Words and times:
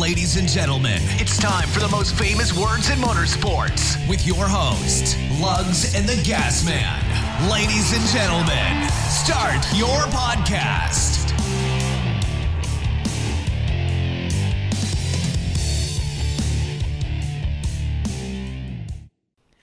Ladies 0.00 0.38
and 0.38 0.48
gentlemen, 0.48 0.98
it's 1.20 1.36
time 1.36 1.68
for 1.68 1.80
the 1.80 1.88
most 1.88 2.14
famous 2.14 2.56
words 2.56 2.88
in 2.88 2.96
motorsports 2.96 4.08
with 4.08 4.26
your 4.26 4.48
host, 4.48 5.18
Lugs 5.38 5.94
and 5.94 6.08
the 6.08 6.16
Gas 6.24 6.64
Man. 6.64 7.50
Ladies 7.50 7.92
and 7.92 8.02
gentlemen, 8.08 8.88
start 9.10 9.62
your 9.76 9.98
podcast. 10.08 11.28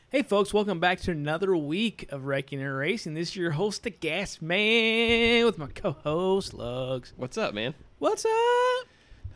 Hey 0.10 0.22
folks, 0.22 0.54
welcome 0.54 0.80
back 0.80 1.00
to 1.02 1.12
another 1.12 1.58
week 1.58 2.06
of 2.12 2.26
Wrecking 2.26 2.62
and 2.62 2.78
Racing. 2.78 3.16
This 3.16 3.30
is 3.30 3.36
your 3.38 3.52
host, 3.52 3.82
the 3.82 3.90
Gas 3.90 4.40
Man, 4.40 5.46
with 5.46 5.58
my 5.58 5.68
co-host 5.68 6.54
Lugs. 6.54 7.14
What's 7.18 7.40
up, 7.40 7.56
man? 7.56 7.74
What's 7.98 8.24
up? 8.24 8.88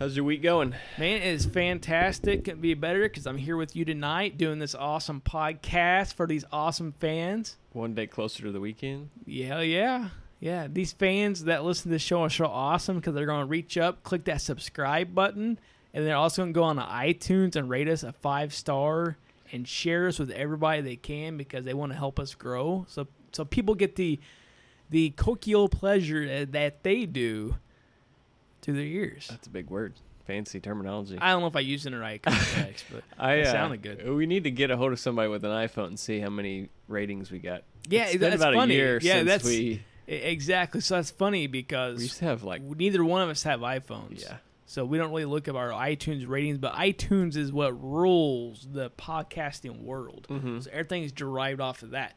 How's 0.01 0.15
your 0.15 0.25
week 0.25 0.41
going? 0.41 0.73
Man, 0.97 1.17
it 1.17 1.27
is 1.27 1.45
fantastic. 1.45 2.45
Couldn't 2.45 2.59
be 2.59 2.73
better 2.73 3.01
because 3.01 3.27
I'm 3.27 3.37
here 3.37 3.55
with 3.55 3.75
you 3.75 3.85
tonight 3.85 4.35
doing 4.35 4.57
this 4.57 4.73
awesome 4.73 5.21
podcast 5.21 6.15
for 6.15 6.25
these 6.25 6.43
awesome 6.51 6.95
fans. 6.99 7.57
One 7.73 7.93
day 7.93 8.07
closer 8.07 8.41
to 8.41 8.51
the 8.51 8.59
weekend. 8.59 9.11
Yeah, 9.27 9.61
yeah, 9.61 10.09
yeah. 10.39 10.65
These 10.67 10.93
fans 10.93 11.43
that 11.43 11.63
listen 11.63 11.83
to 11.83 11.89
this 11.89 12.01
show 12.01 12.23
are 12.23 12.31
so 12.31 12.45
awesome 12.45 12.95
because 12.95 13.13
they're 13.13 13.27
going 13.27 13.41
to 13.41 13.45
reach 13.45 13.77
up, 13.77 14.01
click 14.01 14.23
that 14.23 14.41
subscribe 14.41 15.13
button, 15.13 15.59
and 15.93 16.03
they're 16.03 16.15
also 16.15 16.41
going 16.41 16.53
to 16.53 16.57
go 16.57 16.63
on 16.63 16.77
to 16.77 16.81
iTunes 16.81 17.55
and 17.55 17.69
rate 17.69 17.87
us 17.87 18.01
a 18.01 18.11
five 18.11 18.55
star 18.55 19.17
and 19.51 19.67
share 19.67 20.07
us 20.07 20.17
with 20.17 20.31
everybody 20.31 20.81
they 20.81 20.95
can 20.95 21.37
because 21.37 21.63
they 21.63 21.75
want 21.75 21.91
to 21.91 21.97
help 21.99 22.19
us 22.19 22.33
grow. 22.33 22.87
So, 22.89 23.05
so 23.33 23.45
people 23.45 23.75
get 23.75 23.97
the 23.97 24.19
the 24.89 25.11
coquille 25.11 25.69
pleasure 25.69 26.27
uh, 26.41 26.45
that 26.49 26.81
they 26.81 27.05
do 27.05 27.57
to 28.61 28.73
their 28.73 28.83
ears. 28.83 29.27
That's 29.29 29.47
a 29.47 29.49
big 29.49 29.69
word. 29.69 29.93
Fancy 30.27 30.59
terminology. 30.59 31.17
I 31.19 31.31
don't 31.31 31.41
know 31.41 31.47
if 31.47 31.55
I 31.55 31.61
used 31.61 31.85
it 31.85 31.89
in 31.89 31.93
the 31.95 31.99
right 31.99 32.21
context, 32.23 32.85
but 32.91 33.03
I 33.17 33.33
it 33.35 33.47
uh, 33.47 33.51
sounded 33.51 33.81
good. 33.81 34.07
We 34.09 34.25
need 34.27 34.43
to 34.45 34.51
get 34.51 34.69
a 34.71 34.77
hold 34.77 34.91
of 34.93 34.99
somebody 34.99 35.27
with 35.29 35.43
an 35.43 35.51
iPhone 35.51 35.87
and 35.87 35.99
see 35.99 36.19
how 36.19 36.29
many 36.29 36.69
ratings 36.87 37.31
we 37.31 37.39
got. 37.39 37.63
Yeah, 37.89 38.03
it's 38.03 38.11
been 38.13 38.29
that's 38.29 38.35
about 38.35 38.53
funny. 38.53 38.75
a 38.75 38.77
year 38.77 38.99
Yeah, 39.01 39.13
since 39.15 39.27
that's- 39.27 39.45
we 39.45 39.83
Exactly. 40.07 40.81
So 40.81 40.95
that's 40.95 41.09
funny 41.11 41.41
we 41.41 41.47
because 41.47 42.01
used 42.01 42.17
to 42.19 42.25
have 42.25 42.43
like 42.43 42.61
neither 42.61 43.03
one 43.03 43.21
of 43.21 43.29
us 43.29 43.43
have 43.43 43.61
iPhones. 43.61 44.21
yeah. 44.23 44.37
So 44.65 44.85
we 44.85 44.97
don't 44.97 45.09
really 45.09 45.25
look 45.25 45.47
at 45.47 45.55
our 45.55 45.69
iTunes 45.69 46.27
ratings, 46.27 46.57
but 46.57 46.73
iTunes 46.73 47.35
is 47.35 47.51
what 47.51 47.71
rules 47.81 48.67
the 48.71 48.89
podcasting 48.91 49.81
world. 49.83 50.27
Mm-hmm. 50.29 50.59
So 50.61 50.69
everything 50.71 51.03
is 51.03 51.11
derived 51.11 51.59
off 51.61 51.81
of 51.83 51.91
that. 51.91 52.13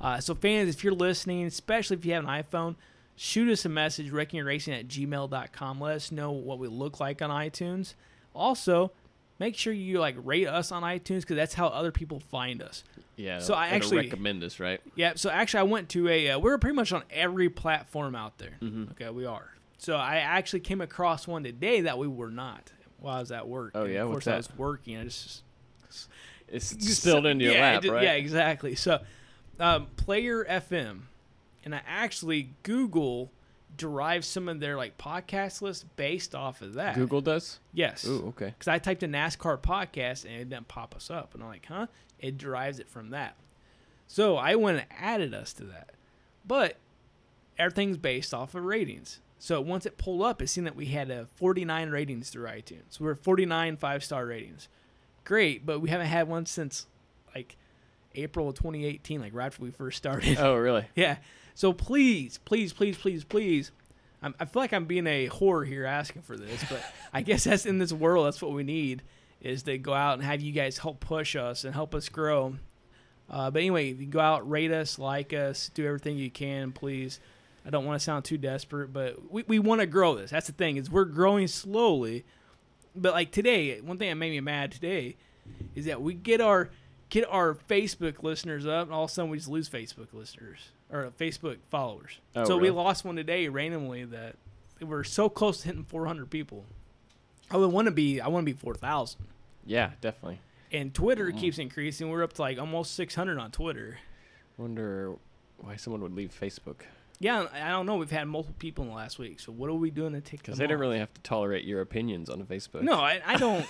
Uh, 0.00 0.20
so 0.20 0.34
fans, 0.34 0.68
if 0.74 0.84
you're 0.84 0.92
listening, 0.94 1.44
especially 1.46 1.96
if 1.96 2.04
you 2.04 2.12
have 2.12 2.24
an 2.24 2.30
iPhone, 2.30 2.76
shoot 3.16 3.50
us 3.50 3.64
a 3.64 3.68
message, 3.68 4.10
wreckingracing 4.12 4.78
at 4.78 4.88
gmail.com. 4.88 5.80
Let 5.80 5.96
us 5.96 6.12
know 6.12 6.32
what 6.32 6.58
we 6.58 6.68
look 6.68 7.00
like 7.00 7.22
on 7.22 7.30
iTunes. 7.30 7.94
Also, 8.34 8.92
make 9.38 9.56
sure 9.56 9.72
you 9.72 9.98
like 9.98 10.16
rate 10.22 10.46
us 10.46 10.70
on 10.70 10.82
iTunes 10.82 11.20
because 11.22 11.36
that's 11.36 11.54
how 11.54 11.66
other 11.68 11.90
people 11.92 12.20
find 12.20 12.62
us. 12.62 12.84
Yeah. 13.16 13.38
So 13.38 13.54
I 13.54 13.68
actually- 13.68 13.98
recommend 13.98 14.44
us, 14.44 14.60
right? 14.60 14.80
Yeah, 14.94 15.14
so 15.16 15.30
actually, 15.30 15.60
I 15.60 15.64
went 15.64 15.88
to 15.90 16.08
a. 16.08 16.30
Uh, 16.32 16.38
we're 16.38 16.58
pretty 16.58 16.76
much 16.76 16.92
on 16.92 17.02
every 17.10 17.48
platform 17.48 18.14
out 18.14 18.36
there. 18.38 18.56
Mhm. 18.60 18.90
Okay, 18.92 19.08
we 19.10 19.24
are. 19.24 19.52
So 19.78 19.96
I 19.96 20.16
actually 20.16 20.60
came 20.60 20.80
across 20.82 21.26
one 21.26 21.42
today 21.44 21.82
that 21.82 21.98
we 21.98 22.06
were 22.08 22.30
not 22.30 22.72
while 22.98 23.16
I 23.16 23.20
was 23.20 23.32
at 23.32 23.46
work. 23.48 23.72
Oh, 23.74 23.84
And 23.84 23.92
yeah? 23.94 24.02
of 24.02 24.10
course 24.10 24.26
I 24.26 24.32
that? 24.32 24.36
was 24.38 24.58
working. 24.58 24.98
I 24.98 25.04
just 25.04 25.42
It's 26.48 26.66
spilled 26.98 27.26
into 27.26 27.44
your 27.44 27.54
yeah, 27.54 27.72
lap, 27.74 27.84
right? 27.86 28.02
Yeah, 28.04 28.12
exactly. 28.12 28.74
So, 28.74 29.00
um, 29.58 29.86
Player 29.96 30.44
FM, 30.44 31.02
and 31.66 31.74
I 31.74 31.82
actually 31.86 32.54
Google 32.62 33.30
derived 33.76 34.24
some 34.24 34.48
of 34.48 34.60
their 34.60 34.76
like 34.76 34.96
podcast 34.96 35.60
lists 35.60 35.84
based 35.96 36.34
off 36.34 36.62
of 36.62 36.74
that. 36.74 36.94
Google 36.94 37.20
does. 37.20 37.58
yes. 37.74 38.06
Ooh, 38.06 38.28
okay. 38.28 38.46
Because 38.46 38.68
I 38.68 38.78
typed 38.78 39.02
in 39.02 39.12
NASCAR 39.12 39.58
podcast 39.60 40.24
and 40.24 40.32
it 40.34 40.48
didn't 40.48 40.68
pop 40.68 40.94
us 40.96 41.10
up. 41.10 41.34
And 41.34 41.42
I'm 41.42 41.48
like, 41.50 41.66
huh? 41.66 41.88
It 42.18 42.38
derives 42.38 42.78
it 42.78 42.88
from 42.88 43.10
that. 43.10 43.36
So 44.06 44.36
I 44.36 44.54
went 44.54 44.78
and 44.78 44.86
added 44.98 45.34
us 45.34 45.52
to 45.54 45.64
that. 45.64 45.90
But 46.46 46.76
everything's 47.58 47.98
based 47.98 48.32
off 48.32 48.54
of 48.54 48.64
ratings. 48.64 49.20
So 49.38 49.60
once 49.60 49.84
it 49.84 49.98
pulled 49.98 50.22
up, 50.22 50.40
it 50.40 50.46
seen 50.48 50.64
that 50.64 50.76
we 50.76 50.86
had 50.86 51.10
a 51.10 51.26
49 51.34 51.90
ratings 51.90 52.30
through 52.30 52.46
iTunes. 52.48 52.84
So 52.90 53.04
we're 53.04 53.14
49 53.16 53.76
five 53.76 54.02
star 54.04 54.24
ratings. 54.24 54.68
Great, 55.24 55.66
but 55.66 55.80
we 55.80 55.90
haven't 55.90 56.06
had 56.06 56.28
one 56.28 56.46
since 56.46 56.86
like 57.34 57.56
April 58.14 58.48
of 58.48 58.54
2018, 58.54 59.20
like 59.20 59.34
right 59.34 59.46
after 59.46 59.62
we 59.62 59.70
first 59.70 59.98
started. 59.98 60.38
Oh, 60.38 60.54
really? 60.54 60.86
Yeah. 60.94 61.16
So 61.56 61.72
please, 61.72 62.36
please, 62.44 62.74
please, 62.74 62.98
please, 62.98 63.24
please. 63.24 63.72
I'm, 64.20 64.34
I 64.38 64.44
feel 64.44 64.60
like 64.60 64.74
I'm 64.74 64.84
being 64.84 65.06
a 65.06 65.30
whore 65.30 65.66
here 65.66 65.86
asking 65.86 66.20
for 66.20 66.36
this, 66.36 66.62
but 66.68 66.84
I 67.14 67.22
guess 67.22 67.44
that's 67.44 67.64
in 67.64 67.78
this 67.78 67.94
world. 67.94 68.26
That's 68.26 68.42
what 68.42 68.52
we 68.52 68.62
need 68.62 69.02
is 69.40 69.62
to 69.62 69.78
go 69.78 69.94
out 69.94 70.14
and 70.14 70.22
have 70.22 70.42
you 70.42 70.52
guys 70.52 70.76
help 70.76 71.00
push 71.00 71.34
us 71.34 71.64
and 71.64 71.72
help 71.72 71.94
us 71.94 72.10
grow. 72.10 72.56
Uh, 73.30 73.50
but 73.50 73.60
anyway, 73.60 73.90
you 73.90 74.04
go 74.04 74.20
out, 74.20 74.48
rate 74.48 74.70
us, 74.70 74.98
like 74.98 75.32
us, 75.32 75.70
do 75.72 75.86
everything 75.86 76.18
you 76.18 76.30
can, 76.30 76.72
please. 76.72 77.20
I 77.64 77.70
don't 77.70 77.86
want 77.86 77.98
to 77.98 78.04
sound 78.04 78.26
too 78.26 78.36
desperate, 78.36 78.92
but 78.92 79.32
we, 79.32 79.44
we 79.48 79.58
want 79.58 79.80
to 79.80 79.86
grow 79.86 80.14
this. 80.14 80.32
That's 80.32 80.48
the 80.48 80.52
thing 80.52 80.76
is 80.76 80.90
we're 80.90 81.06
growing 81.06 81.48
slowly. 81.48 82.26
But 82.94 83.14
like 83.14 83.32
today, 83.32 83.80
one 83.80 83.96
thing 83.96 84.10
that 84.10 84.16
made 84.16 84.30
me 84.30 84.40
mad 84.40 84.72
today 84.72 85.16
is 85.74 85.86
that 85.86 86.02
we 86.02 86.12
get 86.12 86.42
our 86.42 86.68
get 87.08 87.26
our 87.30 87.54
Facebook 87.54 88.22
listeners 88.22 88.66
up, 88.66 88.88
and 88.88 88.92
all 88.92 89.04
of 89.04 89.10
a 89.10 89.12
sudden 89.14 89.30
we 89.30 89.38
just 89.38 89.48
lose 89.48 89.70
Facebook 89.70 90.08
listeners 90.12 90.58
or 90.90 91.12
Facebook 91.18 91.58
followers. 91.68 92.20
Oh, 92.34 92.44
so 92.44 92.56
we 92.56 92.70
lost 92.70 93.04
one 93.04 93.16
today 93.16 93.48
randomly 93.48 94.04
that 94.04 94.36
we're 94.80 95.04
so 95.04 95.28
close 95.28 95.60
to 95.62 95.66
hitting 95.66 95.84
400 95.84 96.30
people. 96.30 96.64
I 97.50 97.56
would 97.56 97.70
want 97.70 97.86
to 97.86 97.92
be 97.92 98.20
I 98.20 98.28
want 98.28 98.46
to 98.46 98.52
be 98.52 98.58
4,000. 98.58 99.20
Yeah, 99.64 99.90
definitely. 100.00 100.40
And 100.72 100.92
Twitter 100.92 101.30
mm. 101.30 101.38
keeps 101.38 101.58
increasing. 101.58 102.10
We're 102.10 102.22
up 102.22 102.32
to 102.34 102.42
like 102.42 102.58
almost 102.58 102.94
600 102.94 103.38
on 103.38 103.50
Twitter. 103.50 103.98
Wonder 104.58 105.14
why 105.58 105.76
someone 105.76 106.02
would 106.02 106.14
leave 106.14 106.36
Facebook 106.38 106.82
Yeah, 107.18 107.46
I 107.54 107.70
don't 107.70 107.86
know. 107.86 107.96
We've 107.96 108.10
had 108.10 108.28
multiple 108.28 108.56
people 108.58 108.84
in 108.84 108.90
the 108.90 108.96
last 108.96 109.18
week. 109.18 109.40
So 109.40 109.50
what 109.52 109.70
are 109.70 109.74
we 109.74 109.90
doing 109.90 110.12
to 110.12 110.20
take 110.20 110.42
because 110.42 110.58
they 110.58 110.66
don't 110.66 110.78
really 110.78 110.98
have 110.98 111.12
to 111.14 111.20
tolerate 111.22 111.64
your 111.64 111.80
opinions 111.80 112.28
on 112.28 112.42
Facebook. 112.44 112.82
No, 112.82 112.94
I, 113.00 113.20
I 113.24 113.36
don't. 113.36 113.66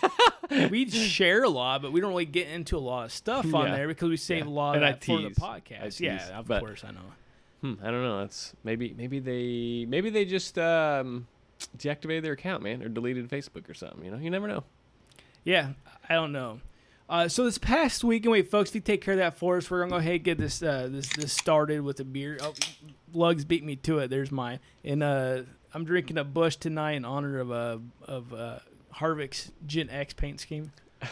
we 0.71 0.89
share 0.91 1.45
a 1.45 1.49
lot, 1.49 1.81
but 1.83 1.93
we 1.93 2.01
don't 2.01 2.11
really 2.11 2.25
get 2.25 2.49
into 2.49 2.77
a 2.77 2.81
lot 2.81 3.05
of 3.05 3.13
stuff 3.13 3.53
on 3.55 3.67
Yeah. 3.67 3.77
there 3.77 3.89
because 3.89 4.09
we 4.11 4.17
save 4.17 4.45
Yeah. 4.47 4.51
a 4.51 4.53
lot 4.53 4.71
of 4.71 4.83
And 4.83 4.85
I 4.85 4.93
that 4.93 5.05
for 5.05 5.21
the 5.23 5.29
tease. 5.29 5.39
Podcast. 5.39 6.01
yeah, 6.01 6.39
of 6.39 6.47
but- 6.49 6.61
course 6.61 6.83
I 6.85 6.91
know. 6.91 7.01
Hmm, 7.63 7.75
I 7.83 7.91
don't 7.91 8.03
know. 8.03 8.19
That's 8.21 8.53
maybe 8.65 8.95
maybe 8.99 9.19
they 9.19 9.87
maybe 9.89 10.11
they 10.11 10.25
just 10.27 10.59
um, 10.59 11.27
deactivated 11.79 12.23
their 12.23 12.33
account, 12.35 12.63
man, 12.63 12.83
or 12.83 12.89
deleted 12.89 13.29
Facebook 13.31 13.71
or 13.71 13.75
something. 13.75 14.05
You 14.05 14.11
know, 14.11 14.19
you 14.19 14.29
never 14.31 14.47
know. 14.47 14.65
Yeah, 15.43 15.71
I 16.09 16.15
don't 16.15 16.33
know. 16.33 16.61
Uh, 17.09 17.29
so 17.29 17.45
this 17.45 17.59
past 17.59 18.03
week, 18.03 18.25
anyway, 18.25 18.43
folks, 18.43 18.71
if 18.71 18.75
you 18.75 18.81
take 18.81 19.01
care 19.01 19.15
of 19.15 19.19
that 19.19 19.37
for 19.39 19.57
us, 19.59 19.71
we're 19.71 19.79
gonna 19.81 19.91
go 19.91 19.97
ahead 19.97 20.15
and 20.17 20.25
get 20.25 20.39
this 20.39 20.63
uh, 20.63 20.89
this 20.91 21.09
this 21.11 21.33
started 21.33 21.83
with 21.83 22.01
a 22.01 22.05
beer. 22.05 22.37
Oh, 22.41 22.53
Lugs 23.13 23.45
beat 23.45 23.63
me 23.65 23.77
to 23.77 23.99
it. 24.01 24.09
There's 24.11 24.33
mine, 24.33 24.59
and 24.85 25.03
uh, 25.03 25.43
I'm 25.73 25.85
drinking 25.85 26.19
a 26.19 26.25
Busch 26.25 26.57
tonight 26.57 26.93
in 26.93 27.05
honor 27.05 27.39
of 27.39 27.53
uh, 27.53 27.79
of 28.07 28.35
uh, 28.35 28.59
Harvick's 28.97 29.53
Gen 29.67 29.89
X 29.91 30.15
paint 30.15 30.41
scheme. 30.41 30.73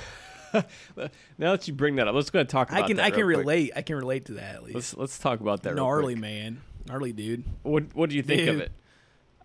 Now 1.36 1.50
that 1.56 1.66
you 1.66 1.74
bring 1.74 1.96
that 1.96 2.06
up, 2.06 2.14
let's 2.14 2.30
go 2.30 2.38
ahead 2.38 2.44
and 2.44 2.48
talk 2.50 2.70
about 2.70 2.84
I 2.84 2.86
can 2.86 2.96
that 2.98 3.06
I 3.06 3.10
can 3.10 3.24
real 3.24 3.38
quick. 3.38 3.46
relate. 3.46 3.72
I 3.74 3.82
can 3.82 3.96
relate 3.96 4.26
to 4.26 4.34
that 4.34 4.54
at 4.54 4.62
least. 4.62 4.74
Let's 4.76 4.96
let's 4.96 5.18
talk 5.18 5.40
about 5.40 5.64
that. 5.64 5.74
real 5.74 5.82
Gnarly 5.84 6.14
man, 6.14 6.60
gnarly 6.86 7.12
dude. 7.12 7.42
What 7.64 7.92
what 7.92 8.08
do 8.08 8.14
you 8.14 8.22
think 8.22 8.48
of 8.48 8.60
it? 8.60 8.70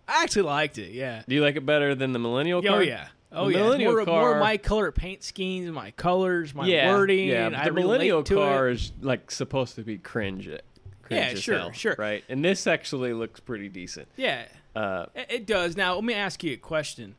I 0.06 0.22
actually 0.22 0.42
liked 0.42 0.78
it. 0.78 0.92
Yeah. 0.92 1.22
Do 1.26 1.34
you 1.34 1.42
like 1.42 1.56
it 1.56 1.66
better 1.66 1.96
than 1.96 2.12
the 2.12 2.20
millennial 2.20 2.60
Oh 2.64 2.68
car? 2.68 2.82
yeah. 2.84 3.08
Oh 3.32 3.46
The 3.50 3.58
yeah. 3.58 3.62
more, 3.86 3.94
more 3.96 4.04
car- 4.04 4.40
my 4.40 4.56
color 4.56 4.90
paint 4.90 5.22
schemes, 5.22 5.70
my 5.70 5.92
colors, 5.92 6.54
my 6.54 6.66
yeah, 6.66 6.92
wording. 6.92 7.28
Yeah, 7.28 7.50
but 7.50 7.64
the 7.64 7.72
millennial 7.72 8.22
car 8.24 8.68
it. 8.68 8.74
is 8.74 8.92
like 9.00 9.30
supposed 9.30 9.76
to 9.76 9.82
be 9.82 9.98
cringe. 9.98 10.48
It. 10.48 10.64
Cringe 11.02 11.32
Yeah, 11.32 11.34
sure, 11.38 11.58
hell, 11.58 11.72
sure. 11.72 11.94
Right, 11.98 12.24
and 12.28 12.44
this 12.44 12.66
actually 12.66 13.12
looks 13.12 13.38
pretty 13.40 13.68
decent. 13.68 14.08
Yeah, 14.16 14.46
Uh, 14.74 15.06
it, 15.14 15.46
does. 15.46 15.76
Now 15.76 15.94
let 15.94 16.04
me 16.04 16.14
ask 16.14 16.42
you 16.42 16.54
a 16.54 16.56
question: 16.56 17.14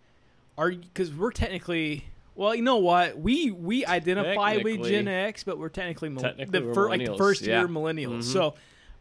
Are 0.58 0.72
because 0.72 1.14
we're 1.14 1.32
technically 1.32 2.06
well, 2.36 2.54
you 2.56 2.62
know 2.62 2.78
what? 2.78 3.18
We 3.20 3.52
we 3.52 3.86
identify 3.86 4.58
with 4.58 4.84
Gen 4.84 5.08
X, 5.08 5.44
but 5.46 5.58
we're 5.58 5.70
technically, 5.70 6.10
mil- 6.10 6.24
Technically 6.24 6.60
the 6.60 6.74
fir- 6.74 6.90
like 6.90 7.06
the 7.06 7.16
first 7.16 7.42
yeah. 7.44 7.60
year 7.60 7.68
millennials. 7.70 8.20
Mhm. 8.20 8.24
So 8.24 8.54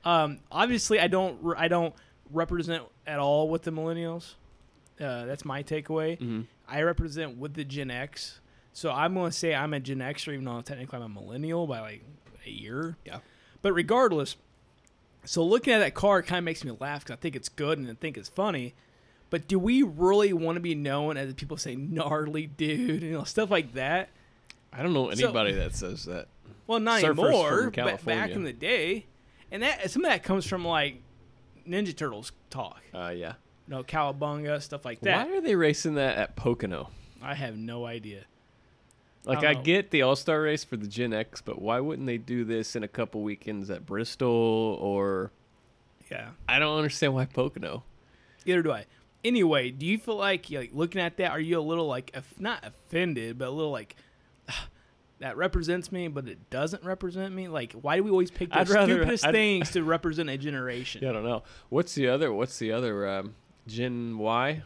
um, 0.04 0.38
obviously, 0.50 1.00
I 1.00 1.08
don't 1.08 1.38
re- 1.42 1.56
I 1.58 1.68
don't 1.68 1.94
represent 2.32 2.84
at 3.06 3.18
all 3.18 3.48
with 3.48 3.62
the 3.62 3.72
millennials. 3.72 4.34
Uh, 5.00 5.24
that's 5.24 5.44
my 5.44 5.62
takeaway. 5.62 6.18
mhm. 6.18 6.44
I 6.70 6.82
represent 6.82 7.36
with 7.36 7.54
the 7.54 7.64
Gen 7.64 7.90
X. 7.90 8.40
So 8.72 8.90
I'm 8.92 9.14
going 9.14 9.30
to 9.30 9.36
say 9.36 9.54
I'm 9.54 9.74
a 9.74 9.80
Gen 9.80 9.98
Xer, 9.98 10.32
even 10.32 10.44
though 10.44 10.60
technically 10.60 10.96
I'm 10.98 11.04
a 11.04 11.08
millennial 11.08 11.66
by 11.66 11.80
like 11.80 12.04
a 12.46 12.50
year. 12.50 12.96
Yeah. 13.04 13.18
But 13.62 13.72
regardless, 13.72 14.36
so 15.24 15.44
looking 15.44 15.72
at 15.74 15.80
that 15.80 15.94
car 15.94 16.22
kind 16.22 16.38
of 16.38 16.44
makes 16.44 16.64
me 16.64 16.72
laugh 16.80 17.04
because 17.04 17.14
I 17.14 17.20
think 17.20 17.36
it's 17.36 17.48
good 17.48 17.78
and 17.78 17.90
I 17.90 17.94
think 17.94 18.16
it's 18.16 18.28
funny. 18.28 18.74
But 19.28 19.46
do 19.48 19.58
we 19.58 19.82
really 19.82 20.32
want 20.32 20.56
to 20.56 20.60
be 20.60 20.74
known 20.74 21.16
as 21.16 21.32
people 21.34 21.56
say 21.56 21.76
gnarly 21.76 22.46
dude, 22.46 23.02
you 23.04 23.12
know, 23.12 23.24
stuff 23.24 23.50
like 23.50 23.74
that? 23.74 24.08
I 24.72 24.82
don't 24.82 24.92
know 24.92 25.10
So- 25.14 25.24
anybody 25.26 25.52
that 25.52 25.74
says 25.74 26.04
that. 26.04 26.28
Well, 26.66 26.78
not 26.78 27.02
Surfers 27.02 27.24
anymore. 27.24 27.70
But 27.74 28.04
back 28.04 28.30
in 28.30 28.44
the 28.44 28.52
day, 28.52 29.06
and 29.50 29.64
that 29.64 29.90
some 29.90 30.04
of 30.04 30.10
that 30.12 30.22
comes 30.22 30.46
from 30.46 30.64
like 30.64 31.02
Ninja 31.68 31.96
Turtles 31.96 32.30
talk, 32.48 32.80
Uh, 32.94 33.08
yeah. 33.08 33.34
Know, 33.70 33.82
cowabunga 33.82 34.60
stuff 34.62 34.84
like 34.84 35.00
that. 35.00 35.28
Why 35.28 35.36
are 35.36 35.40
they 35.40 35.54
racing 35.56 35.94
that 35.94 36.16
at 36.18 36.36
Pocono? 36.36 36.90
I 37.22 37.34
have 37.34 37.56
no 37.56 37.86
idea. 37.86 38.24
Like 39.24 39.44
I 39.44 39.50
I 39.50 39.54
get 39.54 39.90
the 39.90 40.02
All 40.02 40.16
Star 40.16 40.40
race 40.42 40.64
for 40.64 40.76
the 40.76 40.86
Gen 40.86 41.12
X, 41.12 41.40
but 41.42 41.60
why 41.60 41.78
wouldn't 41.80 42.06
they 42.06 42.16
do 42.18 42.44
this 42.44 42.74
in 42.74 42.82
a 42.82 42.88
couple 42.88 43.22
weekends 43.22 43.68
at 43.70 43.84
Bristol 43.84 44.28
or 44.80 45.30
Yeah. 46.10 46.30
I 46.48 46.58
don't 46.58 46.76
understand 46.76 47.14
why 47.14 47.26
Pocono. 47.26 47.84
Either 48.46 48.62
do 48.62 48.72
I. 48.72 48.86
Anyway, 49.22 49.70
do 49.70 49.84
you 49.84 49.98
feel 49.98 50.16
like, 50.16 50.50
like 50.50 50.70
looking 50.72 51.02
at 51.02 51.18
that, 51.18 51.32
are 51.32 51.40
you 51.40 51.58
a 51.58 51.60
little 51.60 51.86
like 51.86 52.16
not 52.38 52.64
offended, 52.64 53.36
but 53.36 53.48
a 53.48 53.50
little 53.50 53.70
like 53.70 53.96
that 55.18 55.36
represents 55.36 55.92
me, 55.92 56.08
but 56.08 56.26
it 56.26 56.48
doesn't 56.48 56.82
represent 56.82 57.34
me? 57.34 57.46
Like, 57.48 57.74
why 57.74 57.96
do 57.96 58.02
we 58.04 58.10
always 58.10 58.30
pick 58.30 58.48
the 58.48 58.60
I'd 58.60 58.68
stupidest 58.68 59.26
I'd- 59.26 59.36
things 59.36 59.70
to 59.72 59.82
represent 59.84 60.30
a 60.30 60.38
generation? 60.38 61.02
Yeah, 61.02 61.10
I 61.10 61.12
don't 61.12 61.24
know. 61.24 61.42
What's 61.68 61.94
the 61.94 62.08
other? 62.08 62.32
What's 62.32 62.58
the 62.58 62.72
other? 62.72 63.06
Um, 63.06 63.34
Gen 63.66 64.18
Y? 64.18 64.62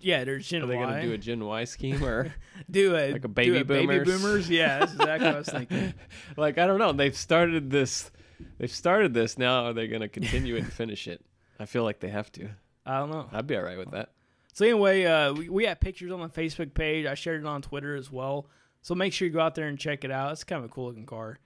Yeah, 0.00 0.24
there's 0.24 0.48
Gen 0.48 0.62
Y. 0.62 0.64
Are 0.64 0.68
they 0.68 0.76
Y. 0.76 0.82
gonna 0.84 1.02
do 1.02 1.12
a 1.12 1.18
Gen 1.18 1.44
Y 1.44 1.64
scheme 1.64 2.02
or 2.04 2.32
do 2.70 2.96
a 2.96 3.12
like 3.12 3.24
a 3.24 3.28
do 3.28 3.28
baby 3.28 3.62
baby 3.62 3.86
boomers? 3.86 4.08
boomers? 4.08 4.50
Yeah, 4.50 4.78
that's 4.80 4.92
exactly 4.92 5.26
what 5.26 5.34
I 5.34 5.38
was 5.38 5.48
thinking. 5.50 5.94
like 6.36 6.58
I 6.58 6.66
don't 6.66 6.78
know. 6.78 6.92
They've 6.92 7.16
started 7.16 7.70
this. 7.70 8.10
They've 8.58 8.70
started 8.70 9.14
this. 9.14 9.38
Now 9.38 9.66
are 9.66 9.72
they 9.72 9.88
gonna 9.88 10.08
continue 10.08 10.56
it 10.56 10.64
and 10.64 10.72
finish 10.72 11.06
it? 11.08 11.24
I 11.58 11.66
feel 11.66 11.84
like 11.84 12.00
they 12.00 12.08
have 12.08 12.30
to. 12.32 12.48
I 12.86 12.98
don't 12.98 13.10
know. 13.10 13.28
I'd 13.32 13.46
be 13.46 13.56
all 13.56 13.62
right 13.62 13.78
with 13.78 13.90
that. 13.92 14.10
So 14.54 14.64
anyway, 14.64 15.04
uh, 15.04 15.32
we, 15.32 15.48
we 15.48 15.64
have 15.66 15.80
pictures 15.80 16.10
on 16.12 16.20
the 16.20 16.28
Facebook 16.28 16.74
page. 16.74 17.06
I 17.06 17.14
shared 17.14 17.40
it 17.40 17.46
on 17.46 17.62
Twitter 17.62 17.94
as 17.96 18.10
well. 18.10 18.48
So 18.82 18.94
make 18.94 19.12
sure 19.12 19.26
you 19.26 19.32
go 19.32 19.40
out 19.40 19.54
there 19.54 19.68
and 19.68 19.78
check 19.78 20.04
it 20.04 20.10
out. 20.10 20.32
It's 20.32 20.44
kind 20.44 20.62
of 20.62 20.70
a 20.70 20.72
cool 20.72 20.86
looking 20.88 21.06
car. 21.06 21.38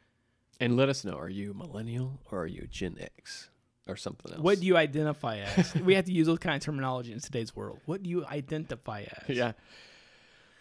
And 0.59 0.77
let 0.77 0.89
us 0.89 1.05
know: 1.05 1.19
Are 1.19 1.29
you 1.29 1.53
millennial 1.55 2.21
or 2.31 2.41
are 2.43 2.47
you 2.47 2.67
Gen 2.71 2.97
X 2.99 3.51
or 3.87 3.97
something 3.97 4.33
else? 4.33 4.41
What 4.43 4.61
do 4.61 4.67
you 4.67 4.77
identify 4.77 5.39
as? 5.39 5.75
we 5.77 5.95
have 5.95 6.05
to 6.07 6.13
use 6.13 6.27
those 6.27 6.39
kind 6.39 6.57
of 6.57 6.63
terminology 6.63 7.13
in 7.13 7.21
today's 7.21 7.55
world. 7.55 7.81
What 7.87 8.03
do 8.03 8.11
you 8.11 8.25
identify 8.27 9.05
as? 9.29 9.37
Yeah. 9.37 9.53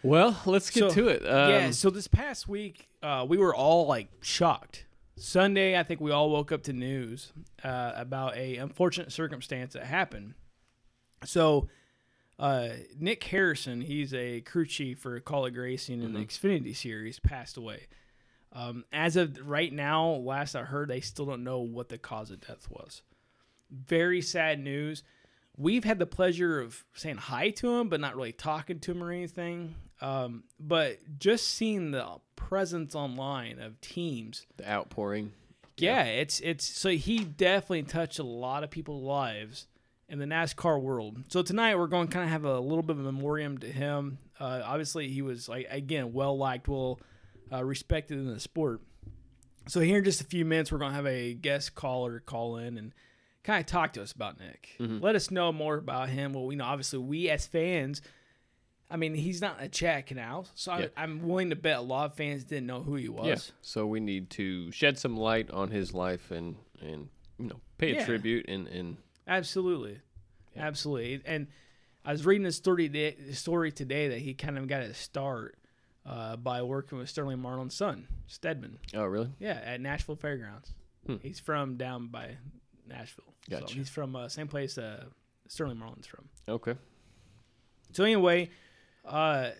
Well, 0.02 0.40
let's 0.46 0.70
get 0.70 0.90
So- 0.90 0.94
to 0.94 1.08
it. 1.08 1.26
Um, 1.26 1.50
yeah. 1.50 1.70
So 1.70 1.90
this 1.90 2.06
past 2.08 2.48
week, 2.48 2.88
uh, 3.02 3.26
we 3.28 3.38
were 3.38 3.54
all 3.54 3.86
like 3.86 4.08
shocked. 4.20 4.84
Sunday, 5.18 5.78
I 5.78 5.82
think 5.82 6.00
we 6.00 6.10
all 6.10 6.28
woke 6.30 6.52
up 6.52 6.62
to 6.64 6.72
news 6.74 7.32
uh, 7.64 7.92
about 7.96 8.36
a 8.36 8.56
unfortunate 8.56 9.10
circumstance 9.12 9.72
that 9.72 9.84
happened. 9.84 10.34
So, 11.24 11.68
uh, 12.38 12.68
Nick 13.00 13.24
Harrison, 13.24 13.80
he's 13.80 14.12
a 14.12 14.42
crew 14.42 14.66
chief 14.66 14.98
for 14.98 15.18
Kaulig 15.20 15.56
Racing 15.56 16.02
in 16.02 16.12
the 16.12 16.20
Xfinity 16.20 16.76
series, 16.76 17.18
passed 17.18 17.56
away. 17.56 17.86
Um, 18.52 18.84
as 18.92 19.16
of 19.16 19.38
right 19.48 19.72
now, 19.72 20.06
last 20.10 20.54
I 20.54 20.62
heard, 20.64 20.88
they 20.90 21.00
still 21.00 21.24
don't 21.24 21.42
know 21.44 21.60
what 21.60 21.88
the 21.88 21.96
cause 21.96 22.30
of 22.30 22.46
death 22.46 22.68
was. 22.70 23.00
Very 23.70 24.20
sad 24.22 24.60
news. 24.60 25.02
We've 25.56 25.84
had 25.84 25.98
the 25.98 26.06
pleasure 26.06 26.60
of 26.60 26.84
saying 26.94 27.16
hi 27.16 27.50
to 27.50 27.76
him, 27.76 27.88
but 27.88 28.00
not 28.00 28.14
really 28.14 28.32
talking 28.32 28.78
to 28.80 28.90
him 28.92 29.02
or 29.02 29.10
anything. 29.10 29.74
Um, 30.00 30.44
but 30.60 30.98
just 31.18 31.48
seeing 31.48 31.90
the 31.90 32.06
presence 32.36 32.94
online 32.94 33.58
of 33.58 33.80
teams, 33.80 34.46
the 34.58 34.70
outpouring. 34.70 35.32
yeah, 35.78 36.04
it's 36.04 36.40
it's 36.40 36.64
so 36.66 36.90
he 36.90 37.20
definitely 37.20 37.84
touched 37.84 38.18
a 38.18 38.22
lot 38.22 38.62
of 38.64 38.70
people's 38.70 39.02
lives 39.02 39.66
in 40.08 40.18
the 40.18 40.26
NASCAR 40.26 40.80
world. 40.80 41.24
So 41.28 41.42
tonight 41.42 41.76
we're 41.76 41.86
going 41.86 42.08
to 42.08 42.12
kind 42.12 42.24
of 42.24 42.30
have 42.30 42.44
a 42.44 42.60
little 42.60 42.82
bit 42.82 42.96
of 42.96 43.00
a 43.00 43.10
memoriam 43.10 43.58
to 43.58 43.66
him. 43.66 44.18
Uh, 44.38 44.60
obviously, 44.64 45.08
he 45.08 45.22
was 45.22 45.48
like 45.48 45.66
again 45.70 46.12
well 46.12 46.36
liked, 46.36 46.68
well 46.68 47.00
uh, 47.50 47.64
respected 47.64 48.18
in 48.18 48.26
the 48.26 48.38
sport. 48.38 48.82
So 49.68 49.80
here 49.80 49.98
in 49.98 50.04
just 50.04 50.20
a 50.20 50.24
few 50.24 50.44
minutes, 50.44 50.70
we're 50.70 50.78
going 50.78 50.92
to 50.92 50.96
have 50.96 51.06
a 51.06 51.34
guest 51.34 51.74
caller 51.74 52.20
call 52.20 52.58
in 52.58 52.76
and 52.78 52.92
kind 53.46 53.60
of 53.60 53.66
talk 53.66 53.92
to 53.94 54.02
us 54.02 54.12
about 54.12 54.38
Nick. 54.38 54.74
Let 54.78 55.14
us 55.14 55.30
know 55.30 55.52
more 55.52 55.76
about 55.78 56.08
him. 56.10 56.32
Well, 56.34 56.44
we 56.46 56.56
know 56.56 56.64
obviously 56.64 56.98
we 56.98 57.30
as 57.30 57.46
fans. 57.46 58.02
I 58.90 58.96
mean, 58.96 59.14
he's 59.14 59.40
not 59.40 59.56
a 59.62 59.68
Chad 59.68 60.06
Knaus, 60.06 60.48
so 60.54 60.76
Yeah. 60.76 60.86
I, 60.96 61.02
I'm 61.04 61.26
willing 61.26 61.50
to 61.50 61.56
bet 61.56 61.76
a 61.78 61.80
lot 61.80 62.06
of 62.06 62.14
fans 62.14 62.44
didn't 62.44 62.66
know 62.66 62.82
who 62.82 62.94
he 62.96 63.08
was. 63.08 63.26
Yeah. 63.26 63.54
So 63.62 63.86
we 63.86 64.00
need 64.00 64.30
to 64.30 64.70
shed 64.72 64.98
some 64.98 65.16
light 65.16 65.50
on 65.50 65.70
his 65.70 65.94
life 65.94 66.30
and 66.30 66.56
and 66.80 67.08
you 67.38 67.46
know 67.46 67.60
pay 67.78 67.92
a 67.92 67.94
Yeah. 67.96 68.04
tribute 68.06 68.44
and 68.48 68.68
and 68.68 68.96
Absolutely, 69.28 69.98
absolutely. 70.56 71.20
And 71.24 71.48
I 72.04 72.12
was 72.12 72.24
reading 72.24 72.46
a 72.46 72.52
story 72.52 72.86
today, 72.88 73.16
story 73.32 73.72
today 73.72 74.08
that 74.08 74.18
he 74.18 74.34
kind 74.34 74.56
of 74.56 74.68
got 74.68 74.82
his 74.84 74.96
start 74.96 75.58
uh, 76.04 76.36
by 76.36 76.62
working 76.62 76.98
with 76.98 77.08
Sterling 77.08 77.40
Marlin's 77.40 77.74
son, 77.74 78.06
Steadman. 78.28 78.78
oh 78.94 79.04
really? 79.04 79.30
Yeah, 79.40 79.60
at 79.64 79.80
Nashville 79.80 80.14
Fairgrounds. 80.14 80.72
Hmm. 81.06 81.16
He's 81.22 81.40
from 81.40 81.76
down 81.76 82.06
by 82.06 82.36
Nashville. 82.88 83.34
So 83.48 83.60
Gotcha. 83.60 83.74
he's 83.74 83.88
from 83.88 84.16
uh, 84.16 84.28
same 84.28 84.48
place 84.48 84.78
uh, 84.78 85.04
Sterling 85.48 85.78
Marlin's 85.78 86.06
from. 86.06 86.28
Okay. 86.48 86.74
So 87.92 88.04
anyway, 88.04 88.50
uh, 89.04 89.50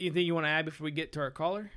anything 0.00 0.26
you 0.26 0.34
want 0.34 0.46
to 0.46 0.50
add 0.50 0.64
before 0.64 0.84
we 0.84 0.90
get 0.90 1.12
to 1.12 1.20
our 1.20 1.30
caller? 1.30 1.70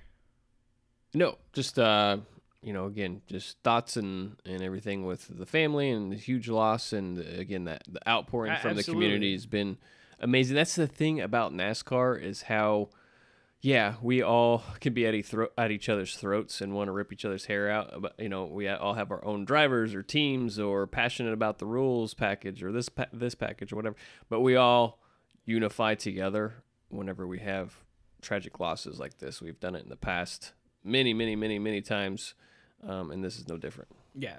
No, 1.14 1.38
just 1.54 1.78
uh, 1.80 2.18
you 2.62 2.74
know, 2.74 2.86
again, 2.86 3.22
just 3.28 3.58
thoughts 3.64 3.98
and 3.98 4.38
and 4.46 4.62
everything 4.62 5.06
with 5.06 5.28
the 5.38 5.46
family 5.46 5.90
and 5.90 6.12
the 6.12 6.18
huge 6.18 6.50
loss, 6.50 6.94
and 6.94 7.20
again 7.20 7.66
that 7.66 7.84
the 7.88 8.08
outpouring 8.08 8.56
from 8.62 8.76
the 8.76 8.84
community 8.84 9.34
has 9.34 9.46
been 9.46 9.78
amazing. 10.20 10.56
That's 10.56 10.76
the 10.76 10.88
thing 10.88 11.20
about 11.22 11.54
NASCAR 11.54 12.22
is 12.22 12.44
how. 12.44 12.90
Yeah, 13.62 13.96
we 14.02 14.22
all 14.22 14.64
can 14.80 14.94
be 14.94 15.08
at, 15.08 15.16
e- 15.16 15.24
thro- 15.24 15.50
at 15.58 15.72
each 15.72 15.90
other's 15.90 16.16
throats 16.16 16.62
and 16.62 16.74
want 16.74 16.90
to 16.90 16.92
rip 16.92 17.12
each 17.12 17.26
other's 17.26 17.46
hair 17.46 17.70
out. 17.70 18.02
But 18.02 18.14
you 18.20 18.30
know, 18.30 18.46
we 18.46 18.68
all 18.68 18.94
have 18.94 19.12
our 19.12 19.24
own 19.26 19.46
drivers 19.46 19.96
or 19.96 20.04
teams 20.04 20.60
or 20.60 20.86
passionate 20.86 21.34
about 21.34 21.58
the 21.58 21.66
rules 21.66 22.14
package 22.14 22.64
or 22.64 22.72
this 22.72 22.88
pa- 22.90 23.08
this 23.12 23.36
package 23.36 23.74
or 23.74 23.78
whatever. 23.78 23.96
But 24.30 24.42
we 24.42 24.56
all 24.56 25.00
unify 25.46 25.96
together 25.96 26.64
whenever 26.90 27.26
we 27.26 27.40
have 27.40 27.76
tragic 28.22 28.60
losses 28.60 29.00
like 29.00 29.18
this. 29.18 29.42
We've 29.42 29.60
done 29.60 29.76
it 29.76 29.84
in 29.84 29.90
the 29.90 29.96
past 29.96 30.54
many, 30.84 31.14
many, 31.14 31.36
many, 31.36 31.58
many 31.60 31.82
times, 31.82 32.36
um, 32.88 33.12
and 33.12 33.24
this 33.24 33.38
is 33.38 33.48
no 33.48 33.58
different. 33.58 33.90
Yeah. 34.14 34.38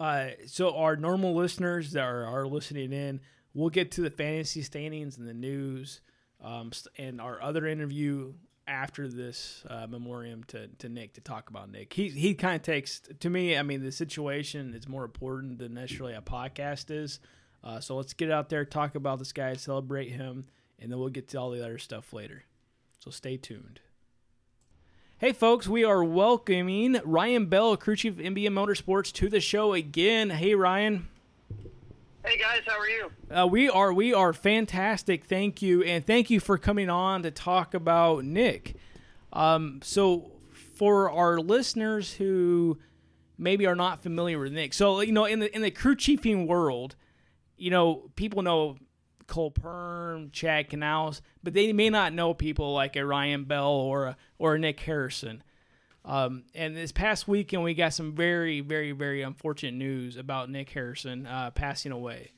Uh, 0.00 0.30
so 0.46 0.76
our 0.76 0.96
normal 0.96 1.34
listeners 1.34 1.92
that 1.92 2.02
are, 2.04 2.24
are 2.24 2.46
listening 2.46 2.92
in, 2.92 3.20
we'll 3.54 3.70
get 3.70 3.90
to 3.92 4.00
the 4.00 4.10
fantasy 4.10 4.62
standings 4.62 5.16
and 5.16 5.26
the 5.26 5.34
news, 5.34 6.00
um, 6.42 6.70
and 6.98 7.20
our 7.20 7.42
other 7.42 7.66
interview 7.66 8.32
after 8.68 9.08
this 9.08 9.64
uh, 9.68 9.86
memoriam 9.88 10.44
to, 10.44 10.68
to 10.78 10.88
Nick 10.88 11.14
to 11.14 11.20
talk 11.20 11.50
about 11.50 11.70
Nick. 11.70 11.92
He 11.92 12.08
he 12.10 12.34
kind 12.34 12.56
of 12.56 12.62
takes 12.62 13.00
to 13.20 13.30
me. 13.30 13.56
I 13.56 13.62
mean, 13.62 13.82
the 13.82 13.92
situation 13.92 14.74
is 14.74 14.86
more 14.86 15.04
important 15.04 15.58
than 15.58 15.74
necessarily 15.74 16.14
a 16.14 16.20
podcast 16.20 16.90
is. 16.90 17.20
Uh, 17.64 17.80
so 17.80 17.96
let's 17.96 18.12
get 18.12 18.30
out 18.30 18.48
there, 18.48 18.64
talk 18.64 18.94
about 18.94 19.18
this 19.18 19.32
guy, 19.32 19.54
celebrate 19.54 20.10
him, 20.10 20.46
and 20.78 20.92
then 20.92 20.98
we'll 20.98 21.08
get 21.08 21.28
to 21.28 21.38
all 21.38 21.50
the 21.50 21.64
other 21.64 21.78
stuff 21.78 22.12
later. 22.12 22.44
So 23.00 23.10
stay 23.10 23.36
tuned. 23.36 23.80
Hey, 25.18 25.32
folks, 25.32 25.66
we 25.66 25.82
are 25.82 26.04
welcoming 26.04 27.00
Ryan 27.04 27.46
Bell, 27.46 27.76
crew 27.76 27.96
chief 27.96 28.12
of 28.12 28.24
NBA 28.24 28.50
Motorsports, 28.50 29.12
to 29.14 29.28
the 29.28 29.40
show 29.40 29.72
again. 29.72 30.30
Hey, 30.30 30.54
Ryan. 30.54 31.08
Hey 32.28 32.36
guys, 32.36 32.60
how 32.66 32.78
are 32.78 32.86
you? 32.86 33.10
Uh, 33.30 33.46
we 33.46 33.70
are 33.70 33.90
we 33.90 34.12
are 34.12 34.34
fantastic. 34.34 35.24
Thank 35.24 35.62
you, 35.62 35.82
and 35.82 36.04
thank 36.06 36.28
you 36.28 36.40
for 36.40 36.58
coming 36.58 36.90
on 36.90 37.22
to 37.22 37.30
talk 37.30 37.72
about 37.72 38.22
Nick. 38.22 38.74
Um, 39.32 39.80
so, 39.82 40.32
for 40.74 41.10
our 41.10 41.38
listeners 41.38 42.12
who 42.12 42.76
maybe 43.38 43.64
are 43.64 43.74
not 43.74 44.02
familiar 44.02 44.38
with 44.38 44.52
Nick, 44.52 44.74
so 44.74 45.00
you 45.00 45.10
know, 45.10 45.24
in 45.24 45.38
the 45.38 45.54
in 45.56 45.62
the 45.62 45.70
crew 45.70 45.96
chiefing 45.96 46.46
world, 46.46 46.96
you 47.56 47.70
know, 47.70 48.10
people 48.14 48.42
know 48.42 48.76
Cole 49.26 49.50
Pearn, 49.50 50.28
Chad 50.30 50.68
Knaus, 50.68 51.22
but 51.42 51.54
they 51.54 51.72
may 51.72 51.88
not 51.88 52.12
know 52.12 52.34
people 52.34 52.74
like 52.74 52.94
a 52.96 53.06
Ryan 53.06 53.44
Bell 53.44 53.70
or 53.70 54.04
a, 54.04 54.16
or 54.38 54.56
a 54.56 54.58
Nick 54.58 54.80
Harrison. 54.80 55.42
Um, 56.04 56.44
and 56.54 56.76
this 56.76 56.92
past 56.92 57.28
weekend, 57.28 57.62
we 57.62 57.74
got 57.74 57.92
some 57.92 58.14
very, 58.14 58.60
very, 58.60 58.92
very 58.92 59.22
unfortunate 59.22 59.74
news 59.74 60.16
about 60.16 60.48
Nick 60.50 60.70
Harrison 60.70 61.26
uh, 61.26 61.50
passing 61.50 61.92
away. 61.92 62.32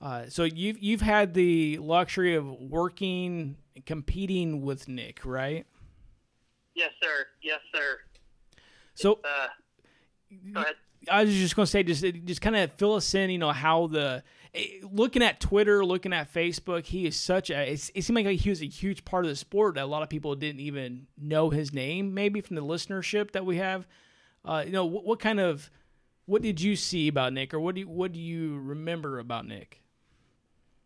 Uh, 0.00 0.24
so 0.28 0.44
you've 0.44 0.78
you've 0.78 1.00
had 1.00 1.34
the 1.34 1.78
luxury 1.78 2.34
of 2.34 2.46
working, 2.46 3.56
competing 3.86 4.62
with 4.62 4.88
Nick, 4.88 5.24
right? 5.24 5.66
Yes, 6.74 6.90
sir. 7.02 7.26
Yes, 7.42 7.60
sir. 7.74 7.98
So 8.94 9.20
Uh. 9.24 10.64
I 11.10 11.24
was 11.24 11.34
just 11.34 11.54
going 11.54 11.66
to 11.66 11.70
say, 11.70 11.82
just 11.82 12.04
just 12.24 12.40
kind 12.40 12.56
of 12.56 12.72
fill 12.72 12.94
us 12.94 13.14
in. 13.14 13.30
You 13.30 13.38
know 13.38 13.52
how 13.52 13.86
the 13.86 14.22
looking 14.82 15.22
at 15.22 15.40
Twitter, 15.40 15.84
looking 15.84 16.12
at 16.12 16.32
Facebook, 16.32 16.86
he 16.86 17.06
is 17.06 17.18
such 17.18 17.50
a. 17.50 17.72
It, 17.72 18.04
seemed 18.04 18.24
like 18.24 18.40
he 18.40 18.50
was 18.50 18.62
a 18.62 18.66
huge 18.66 19.04
part 19.04 19.24
of 19.24 19.28
the 19.28 19.36
sport 19.36 19.74
that 19.74 19.84
a 19.84 19.86
lot 19.86 20.02
of 20.02 20.08
people 20.08 20.34
didn't 20.34 20.60
even 20.60 21.06
know 21.16 21.50
his 21.50 21.72
name. 21.72 22.14
Maybe 22.14 22.40
from 22.40 22.56
the 22.56 22.64
listenership 22.64 23.32
that 23.32 23.44
we 23.44 23.56
have. 23.56 23.86
Uh, 24.44 24.62
you 24.64 24.72
know 24.72 24.84
what, 24.84 25.04
what 25.04 25.20
kind 25.20 25.40
of 25.40 25.70
what 26.26 26.42
did 26.42 26.60
you 26.60 26.76
see 26.76 27.08
about 27.08 27.32
Nick, 27.32 27.54
or 27.54 27.60
what 27.60 27.74
do 27.74 27.82
you, 27.82 27.88
what 27.88 28.12
do 28.12 28.20
you 28.20 28.58
remember 28.58 29.18
about 29.18 29.46
Nick? 29.46 29.80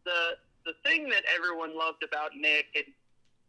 The 0.04 0.36
the 0.64 0.72
thing 0.84 1.08
that 1.08 1.24
everyone 1.34 1.76
loved 1.76 2.02
about 2.02 2.30
Nick, 2.36 2.66
and 2.74 2.84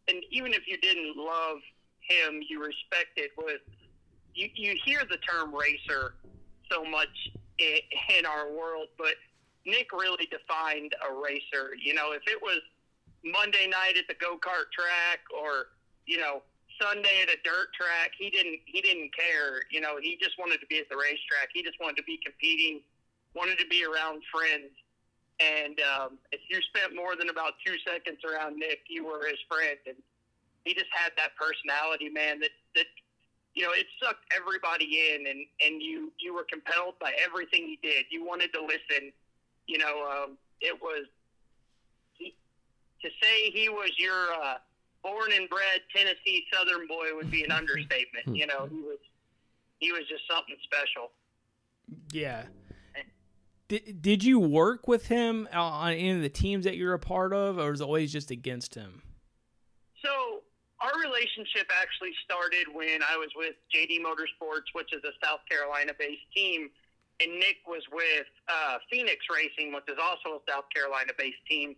and 0.07 0.23
even 0.31 0.53
if 0.53 0.67
you 0.67 0.77
didn't 0.77 1.15
love 1.17 1.57
him, 1.99 2.41
you 2.47 2.59
respected 2.63 3.29
was 3.37 3.59
you 4.33 4.49
you 4.55 4.75
hear 4.85 5.01
the 5.09 5.17
term 5.17 5.53
racer 5.53 6.15
so 6.71 6.83
much 6.83 7.31
in 7.59 8.25
our 8.25 8.51
world, 8.51 8.87
but 8.97 9.15
Nick 9.65 9.93
really 9.93 10.27
defined 10.27 10.93
a 11.07 11.13
racer. 11.13 11.75
You 11.77 11.93
know, 11.93 12.13
if 12.13 12.23
it 12.27 12.41
was 12.41 12.59
Monday 13.23 13.67
night 13.67 13.97
at 13.97 14.07
the 14.07 14.15
go 14.15 14.37
kart 14.37 14.71
track 14.73 15.21
or 15.29 15.77
you 16.05 16.17
know 16.17 16.41
Sunday 16.81 17.21
at 17.21 17.29
a 17.29 17.37
dirt 17.43 17.69
track. 17.77 18.11
He 18.17 18.29
didn't 18.29 18.59
he 18.65 18.81
didn't 18.81 19.13
care. 19.15 19.61
You 19.69 19.81
know, 19.81 20.01
he 20.01 20.17
just 20.21 20.37
wanted 20.39 20.59
to 20.61 20.67
be 20.67 20.79
at 20.79 20.89
the 20.89 20.97
racetrack. 20.97 21.53
He 21.53 21.61
just 21.61 21.79
wanted 21.79 21.97
to 21.97 22.03
be 22.03 22.19
competing, 22.23 22.81
wanted 23.35 23.59
to 23.59 23.67
be 23.67 23.85
around 23.85 24.23
friends. 24.33 24.73
And 25.41 25.77
um, 25.81 26.17
if 26.31 26.41
you 26.49 26.61
spent 26.69 26.95
more 26.95 27.15
than 27.15 27.29
about 27.29 27.53
two 27.65 27.77
seconds 27.85 28.21
around 28.21 28.57
Nick, 28.57 28.85
you 28.89 29.05
were 29.05 29.25
his 29.25 29.41
friend. 29.49 29.77
And 29.87 29.97
he 30.65 30.73
just 30.73 30.89
had 30.93 31.13
that 31.17 31.33
personality, 31.37 32.09
man. 32.09 32.39
That 32.39 32.53
that 32.75 32.89
you 33.53 33.63
know, 33.63 33.73
it 33.73 33.85
sucked 34.01 34.25
everybody 34.33 35.13
in, 35.13 35.27
and 35.27 35.45
and 35.61 35.81
you 35.81 36.11
you 36.17 36.33
were 36.33 36.45
compelled 36.49 36.97
by 36.99 37.13
everything 37.21 37.67
he 37.67 37.79
did. 37.81 38.05
You 38.09 38.25
wanted 38.25 38.53
to 38.53 38.61
listen. 38.61 39.13
You 39.71 39.77
know, 39.77 40.03
um, 40.03 40.37
it 40.59 40.77
was 40.81 41.05
he, 42.17 42.35
to 43.01 43.09
say 43.21 43.51
he 43.51 43.69
was 43.69 43.91
your 43.97 44.33
uh, 44.33 44.55
born 45.01 45.31
and 45.33 45.49
bred 45.49 45.79
Tennessee 45.95 46.43
Southern 46.53 46.87
boy 46.87 47.15
would 47.15 47.31
be 47.31 47.45
an 47.45 47.51
understatement. 47.61 48.35
You 48.35 48.47
know, 48.47 48.67
he 48.69 48.81
was 48.81 48.97
he 49.79 49.93
was 49.93 50.01
just 50.09 50.23
something 50.29 50.57
special. 50.63 51.11
Yeah. 52.11 52.43
Did, 53.69 54.01
did 54.01 54.23
you 54.25 54.39
work 54.39 54.89
with 54.89 55.07
him 55.07 55.47
on 55.53 55.93
any 55.93 56.11
of 56.11 56.21
the 56.21 56.27
teams 56.27 56.65
that 56.65 56.75
you're 56.75 56.93
a 56.93 56.99
part 56.99 57.31
of, 57.31 57.57
or 57.57 57.71
was 57.71 57.79
it 57.79 57.85
always 57.85 58.11
just 58.11 58.29
against 58.29 58.75
him? 58.75 59.01
So 60.03 60.43
our 60.81 60.91
relationship 60.99 61.71
actually 61.81 62.11
started 62.25 62.67
when 62.73 62.99
I 63.01 63.15
was 63.15 63.29
with 63.33 63.55
JD 63.73 64.03
Motorsports, 64.03 64.67
which 64.73 64.91
is 64.91 65.01
a 65.05 65.25
South 65.25 65.39
Carolina-based 65.49 66.27
team, 66.35 66.69
and 67.21 67.39
Nick 67.39 67.61
was 67.67 67.83
with 67.91 68.25
uh, 68.49 68.77
Phoenix 68.89 69.25
Racing, 69.29 69.73
which 69.73 69.85
is 69.87 69.97
also 70.01 70.41
a 70.41 70.41
South 70.49 70.65
Carolina-based 70.73 71.45
team. 71.47 71.75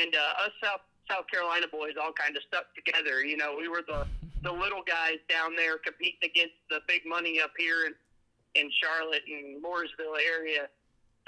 And 0.00 0.14
uh, 0.14 0.44
us 0.44 0.52
South 0.62 0.80
South 1.10 1.28
Carolina 1.30 1.66
boys 1.68 1.92
all 2.00 2.12
kind 2.12 2.34
of 2.34 2.42
stuck 2.48 2.72
together. 2.74 3.22
You 3.22 3.36
know, 3.36 3.56
we 3.58 3.68
were 3.68 3.84
the 3.86 4.06
the 4.42 4.52
little 4.52 4.82
guys 4.86 5.20
down 5.28 5.56
there 5.56 5.76
competing 5.78 6.24
against 6.24 6.56
the 6.70 6.80
big 6.88 7.02
money 7.04 7.40
up 7.40 7.52
here 7.58 7.84
in 7.86 7.94
in 8.54 8.70
Charlotte 8.80 9.22
and 9.28 9.62
Mooresville 9.62 10.16
area. 10.16 10.68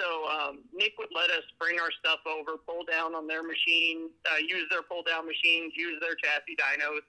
So 0.00 0.28
um, 0.28 0.60
Nick 0.72 0.92
would 0.98 1.08
let 1.14 1.30
us 1.30 1.44
bring 1.58 1.80
our 1.80 1.90
stuff 2.00 2.20
over, 2.28 2.56
pull 2.56 2.84
down 2.84 3.14
on 3.14 3.26
their 3.26 3.42
machine, 3.42 4.10
uh, 4.30 4.36
use 4.36 4.68
their 4.70 4.82
pull 4.82 5.02
down 5.02 5.26
machines, 5.26 5.72
use 5.74 5.98
their 6.00 6.14
chassis 6.14 6.56
dynos, 6.56 7.00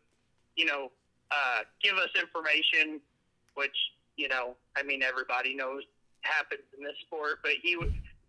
you 0.55 0.65
know, 0.65 0.91
uh, 1.31 1.67
give 1.83 1.95
us 1.95 2.09
information, 2.15 2.99
which 3.55 3.75
you 4.17 4.27
know, 4.27 4.55
I 4.75 4.83
mean, 4.83 5.03
everybody 5.03 5.55
knows 5.55 5.83
happens 6.27 6.67
in 6.77 6.83
this 6.83 6.97
sport, 7.07 7.39
but 7.41 7.55
he 7.63 7.79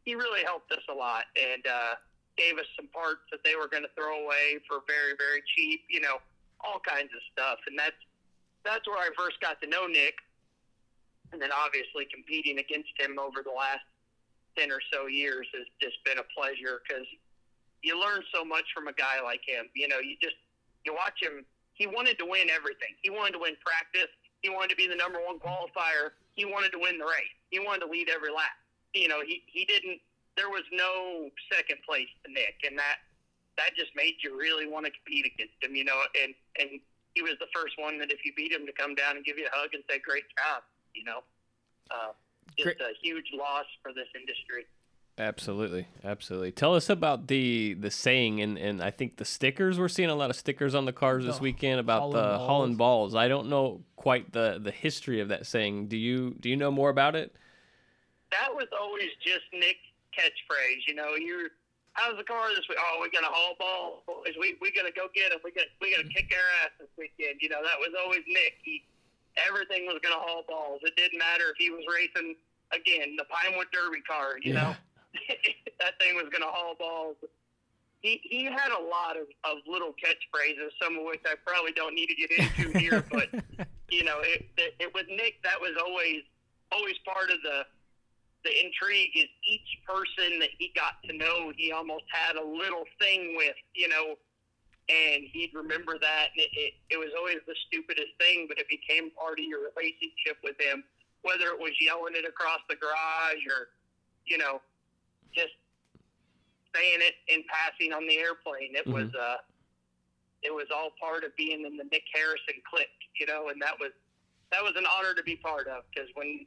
he 0.07 0.14
really 0.14 0.43
helped 0.47 0.71
us 0.73 0.83
a 0.88 0.95
lot 0.95 1.28
and 1.37 1.67
uh, 1.67 1.99
gave 2.38 2.57
us 2.57 2.64
some 2.78 2.88
parts 2.88 3.26
that 3.31 3.43
they 3.45 3.59
were 3.59 3.69
going 3.69 3.83
to 3.83 3.93
throw 3.99 4.25
away 4.25 4.62
for 4.71 4.87
very 4.87 5.19
very 5.19 5.43
cheap, 5.59 5.83
you 5.90 6.00
know, 6.00 6.23
all 6.62 6.81
kinds 6.81 7.11
of 7.11 7.21
stuff, 7.35 7.59
and 7.67 7.78
that's 7.78 7.99
that's 8.64 8.87
where 8.87 8.99
I 8.99 9.11
first 9.17 9.40
got 9.40 9.61
to 9.62 9.69
know 9.69 9.87
Nick, 9.87 10.14
and 11.33 11.43
then 11.43 11.50
obviously 11.52 12.07
competing 12.12 12.59
against 12.59 12.95
him 12.99 13.19
over 13.19 13.43
the 13.43 13.55
last 13.55 13.85
10 14.59 14.71
or 14.73 14.83
so 14.93 15.07
years 15.07 15.47
has 15.55 15.67
just 15.81 16.02
been 16.05 16.19
a 16.19 16.26
pleasure 16.35 16.83
because 16.83 17.07
you 17.83 17.95
learn 17.95 18.23
so 18.35 18.45
much 18.45 18.67
from 18.75 18.88
a 18.88 18.93
guy 18.93 19.23
like 19.23 19.40
him. 19.47 19.71
You 19.75 19.87
know, 19.87 20.02
you 20.02 20.19
just, 20.21 20.35
you 20.85 20.93
watch 20.93 21.23
him, 21.23 21.47
he 21.75 21.87
wanted 21.87 22.19
to 22.19 22.26
win 22.26 22.50
everything. 22.50 22.99
He 23.02 23.11
wanted 23.11 23.38
to 23.38 23.43
win 23.47 23.55
practice. 23.62 24.11
He 24.42 24.50
wanted 24.50 24.71
to 24.71 24.76
be 24.76 24.87
the 24.87 24.97
number 24.97 25.18
one 25.18 25.38
qualifier. 25.38 26.14
He 26.35 26.45
wanted 26.45 26.71
to 26.73 26.78
win 26.78 26.99
the 26.99 27.04
race. 27.04 27.35
He 27.50 27.59
wanted 27.59 27.87
to 27.87 27.90
lead 27.90 28.09
every 28.09 28.30
lap. 28.30 28.54
You 28.95 29.09
know, 29.09 29.21
he, 29.26 29.42
he 29.47 29.64
didn't, 29.64 30.00
there 30.37 30.49
was 30.49 30.62
no 30.73 31.28
second 31.50 31.78
place 31.87 32.09
to 32.25 32.33
Nick. 32.33 32.62
And 32.62 32.78
that, 32.78 33.02
that 33.57 33.75
just 33.76 33.90
made 33.97 34.14
you 34.23 34.38
really 34.38 34.66
want 34.66 34.87
to 34.87 34.92
compete 34.92 35.26
against 35.26 35.59
him, 35.61 35.75
you 35.75 35.85
know, 35.85 35.99
and, 36.23 36.35
and 36.61 36.80
he 37.14 37.23
was 37.23 37.35
the 37.40 37.50
first 37.52 37.75
one 37.76 37.99
that 37.99 38.12
if 38.12 38.25
you 38.25 38.33
beat 38.37 38.52
him 38.52 38.64
to 38.66 38.73
come 38.73 38.95
down 38.95 39.16
and 39.16 39.25
give 39.25 39.38
you 39.38 39.47
a 39.47 39.54
hug 39.57 39.75
and 39.75 39.83
say, 39.90 39.99
great 39.99 40.25
job, 40.38 40.62
you 40.95 41.02
know, 41.02 41.26
uh, 41.90 42.14
just 42.57 42.78
a 42.80 42.95
huge 43.02 43.35
loss 43.35 43.66
for 43.83 43.92
this 43.92 44.07
industry. 44.14 44.66
Absolutely, 45.19 45.89
absolutely. 46.05 46.53
Tell 46.53 46.77
us 46.77 46.89
about 46.89 47.27
the 47.27 47.75
the 47.75 47.91
saying 47.91 48.41
and 48.41 48.57
and 48.57 48.81
I 48.81 48.93
think 48.93 49.17
the 49.17 49.25
stickers. 49.25 49.79
We're 49.79 49.89
seeing 49.89 50.11
a 50.11 50.15
lot 50.15 50.31
of 50.31 50.37
stickers 50.37 50.77
on 50.77 50.85
the 50.85 50.93
cars 50.93 51.25
this 51.25 51.39
oh, 51.39 51.43
weekend 51.43 51.81
about 51.81 52.01
Holland 52.01 52.15
the 52.15 52.23
balls. 52.23 52.47
Holland 52.47 52.79
balls. 52.79 53.15
I 53.17 53.27
don't 53.27 53.49
know 53.49 53.83
quite 53.97 54.33
the 54.33 54.61
the 54.63 54.71
history 54.71 55.21
of 55.21 55.29
that 55.29 55.47
saying. 55.47 55.89
Do 55.89 55.97
you 55.97 56.37
do 56.39 56.49
you 56.49 56.57
know 56.57 56.71
more 56.71 56.91
about 56.91 57.17
it? 57.17 57.35
That 58.31 58.55
was 58.55 58.69
always 58.79 59.11
just 59.21 59.43
Nick's 59.53 59.83
catchphrase. 60.15 60.87
You 60.87 60.95
know, 60.95 61.17
you're 61.17 61.51
how's 61.95 62.17
the 62.17 62.23
car 62.23 62.49
this 62.51 62.69
week? 62.69 62.79
Oh, 62.81 62.99
we're 63.01 63.11
gonna 63.11 63.33
haul 63.33 63.57
balls. 63.59 64.03
boys. 64.07 64.35
We 64.39 64.57
we 64.61 64.71
gonna 64.71 64.95
go 64.95 65.09
get 65.15 65.31
them. 65.31 65.41
We 65.43 65.51
got 65.51 65.67
we 65.81 65.97
gonna 65.97 66.09
kick 66.09 66.31
our 66.31 66.49
ass 66.63 66.71
this 66.79 66.95
weekend. 66.97 67.43
You 67.43 67.49
know, 67.49 67.59
that 67.63 67.79
was 67.81 67.91
always 67.99 68.23
Nick. 68.29 68.63
He 68.63 68.85
everything 69.35 69.87
was 69.87 69.99
gonna 70.03 70.23
haul 70.23 70.45
balls. 70.47 70.81
It 70.85 70.95
didn't 70.95 71.19
matter 71.19 71.51
if 71.51 71.57
he 71.59 71.71
was 71.71 71.83
racing 71.91 72.37
again 72.71 73.17
the 73.19 73.27
Pinewood 73.27 73.67
Derby 73.73 74.01
car. 74.07 74.39
You 74.41 74.55
know, 74.55 74.77
that 75.81 75.99
thing 76.01 76.17
was 76.17 76.27
gonna 76.33 76.51
haul 76.51 76.75
balls. 76.79 77.17
He 78.01 78.21
he 78.23 78.45
had 78.45 78.71
a 78.71 78.83
lot 78.83 79.17
of, 79.17 79.27
of 79.45 79.59
little 79.67 79.95
catchphrases, 79.95 80.71
some 80.81 80.99
of 80.99 81.05
which 81.05 81.21
I 81.27 81.35
probably 81.45 81.73
don't 81.73 81.95
need 81.95 82.07
to 82.07 82.15
get 82.15 82.31
into 82.31 82.79
here, 82.79 83.05
but 83.11 83.29
you 83.91 84.05
know, 84.05 84.21
it, 84.21 84.47
it, 84.57 84.75
it 84.79 84.95
with 84.95 85.07
Nick 85.09 85.43
that 85.43 85.61
was 85.61 85.73
always 85.81 86.23
always 86.71 86.95
part 87.05 87.31
of 87.31 87.39
the 87.43 87.65
the 88.45 88.53
intrigue 88.65 89.11
is 89.17 89.29
each 89.43 89.83
person 89.87 90.39
that 90.39 90.51
he 90.59 90.71
got 90.75 91.03
to 91.05 91.17
know, 91.17 91.53
he 91.57 91.73
almost 91.73 92.05
had 92.09 92.37
a 92.37 92.45
little 92.45 92.85
thing 93.01 93.35
with, 93.37 93.57
you 93.75 93.89
know, 93.89 94.15
and 94.89 95.25
he'd 95.33 95.51
remember 95.53 95.99
that. 96.01 96.29
And 96.33 96.47
it, 96.47 96.51
it, 96.55 96.73
it 96.91 96.99
was 96.99 97.11
always 97.19 97.39
the 97.47 97.55
stupidest 97.67 98.15
thing, 98.19 98.47
but 98.49 98.59
it 98.59 98.69
became 98.69 99.11
part 99.11 99.39
of 99.39 99.45
your 99.45 99.69
relationship 99.75 100.39
with 100.43 100.57
him, 100.61 100.85
whether 101.23 101.51
it 101.51 101.59
was 101.59 101.73
yelling 101.81 102.15
it 102.15 102.25
across 102.25 102.61
the 102.69 102.77
garage 102.77 103.43
or, 103.51 103.75
you 104.25 104.39
know, 104.39 104.63
just 105.35 105.55
saying 106.75 107.01
it 107.01 107.15
in 107.29 107.43
passing 107.49 107.93
on 107.93 108.07
the 108.07 108.19
airplane. 108.19 108.77
It 108.77 108.87
was, 108.87 109.09
uh, 109.15 109.41
it 110.43 110.53
was 110.53 110.67
all 110.75 110.91
part 111.01 111.25
of 111.25 111.35
being 111.37 111.65
in 111.65 111.77
the 111.77 111.85
Nick 111.85 112.05
Harrison 112.15 112.63
clique, 112.69 113.01
you 113.19 113.27
know, 113.27 113.49
and 113.49 113.61
that 113.63 113.75
was, 113.81 113.91
that 114.53 114.63
was 114.63 114.73
an 114.77 114.85
honor 114.87 115.15
to 115.15 115.23
be 115.23 115.37
part 115.37 115.69
of 115.69 115.85
because 115.91 116.09
when, 116.15 116.47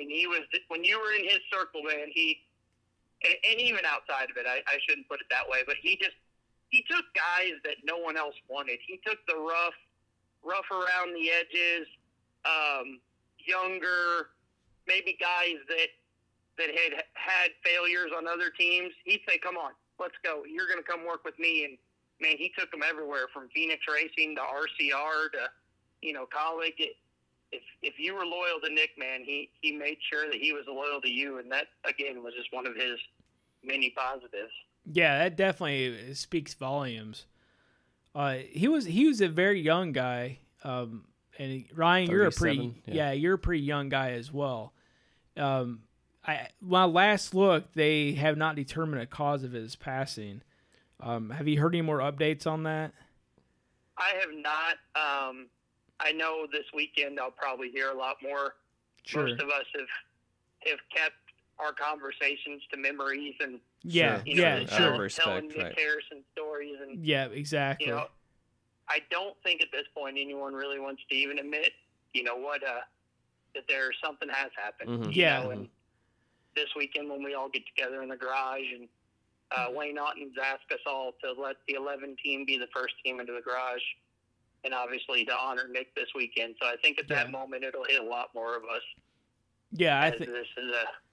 when 0.00 0.08
he 0.08 0.26
was 0.26 0.40
when 0.68 0.82
you 0.82 0.98
were 0.98 1.12
in 1.12 1.24
his 1.28 1.44
circle, 1.52 1.82
man, 1.84 2.08
he 2.08 2.40
and, 3.22 3.36
and 3.52 3.60
even 3.60 3.84
outside 3.84 4.32
of 4.32 4.36
it, 4.40 4.48
I, 4.48 4.64
I 4.64 4.80
shouldn't 4.88 5.08
put 5.08 5.20
it 5.20 5.28
that 5.28 5.44
way, 5.44 5.60
but 5.66 5.76
he 5.80 6.00
just 6.00 6.16
he 6.72 6.84
took 6.88 7.04
guys 7.12 7.60
that 7.64 7.84
no 7.84 7.98
one 7.98 8.16
else 8.16 8.34
wanted. 8.48 8.78
He 8.86 8.98
took 9.04 9.18
the 9.28 9.36
rough, 9.36 9.76
rough 10.42 10.64
around 10.70 11.12
the 11.12 11.28
edges, 11.28 11.86
um, 12.46 13.00
younger, 13.44 14.32
maybe 14.86 15.18
guys 15.20 15.58
that 15.68 15.90
that 16.58 16.68
had 16.68 17.04
had 17.14 17.50
failures 17.64 18.10
on 18.16 18.26
other 18.26 18.50
teams. 18.50 18.92
He'd 19.04 19.22
say, 19.28 19.38
"Come 19.38 19.56
on, 19.56 19.72
let's 19.98 20.16
go. 20.24 20.42
You're 20.44 20.66
going 20.66 20.82
to 20.82 20.88
come 20.88 21.06
work 21.06 21.24
with 21.24 21.38
me." 21.38 21.64
And 21.64 21.78
man, 22.20 22.36
he 22.38 22.52
took 22.58 22.70
them 22.70 22.82
everywhere 22.86 23.26
from 23.32 23.48
Phoenix 23.54 23.82
Racing 23.88 24.36
to 24.36 24.42
RCR 24.42 25.32
to 25.32 25.50
you 26.02 26.12
know 26.12 26.26
Kaulig. 26.26 26.74
It, 26.78 26.96
if 27.52 27.62
if 27.82 27.94
you 27.98 28.14
were 28.14 28.24
loyal 28.24 28.60
to 28.64 28.72
Nick, 28.72 28.90
man, 28.98 29.22
he 29.24 29.50
he 29.60 29.72
made 29.72 29.98
sure 30.10 30.26
that 30.26 30.40
he 30.40 30.52
was 30.52 30.64
loyal 30.68 31.00
to 31.00 31.08
you, 31.08 31.38
and 31.38 31.50
that 31.50 31.66
again 31.84 32.22
was 32.22 32.34
just 32.34 32.52
one 32.52 32.66
of 32.66 32.74
his 32.76 32.98
many 33.64 33.90
positives. 33.96 34.52
Yeah, 34.84 35.18
that 35.18 35.36
definitely 35.36 36.14
speaks 36.14 36.54
volumes. 36.54 37.26
Uh, 38.14 38.38
he 38.50 38.68
was 38.68 38.84
he 38.86 39.06
was 39.06 39.20
a 39.20 39.28
very 39.28 39.60
young 39.60 39.92
guy, 39.92 40.38
um, 40.64 41.04
and 41.38 41.50
he- 41.52 41.70
Ryan, 41.74 42.10
you're 42.10 42.26
a 42.26 42.30
pretty 42.30 42.82
yeah. 42.86 42.94
yeah. 42.94 43.12
you're 43.12 43.34
a 43.34 43.38
pretty 43.38 43.62
young 43.62 43.88
guy 43.88 44.12
as 44.12 44.32
well. 44.32 44.72
Um, 45.36 45.82
I 46.26 46.48
when 46.60 46.82
I 46.82 46.84
last 46.84 47.34
look, 47.34 47.72
they 47.74 48.12
have 48.12 48.36
not 48.36 48.56
determined 48.56 49.02
a 49.02 49.06
cause 49.06 49.42
of 49.42 49.52
his 49.52 49.76
passing. 49.76 50.42
Um, 51.00 51.30
have 51.30 51.48
you 51.48 51.58
heard 51.60 51.74
any 51.74 51.82
more 51.82 51.98
updates 51.98 52.46
on 52.46 52.64
that? 52.64 52.92
I 53.96 54.12
have 54.20 54.30
not. 54.32 54.74
Um, 54.96 55.46
I 55.98 56.12
know 56.12 56.46
this 56.50 56.64
weekend 56.74 57.18
I'll 57.18 57.30
probably 57.30 57.70
hear 57.70 57.90
a 57.90 57.94
lot 57.94 58.16
more. 58.22 58.54
Sure. 59.04 59.26
Most 59.28 59.40
of 59.40 59.48
us 59.48 59.64
have 59.74 59.88
have 60.66 60.78
kept 60.94 61.14
our 61.58 61.72
conversations 61.72 62.62
to 62.70 62.76
memories 62.78 63.34
and 63.40 63.60
Yeah, 63.82 64.20
you 64.26 64.36
know, 64.36 64.42
yeah, 64.42 64.56
Out 64.60 64.68
sure. 64.68 64.76
telling, 64.78 65.00
respect, 65.00 65.24
telling 65.26 65.48
Nick 65.48 65.56
right. 65.58 65.78
Harrison 65.78 66.22
stories 66.32 66.76
and 66.82 67.04
Yeah, 67.04 67.26
exactly. 67.26 67.86
you 67.86 67.92
know, 67.92 68.06
I 68.88 69.00
don't 69.10 69.36
think 69.42 69.62
at 69.62 69.68
this 69.72 69.86
point 69.94 70.16
anyone 70.20 70.52
really 70.52 70.80
wants 70.80 71.02
to 71.08 71.14
even 71.16 71.38
admit, 71.38 71.72
you 72.12 72.24
know, 72.24 72.36
what 72.36 72.62
uh, 72.62 72.80
that 73.54 73.64
there 73.68 73.90
something 74.04 74.28
has 74.28 74.50
happened. 74.56 74.90
Mhm. 74.90 75.14
you 75.14 75.22
Yeah. 75.22 75.42
know, 75.44 75.50
and 75.50 75.68
this 76.54 76.68
weekend 76.76 77.08
when 77.10 77.22
we 77.22 77.34
all 77.34 77.48
get 77.48 77.62
together 77.66 78.02
in 78.02 78.08
the 78.08 78.16
garage 78.16 78.66
and 78.74 78.88
uh, 79.56 79.66
Wayne 79.74 79.98
Auton's 79.98 80.36
asked 80.40 80.70
us 80.72 80.78
all 80.86 81.12
to 81.24 81.40
let 81.40 81.56
the 81.66 81.74
11 81.74 82.16
team 82.22 82.44
be 82.46 82.56
the 82.56 82.68
first 82.72 82.94
team 83.04 83.18
into 83.18 83.32
the 83.32 83.40
garage, 83.40 83.82
and 84.64 84.72
obviously 84.72 85.24
to 85.24 85.32
honor 85.36 85.66
Nick 85.68 85.92
this 85.96 86.06
weekend. 86.14 86.54
So 86.62 86.68
I 86.68 86.76
think 86.82 87.00
at 87.00 87.08
that 87.08 87.26
Yeah. 87.26 87.32
moment 87.32 87.64
it'll 87.64 87.84
hit 87.84 88.00
a 88.00 88.04
lot 88.04 88.28
more 88.34 88.56
of 88.56 88.62
us 88.64 88.82
yeah, 89.72 90.00
I 90.00 90.10
think 90.10 90.26
this 90.26 90.46
is 90.56 90.72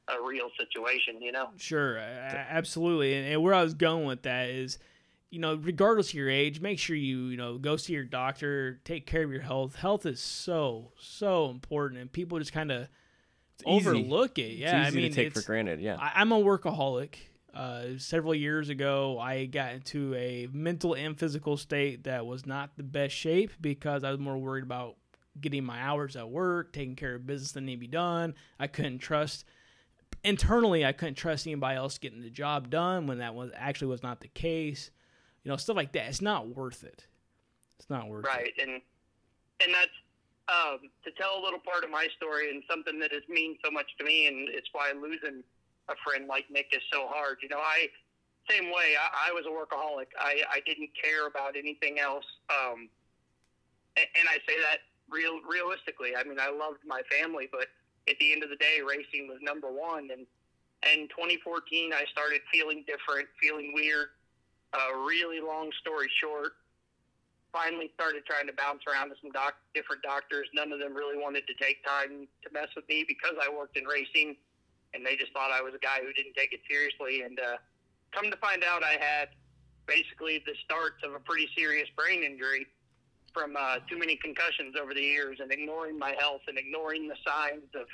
a, 0.10 0.14
a 0.14 0.28
real 0.28 0.50
situation. 0.60 1.22
You 1.22 1.32
know. 1.32 1.50
Sure, 1.58 1.98
absolutely. 1.98 3.14
And, 3.14 3.28
and 3.28 3.44
where 3.44 3.54
I 3.54 3.64
was 3.64 3.76
going 3.76 4.06
with 4.06 4.24
that 4.24 4.50
is, 4.50 4.80
you 5.30 5.40
know, 5.40 5.56
regardless 5.56 6.10
of 6.10 6.16
your 6.16 6.30
age, 6.30 6.60
make 6.60 6.80
sure 6.80 6.96
you, 6.96 7.26
you 7.26 7.38
know, 7.38 7.58
go 7.58 7.78
see 7.78 7.94
your 7.94 8.04
doctor, 8.04 8.80
take 8.84 9.06
care 9.06 9.24
of 9.24 9.32
your 9.32 9.42
health. 9.42 9.76
Health 9.76 10.06
is 10.08 10.20
so, 10.20 10.92
so 11.00 11.50
important, 11.50 12.02
and 12.02 12.12
people 12.12 12.40
just 12.40 12.54
kind 12.54 12.72
of. 12.72 12.88
Overlook 13.66 14.38
it. 14.40 14.58
Yeah, 14.58 14.82
it's 14.82 14.90
easy 14.90 15.00
I 15.00 15.02
mean, 15.02 15.12
to 15.12 15.16
take 15.16 15.34
for 15.34 15.42
granted. 15.42 15.80
Yeah. 15.82 15.98
I, 16.00 16.14
I'm 16.16 16.32
a 16.32 16.40
workaholic. 16.40 17.16
Uh, 17.54 17.98
several 17.98 18.36
years 18.36 18.70
ago, 18.70 19.18
I 19.20 19.46
got 19.46 19.74
into 19.74 20.14
a 20.14 20.48
mental 20.54 20.94
and 20.94 21.18
physical 21.18 21.58
state 21.58 22.04
that 22.04 22.26
was 22.26 22.46
not 22.46 22.78
the 22.78 22.84
best 22.84 23.16
shape 23.16 23.52
because 23.60 24.04
I 24.04 24.12
was 24.12 24.20
more 24.20 24.38
worried 24.38 24.64
about 24.64 24.96
getting 25.42 25.64
my 25.64 25.82
hours 25.82 26.16
at 26.16 26.30
work, 26.30 26.72
taking 26.72 26.96
care 26.96 27.16
of 27.16 27.26
business 27.26 27.54
that 27.54 27.62
needed 27.62 27.78
to 27.78 27.80
be 27.80 27.88
done. 27.88 28.36
I 28.60 28.68
couldn't 28.68 29.00
trust 29.00 29.44
internally. 30.24 30.86
I 30.86 30.92
couldn't 30.92 31.16
trust 31.16 31.48
anybody 31.48 31.78
else 31.78 31.98
getting 31.98 32.22
the 32.22 32.30
job 32.30 32.70
done 32.70 33.08
when 33.08 33.20
that 33.20 33.34
was 33.34 33.52
actually 33.56 33.88
was 33.88 34.04
not 34.04 34.20
the 34.20 34.28
case. 34.28 34.92
You 35.44 35.50
know, 35.50 35.58
stuff 35.58 35.76
like 35.76 35.94
that. 35.94 36.10
It's 36.10 36.22
not 36.22 36.50
worth 36.50 36.84
it. 36.84 37.08
It's 37.80 37.90
not 37.90 38.08
worth 38.08 38.26
it. 38.26 38.28
right 38.28 38.54
and 38.62 38.72
and 38.72 39.74
that's 39.74 39.92
um, 40.48 40.80
to 41.04 41.12
tell 41.12 41.40
a 41.40 41.42
little 41.44 41.60
part 41.60 41.84
of 41.84 41.90
my 41.90 42.08
story 42.16 42.50
and 42.50 42.64
something 42.70 43.00
that 43.00 43.12
has 43.12 43.24
mean 43.28 43.58
so 43.64 43.72
much 43.72 43.88
to 44.00 44.04
me 44.04 44.28
and 44.28 44.48
it's 44.50 44.70
why 44.72 44.92
losing 44.96 45.44
a 45.90 45.96
friend 46.04 46.28
like 46.28 46.46
nick 46.50 46.68
is 46.72 46.82
so 46.92 47.08
hard. 47.08 47.38
You 47.42 47.50
know 47.50 47.60
i 47.60 47.88
same 48.50 48.72
way 48.72 48.96
i, 48.96 49.30
I 49.30 49.34
was 49.34 49.44
a 49.46 49.52
workaholic. 49.52 50.08
I, 50.18 50.42
I 50.52 50.60
didn't 50.66 50.90
care 50.96 51.28
about 51.28 51.56
anything 51.58 52.00
else. 52.00 52.26
Um, 52.50 52.90
and, 53.98 54.08
and 54.20 54.28
i 54.30 54.40
say 54.48 54.56
that 54.64 54.88
real 55.10 55.40
realistically. 55.48 56.16
I 56.16 56.24
mean 56.24 56.40
i 56.40 56.50
loved 56.50 56.80
my 56.86 57.02
family 57.12 57.50
but 57.52 57.68
at 58.08 58.18
the 58.20 58.32
end 58.32 58.44
of 58.44 58.50
the 58.50 58.58
day 58.58 58.80
racing 58.88 59.28
was 59.28 59.40
number 59.42 59.72
one. 59.72 60.10
And 60.12 60.26
and 60.88 61.10
2014 61.10 61.92
i 61.92 62.06
started 62.12 62.42
feeling 62.52 62.86
different 62.88 63.28
feeling 63.42 63.74
weird. 63.74 64.16
Uh, 64.74 65.00
really 65.00 65.40
long 65.40 65.72
story 65.80 66.08
short 66.22 66.54
finally 67.58 67.90
started 67.96 68.22
trying 68.30 68.46
to 68.46 68.54
bounce 68.54 68.86
around 68.86 69.10
to 69.10 69.16
some 69.18 69.32
doc- 69.32 69.58
different 69.74 70.04
doctors. 70.04 70.46
None 70.54 70.72
of 70.72 70.78
them 70.78 70.94
really 70.94 71.18
wanted 71.18 71.48
to 71.48 71.56
take 71.58 71.82
time 71.84 72.30
to 72.46 72.48
mess 72.54 72.70
with 72.76 72.88
me 72.88 73.04
because 73.08 73.34
I 73.42 73.50
worked 73.50 73.78
in 73.78 73.86
racing, 73.86 74.38
and 74.94 75.02
they 75.04 75.18
just 75.18 75.34
thought 75.34 75.50
I 75.50 75.62
was 75.62 75.74
a 75.74 75.82
guy 75.82 76.06
who 76.06 76.14
didn't 76.14 76.38
take 76.38 76.54
it 76.54 76.62
seriously. 76.70 77.26
And 77.26 77.40
uh, 77.40 77.58
come 78.14 78.30
to 78.30 78.38
find 78.38 78.64
out, 78.64 78.84
I 78.84 79.02
had 79.02 79.30
basically 79.88 80.44
the 80.46 80.54
starts 80.64 81.02
of 81.04 81.18
a 81.18 81.20
pretty 81.20 81.50
serious 81.58 81.90
brain 81.98 82.22
injury 82.22 82.68
from 83.34 83.58
uh, 83.58 83.78
too 83.90 83.98
many 83.98 84.16
concussions 84.18 84.76
over 84.80 84.94
the 84.94 85.02
years, 85.02 85.40
and 85.42 85.52
ignoring 85.52 85.98
my 85.98 86.14
health 86.20 86.42
and 86.48 86.58
ignoring 86.58 87.08
the 87.08 87.18
signs 87.26 87.74
of 87.74 87.88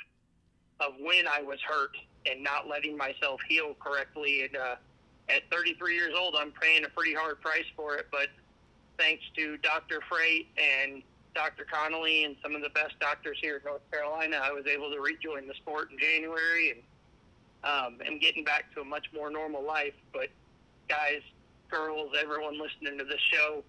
of 0.80 0.92
when 0.98 1.28
I 1.28 1.40
was 1.40 1.60
hurt 1.62 1.96
and 2.26 2.42
not 2.42 2.66
letting 2.66 2.96
myself 2.96 3.40
heal 3.48 3.76
correctly. 3.78 4.42
And 4.42 4.56
uh, 4.56 4.74
at 5.28 5.48
33 5.52 5.94
years 5.94 6.12
old, 6.18 6.34
I'm 6.36 6.50
paying 6.50 6.84
a 6.84 6.88
pretty 6.88 7.14
hard 7.14 7.40
price 7.40 7.64
for 7.76 7.94
it, 7.94 8.06
but 8.10 8.26
thanks 8.98 9.22
to 9.36 9.56
Dr. 9.58 10.00
Freight 10.08 10.48
and 10.58 11.02
Dr. 11.34 11.66
Connolly 11.70 12.24
and 12.24 12.36
some 12.42 12.54
of 12.54 12.62
the 12.62 12.68
best 12.70 12.94
doctors 13.00 13.38
here 13.40 13.56
in 13.56 13.62
North 13.64 13.82
Carolina, 13.90 14.40
I 14.42 14.52
was 14.52 14.66
able 14.66 14.90
to 14.92 15.00
rejoin 15.00 15.48
the 15.48 15.54
sport 15.54 15.90
in 15.90 15.98
January 15.98 16.70
and 16.70 16.80
um, 17.64 17.98
am 18.06 18.18
getting 18.18 18.44
back 18.44 18.72
to 18.74 18.82
a 18.82 18.84
much 18.84 19.06
more 19.14 19.30
normal 19.30 19.62
life. 19.64 19.94
But 20.12 20.28
guys, 20.88 21.22
girls, 21.68 22.12
everyone 22.20 22.60
listening 22.60 22.98
to 22.98 23.04
this 23.04 23.20
show, 23.32 23.64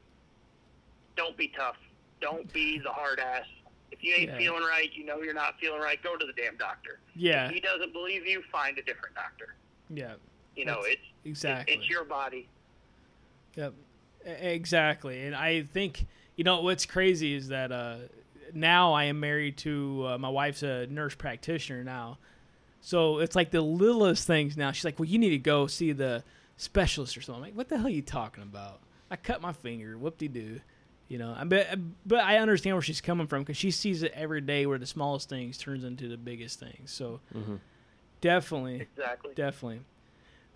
don't 1.15 1.35
be 1.37 1.51
tough. 1.57 1.77
Don't 2.21 2.51
be 2.53 2.77
the 2.79 2.89
hard 2.91 3.19
ass. 3.19 3.45
If 3.91 4.03
you 4.03 4.13
ain't 4.13 4.31
Yeah. 4.31 4.37
feeling 4.37 4.63
right, 4.63 4.91
you 4.93 5.05
know 5.05 5.21
you're 5.21 5.33
not 5.33 5.57
feeling 5.59 5.79
right, 5.81 6.01
go 6.03 6.17
to 6.17 6.25
the 6.25 6.33
damn 6.33 6.57
doctor. 6.57 6.99
Yeah, 7.15 7.47
If 7.47 7.53
he 7.53 7.59
doesn't 7.61 7.93
believe 7.93 8.27
you, 8.27 8.43
find 8.51 8.77
a 8.77 8.81
different 8.83 9.15
doctor. 9.15 9.55
yeah, 9.89 10.15
You 10.55 10.65
know, 10.65 10.81
That's- 10.83 10.97
it's 10.97 11.07
exactly. 11.25 11.75
it's 11.75 11.89
your 11.89 12.03
body. 12.03 12.47
Yep, 13.55 13.73
exactly. 14.25 15.25
And 15.25 15.35
I 15.35 15.63
think 15.63 16.05
you 16.35 16.43
know 16.43 16.61
what's 16.61 16.85
crazy 16.85 17.33
is 17.33 17.49
that 17.49 17.71
uh, 17.71 17.95
now 18.53 18.93
I 18.93 19.05
am 19.05 19.19
married 19.19 19.57
to 19.57 20.05
uh, 20.07 20.17
my 20.17 20.29
wife's 20.29 20.63
a 20.63 20.87
nurse 20.87 21.15
practitioner 21.15 21.83
now, 21.83 22.17
so 22.81 23.19
it's 23.19 23.35
like 23.35 23.51
the 23.51 23.61
littlest 23.61 24.27
things 24.27 24.57
now. 24.57 24.71
She's 24.71 24.85
like, 24.85 24.99
"Well, 24.99 25.07
you 25.07 25.19
need 25.19 25.29
to 25.31 25.37
go 25.37 25.67
see 25.67 25.91
the 25.91 26.23
specialist 26.57 27.17
or 27.17 27.21
something." 27.21 27.43
I'm 27.43 27.49
like, 27.49 27.57
"What 27.57 27.69
the 27.69 27.77
hell 27.77 27.87
are 27.87 27.89
you 27.89 28.01
talking 28.01 28.43
about?" 28.43 28.79
I 29.09 29.15
cut 29.15 29.41
my 29.41 29.53
finger. 29.53 29.97
Whoop 29.97 30.17
de 30.17 30.27
doo. 30.27 30.59
You 31.07 31.19
know, 31.19 31.35
I 31.37 31.43
bet, 31.43 31.77
but 32.03 32.21
I 32.21 32.39
understand 32.39 32.75
where 32.75 32.81
she's 32.81 32.99
coming 32.99 33.27
from 33.27 33.43
because 33.43 33.57
she 33.57 33.69
sees 33.69 34.01
it 34.01 34.11
every 34.15 34.41
day, 34.41 34.65
where 34.65 34.79
the 34.79 34.87
smallest 34.87 35.29
things 35.29 35.55
turns 35.55 35.83
into 35.83 36.07
the 36.07 36.17
biggest 36.17 36.59
things. 36.59 36.89
So, 36.91 37.19
definitely, 38.21 38.81
Exactly. 38.81 39.33
Definitely. 39.35 39.81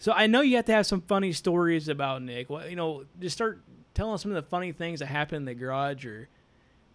So 0.02 0.14
I 0.14 0.28
know 0.28 0.42
you 0.42 0.56
have 0.56 0.66
to 0.66 0.72
have 0.72 0.86
some 0.86 1.02
funny 1.02 1.34
stories 1.34 1.90
about 1.90 2.22
Nick. 2.22 2.50
Well, 2.50 2.68
you 2.68 2.76
know, 2.76 3.04
just 3.20 3.36
start 3.36 3.60
telling 4.00 4.14
us 4.14 4.22
some 4.22 4.32
of 4.32 4.42
the 4.42 4.50
funny 4.50 4.72
things 4.72 5.02
that 5.02 5.08
happened 5.08 5.40
in 5.40 5.46
the 5.46 5.54
garage, 5.54 6.06
or 6.06 6.30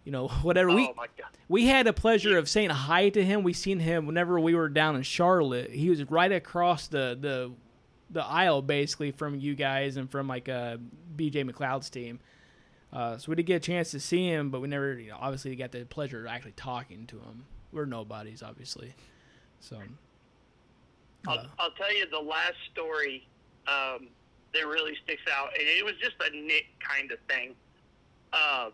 you 0.04 0.12
know, 0.12 0.28
whatever. 0.42 0.70
oh 0.70 0.74
we 0.74 0.92
we 1.48 1.66
had 1.66 1.86
the 1.86 1.92
pleasure 1.92 2.38
of 2.38 2.48
saying 2.48 2.70
hi 2.70 3.10
to 3.10 3.22
him. 3.22 3.42
We 3.42 3.52
seen 3.52 3.78
him 3.78 4.06
whenever 4.06 4.40
we 4.40 4.54
were 4.54 4.70
down 4.70 4.96
in 4.96 5.02
Charlotte. 5.02 5.70
He 5.70 5.90
was 5.90 6.02
right 6.10 6.32
across 6.32 6.88
the 6.88 7.16
the 7.20 7.52
the 8.10 8.24
aisle, 8.24 8.62
basically, 8.62 9.10
from 9.10 9.38
you 9.38 9.54
guys 9.54 9.98
and 9.98 10.10
from 10.10 10.28
like 10.28 10.48
uh, 10.48 10.78
BJ 11.14 11.48
McLeod's 11.48 11.90
team. 11.90 12.20
Uh, 12.90 13.18
so 13.18 13.26
we 13.28 13.34
did 13.34 13.44
get 13.44 13.56
a 13.56 13.60
chance 13.60 13.90
to 13.90 13.98
see 13.98 14.28
him, 14.28 14.50
but 14.50 14.60
we 14.60 14.68
never, 14.68 14.92
you 14.96 15.10
know, 15.10 15.16
obviously 15.20 15.54
got 15.56 15.72
the 15.72 15.84
pleasure 15.84 16.20
of 16.20 16.26
actually 16.26 16.52
talking 16.52 17.06
to 17.08 17.16
him. 17.16 17.44
We're 17.72 17.86
nobodies, 17.86 18.40
obviously. 18.40 18.94
So. 19.58 19.80
I'll, 21.26 21.38
uh, 21.38 21.46
I'll 21.58 21.72
tell 21.72 21.92
you 21.92 22.06
the 22.08 22.20
last 22.20 22.54
story 22.72 23.26
um, 23.66 24.10
that 24.54 24.66
really 24.66 24.94
sticks 25.04 25.22
out, 25.30 25.48
and 25.58 25.62
it 25.66 25.84
was 25.84 25.94
just 26.00 26.16
a 26.20 26.34
Nick 26.34 26.66
kind 26.80 27.12
of 27.12 27.18
thing. 27.28 27.54
Um, 28.32 28.72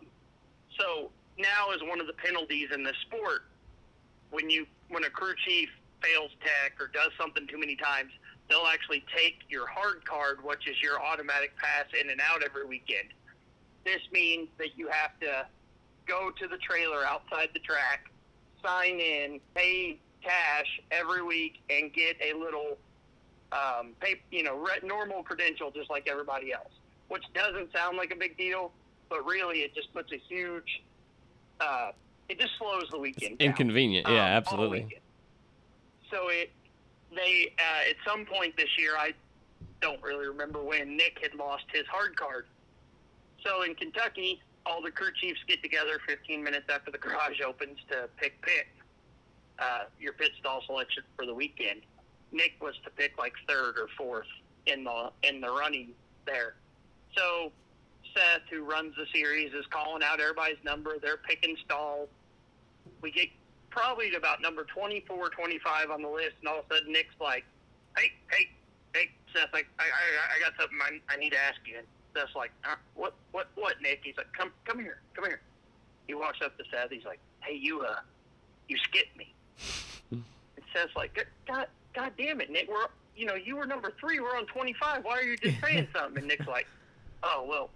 so 0.79 1.11
now 1.37 1.71
is 1.75 1.81
one 1.83 1.99
of 1.99 2.07
the 2.07 2.13
penalties 2.13 2.69
in 2.73 2.83
the 2.83 2.93
sport 3.01 3.43
when 4.31 4.49
you 4.49 4.65
when 4.89 5.03
a 5.03 5.09
crew 5.09 5.33
chief 5.45 5.69
fails 6.01 6.31
tech 6.41 6.73
or 6.79 6.87
does 6.87 7.11
something 7.19 7.47
too 7.47 7.59
many 7.59 7.75
times, 7.75 8.11
they'll 8.49 8.67
actually 8.71 9.03
take 9.15 9.39
your 9.49 9.67
hard 9.67 10.03
card, 10.03 10.43
which 10.43 10.67
is 10.67 10.75
your 10.81 10.99
automatic 11.01 11.51
pass 11.57 11.85
in 11.99 12.09
and 12.09 12.19
out 12.19 12.43
every 12.43 12.65
weekend. 12.65 13.09
This 13.85 14.01
means 14.11 14.49
that 14.57 14.77
you 14.77 14.89
have 14.89 15.17
to 15.19 15.45
go 16.07 16.31
to 16.31 16.47
the 16.47 16.57
trailer 16.57 17.05
outside 17.05 17.49
the 17.53 17.59
track, 17.59 18.11
sign 18.63 18.99
in, 18.99 19.39
pay 19.55 19.99
cash 20.23 20.81
every 20.91 21.23
week, 21.23 21.61
and 21.69 21.93
get 21.93 22.17
a 22.21 22.37
little, 22.37 22.77
um, 23.51 23.93
pay, 23.99 24.21
you 24.31 24.43
know, 24.43 24.57
re- 24.57 24.79
normal 24.83 25.23
credential 25.23 25.71
just 25.71 25.89
like 25.89 26.07
everybody 26.09 26.53
else. 26.53 26.71
Which 27.09 27.23
doesn't 27.33 27.73
sound 27.73 27.97
like 27.97 28.11
a 28.11 28.15
big 28.15 28.37
deal, 28.37 28.71
but 29.09 29.25
really 29.25 29.59
it 29.59 29.75
just 29.75 29.93
puts 29.93 30.11
a 30.13 30.17
huge, 30.17 30.81
uh, 31.59 31.91
it 32.29 32.39
just 32.39 32.51
slows 32.57 32.85
the 32.91 32.99
weekend. 32.99 33.39
down 33.39 33.49
Inconvenient. 33.49 34.07
um, 34.07 34.13
Yeah, 34.13 34.21
all 34.21 34.37
absolutely. 34.37 34.99
So 36.09 36.29
it, 36.29 36.51
they 37.13 37.53
uh, 37.59 37.89
at 37.89 37.95
some 38.07 38.25
point 38.25 38.55
this 38.55 38.69
year, 38.77 38.93
I 38.97 39.13
don't 39.81 40.01
really 40.01 40.27
remember 40.27 40.63
when 40.63 40.95
Nick 40.95 41.19
had 41.21 41.35
lost 41.35 41.65
his 41.73 41.85
hard 41.87 42.15
card. 42.15 42.45
So 43.45 43.63
in 43.63 43.75
Kentucky, 43.75 44.41
all 44.65 44.81
the 44.81 44.91
crew 44.91 45.09
chiefs 45.19 45.39
get 45.47 45.61
together 45.63 45.99
15 46.07 46.43
minutes 46.43 46.65
after 46.69 46.91
the 46.91 46.97
garage 47.05 47.41
opens 47.45 47.79
to 47.89 48.07
pick 48.17 48.41
pit, 48.41 48.67
uh, 49.59 49.85
your 49.99 50.13
pit 50.13 50.31
stall 50.39 50.61
selection 50.65 51.03
for 51.17 51.25
the 51.25 51.33
weekend. 51.33 51.81
Nick 52.31 52.53
was 52.61 52.75
to 52.83 52.89
pick 52.91 53.17
like 53.17 53.33
third 53.47 53.77
or 53.77 53.87
fourth 53.97 54.27
in 54.65 54.83
the 54.83 55.11
in 55.23 55.41
the 55.41 55.49
running 55.51 55.89
there. 56.25 56.55
So 57.15 57.51
Seth, 58.15 58.41
who 58.49 58.63
runs 58.63 58.93
the 58.95 59.05
series, 59.13 59.53
is 59.53 59.65
calling 59.69 60.03
out 60.03 60.19
everybody's 60.19 60.63
number. 60.63 60.97
They're 61.01 61.17
picking 61.17 61.55
stalls. 61.65 62.09
We 63.01 63.11
get 63.11 63.27
probably 63.69 64.09
to 64.11 64.17
about 64.17 64.41
number 64.41 64.65
24, 64.65 65.29
25 65.29 65.91
on 65.91 66.01
the 66.01 66.07
list, 66.09 66.33
and 66.41 66.49
all 66.49 66.59
of 66.59 66.65
a 66.71 66.75
sudden 66.75 66.91
Nick's 66.93 67.15
like, 67.19 67.45
"Hey, 67.97 68.11
hey, 68.31 68.49
hey, 68.93 69.09
Seth, 69.33 69.49
I, 69.53 69.59
I, 69.79 69.83
I- 69.83 70.35
I 70.35 70.39
got 70.39 70.53
something 70.59 70.77
I, 70.81 71.13
I 71.13 71.17
need 71.17 71.31
to 71.31 71.39
ask 71.39 71.59
you." 71.65 71.77
And 71.79 71.87
Seth's 72.15 72.35
like, 72.35 72.51
uh, 72.65 72.75
"What, 72.95 73.13
what, 73.31 73.47
what, 73.55 73.81
Nick?" 73.81 74.01
He's 74.03 74.17
like, 74.17 74.31
"Come, 74.37 74.51
come 74.65 74.79
here, 74.79 74.99
come 75.15 75.25
here." 75.25 75.41
He 76.07 76.13
walks 76.13 76.39
up 76.43 76.57
to 76.57 76.63
Seth. 76.71 76.89
He's 76.91 77.05
like, 77.05 77.19
"Hey, 77.41 77.55
you, 77.55 77.81
uh, 77.81 77.95
you 78.67 78.77
skipped 78.77 79.15
me." 79.17 79.33
and 80.11 80.23
Seth's 80.73 80.95
like, 80.95 81.17
"God, 81.47 81.67
God 81.93 82.11
damn 82.17 82.41
it, 82.41 82.49
Nick. 82.49 82.67
We're, 82.69 82.85
you 83.15 83.25
know, 83.25 83.35
you 83.35 83.55
were 83.55 83.65
number 83.65 83.91
three. 83.99 84.19
We're 84.19 84.37
on 84.37 84.45
25. 84.47 85.03
Why 85.03 85.11
are 85.19 85.23
you 85.23 85.37
just 85.37 85.59
saying 85.61 85.87
something?" 85.95 86.19
And 86.19 86.27
Nick's 86.27 86.47
like, 86.47 86.67
"Oh, 87.23 87.45
well, 87.47 87.69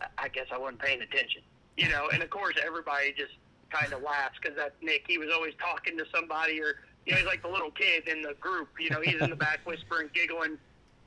I- 0.00 0.24
I 0.24 0.28
guess 0.28 0.46
I 0.52 0.58
wasn't 0.58 0.80
paying 0.80 1.00
attention." 1.02 1.42
You 1.76 1.88
know, 1.88 2.08
and 2.12 2.22
of 2.22 2.30
course 2.30 2.56
everybody 2.64 3.12
just 3.16 3.32
kind 3.70 3.92
of 3.92 4.02
laughs 4.02 4.38
because 4.40 4.56
that's 4.56 4.74
Nick. 4.82 5.04
He 5.08 5.16
was 5.18 5.28
always 5.32 5.54
talking 5.60 5.96
to 5.98 6.04
somebody, 6.14 6.60
or 6.60 6.80
you 7.06 7.12
know, 7.12 7.18
he's 7.18 7.26
like 7.26 7.42
the 7.42 7.48
little 7.48 7.70
kid 7.70 8.06
in 8.08 8.20
the 8.22 8.34
group. 8.40 8.68
You 8.78 8.90
know, 8.90 9.00
he's 9.00 9.20
in 9.20 9.30
the 9.30 9.36
back 9.36 9.60
whispering, 9.64 10.10
giggling, 10.12 10.58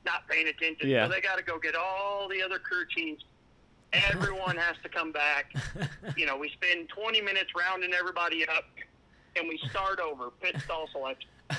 not 0.04 0.26
paying 0.28 0.48
attention. 0.48 0.88
Yeah. 0.88 1.06
So 1.06 1.12
they 1.12 1.20
got 1.20 1.36
to 1.38 1.44
go 1.44 1.58
get 1.58 1.74
all 1.76 2.28
the 2.28 2.42
other 2.42 2.58
crew 2.58 2.84
chiefs. 2.88 3.24
Everyone 3.92 4.56
has 4.56 4.76
to 4.82 4.88
come 4.88 5.12
back. 5.12 5.54
You 6.16 6.24
know, 6.24 6.36
we 6.36 6.48
spend 6.50 6.88
20 6.88 7.20
minutes 7.20 7.50
rounding 7.58 7.92
everybody 7.92 8.48
up, 8.48 8.64
and 9.36 9.46
we 9.48 9.58
start 9.70 10.00
over 10.00 10.30
pit 10.40 10.56
stall 10.64 10.88
selection. 10.92 11.28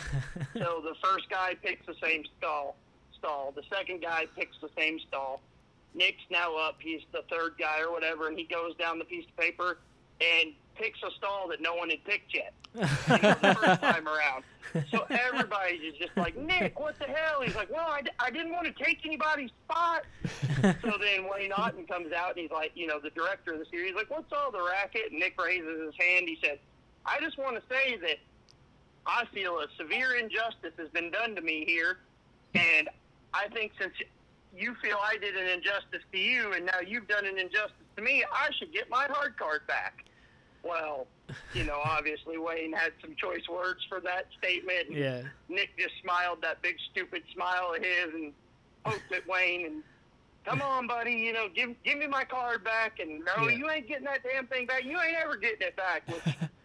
So 0.54 0.82
the 0.84 0.96
first 1.04 1.30
guy 1.30 1.56
picks 1.62 1.86
the 1.86 1.96
same 2.02 2.24
stall. 2.38 2.76
Stall. 3.18 3.54
The 3.56 3.64
second 3.70 4.02
guy 4.02 4.26
picks 4.36 4.58
the 4.62 4.70
same 4.78 5.00
stall. 5.08 5.42
Nick's 5.94 6.24
now 6.30 6.56
up. 6.56 6.78
He's 6.80 7.02
the 7.12 7.24
third 7.30 7.54
guy 7.60 7.82
or 7.82 7.92
whatever, 7.92 8.28
and 8.28 8.38
he 8.38 8.44
goes 8.46 8.76
down 8.76 8.98
the 9.00 9.06
piece 9.06 9.26
of 9.26 9.36
paper 9.38 9.78
and 10.20 10.54
picks 10.76 11.00
a 11.04 11.12
stall 11.12 11.48
that 11.50 11.62
no 11.62 11.76
one 11.76 11.90
had 11.90 12.04
picked 12.06 12.34
yet. 12.34 12.54
You 12.76 12.82
know, 12.82 13.36
the 13.42 13.58
first 13.60 13.82
time 13.82 14.08
around. 14.08 14.44
So 14.92 15.06
everybody's 15.10 15.94
just 16.00 16.16
like, 16.18 16.36
Nick, 16.38 16.80
what 16.80 16.98
the 17.00 17.06
hell? 17.06 17.42
He's 17.42 17.56
like, 17.56 17.72
well, 17.72 17.88
I, 17.90 18.02
d- 18.02 18.12
I 18.20 18.30
didn't 18.30 18.52
want 18.52 18.66
to 18.68 18.84
take 18.84 19.06
anybody's 19.06 19.52
spot. 19.66 20.04
so 20.62 20.98
then 21.00 21.28
Wayne 21.32 21.52
Auton 21.52 21.86
comes 21.86 22.12
out 22.14 22.32
and 22.32 22.40
he's 22.40 22.52
like, 22.52 22.72
you 22.76 22.88
know, 22.88 23.00
the 23.00 23.10
director 23.12 23.54
of 23.54 23.60
the 23.60 23.66
series, 23.72 23.96
like, 23.96 24.10
what's 24.10 24.32
all 24.34 24.52
the 24.52 24.62
racket? 24.64 25.12
And 25.12 25.20
Nick 25.20 25.42
raises 25.42 25.82
his 25.86 25.94
hand. 26.00 26.28
He 26.28 26.38
said, 26.44 26.60
I 27.06 27.20
just 27.22 27.38
want 27.38 27.56
to 27.56 27.62
say 27.70 27.98
that 27.98 28.18
I 29.08 29.24
feel 29.34 29.60
a 29.60 29.68
severe 29.78 30.16
injustice 30.16 30.74
has 30.78 30.90
been 30.90 31.10
done 31.12 31.36
to 31.36 31.42
me 31.42 31.64
here. 31.66 32.00
And 32.56 32.90
I 33.34 33.48
think 33.50 33.72
since 33.80 33.94
you 34.56 34.76
feel 34.84 34.98
I 35.02 35.18
did 35.18 35.36
an 35.36 35.48
injustice 35.48 36.02
to 36.12 36.18
you 36.18 36.54
and 36.54 36.66
now 36.66 36.80
you've 36.86 37.08
done 37.08 37.26
an 37.26 37.38
injustice 37.38 37.72
to 37.96 38.02
me, 38.02 38.24
I 38.32 38.50
should 38.60 38.74
get 38.74 38.90
my 38.90 39.06
hard 39.10 39.38
card 39.38 39.62
back. 39.68 40.04
Well, 40.64 41.08
you 41.54 41.64
know, 41.64 41.80
obviously 41.84 42.38
Wayne 42.38 42.74
had 42.74 42.92
some 43.02 43.16
choice 43.16 43.48
words 43.50 43.86
for 43.88 44.00
that 44.02 44.28
statement. 44.38 44.90
and 44.90 44.98
Yeah. 44.98 45.22
Nick 45.50 45.70
just 45.78 45.94
smiled 46.04 46.42
that 46.42 46.62
big 46.62 46.76
stupid 46.92 47.24
smile 47.34 47.74
of 47.76 47.84
his 47.84 48.14
and 48.14 48.34
poked 48.84 49.12
at 49.14 49.28
Wayne 49.28 49.66
and 49.66 49.84
come 50.46 50.62
on, 50.62 50.88
buddy, 50.88 51.14
you 51.14 51.34
know, 51.34 51.48
give 51.54 51.76
give 51.84 51.98
me 51.98 52.08
my 52.08 52.24
card 52.24 52.64
back 52.64 53.00
and 53.00 53.24
no, 53.26 53.48
Yeah. 53.48 53.56
you 53.56 53.70
ain't 53.70 53.88
getting 53.88 54.06
that 54.06 54.22
damn 54.24 54.48
thing 54.48 54.66
back. 54.66 54.84
You 54.84 55.00
ain't 55.00 55.18
ever 55.18 55.36
getting 55.38 55.62
it 55.68 55.76
back. 55.76 56.08
Which, 56.08 56.36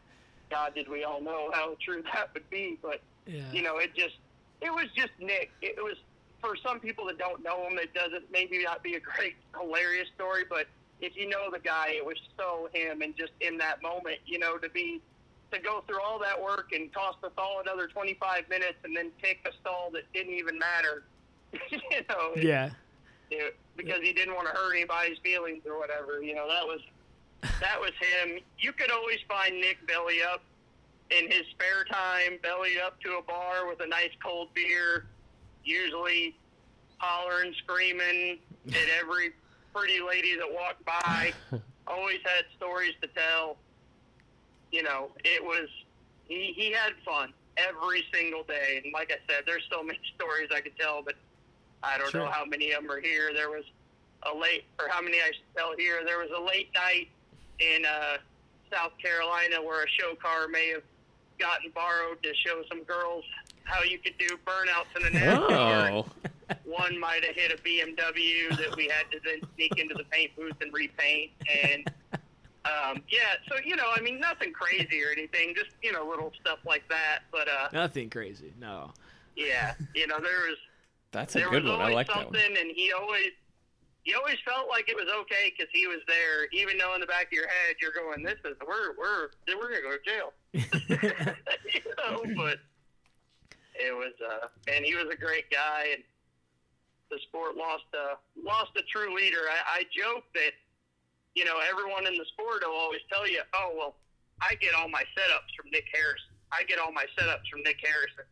God, 0.53 0.75
did 0.75 0.89
we 0.89 1.03
all 1.05 1.21
know 1.23 1.51
how 1.53 1.77
true 1.85 2.03
that 2.15 2.29
would 2.35 2.49
be? 2.51 2.79
But 2.83 3.01
Yeah. 3.27 3.51
you 3.53 3.63
know, 3.63 3.79
it 3.79 3.95
just 3.95 4.17
it 4.61 4.71
was 4.73 4.87
just 4.95 5.11
Nick. 5.19 5.51
It 5.63 5.83
was 5.83 5.97
for 6.41 6.55
some 6.57 6.79
people 6.81 7.07
that 7.07 7.19
don't 7.19 7.43
know 7.43 7.67
him, 7.69 7.79
it 7.79 7.95
doesn't 7.95 8.31
maybe 8.31 8.63
not 8.65 8.83
be 8.83 8.95
a 8.95 9.01
great 9.01 9.35
hilarious 9.59 10.09
story, 10.15 10.43
but 10.49 10.67
if 11.01 11.17
you 11.17 11.29
know 11.29 11.51
the 11.51 11.59
guy, 11.59 11.89
it 11.97 12.05
was 12.05 12.17
so 12.39 12.69
him 12.73 13.01
and 13.03 13.17
just 13.17 13.33
in 13.41 13.57
that 13.59 13.81
moment, 13.83 14.19
you 14.27 14.39
know, 14.39 14.57
to 14.59 14.69
be 14.69 15.01
to 15.53 15.59
go 15.61 15.83
through 15.87 16.01
all 16.03 16.19
that 16.19 16.41
work 16.41 16.73
and 16.73 16.93
cost 16.93 17.19
us 17.25 17.33
all 17.39 17.61
another 17.61 17.87
25 17.87 18.49
minutes 18.49 18.79
and 18.85 18.97
then 18.97 19.11
pick 19.23 19.39
a 19.47 19.53
stall 19.61 19.91
that 19.93 20.03
didn't 20.15 20.33
even 20.35 20.59
matter. 20.59 21.05
you 21.71 21.79
know, 22.09 22.33
it- 22.35 22.45
Yeah. 22.45 22.71
it- 23.31 23.57
because 23.77 24.01
he 24.03 24.13
didn't 24.13 24.35
want 24.35 24.47
to 24.47 24.53
hurt 24.53 24.73
anybody's 24.75 25.17
feelings 25.19 25.63
or 25.67 25.79
whatever. 25.79 26.23
You 26.23 26.35
know, 26.35 26.47
that 26.49 26.67
was 26.67 26.81
that 27.43 27.81
was 27.81 27.93
him. 27.99 28.39
You 28.59 28.73
could 28.73 28.91
always 28.91 29.19
find 29.29 29.61
Nick 29.61 29.87
belly 29.87 30.23
up 30.23 30.43
in 31.11 31.31
his 31.31 31.43
spare 31.51 31.85
time, 31.85 32.39
belly 32.43 32.81
up 32.85 33.01
to 33.03 33.19
a 33.19 33.23
bar 33.23 33.69
with 33.69 33.81
a 33.81 33.87
nice 33.87 34.11
cold 34.23 34.49
beer, 34.55 35.07
usually 35.65 36.37
hollering, 36.99 37.55
screaming 37.59 38.39
at 38.69 38.89
every 39.01 39.33
pretty 39.75 40.01
lady 40.01 40.37
that 40.37 40.47
walked 40.51 40.85
by. 40.85 41.33
always 41.87 42.19
had 42.25 42.45
stories 42.57 42.95
to 43.03 43.09
tell. 43.09 43.57
You 44.71 44.83
know, 44.83 45.11
it 45.25 45.43
was 45.43 45.69
he 46.27 46.53
he 46.57 46.73
had 46.73 46.93
fun 47.05 47.33
every 47.57 48.05
single 48.13 48.45
day, 48.45 48.81
and 48.83 48.93
like 48.93 49.13
I 49.13 49.19
said, 49.33 49.45
there's 49.47 49.65
so 49.71 49.83
many 49.83 49.99
stories 50.15 50.49
I 50.55 50.61
could 50.61 50.77
tell, 50.79 51.03
but 51.03 51.15
I 51.83 51.99
don't 51.99 52.15
know 52.15 52.27
how 52.27 52.45
many 52.45 52.73
of 52.73 52.83
them 52.83 52.91
are 52.91 53.01
here. 53.01 53.33
There 53.35 53.51
was 53.51 53.65
a 54.23 54.37
late, 54.37 54.65
or 54.81 54.89
how 54.89 55.03
many 55.03 55.19
I 55.19 55.27
should 55.27 55.57
tell 55.57 55.75
here. 55.77 56.03
There 56.05 56.19
was 56.19 56.31
a 56.37 56.41
late 56.41 56.71
night 56.75 57.09
in 57.63 57.85
uh, 57.85 58.17
South 58.73 58.93
Carolina 58.99 59.63
where 59.63 59.85
a 59.85 59.89
show 59.89 60.15
car 60.17 60.49
may 60.49 60.69
have 60.71 60.83
gotten 61.39 61.71
borrowed 61.75 62.23
to 62.23 62.31
show 62.35 62.63
some 62.69 62.83
girls 62.85 63.25
how 63.65 63.83
you 63.83 63.99
could 63.99 64.15
do 64.19 64.37
burnouts 64.47 64.97
in 64.97 65.07
a 65.17 65.19
NASCAR. 65.21 65.91
Oh, 65.93 66.07
One 66.65 66.99
might 66.99 67.25
have 67.25 67.35
hit 67.35 67.53
a 67.53 67.57
BMW 67.63 68.51
that 68.59 68.77
we 68.77 68.85
had 68.89 69.11
to 69.13 69.19
then 69.25 69.41
sneak 69.55 69.79
into 69.79 69.95
the 69.95 70.05
paint 70.11 70.35
booth 70.37 70.57
and 70.61 70.73
repaint. 70.73 71.31
And 71.65 71.89
um, 72.65 73.03
yeah, 73.09 73.37
so 73.49 73.57
you 73.65 73.77
know, 73.77 73.91
I 73.95 74.01
mean, 74.01 74.21
nothing 74.21 74.53
crazy 74.53 75.03
or 75.03 75.11
anything, 75.11 75.55
just 75.57 75.71
you 75.83 75.93
know, 75.93 76.07
little 76.07 76.33
stuff 76.41 76.59
like 76.67 76.87
that. 76.89 77.21
But 77.31 77.49
uh, 77.49 77.69
Nothing 77.73 78.11
crazy. 78.11 78.53
No. 78.61 78.91
yeah, 79.37 79.75
you 79.95 80.07
know, 80.07 80.19
there 80.21 80.49
was 80.49 80.59
that's 81.11 81.35
a 81.35 81.39
there 81.39 81.51
good 81.51 81.65
was 81.65 81.73
one. 81.73 81.81
I 81.81 81.93
like 81.93 82.09
that 82.09 82.27
one. 82.27 82.37
and 82.37 82.71
he 82.75 82.93
always 82.93 83.31
he 84.03 84.15
always 84.15 84.39
felt 84.45 84.69
like 84.69 84.89
it 84.89 84.97
was 84.97 85.07
okay 85.23 85.55
because 85.55 85.71
he 85.73 85.87
was 85.87 86.03
there, 86.07 86.51
even 86.53 86.77
though 86.77 86.95
in 86.95 87.01
the 87.01 87.07
back 87.07 87.27
of 87.27 87.33
your 87.33 87.47
head 87.47 87.77
you're 87.81 87.95
going, 87.95 88.23
"This 88.23 88.39
is 88.45 88.59
we're 88.67 88.99
we're 88.99 89.31
we're 89.47 89.71
gonna 89.71 89.87
go 89.87 89.95
to 89.95 90.03
jail," 90.03 90.35
you 90.53 91.83
know. 91.97 92.19
But 92.35 92.59
it 93.79 93.95
was, 93.95 94.13
uh, 94.19 94.49
and 94.67 94.85
he 94.85 94.95
was 94.95 95.07
a 95.13 95.17
great 95.17 95.51
guy, 95.51 95.95
and 95.95 96.03
the 97.11 97.19
sport 97.29 97.57
lost 97.57 97.87
a 97.95 98.19
lost 98.43 98.75
a 98.77 98.83
true 98.91 99.15
leader. 99.15 99.47
I, 99.47 99.81
I 99.81 99.91
joke 99.95 100.25
that 100.35 100.53
you 101.35 101.45
know 101.45 101.63
everyone 101.63 102.07
in 102.07 102.19
the 102.19 102.27
sport 102.35 102.67
will 102.67 102.75
always 102.75 103.07
tell 103.07 103.29
you, 103.29 103.43
"Oh 103.55 103.71
well, 103.77 103.95
I 104.43 104.57
get 104.57 104.75
all 104.75 104.89
my 104.89 105.07
setups 105.15 105.55
from 105.55 105.71
Nick 105.71 105.87
Harrison. 105.95 106.35
I 106.51 106.65
get 106.65 106.81
all 106.81 106.91
my 106.91 107.07
setups 107.15 107.47
from 107.47 107.63
Nick 107.63 107.79
Harrison." 107.79 108.27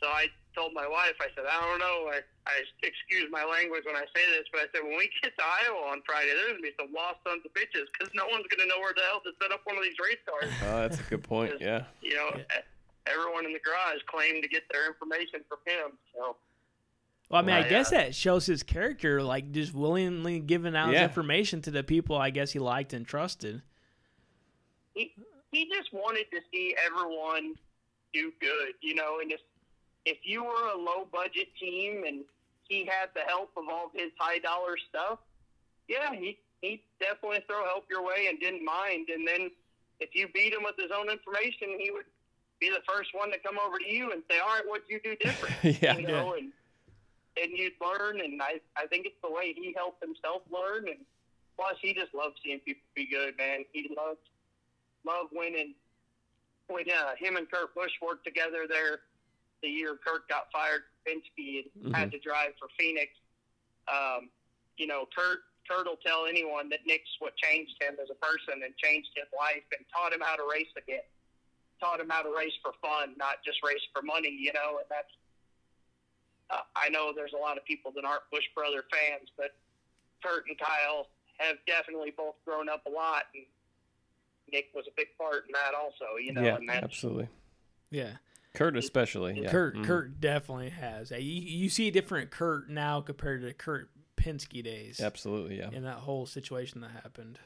So 0.00 0.08
I 0.08 0.32
told 0.54 0.72
my 0.72 0.86
wife, 0.86 1.16
I 1.20 1.28
said, 1.34 1.44
I 1.48 1.56
don't 1.60 1.78
know, 1.80 2.08
I, 2.12 2.20
I 2.46 2.54
excuse 2.82 3.28
my 3.30 3.44
language 3.44 3.84
when 3.84 3.96
I 3.96 4.04
say 4.14 4.24
this, 4.36 4.44
but 4.52 4.62
I 4.62 4.66
said, 4.72 4.82
when 4.84 4.96
we 4.96 5.08
get 5.22 5.32
to 5.36 5.44
Iowa 5.44 5.90
on 5.92 6.02
Friday, 6.04 6.32
there's 6.36 6.56
going 6.56 6.62
to 6.62 6.68
be 6.68 6.76
some 6.78 6.92
lost 6.92 7.20
sons 7.26 7.42
of 7.44 7.52
bitches 7.56 7.88
because 7.92 8.12
no 8.14 8.24
one's 8.28 8.46
going 8.52 8.60
to 8.64 8.68
know 8.68 8.78
where 8.80 8.92
the 8.94 9.02
hell 9.08 9.20
to 9.24 9.32
set 9.40 9.52
up 9.52 9.60
one 9.64 9.76
of 9.76 9.82
these 9.84 9.96
race 10.00 10.20
cars. 10.28 10.50
Oh, 10.68 10.80
that's 10.86 11.00
a 11.00 11.06
good 11.08 11.22
point. 11.24 11.56
Yeah. 11.60 11.84
You 12.02 12.14
know, 12.16 12.30
Yeah. 12.36 12.62
everyone 13.08 13.46
in 13.46 13.52
the 13.52 13.62
garage 13.64 14.00
claimed 14.06 14.42
to 14.42 14.48
get 14.48 14.62
their 14.72 14.86
information 14.88 15.40
from 15.48 15.58
him. 15.66 15.96
So, 16.14 16.36
Well, 17.30 17.40
I 17.40 17.44
mean, 17.44 17.56
I 17.56 17.60
Well, 17.60 17.70
guess 17.70 17.90
yeah. 17.92 18.04
that 18.04 18.14
shows 18.14 18.46
his 18.46 18.62
character, 18.62 19.22
like 19.22 19.52
just 19.52 19.72
willingly 19.74 20.40
giving 20.40 20.76
out 20.76 20.92
his 20.92 21.00
information 21.02 21.62
to 21.62 21.70
the 21.70 21.82
people 21.82 22.16
I 22.16 22.30
guess 22.30 22.52
he 22.52 22.58
liked 22.58 22.92
and 22.92 23.06
trusted. 23.06 23.62
he 24.94 25.14
he 25.52 25.68
just 25.68 25.92
wanted 25.92 26.24
to 26.32 26.40
see 26.50 26.74
everyone 26.84 27.54
do 28.14 28.32
good, 28.40 28.72
you 28.80 28.94
know. 28.94 29.20
And 29.20 29.30
if 29.30 29.40
if 30.04 30.18
you 30.24 30.44
were 30.44 30.70
a 30.74 30.76
low 30.76 31.06
budget 31.12 31.48
team 31.58 32.04
and 32.06 32.24
he 32.68 32.84
had 32.84 33.10
the 33.14 33.22
help 33.26 33.50
of 33.56 33.64
all 33.70 33.86
of 33.86 33.92
his 33.94 34.10
high 34.18 34.38
dollar 34.38 34.76
stuff, 34.88 35.18
yeah, 35.88 36.12
he 36.12 36.38
he 36.60 36.82
definitely 37.00 37.42
throw 37.46 37.64
help 37.64 37.84
your 37.90 38.02
way 38.02 38.28
and 38.28 38.38
didn't 38.38 38.64
mind. 38.64 39.08
And 39.08 39.26
then 39.26 39.50
if 40.00 40.10
you 40.14 40.28
beat 40.32 40.52
him 40.52 40.62
with 40.62 40.76
his 40.78 40.90
own 40.96 41.10
information, 41.10 41.78
he 41.78 41.90
would 41.90 42.06
be 42.60 42.70
the 42.70 42.82
first 42.86 43.10
one 43.12 43.30
to 43.32 43.38
come 43.38 43.58
over 43.58 43.78
to 43.78 43.88
you 43.88 44.12
and 44.12 44.22
say, 44.30 44.38
"All 44.38 44.54
right, 44.54 44.66
what'd 44.66 44.88
you 44.88 45.00
do 45.02 45.16
different?" 45.16 45.82
yeah. 45.82 45.96
you 45.96 46.06
know, 46.06 46.34
and 46.34 46.52
and 47.40 47.50
you'd 47.56 47.74
learn. 47.80 48.20
And 48.20 48.40
I 48.40 48.60
I 48.76 48.86
think 48.86 49.06
it's 49.06 49.20
the 49.22 49.30
way 49.30 49.52
he 49.52 49.74
helped 49.76 50.02
himself 50.02 50.42
learn. 50.50 50.88
And 50.88 51.04
plus, 51.56 51.76
he 51.82 51.92
just 51.92 52.14
loves 52.14 52.34
seeing 52.44 52.60
people 52.60 52.82
be 52.94 53.06
good, 53.06 53.36
man. 53.36 53.64
He 53.72 53.90
loves 53.96 54.20
love 55.04 55.26
winning. 55.32 55.74
When 56.68 56.84
uh, 56.88 57.14
him 57.18 57.36
and 57.36 57.50
Kurt 57.50 57.74
Busch 57.74 57.92
worked 58.00 58.24
together 58.24 58.66
there, 58.68 59.00
the 59.62 59.68
year 59.68 59.96
Kurt 60.04 60.28
got 60.28 60.50
fired 60.52 60.82
from 60.90 61.14
Penske 61.14 61.70
and 61.84 61.94
had 61.94 62.10
to 62.10 62.18
drive 62.18 62.52
for 62.58 62.68
Phoenix. 62.78 63.12
Um, 63.88 64.28
you 64.76 64.86
know, 64.86 65.06
Kurt 65.14 65.40
Kurt 65.68 65.86
will 65.86 66.00
tell 66.04 66.26
anyone 66.26 66.68
that 66.70 66.80
Nick's 66.86 67.10
what 67.18 67.36
changed 67.36 67.78
him 67.80 67.94
as 68.02 68.10
a 68.10 68.18
person 68.18 68.62
and 68.66 68.74
changed 68.76 69.10
his 69.14 69.30
life 69.30 69.62
and 69.70 69.86
taught 69.94 70.12
him 70.12 70.20
how 70.20 70.36
to 70.36 70.42
race 70.50 70.70
again. 70.76 71.06
Taught 71.80 72.00
him 72.00 72.10
how 72.10 72.22
to 72.22 72.34
race 72.34 72.54
for 72.62 72.72
fun, 72.82 73.14
not 73.16 73.42
just 73.46 73.58
race 73.62 73.82
for 73.94 74.02
money. 74.02 74.30
You 74.30 74.52
know, 74.52 74.82
and 74.82 74.88
that's. 74.90 75.10
Uh, 76.50 76.66
I 76.76 76.90
know 76.90 77.12
there's 77.14 77.32
a 77.32 77.40
lot 77.40 77.56
of 77.56 77.64
people 77.64 77.92
that 77.96 78.04
aren't 78.04 78.28
Busch 78.30 78.44
brother 78.54 78.84
fans, 78.90 79.30
but 79.38 79.54
Kurt 80.22 80.44
and 80.48 80.58
Kyle 80.58 81.08
have 81.38 81.56
definitely 81.66 82.12
both 82.14 82.34
grown 82.44 82.68
up 82.68 82.84
a 82.86 82.90
lot, 82.90 83.24
and 83.34 83.44
Nick 84.52 84.66
was 84.74 84.84
a 84.86 84.94
big 84.96 85.08
part 85.16 85.46
in 85.46 85.52
that 85.54 85.74
also. 85.74 86.18
You 86.20 86.32
know, 86.34 86.42
yeah, 86.42 86.56
and 86.56 86.68
that's 86.68 86.84
absolutely. 86.84 87.28
Yeah. 87.90 88.18
Kurt 88.54 88.76
especially. 88.76 89.40
Yeah. 89.40 89.50
Kurt 89.50 89.76
Mhm. 89.76 89.84
Kurt 89.86 90.20
definitely 90.20 90.68
has. 90.70 91.10
You, 91.10 91.18
you 91.18 91.68
see 91.68 91.88
a 91.88 91.90
different 91.90 92.30
Kurt 92.30 92.68
now 92.68 93.00
compared 93.00 93.42
to 93.42 93.52
Kurt 93.54 93.88
Penske 94.16 94.62
days 94.62 95.00
Absolutely. 95.00 95.58
Yeah. 95.58 95.70
in 95.72 95.82
that 95.84 95.98
whole 95.98 96.26
situation 96.26 96.80
that 96.82 96.90
happened. 96.90 97.38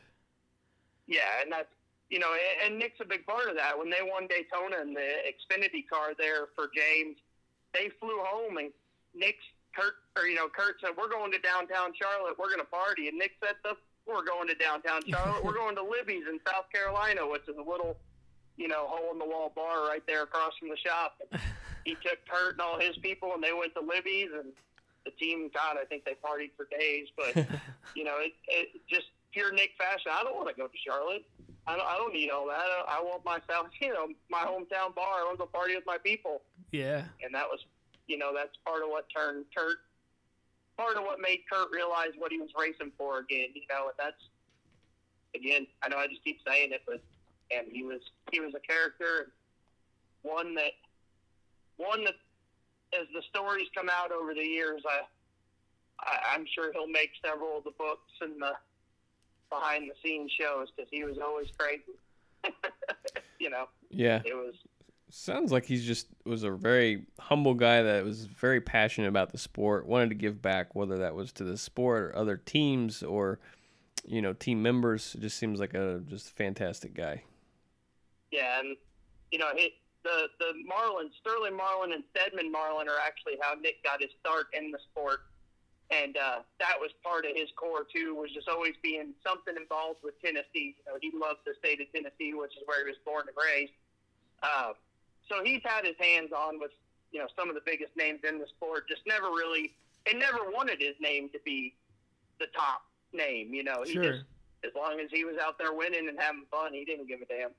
Yeah, 1.07 1.41
and 1.43 1.53
that's 1.53 1.69
you 2.09 2.19
know, 2.21 2.33
and, 2.35 2.71
and 2.73 2.79
Nick's 2.79 3.01
a 3.01 3.05
big 3.05 3.27
part 3.27 3.49
of 3.49 3.57
that. 3.57 3.77
When 3.77 3.91
they 3.91 3.99
won 4.03 4.29
Daytona 4.29 4.81
in 4.83 4.95
the 4.95 5.09
Xfinity 5.27 5.89
car 5.89 6.13
there 6.17 6.47
for 6.55 6.69
James, 6.75 7.17
they 7.75 7.91
flew 8.01 8.19
home 8.23 8.59
and 8.59 8.71
Nick's 9.15 9.43
Kurt 9.75 9.95
or 10.17 10.27
you 10.27 10.35
know 10.35 10.49
Kurt 10.49 10.77
said 10.81 10.91
we're 10.99 11.09
going 11.11 11.31
to 11.33 11.39
downtown 11.39 11.93
Charlotte, 12.01 12.37
we're 12.39 12.47
going 12.49 12.61
to 12.61 12.67
party, 12.67 13.09
and 13.09 13.17
Nick 13.19 13.33
said 13.43 13.55
the 13.65 13.77
we're 14.07 14.25
going 14.25 14.47
to 14.49 14.55
downtown 14.55 15.03
Charlotte, 15.09 15.45
we're 15.45 15.55
going 15.63 15.75
to 15.77 15.83
Libby's 15.83 16.25
in 16.29 16.39
South 16.47 16.67
Carolina, 16.73 17.27
which 17.29 17.43
is 17.49 17.57
a 17.57 17.63
little 17.71 17.97
you 18.57 18.69
know 18.69 18.87
hole 18.89 19.13
in 19.13 19.19
the 19.19 19.25
wall 19.27 19.53
bar 19.55 19.87
right 19.89 20.03
there 20.07 20.23
across 20.23 20.53
from 20.59 20.69
the 20.69 20.77
shop. 20.77 21.21
And 21.33 21.41
he 21.85 21.95
took 22.03 22.19
Kurt 22.29 22.53
and 22.53 22.61
all 22.61 22.79
his 22.79 22.97
people, 22.99 23.33
and 23.35 23.43
they 23.43 23.53
went 23.53 23.75
to 23.75 23.81
Libby's 23.81 24.31
and. 24.33 24.53
The 25.05 25.13
team, 25.13 25.49
God, 25.55 25.77
I 25.81 25.85
think 25.85 26.05
they 26.05 26.15
partied 26.19 26.51
for 26.57 26.67
days, 26.77 27.07
but 27.17 27.37
you 27.95 28.03
know, 28.03 28.17
it, 28.19 28.33
it 28.49 28.71
just 28.91 29.07
pure 29.31 29.53
Nick 29.53 29.71
fashion. 29.79 30.11
I 30.13 30.25
don't 30.25 30.35
want 30.35 30.49
to 30.49 30.55
go 30.57 30.67
to 30.67 30.79
Charlotte. 30.85 31.23
I 31.65 31.77
don't, 31.77 31.87
I 31.87 31.97
don't 31.97 32.13
need 32.13 32.29
all 32.31 32.49
that. 32.49 32.59
I, 32.59 32.99
I 32.99 33.01
want 33.01 33.25
myself, 33.25 33.69
you 33.81 33.95
know, 33.95 34.09
my 34.29 34.41
hometown 34.41 34.97
bar. 34.97 35.23
I 35.23 35.25
want 35.25 35.39
to 35.39 35.47
party 35.47 35.77
with 35.77 35.87
my 35.87 35.97
people, 35.97 36.43
Yeah. 36.73 37.05
and 37.23 37.33
that 37.37 37.47
was, 37.47 37.61
you 38.09 38.19
know, 38.19 38.33
that's 38.35 38.57
part 38.67 38.83
of 38.83 38.89
what 38.89 39.07
turned 39.17 39.45
Kurt 39.57 39.77
part 40.77 40.97
of 40.97 41.05
what 41.05 41.21
made 41.21 41.43
Kurt 41.49 41.71
realize 41.71 42.11
what 42.19 42.33
he 42.33 42.41
was 42.41 42.51
racing 42.59 42.91
for 42.99 43.21
again. 43.21 43.51
You 43.55 43.63
know, 43.71 43.85
and 43.87 43.95
that's 43.97 44.19
again, 45.37 45.69
I 45.83 45.89
know 45.89 45.99
I 45.99 46.09
just 46.09 46.25
keep 46.25 46.41
saying 46.45 46.73
it, 46.73 46.83
but 46.85 47.01
and 47.51 47.67
he 47.71 47.83
was 47.85 48.01
he 48.33 48.41
was 48.41 48.53
a 48.55 48.61
character, 48.61 49.33
one 50.23 50.55
that 50.55 50.73
one 51.77 52.05
that 52.05 52.15
as 52.99 53.07
the 53.15 53.23
stories 53.31 53.67
come 53.77 53.89
out 53.93 54.13
over 54.13 54.33
the 54.35 54.41
years, 54.45 54.83
I, 54.89 55.01
I 56.01 56.35
I'm 56.35 56.47
sure 56.55 56.73
he'll 56.73 56.87
make 56.89 57.11
several 57.25 57.59
of 57.59 57.65
the 57.65 57.73
books 57.79 58.13
and 58.21 58.41
the 58.41 58.53
behind 59.51 59.89
the 59.91 59.95
scenes 60.05 60.33
shows 60.39 60.69
because 60.75 60.89
he 60.91 61.05
was 61.05 61.19
always 61.19 61.49
crazy. 61.57 61.83
you 63.39 63.51
know, 63.51 63.67
Yeah. 63.91 64.23
it 64.25 64.35
was 64.35 64.55
Sounds 65.09 65.53
like 65.53 65.65
he's 65.65 65.85
just 65.87 66.09
was 66.25 66.43
a 66.43 66.51
very 66.51 67.07
humble 67.21 67.55
guy 67.55 67.81
that 67.83 68.05
was 68.05 68.25
very 68.27 68.61
passionate 68.61 69.07
about 69.07 69.31
the 69.31 69.39
sport, 69.39 69.87
wanted 69.87 70.09
to 70.09 70.17
give 70.17 70.43
back, 70.43 70.75
whether 70.75 70.99
that 70.99 71.15
was 71.15 71.31
to 71.35 71.45
the 71.45 71.57
sport 71.57 72.03
or 72.03 72.17
other 72.17 72.37
teams 72.37 73.05
or, 73.05 73.39
you 74.05 74.21
know, 74.21 74.33
team 74.33 74.63
members. 74.63 75.15
It 75.15 75.21
just 75.21 75.39
seems 75.39 75.61
like 75.61 75.75
a 75.75 76.03
just 76.09 76.31
fantastic 76.37 76.93
guy. 76.93 77.23
Yeah, 78.31 78.61
and 78.61 78.77
you 79.31 79.39
know, 79.39 79.51
it, 79.55 79.73
the 80.05 80.29
the 80.39 80.53
Marlin, 80.67 81.11
Sterling 81.21 81.57
Marlin, 81.57 81.93
and 81.93 82.05
Steadman 82.15 82.51
Marlin 82.51 82.89
are 82.89 82.99
actually 83.05 83.35
how 83.41 83.55
Nick 83.55 83.83
got 83.83 84.01
his 84.01 84.11
start 84.21 84.47
in 84.53 84.71
the 84.71 84.79
sport, 84.91 85.21
and 85.91 86.17
uh, 86.17 86.41
that 86.59 86.77
was 86.81 86.91
part 87.03 87.25
of 87.25 87.33
his 87.35 87.49
core 87.57 87.85
too. 87.93 88.15
Was 88.15 88.31
just 88.33 88.49
always 88.49 88.75
being 88.83 89.15
something 89.27 89.55
involved 89.57 90.01
with 90.03 90.21
Tennessee. 90.23 90.75
You 90.79 90.85
know, 90.87 90.99
he 91.01 91.11
loved 91.15 91.41
the 91.47 91.55
state 91.59 91.81
of 91.81 91.87
Tennessee, 91.93 92.35
which 92.35 92.53
is 92.57 92.63
where 92.67 92.85
he 92.85 92.91
was 92.91 92.99
born 93.05 93.25
and 93.27 93.37
raised. 93.37 93.73
Uh, 94.43 94.73
so 95.29 95.43
he's 95.43 95.63
had 95.65 95.85
his 95.85 95.97
hands 95.99 96.31
on 96.33 96.61
with 96.61 96.73
you 97.11 97.19
know 97.21 97.27
some 97.39 97.49
of 97.49 97.55
the 97.55 97.63
biggest 97.65 97.97
names 97.97 98.21
in 98.27 98.39
the 98.39 98.47
sport. 98.47 98.89
Just 98.89 99.03
never 99.07 99.27
really, 99.31 99.75
and 100.11 100.19
never 100.19 100.51
wanted 100.51 100.81
his 100.81 100.95
name 101.01 101.29
to 101.31 101.39
be 101.45 101.75
the 102.39 102.47
top 102.55 102.83
name. 103.13 103.55
You 103.55 103.65
know, 103.65 103.83
he 103.85 103.95
Sure. 103.95 104.03
just 104.03 104.25
as 104.65 104.71
long 104.75 105.01
as 105.01 105.11
he 105.11 105.25
was 105.25 105.37
out 105.39 105.59
there 105.59 105.73
winning 105.73 106.09
and 106.09 106.19
having 106.19 106.45
fun, 106.51 106.73
he 106.75 106.85
didn't 106.85 107.07
give 107.09 107.23
a 107.23 107.27
damn. 107.27 107.51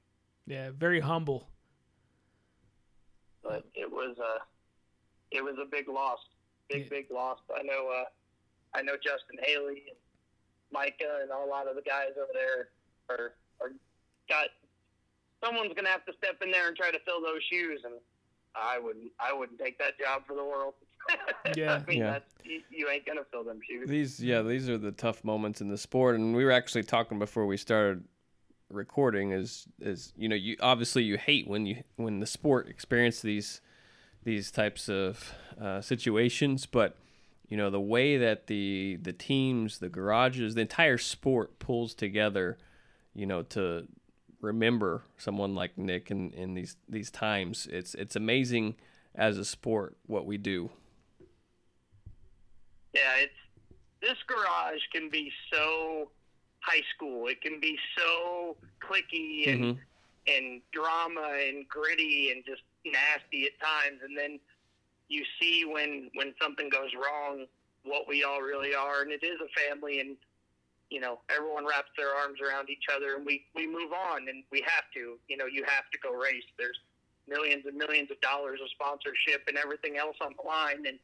Yeah, 0.48 0.70
very 0.76 1.00
humble. 1.02 1.48
but 3.44 3.64
it 3.76 3.90
was 3.90 4.18
a 4.18 5.36
it 5.36 5.44
was 5.44 5.56
a 5.62 5.66
big 5.70 5.88
loss, 5.88 6.20
big 6.70 6.84
Yeah. 6.84 6.90
big 6.90 7.12
loss. 7.12 7.40
I 7.56 7.62
know 7.64 7.90
uh, 7.90 8.06
I 8.74 8.82
know 8.82 8.94
Justin 8.96 9.38
Haley 9.44 9.84
and 9.88 9.98
Micah 10.72 11.20
and 11.22 11.32
a 11.32 11.38
lot 11.50 11.68
of 11.68 11.76
the 11.76 11.82
guys 11.82 12.12
over 12.18 12.32
there 12.34 12.70
are 13.10 13.34
are 13.62 13.72
got 14.30 14.48
someone's 15.44 15.74
gonna 15.76 15.90
have 15.90 16.06
to 16.06 16.14
step 16.18 16.42
in 16.42 16.50
there 16.52 16.68
and 16.68 16.76
try 16.78 16.92
to 16.92 17.00
fill 17.06 17.22
those 17.22 17.42
shoes, 17.50 17.82
and 17.86 17.96
I 18.56 18.80
wouldn't 18.80 19.12
I 19.20 19.34
wouldn't 19.34 19.60
take 19.60 19.78
that 19.80 19.98
job 20.00 20.24
for 20.28 20.36
the 20.36 20.44
world. 20.46 20.74
Yeah. 21.56 21.76
I 21.76 21.90
mean 21.90 22.00
Yeah. 22.00 22.12
that's 22.12 22.34
you, 22.44 22.62
you 22.70 22.90
ain't 22.90 23.06
gonna 23.06 23.24
fill 23.32 23.44
them 23.46 23.60
shoes. 23.70 23.88
These, 23.90 24.22
yeah, 24.22 24.42
these 24.42 24.68
are 24.70 24.78
the 24.78 24.92
tough 24.92 25.24
moments 25.24 25.62
in 25.62 25.70
the 25.70 25.78
sport, 25.78 26.16
and 26.16 26.36
we 26.36 26.44
were 26.44 26.52
actually 26.52 26.84
talking 26.84 27.18
before 27.18 27.46
we 27.46 27.56
started 27.56 28.04
recording. 28.70 29.32
Is 29.32 29.68
is 29.80 30.14
you 30.18 30.28
know 30.28 30.36
you 30.36 30.58
obviously 30.60 31.04
you 31.04 31.18
hate 31.18 31.48
when 31.48 31.66
you 31.66 31.84
when 31.96 32.20
the 32.20 32.28
sport 32.28 32.68
experience 32.68 33.22
these 33.22 33.62
these 34.24 34.52
types 34.52 34.90
of 34.90 35.34
uh, 35.60 35.82
situations, 35.82 36.66
but 36.66 36.98
you 37.48 37.58
know 37.58 37.70
the 37.70 37.82
way 37.82 38.18
that 38.18 38.48
the 38.48 38.98
the 39.02 39.14
teams, 39.14 39.80
the 39.80 39.90
garages, 39.90 40.56
the 40.56 40.62
entire 40.62 40.98
sport 40.98 41.60
pulls 41.60 41.94
together, 41.94 42.58
you 43.14 43.26
know 43.26 43.44
to 43.44 43.88
remember 44.42 45.04
someone 45.18 45.56
like 45.56 45.78
Nick 45.78 46.12
in, 46.12 46.32
in 46.32 46.54
these 46.54 46.76
these 46.88 47.10
times. 47.10 47.68
It's 47.72 47.94
it's 47.96 48.16
amazing 48.16 48.76
as 49.16 49.38
a 49.38 49.46
sport 49.46 49.98
what 50.06 50.26
we 50.26 50.38
do. 50.38 50.70
Yeah, 52.94 53.16
it's 53.20 53.34
this 54.02 54.18
garage 54.28 54.82
can 54.92 55.10
be 55.10 55.32
so 55.52 56.10
high 56.68 56.84
school. 56.94 57.28
It 57.28 57.42
can 57.42 57.60
be 57.60 57.80
so 57.98 58.58
cliquey 58.82 59.48
and 59.48 59.64
Mhm. 59.64 59.80
and 60.28 60.62
drama 60.74 61.40
and 61.40 61.68
gritty 61.70 62.32
and 62.32 62.44
just 62.46 62.62
nasty 62.84 63.46
at 63.48 63.58
times 63.60 64.02
and 64.04 64.18
then 64.18 64.40
you 65.08 65.24
see 65.40 65.64
when 65.64 66.10
when 66.16 66.36
something 66.42 66.68
goes 66.70 66.94
wrong 66.96 67.48
what 67.84 68.08
we 68.08 68.24
all 68.24 68.42
really 68.42 68.76
are 68.76 69.02
and 69.02 69.12
it 69.12 69.24
is 69.24 69.40
a 69.40 69.48
family 69.62 70.00
and 70.02 70.18
you 70.90 71.00
know 71.00 71.22
everyone 71.30 71.66
wraps 71.66 71.92
their 71.98 72.14
arms 72.14 72.40
around 72.42 72.70
each 72.70 72.86
other 72.94 73.16
and 73.16 73.26
we 73.26 73.46
we 73.56 73.66
move 73.68 73.94
on 73.94 74.28
and 74.28 74.44
we 74.52 74.62
have 74.62 74.84
to 74.94 75.18
you 75.30 75.38
know 75.38 75.46
you 75.46 75.64
have 75.64 75.90
to 75.92 75.98
go 76.00 76.12
race 76.14 76.44
there's 76.58 76.80
millions 77.28 77.66
and 77.66 77.76
millions 77.78 78.12
of 78.12 78.20
dollars 78.22 78.60
of 78.62 78.70
sponsorship 78.70 79.44
and 79.48 79.58
everything 79.58 79.98
else 79.98 80.18
on 80.22 80.34
the 80.38 80.48
line 80.48 80.86
and 80.86 81.00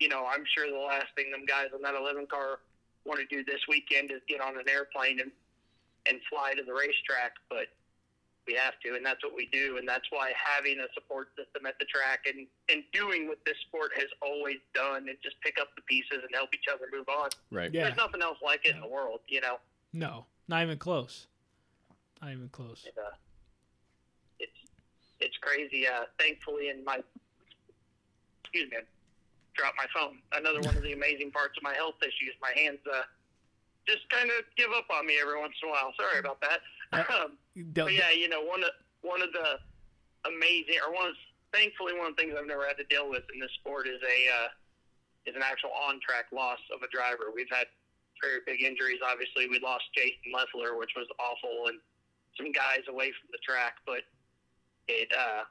you 0.00 0.08
know 0.08 0.26
i'm 0.26 0.44
sure 0.54 0.70
the 0.70 0.78
last 0.78 1.08
thing 1.16 1.30
them 1.30 1.44
guys 1.46 1.68
on 1.74 1.80
that 1.82 1.94
11 1.94 2.26
car 2.26 2.60
want 3.08 3.20
to 3.20 3.26
do 3.26 3.42
this 3.44 3.60
weekend 3.68 4.10
is 4.12 4.20
get 4.28 4.40
on 4.40 4.56
an 4.56 4.68
airplane 4.68 5.20
and 5.20 5.32
and 6.06 6.20
fly 6.30 6.52
to 6.54 6.62
the 6.62 6.72
racetrack 6.72 7.32
but 7.50 7.68
we 8.48 8.54
have 8.54 8.80
to, 8.82 8.96
and 8.96 9.04
that's 9.04 9.22
what 9.22 9.34
we 9.36 9.46
do, 9.52 9.76
and 9.76 9.86
that's 9.86 10.06
why 10.10 10.32
having 10.34 10.80
a 10.80 10.88
support 10.94 11.28
system 11.36 11.66
at 11.66 11.78
the 11.78 11.84
track 11.84 12.24
and 12.26 12.46
and 12.70 12.82
doing 12.92 13.28
what 13.28 13.38
this 13.44 13.56
sport 13.68 13.90
has 13.94 14.08
always 14.22 14.56
done, 14.74 15.08
and 15.08 15.18
just 15.22 15.36
pick 15.42 15.60
up 15.60 15.68
the 15.76 15.82
pieces 15.82 16.24
and 16.24 16.30
help 16.32 16.48
each 16.54 16.64
other 16.72 16.86
move 16.90 17.08
on. 17.08 17.28
Right. 17.52 17.72
Yeah. 17.72 17.84
There's 17.84 17.96
nothing 17.96 18.22
else 18.22 18.38
like 18.42 18.64
it 18.64 18.74
in 18.74 18.80
the 18.80 18.88
world, 18.88 19.20
you 19.28 19.42
know. 19.42 19.58
No, 19.92 20.24
not 20.48 20.62
even 20.62 20.78
close. 20.78 21.26
Not 22.22 22.32
even 22.32 22.48
close. 22.48 22.86
And, 22.86 22.98
uh, 22.98 23.10
it's 24.40 24.58
it's 25.20 25.36
crazy. 25.36 25.86
Uh, 25.86 26.04
thankfully, 26.18 26.70
in 26.70 26.82
my 26.84 27.00
excuse 28.42 28.70
me, 28.70 28.78
I 29.58 29.62
dropped 29.62 29.76
my 29.76 29.90
phone. 29.90 30.18
Another 30.32 30.60
one 30.60 30.76
of 30.76 30.82
the 30.82 30.92
amazing 30.92 31.30
parts 31.30 31.56
of 31.56 31.62
my 31.62 31.74
health 31.74 31.98
issues. 32.02 32.34
My 32.40 32.52
hands 32.54 32.78
uh, 32.86 33.02
just 33.86 34.08
kind 34.10 34.30
of 34.30 34.46
give 34.56 34.70
up 34.76 34.86
on 34.90 35.06
me 35.06 35.18
every 35.20 35.38
once 35.38 35.54
in 35.62 35.68
a 35.68 35.72
while. 35.72 35.92
Sorry 35.98 36.18
about 36.20 36.40
that. 36.40 36.60
Um, 36.88 37.36
But 37.84 37.92
yeah, 37.92 38.08
you 38.16 38.32
know, 38.32 38.40
one 38.40 38.64
of 38.64 38.72
one 39.04 39.20
of 39.20 39.28
the 39.36 39.60
amazing, 40.24 40.80
or 40.80 40.88
one 40.88 41.12
of, 41.12 41.16
thankfully 41.52 41.92
one 41.92 42.08
of 42.08 42.16
the 42.16 42.22
things 42.24 42.32
I've 42.32 42.48
never 42.48 42.64
had 42.64 42.80
to 42.80 42.88
deal 42.88 43.12
with 43.12 43.28
in 43.28 43.36
this 43.36 43.52
sport 43.60 43.84
is 43.84 44.00
a 44.00 44.18
uh, 44.40 44.48
is 45.28 45.36
an 45.36 45.44
actual 45.44 45.68
on 45.76 46.00
track 46.00 46.32
loss 46.32 46.56
of 46.72 46.80
a 46.80 46.88
driver. 46.88 47.28
We've 47.28 47.52
had 47.52 47.68
very 48.24 48.40
big 48.48 48.64
injuries. 48.64 49.04
Obviously, 49.04 49.52
we 49.52 49.60
lost 49.60 49.84
Jason 49.92 50.32
Leffler, 50.32 50.80
which 50.80 50.96
was 50.96 51.04
awful, 51.20 51.68
and 51.68 51.76
some 52.40 52.56
guys 52.56 52.88
away 52.88 53.12
from 53.20 53.28
the 53.36 53.42
track. 53.44 53.76
But 53.84 54.08
it, 54.88 55.12
uh, 55.12 55.44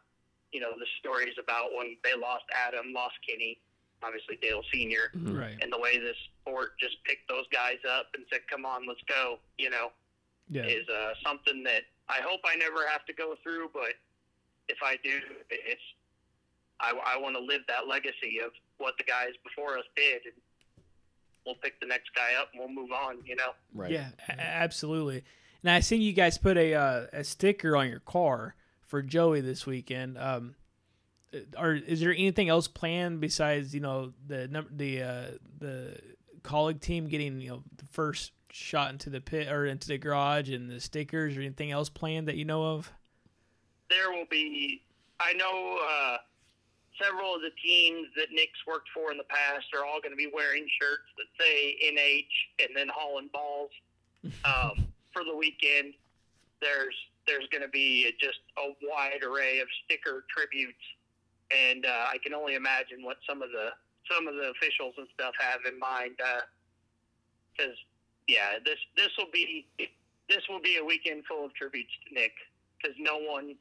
you 0.50 0.58
know, 0.58 0.74
the 0.74 0.90
stories 0.98 1.38
about 1.38 1.70
when 1.78 2.02
they 2.02 2.18
lost 2.18 2.50
Adam, 2.50 2.98
lost 2.98 3.22
Kenny, 3.22 3.62
obviously 4.04 4.38
Dale 4.42 4.62
Senior, 4.74 5.12
Right. 5.16 5.58
and 5.62 5.72
the 5.72 5.80
way 5.80 5.98
this 6.00 6.16
sport 6.42 6.78
just 6.80 7.04
picked 7.04 7.28
those 7.30 7.46
guys 7.52 7.78
up 7.90 8.08
and 8.16 8.24
said, 8.32 8.42
"Come 8.50 8.66
on, 8.66 8.88
let's 8.88 9.02
go," 9.08 9.40
you 9.58 9.70
know 9.70 9.92
Yeah. 10.50 10.66
is 10.66 10.88
uh, 10.90 11.14
something 11.26 11.64
that 11.64 11.84
I 12.10 12.22
hope 12.22 12.42
I 12.46 12.56
never 12.56 12.88
have 12.88 13.06
to 13.06 13.14
go 13.14 13.36
through. 13.44 13.70
But 13.74 13.94
if 14.70 14.78
I 14.84 14.98
do, 15.04 15.20
it's 15.50 15.82
I, 16.80 16.94
I 17.06 17.18
want 17.18 17.36
to 17.36 17.42
live 17.42 17.62
that 17.68 17.88
legacy 17.88 18.40
of 18.46 18.52
what 18.78 18.96
the 18.98 19.04
guys 19.04 19.32
before 19.44 19.78
us 19.78 19.86
did, 19.96 20.22
and 20.26 20.34
we'll 21.46 21.56
pick 21.56 21.80
the 21.80 21.88
next 21.88 22.14
guy 22.16 22.36
up 22.40 22.50
and 22.54 22.60
we'll 22.60 22.70
move 22.70 22.92
on. 22.92 23.18
You 23.26 23.36
know, 23.36 23.52
Right. 23.74 23.92
Yeah, 23.92 24.10
a- 24.30 24.40
absolutely. 24.40 25.24
And 25.64 25.72
I 25.72 25.80
seen 25.80 26.02
you 26.02 26.14
guys 26.14 26.38
put 26.38 26.56
a 26.58 26.74
uh, 26.76 27.08
a 27.12 27.24
sticker 27.24 27.76
on 27.76 27.90
your 27.90 28.00
car 28.00 28.56
for 28.86 29.02
Joey 29.02 29.42
this 29.42 29.66
weekend. 29.66 30.18
Um, 30.18 30.56
are 31.58 31.74
is 31.74 32.00
there 32.00 32.12
anything 32.12 32.50
else 32.50 32.68
planned 32.68 33.20
besides 33.20 33.74
you 33.74 33.82
know 33.82 34.14
the 34.28 34.48
number 34.48 34.70
the 34.74 35.02
uh, 35.02 35.26
the 35.60 35.98
Kaulig 36.44 36.80
team 36.80 37.08
getting 37.08 37.42
you 37.42 37.50
know 37.50 37.64
the 37.78 37.86
first 37.86 38.32
shot 38.52 38.92
into 38.92 39.10
the 39.10 39.22
pit 39.22 39.50
or 39.50 39.66
into 39.66 39.88
the 39.88 39.98
garage 39.98 40.50
and 40.50 40.70
the 40.70 40.80
stickers 40.80 41.38
or 41.38 41.42
anything 41.42 41.72
else 41.72 41.90
planned 41.90 42.28
that 42.28 42.36
you 42.36 42.46
know 42.46 42.64
of? 42.64 42.92
there 43.90 44.12
will 44.12 44.28
be. 44.30 44.82
I 45.20 45.34
know 45.34 45.80
uh, 45.82 46.18
several 47.02 47.36
of 47.36 47.42
the 47.42 47.52
teams 47.64 48.08
that 48.16 48.28
Nick's 48.32 48.60
worked 48.68 48.90
for 48.94 49.12
in 49.12 49.18
the 49.18 49.26
past 49.26 49.66
are 49.74 49.86
all 49.86 50.00
going 50.02 50.12
to 50.12 50.18
be 50.18 50.30
wearing 50.34 50.68
shirts 50.80 51.10
that 51.18 51.28
say 51.40 51.76
NH 51.84 52.66
and 52.66 52.76
then 52.76 52.88
hauling 52.94 53.30
balls 53.34 53.72
um, 54.46 54.88
for 55.12 55.24
the 55.24 55.36
weekend. 55.36 55.94
There's 56.62 56.96
there's 57.28 57.48
going 57.52 57.62
to 57.62 57.70
be 57.70 58.12
just 58.20 58.40
a 58.58 58.72
wide 58.88 59.24
array 59.24 59.60
of 59.60 59.68
sticker 59.84 60.24
tributes, 60.30 60.80
and 61.52 61.86
uh, 61.86 62.06
I 62.12 62.18
can 62.24 62.34
only 62.34 62.56
imagine 62.56 63.04
what 63.04 63.18
some 63.28 63.42
of 63.42 63.50
the 63.52 63.70
some 64.12 64.28
of 64.28 64.36
the 64.36 64.52
officials 64.56 64.96
and 64.98 65.08
stuff 65.14 65.34
have 65.40 65.60
in 65.72 65.78
mind. 65.80 66.18
Because 67.56 67.76
yeah, 68.28 68.60
this 68.64 68.78
this 68.96 69.10
will 69.18 69.32
be 69.32 69.68
this 70.30 70.44
will 70.50 70.62
be 70.62 70.78
a 70.78 70.84
weekend 70.84 71.24
full 71.26 71.46
of 71.46 71.54
tributes 71.54 71.92
to 72.08 72.14
Nick 72.14 72.34
because 72.82 72.96
no 73.00 73.18
one 73.18 73.56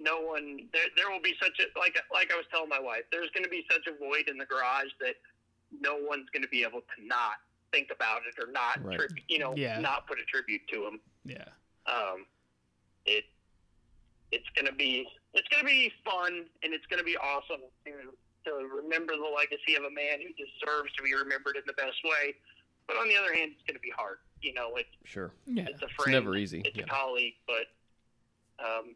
no 0.00 0.20
one 0.20 0.68
there 0.72 0.86
there 0.96 1.10
will 1.10 1.22
be 1.22 1.34
such 1.42 1.58
a 1.60 1.78
like 1.78 1.96
like 2.12 2.32
I 2.32 2.36
was 2.36 2.46
telling 2.50 2.68
my 2.68 2.80
wife 2.80 3.02
there's 3.12 3.30
going 3.30 3.44
to 3.44 3.50
be 3.50 3.64
such 3.70 3.86
a 3.86 3.96
void 3.98 4.28
in 4.28 4.38
the 4.38 4.46
garage 4.46 4.90
that 5.00 5.14
no 5.80 5.96
one's 5.96 6.28
going 6.30 6.42
to 6.42 6.48
be 6.48 6.62
able 6.62 6.80
to 6.80 7.06
not 7.06 7.38
think 7.72 7.88
about 7.94 8.22
it 8.26 8.34
or 8.42 8.50
not 8.50 8.82
Right. 8.84 8.98
tribu- 8.98 9.22
you 9.28 9.38
know 9.38 9.54
Yeah. 9.56 9.78
not 9.80 10.06
put 10.06 10.18
a 10.18 10.24
tribute 10.24 10.62
to 10.72 10.86
him 10.86 11.00
Yeah. 11.24 11.44
um 11.86 12.26
it 13.06 13.24
it's 14.34 14.48
going 14.58 14.66
to 14.66 14.74
be 14.74 15.06
it's 15.34 15.46
going 15.48 15.62
to 15.62 15.66
be 15.70 15.90
fun 16.04 16.46
and 16.62 16.74
it's 16.74 16.86
going 16.90 16.98
to 16.98 17.04
be 17.06 17.16
awesome 17.16 17.62
to 17.86 17.92
to 18.44 18.50
remember 18.82 19.14
the 19.16 19.30
legacy 19.34 19.74
of 19.78 19.84
a 19.84 19.94
man 19.94 20.18
who 20.20 20.28
deserves 20.34 20.92
to 20.96 21.02
be 21.02 21.14
remembered 21.14 21.56
in 21.56 21.62
the 21.66 21.72
best 21.74 21.96
way. 22.04 22.34
But 22.86 22.98
on 22.98 23.08
the 23.08 23.16
other 23.16 23.32
hand, 23.32 23.52
it's 23.56 23.62
going 23.66 23.76
to 23.76 23.80
be 23.80 23.92
hard. 23.96 24.18
You 24.42 24.52
know, 24.52 24.76
it's 24.76 24.90
Sure. 25.04 25.32
Yeah. 25.46 25.64
it's 25.70 25.80
a 25.80 25.86
It's 25.86 26.06
never 26.08 26.36
easy. 26.36 26.60
It's 26.64 26.76
Yeah. 26.76 26.84
a 26.84 26.86
colleague, 26.86 27.32
but 27.46 27.64
um, 28.62 28.94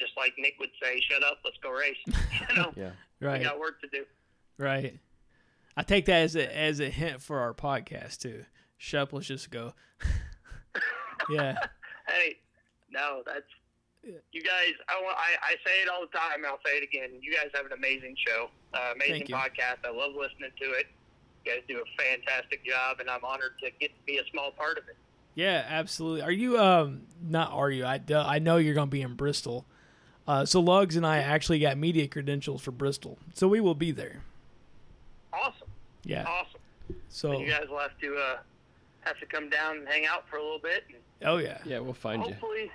just 0.00 0.12
like 0.16 0.32
Nick 0.38 0.54
would 0.58 0.70
say, 0.82 1.00
"Shut 1.08 1.22
up, 1.22 1.38
let's 1.44 1.56
go 1.62 1.70
race." 1.70 1.96
you 2.06 2.56
know, 2.56 2.72
Yeah. 2.76 2.90
Right. 3.20 3.38
we 3.38 3.44
got 3.44 3.58
work 3.60 3.80
to 3.82 3.88
do. 3.88 4.04
Right. 4.58 4.98
I 5.76 5.82
take 5.84 6.06
that 6.06 6.22
as 6.22 6.34
a 6.34 6.56
as 6.56 6.80
a 6.80 6.88
hint 6.90 7.22
for 7.22 7.38
our 7.38 7.54
podcast 7.54 8.18
too. 8.18 8.44
Shut 8.76 9.02
up, 9.02 9.12
let's 9.12 9.28
just 9.28 9.50
go. 9.50 9.74
yeah. 11.30 11.56
Hey, 12.08 12.38
no, 12.90 13.22
that's 13.26 13.44
you 14.04 14.42
guys. 14.42 14.72
I, 14.88 15.00
want, 15.02 15.16
I 15.18 15.36
I 15.42 15.52
say 15.66 15.82
it 15.82 15.88
all 15.88 16.00
the 16.00 16.16
time. 16.16 16.36
and 16.36 16.46
I'll 16.46 16.60
say 16.64 16.72
it 16.78 16.84
again. 16.84 17.10
You 17.20 17.32
guys 17.32 17.50
have 17.54 17.66
an 17.66 17.72
amazing 17.72 18.14
show, 18.26 18.48
uh, 18.74 18.92
amazing 18.94 19.26
podcast. 19.26 19.84
I 19.84 19.90
love 19.90 20.12
listening 20.14 20.50
to 20.60 20.70
it. 20.72 20.86
You 21.44 21.52
guys 21.52 21.62
do 21.68 21.78
a 21.82 22.02
fantastic 22.02 22.64
job, 22.64 23.00
and 23.00 23.08
I'm 23.08 23.24
honored 23.24 23.52
to 23.64 23.70
get 23.80 23.90
to 23.90 24.02
be 24.06 24.18
a 24.18 24.22
small 24.30 24.50
part 24.52 24.78
of 24.78 24.84
it. 24.88 24.96
Yeah, 25.34 25.64
absolutely. 25.68 26.22
Are 26.22 26.32
you 26.32 26.58
um 26.58 27.02
not 27.22 27.52
are 27.52 27.70
you? 27.70 27.84
I 27.84 28.00
I 28.12 28.38
know 28.38 28.56
you're 28.56 28.74
going 28.74 28.88
to 28.88 28.92
be 28.92 29.02
in 29.02 29.14
Bristol. 29.14 29.64
Uh, 30.26 30.44
so 30.44 30.60
Lugs 30.60 30.94
and 30.96 31.06
I 31.06 31.18
actually 31.18 31.58
got 31.58 31.78
media 31.78 32.06
credentials 32.06 32.60
for 32.60 32.70
Bristol, 32.70 33.18
so 33.34 33.48
we 33.48 33.60
will 33.60 33.74
be 33.74 33.92
there. 33.92 34.22
Awesome, 35.32 35.68
Yeah. 36.04 36.24
awesome. 36.24 36.60
So 37.08 37.38
You 37.40 37.48
guys 37.48 37.64
will 37.70 37.78
have 37.78 37.96
to 38.00 38.14
uh, 38.16 38.36
have 39.00 39.18
to 39.20 39.26
come 39.26 39.48
down 39.48 39.78
and 39.78 39.88
hang 39.88 40.04
out 40.06 40.28
for 40.28 40.36
a 40.36 40.42
little 40.42 40.58
bit. 40.58 40.84
And 40.88 40.98
oh 41.24 41.38
yeah. 41.38 41.58
Yeah, 41.64 41.78
we'll 41.78 41.94
find 41.94 42.22
you. 42.26 42.32
hopefully, 42.32 42.70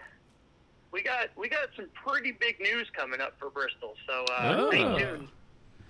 we 0.93 1.01
got 1.01 1.29
we 1.35 1.49
got 1.49 1.67
some 1.75 1.87
pretty 1.93 2.31
big 2.31 2.59
news 2.61 2.87
coming 2.95 3.19
up 3.19 3.33
for 3.39 3.49
Bristol. 3.49 3.95
So 4.07 4.23
uh, 4.31 4.69
stay 4.69 4.83
Oh. 4.83 4.97
tuned. 4.97 5.27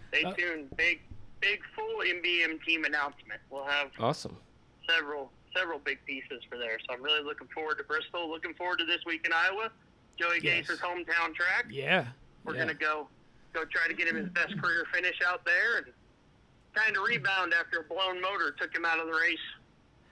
Stay 0.10 0.24
Uh, 0.24 0.34
tuned. 0.34 0.78
Big 0.78 1.02
big 1.42 1.60
full 1.76 1.98
MBM 2.02 2.63
team 2.66 2.86
announcement. 2.86 3.42
We'll 3.50 3.66
have 3.66 3.92
Awesome. 4.00 4.38
several 4.89 5.32
several 5.56 5.78
big 5.80 6.00
pieces 6.06 6.42
for 6.50 6.58
there. 6.58 6.80
So 6.88 6.94
I'm 6.96 7.04
really 7.04 7.22
looking 7.24 7.48
forward 7.50 7.78
to 7.78 7.84
Bristol. 7.84 8.30
Looking 8.30 8.54
forward 8.56 8.80
to 8.80 8.86
this 8.86 9.02
week 9.06 9.26
in 9.26 9.34
Iowa. 9.34 9.70
Joey 10.20 10.39
Yes. 10.42 10.68
Gase's 10.68 10.80
hometown 10.80 11.36
track. 11.36 11.66
Yeah. 11.70 12.08
We're 12.46 12.54
yeah. 12.56 12.62
gonna 12.62 12.74
go 12.74 13.08
go 13.54 13.66
try 13.66 13.88
to 13.88 13.94
get 13.94 14.08
him 14.08 14.16
his 14.16 14.30
best 14.30 14.58
career 14.60 14.86
finish 14.94 15.20
out 15.28 15.46
there 15.46 15.78
and 15.78 15.88
kind 16.74 16.98
of 16.98 17.04
rebound 17.04 17.54
after 17.54 17.82
a 17.82 17.84
blown 17.84 18.20
motor 18.20 18.52
took 18.60 18.74
him 18.74 18.84
out 18.84 19.00
of 19.00 19.06
the 19.06 19.13
race 19.13 19.38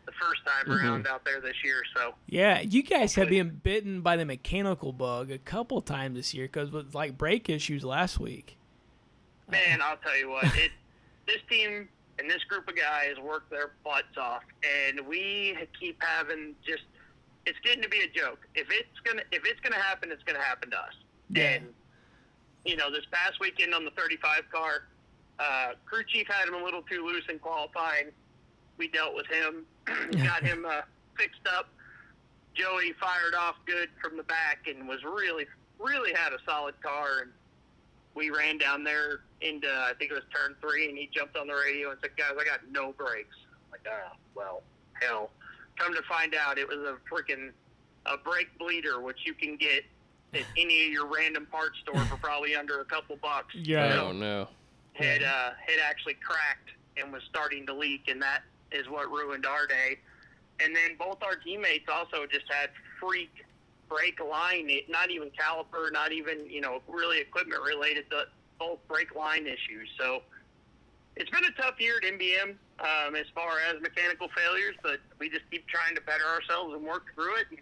the 0.05 0.11
first 0.13 0.41
time 0.45 0.65
Mhm. 0.65 0.83
around 0.83 1.07
out 1.07 1.23
there 1.25 1.39
this 1.41 1.55
year. 1.63 1.83
So 1.95 2.15
Yeah, 2.27 2.59
you 2.61 2.83
guys 2.83 3.15
have 3.15 3.29
been 3.29 3.49
bitten 3.49 4.01
by 4.01 4.17
the 4.17 4.25
mechanical 4.25 4.91
bug 4.93 5.29
a 5.31 5.37
couple 5.37 5.81
times 5.81 6.15
this 6.17 6.33
year 6.33 6.45
because 6.45 6.71
with 6.71 6.93
like 6.95 7.17
brake 7.17 7.49
issues 7.49 7.83
last 7.83 8.19
week. 8.19 8.57
man, 9.47 9.81
I'll 9.83 9.97
tell 9.97 10.17
you 10.17 10.29
what, 10.29 10.45
it 10.57 10.71
this 11.27 11.41
team 11.49 11.87
and 12.19 12.29
this 12.29 12.43
group 12.45 12.67
of 12.67 12.75
guys 12.75 13.17
work 13.19 13.49
their 13.49 13.71
butts 13.83 14.17
off, 14.17 14.43
and 14.63 14.99
we 15.07 15.57
keep 15.79 16.01
having 16.03 16.55
just 16.65 16.83
it's 17.45 17.57
getting 17.63 17.81
to 17.81 17.89
be 17.89 17.99
a 18.01 18.07
joke. 18.07 18.45
If 18.55 18.67
it's 18.71 18.99
gonna 19.03 19.23
if 19.31 19.43
it's 19.45 19.59
gonna 19.61 19.81
happen, 19.81 20.11
it's 20.11 20.23
gonna 20.23 20.41
happen 20.43 20.69
to 20.71 20.77
us. 20.79 20.93
Yeah. 21.29 21.43
And 21.53 21.73
you 22.65 22.75
know, 22.75 22.91
this 22.91 23.05
past 23.11 23.39
weekend 23.39 23.73
on 23.73 23.85
the 23.85 23.91
35 23.91 24.43
car, 24.51 24.87
uh, 25.39 25.73
crew 25.85 26.03
chief 26.03 26.27
had 26.27 26.47
him 26.47 26.53
a 26.53 26.63
little 26.63 26.83
too 26.83 27.03
loose 27.05 27.23
in 27.29 27.39
qualifying. 27.39 28.11
We 28.81 28.87
dealt 28.87 29.13
with 29.13 29.27
him, 29.27 29.63
got 30.23 30.41
him 30.41 30.65
uh, 30.67 30.81
fixed 31.15 31.45
up. 31.55 31.67
Joey 32.55 32.93
fired 32.99 33.35
off 33.37 33.53
good 33.67 33.89
from 34.01 34.17
the 34.17 34.23
back 34.23 34.65
and 34.67 34.87
was 34.87 35.03
really, 35.03 35.45
really 35.77 36.11
had 36.13 36.33
a 36.33 36.39
solid 36.47 36.73
car. 36.81 37.19
And 37.21 37.31
we 38.15 38.31
ran 38.31 38.57
down 38.57 38.83
there 38.83 39.19
into, 39.41 39.67
I 39.67 39.91
think 39.99 40.09
it 40.09 40.15
was 40.15 40.23
turn 40.35 40.55
three, 40.61 40.89
and 40.89 40.97
he 40.97 41.11
jumped 41.13 41.37
on 41.37 41.45
the 41.45 41.53
radio 41.53 41.91
and 41.91 41.99
said, 42.01 42.17
"Guys, 42.17 42.31
I 42.39 42.43
got 42.43 42.61
no 42.71 42.91
brakes." 42.93 43.35
I'm 43.67 43.71
like, 43.71 43.85
ah, 43.87 44.15
well, 44.33 44.63
hell. 44.93 45.29
Come 45.77 45.93
to 45.93 46.01
find 46.09 46.33
out, 46.33 46.57
it 46.57 46.67
was 46.67 46.79
a 46.79 46.97
freaking 47.07 47.51
a 48.07 48.17
brake 48.17 48.49
bleeder, 48.57 48.99
which 48.99 49.19
you 49.27 49.35
can 49.35 49.57
get 49.57 49.83
at 50.33 50.41
any 50.57 50.87
of 50.87 50.91
your 50.91 51.05
random 51.05 51.45
parts 51.51 51.77
store 51.83 52.03
for 52.05 52.17
probably 52.17 52.55
under 52.55 52.81
a 52.81 52.85
couple 52.85 53.15
bucks. 53.21 53.53
Yeah. 53.53 54.01
Oh 54.01 54.11
no. 54.11 54.47
Had 54.93 55.21
uh, 55.21 55.51
had 55.67 55.79
actually 55.87 56.15
cracked 56.15 56.71
and 56.97 57.13
was 57.13 57.21
starting 57.29 57.67
to 57.67 57.75
leak, 57.75 58.07
and 58.07 58.19
that 58.23 58.41
is 58.71 58.87
what 58.89 59.09
ruined 59.11 59.45
our 59.45 59.67
day. 59.67 59.97
And 60.63 60.75
then 60.75 60.95
both 60.97 61.23
our 61.23 61.35
teammates 61.35 61.87
also 61.89 62.25
just 62.25 62.45
had 62.49 62.69
freak 62.99 63.45
brake 63.91 64.19
line, 64.21 64.69
not 64.87 65.11
even 65.11 65.29
caliper, 65.31 65.91
not 65.91 66.11
even 66.11 66.49
you 66.49 66.61
know 66.61 66.81
really 66.87 67.19
equipment 67.19 67.61
related, 67.61 68.09
to 68.11 68.25
both 68.59 68.79
brake 68.87 69.15
line 69.15 69.45
issues. 69.45 69.89
So 69.99 70.21
it's 71.15 71.29
been 71.29 71.43
a 71.43 71.61
tough 71.61 71.79
year 71.79 71.97
at 71.97 72.03
MBM 72.03 72.55
um, 72.79 73.15
as 73.15 73.25
far 73.35 73.57
as 73.69 73.81
mechanical 73.81 74.29
failures, 74.35 74.75
but 74.81 74.99
we 75.19 75.29
just 75.29 75.43
keep 75.51 75.67
trying 75.67 75.95
to 75.95 76.01
better 76.01 76.25
ourselves 76.25 76.73
and 76.73 76.83
work 76.83 77.13
through 77.15 77.35
it. 77.35 77.47
And 77.49 77.59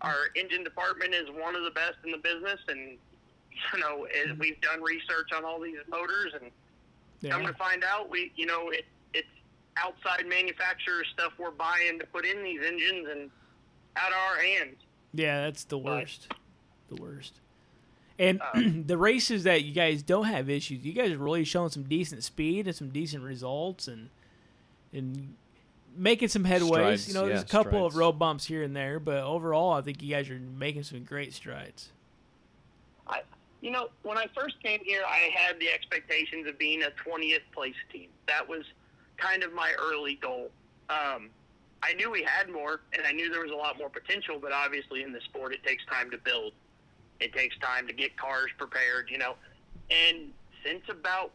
our 0.00 0.30
engine 0.34 0.64
department 0.64 1.14
is 1.14 1.28
one 1.30 1.54
of 1.54 1.64
the 1.64 1.70
best 1.70 1.96
in 2.04 2.12
the 2.12 2.18
business, 2.18 2.60
and 2.68 2.96
you 3.74 3.80
know 3.80 4.06
as 4.24 4.36
we've 4.38 4.60
done 4.60 4.82
research 4.82 5.32
on 5.36 5.44
all 5.44 5.60
these 5.60 5.76
motors, 5.88 6.32
and 6.40 6.50
come 7.30 7.44
to 7.46 7.52
find 7.54 7.84
out, 7.84 8.08
we 8.08 8.32
you 8.36 8.46
know 8.46 8.70
it, 8.70 8.86
outside 9.76 10.26
manufacturer 10.26 11.04
stuff 11.12 11.32
we're 11.38 11.50
buying 11.50 11.98
to 11.98 12.06
put 12.06 12.24
in 12.26 12.42
these 12.42 12.60
engines 12.64 13.08
and 13.10 13.30
out 13.96 14.10
of 14.10 14.18
our 14.30 14.42
hands. 14.42 14.76
Yeah, 15.14 15.42
that's 15.42 15.64
the 15.64 15.78
worst. 15.78 16.28
The 16.88 17.00
worst. 17.02 17.34
And 18.18 18.40
Um, 18.54 18.82
the 18.86 18.96
races 18.96 19.44
that 19.44 19.64
you 19.64 19.72
guys 19.72 20.02
don't 20.02 20.26
have 20.26 20.48
issues, 20.50 20.84
you 20.84 20.92
guys 20.92 21.12
are 21.12 21.18
really 21.18 21.44
showing 21.44 21.70
some 21.70 21.84
decent 21.84 22.22
speed 22.24 22.66
and 22.66 22.76
some 22.76 22.90
decent 22.90 23.22
results 23.22 23.88
and 23.88 24.10
and 24.92 25.34
making 25.96 26.28
some 26.28 26.44
headways. 26.44 26.66
Strides, 26.66 27.08
you 27.08 27.14
know, 27.14 27.26
there's 27.26 27.40
yeah, 27.40 27.44
a 27.44 27.48
couple 27.48 27.86
of 27.86 27.96
road 27.96 28.12
bumps 28.18 28.44
here 28.44 28.62
and 28.62 28.76
there, 28.76 28.98
but 29.00 29.24
overall, 29.24 29.72
I 29.72 29.82
think 29.82 30.02
you 30.02 30.14
guys 30.14 30.28
are 30.30 30.38
making 30.38 30.82
some 30.82 31.02
great 31.04 31.32
strides. 31.32 31.90
I, 33.06 33.22
you 33.60 33.70
know, 33.70 33.88
when 34.02 34.18
I 34.18 34.26
first 34.34 34.62
came 34.62 34.80
here, 34.84 35.02
I 35.06 35.30
had 35.34 35.58
the 35.60 35.68
expectations 35.70 36.46
of 36.46 36.58
being 36.58 36.82
a 36.82 36.90
20th 37.08 37.40
place 37.52 37.74
team. 37.92 38.08
That 38.26 38.46
was 38.48 38.64
kind 39.22 39.42
of 39.42 39.52
my 39.52 39.72
early 39.78 40.16
goal. 40.16 40.50
Um, 40.90 41.30
I 41.82 41.94
knew 41.94 42.10
we 42.10 42.22
had 42.22 42.48
more, 42.48 42.80
and 42.92 43.06
I 43.06 43.12
knew 43.12 43.30
there 43.30 43.42
was 43.42 43.50
a 43.50 43.56
lot 43.56 43.78
more 43.78 43.88
potential, 43.88 44.38
but 44.40 44.52
obviously 44.52 45.02
in 45.02 45.12
the 45.12 45.20
sport, 45.20 45.52
it 45.52 45.64
takes 45.64 45.84
time 45.86 46.10
to 46.10 46.18
build. 46.18 46.52
It 47.20 47.32
takes 47.32 47.56
time 47.58 47.86
to 47.86 47.92
get 47.92 48.16
cars 48.16 48.50
prepared, 48.58 49.08
you 49.10 49.18
know. 49.18 49.34
And 49.90 50.32
since 50.64 50.82
about 50.88 51.32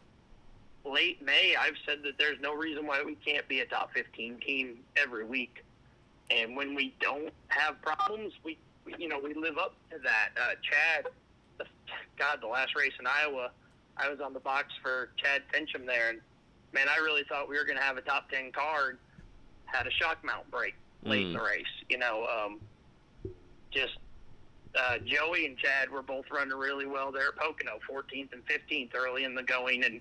late 0.84 1.22
May, 1.22 1.54
I've 1.58 1.76
said 1.86 2.02
that 2.04 2.18
there's 2.18 2.40
no 2.40 2.54
reason 2.54 2.86
why 2.86 3.02
we 3.04 3.14
can't 3.16 3.46
be 3.48 3.60
a 3.60 3.66
top 3.66 3.92
15 3.94 4.38
team 4.44 4.78
every 4.96 5.24
week. 5.24 5.64
And 6.30 6.56
when 6.56 6.74
we 6.74 6.94
don't 7.00 7.32
have 7.48 7.80
problems, 7.82 8.32
we, 8.44 8.58
we 8.84 8.94
you 8.98 9.08
know, 9.08 9.18
we 9.18 9.34
live 9.34 9.58
up 9.58 9.74
to 9.90 9.98
that. 9.98 10.30
Uh, 10.36 10.54
Chad, 10.62 11.08
the, 11.58 11.64
God, 12.18 12.38
the 12.40 12.46
last 12.46 12.74
race 12.76 12.92
in 12.98 13.06
Iowa, 13.06 13.50
I 13.96 14.08
was 14.08 14.20
on 14.20 14.32
the 14.32 14.40
box 14.40 14.68
for 14.82 15.10
Chad 15.16 15.42
Finchum 15.52 15.86
there, 15.86 16.10
and 16.10 16.20
man, 16.72 16.86
I 16.88 16.98
really 16.98 17.24
thought 17.28 17.48
we 17.48 17.56
were 17.58 17.64
going 17.64 17.78
to 17.78 17.82
have 17.82 17.96
a 17.96 18.02
top 18.02 18.30
10 18.30 18.52
car. 18.52 18.90
and 18.90 18.98
Had 19.66 19.86
a 19.86 19.90
shock 19.90 20.18
mount 20.24 20.50
break 20.50 20.74
late 21.04 21.26
in 21.26 21.32
the 21.32 21.40
race. 21.40 21.64
You 21.88 21.98
know, 21.98 22.26
um, 22.26 22.60
just 23.70 23.98
uh, 24.78 24.98
Joey 25.04 25.46
and 25.46 25.56
Chad 25.58 25.90
were 25.90 26.02
both 26.02 26.26
running 26.30 26.56
really 26.56 26.86
well 26.86 27.10
there 27.12 27.28
at 27.28 27.36
Pocono, 27.36 27.78
14th 27.90 28.32
and 28.32 28.42
15th 28.46 28.94
early 28.94 29.24
in 29.24 29.34
the 29.34 29.42
going, 29.42 29.84
and 29.84 30.00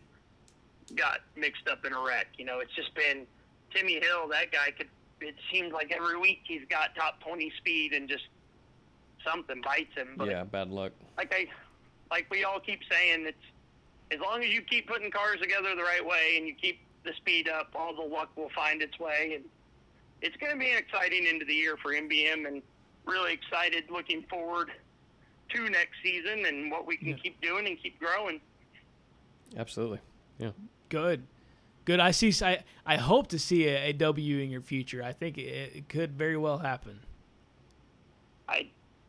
got 0.96 1.20
mixed 1.36 1.68
up 1.70 1.86
in 1.86 1.94
a 1.94 2.02
wreck. 2.02 2.28
You 2.38 2.46
know, 2.46 2.60
it's 2.60 2.74
just 2.76 2.94
been 2.96 3.26
Timmy 3.74 4.00
Hill. 4.02 4.28
That 4.30 4.52
guy 4.52 4.72
could. 4.72 4.88
It 5.20 5.36
seems 5.52 5.74
like 5.74 5.92
every 5.92 6.16
week 6.18 6.42
he's 6.48 6.62
got 6.70 6.96
top 6.96 7.20
20 7.22 7.52
speed 7.58 7.94
and 7.94 8.08
just 8.08 8.26
something 9.26 9.62
bites 9.64 9.96
him. 9.96 10.10
But 10.16 10.28
Yeah, 10.30 10.44
bad 10.44 10.70
luck. 10.70 10.92
like 11.18 11.34
I, 11.34 11.48
like 12.12 12.28
we 12.30 12.44
all 12.44 12.60
keep 12.60 12.82
saying, 12.90 13.26
it's 13.26 13.38
as 14.12 14.20
long 14.20 14.44
as 14.44 14.50
you 14.50 14.62
keep 14.62 14.88
putting 14.88 15.12
cars 15.12 15.40
together 15.42 15.76
the 15.76 15.84
right 15.84 16.06
way 16.06 16.36
and 16.38 16.48
you 16.48 16.54
keep 16.54 16.80
the 17.04 17.12
speed 17.18 17.48
up, 17.50 17.70
all 17.76 17.94
the 17.96 18.02
luck 18.02 18.30
will 18.36 18.50
find 18.56 18.82
its 18.82 18.98
way. 19.00 19.34
And 19.36 19.44
it's 20.22 20.36
going 20.38 20.54
to 20.54 20.58
be 20.60 20.72
an 20.72 20.78
exciting 20.78 21.26
end 21.28 21.42
of 21.42 21.48
the 21.48 21.54
year 21.54 21.78
for 21.78 21.92
MBM, 21.94 22.48
and 22.48 22.62
really 23.06 23.34
excited 23.34 23.86
looking 23.90 24.24
forward 24.30 24.72
to 25.50 25.70
next 25.70 25.94
season 26.04 26.46
and 26.46 26.70
what 26.72 26.86
we 26.86 26.98
can 26.98 27.10
Yeah. 27.10 27.16
keep 27.24 27.40
doing 27.42 27.68
and 27.68 27.82
keep 27.82 28.00
growing. 28.00 28.42
Absolutely. 29.56 30.00
Yeah. 30.40 30.52
Good, 30.90 31.24
good. 31.86 32.00
I 32.00 32.12
see. 32.12 32.34
I 32.46 32.64
I 32.86 32.96
hope 32.98 33.28
to 33.28 33.40
see 33.40 33.68
a, 33.68 33.90
a 33.90 33.94
W 33.94 34.40
in 34.40 34.50
your 34.50 34.62
future. 34.62 35.04
I 35.04 35.14
think 35.14 35.38
it, 35.38 35.76
it 35.76 35.90
could 35.90 36.12
very 36.18 36.36
well 36.38 36.58
happen. 36.58 37.00
I 38.50 38.68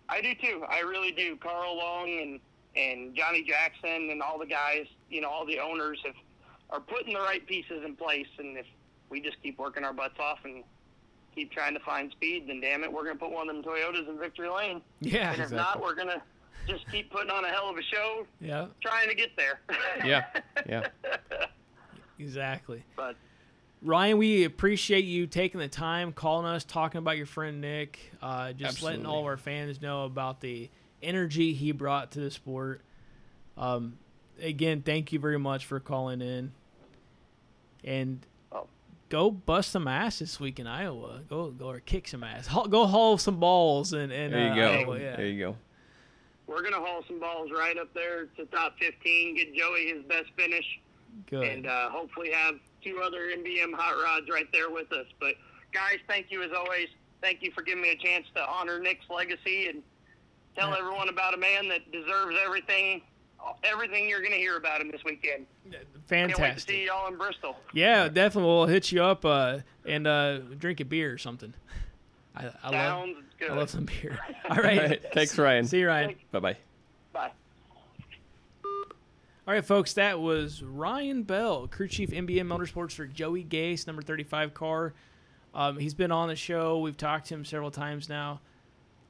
I 0.09 0.21
do 0.21 0.35
too. 0.35 0.65
I 0.69 0.81
really 0.81 1.13
do. 1.13 1.37
Carl 1.37 1.77
Long 1.77 2.09
and 2.21 2.41
and 2.77 3.15
Johnny 3.15 3.43
Jackson 3.43 4.11
and 4.11 4.23
all 4.23 4.39
the 4.39 4.47
guys, 4.47 4.87
you 5.11 5.21
know, 5.21 5.29
all 5.29 5.47
the 5.47 5.59
owners 5.59 5.99
have 6.05 6.15
are 6.71 6.81
putting 6.81 7.15
the 7.15 7.21
right 7.21 7.47
pieces 7.47 7.83
in 7.85 7.97
place. 7.97 8.27
And 8.39 8.57
if 8.59 8.67
we 9.11 9.21
just 9.21 9.43
keep 9.43 9.59
working 9.59 9.85
our 9.85 9.93
butts 9.93 10.19
off 10.21 10.39
and 10.45 10.63
keep 11.35 11.51
trying 11.51 11.75
to 11.75 11.81
find 11.81 12.11
speed, 12.13 12.45
then 12.49 12.61
damn 12.61 12.85
it, 12.85 12.93
we're 12.93 13.05
gonna 13.05 13.19
put 13.19 13.31
one 13.31 13.49
of 13.49 13.55
them 13.57 13.65
Toyotas 13.65 14.09
in 14.09 14.19
victory 14.19 14.49
lane. 14.49 14.83
Yeah. 15.01 15.33
And 15.33 15.43
if 15.43 15.51
not, 15.51 15.81
we're 15.83 15.95
gonna 15.95 16.23
just 16.67 16.91
keep 16.91 17.11
putting 17.11 17.31
on 17.31 17.45
a 17.45 17.49
hell 17.49 17.71
of 17.71 17.79
a 17.79 17.83
show, 17.83 18.27
Yeah, 18.41 18.67
trying 18.83 19.09
to 19.09 19.15
get 19.15 19.31
there. 19.37 19.61
Yeah, 20.05 20.27
yeah. 20.69 20.89
exactly. 22.19 22.83
but 22.97 23.17
Ryan, 23.81 24.19
we 24.19 24.45
appreciate 24.45 25.05
you 25.05 25.27
taking 25.27 25.61
the 25.61 25.69
time, 25.69 26.13
calling 26.13 26.47
us, 26.47 26.65
talking 26.65 26.99
about 26.99 27.17
your 27.17 27.27
friend 27.27 27.61
Nick, 27.61 27.99
uh, 28.21 28.53
just 28.53 28.83
letting 28.83 29.07
all 29.07 29.21
of 29.21 29.27
our 29.27 29.37
fans 29.37 29.81
know 29.81 30.05
about 30.05 30.41
the 30.41 30.69
energy 31.03 31.53
he 31.55 31.73
brought 31.73 32.11
to 32.13 32.21
the 32.21 32.31
sport. 32.31 32.81
Um, 33.57 33.99
again, 34.41 34.83
thank 34.83 35.13
you 35.13 35.19
very 35.19 35.39
much 35.39 35.65
for 35.67 35.81
calling 35.81 36.21
in. 36.21 36.53
And 37.85 38.21
Oh. 38.53 38.67
go 39.09 39.31
bust 39.31 39.71
some 39.71 39.87
ass 39.89 40.19
this 40.19 40.41
week 40.41 40.59
in 40.59 40.67
Iowa. 40.67 41.23
Go 41.29 41.51
go 41.51 41.67
or 41.71 41.81
kick 41.81 42.09
some 42.09 42.25
ass. 42.25 42.47
Haul, 42.47 42.67
go 42.67 42.87
haul 42.87 43.19
some 43.19 43.39
balls 43.41 43.93
and, 43.93 44.13
and 44.13 44.33
There 44.33 44.47
you 44.47 44.53
uh, 44.53 44.55
go. 44.55 44.73
Iowa, 44.81 44.99
yeah. 45.01 45.17
There 45.17 45.27
you 45.27 45.39
go. 45.39 45.57
we're 46.47 46.63
gonna 46.63 46.77
haul 46.81 47.03
some 47.07 47.21
balls 47.21 47.51
right 47.57 47.77
up 47.79 47.93
there 47.95 48.27
to 48.37 48.47
top 48.47 48.75
15, 48.81 49.37
get 49.37 49.55
Joey 49.55 49.89
his 49.95 50.03
best 50.05 50.27
finish, 50.37 50.65
Good. 51.27 51.45
and 51.47 51.67
uh, 51.67 51.91
hopefully 51.91 52.31
have 52.33 52.55
two 52.83 53.01
other 53.05 53.27
MBM 53.37 53.73
hot 53.75 53.95
rods 54.03 54.29
right 54.31 54.51
there 54.53 54.71
with 54.71 54.91
us. 54.93 55.07
But 55.21 55.35
guys, 55.73 55.99
thank 56.09 56.27
you 56.31 56.43
as 56.43 56.51
always. 56.57 56.89
Thank 57.21 57.43
you 57.43 57.51
for 57.53 57.63
giving 57.63 57.83
me 57.83 57.91
a 57.91 57.97
chance 57.97 58.27
to 58.35 58.49
honor 58.49 58.79
Nick's 58.79 59.05
legacy 59.11 59.69
and 59.69 59.83
tell 60.59 60.71
Yeah. 60.71 60.79
everyone 60.79 61.09
about 61.09 61.35
a 61.35 61.37
man 61.37 61.69
that 61.69 61.91
deserves 61.93 62.37
everything, 62.45 63.03
everything 63.65 64.09
you're 64.09 64.23
gonna 64.23 64.37
hear 64.37 64.57
about 64.57 64.81
him 64.81 64.91
this 64.91 65.05
weekend. 65.05 65.47
Can't 65.71 65.75
wait 65.75 65.93
to 65.95 66.01
Fantastic. 66.09 66.71
see 66.71 66.87
y'all 66.87 67.07
in 67.09 67.17
Bristol. 67.17 67.57
Yeah, 67.73 68.09
definitely. 68.09 68.49
We'll 68.51 68.67
hit 68.67 68.91
you 68.93 69.03
up 69.03 69.25
uh, 69.25 69.59
and 69.85 70.07
uh, 70.07 70.39
drink 70.59 70.81
a 70.81 70.85
beer 70.85 71.13
or 71.13 71.19
something. 71.19 71.55
I, 72.35 72.47
I 72.63 72.71
love 72.71 72.73
Sounds 72.73 73.17
good. 73.39 73.51
I 73.51 73.55
love 73.55 73.71
some 73.71 73.85
beer. 73.85 74.19
All 74.51 74.57
right. 74.57 74.79
All 74.79 74.89
right. 74.89 75.03
Thanks, 75.13 75.37
Ryan. 75.39 75.67
See 75.67 75.81
you, 75.81 75.89
Ryan. 75.89 76.15
Bye 76.33 76.39
bye. 76.41 76.57
Bye. 77.13 77.31
All 79.47 79.55
right, 79.55 79.65
folks, 79.65 79.95
that 79.95 80.21
was 80.21 80.63
Ryan 80.63 81.23
Bell, 81.23 81.69
crew 81.69 81.89
chief 81.89 82.11
MBM 82.11 82.47
Motorsports 82.47 82.93
for 82.93 83.07
Joey 83.07 83.43
Gase, 83.45 83.87
number 83.87 84.03
35 84.03 84.53
car. 84.53 84.93
Um, 85.55 85.79
he's 85.79 85.95
been 85.95 86.13
on 86.13 86.29
the 86.29 86.37
show. 86.37 86.79
We've 86.81 86.97
talked 86.97 87.29
to 87.29 87.35
him 87.35 87.47
several 87.47 87.71
times 87.71 88.11
now. 88.11 88.41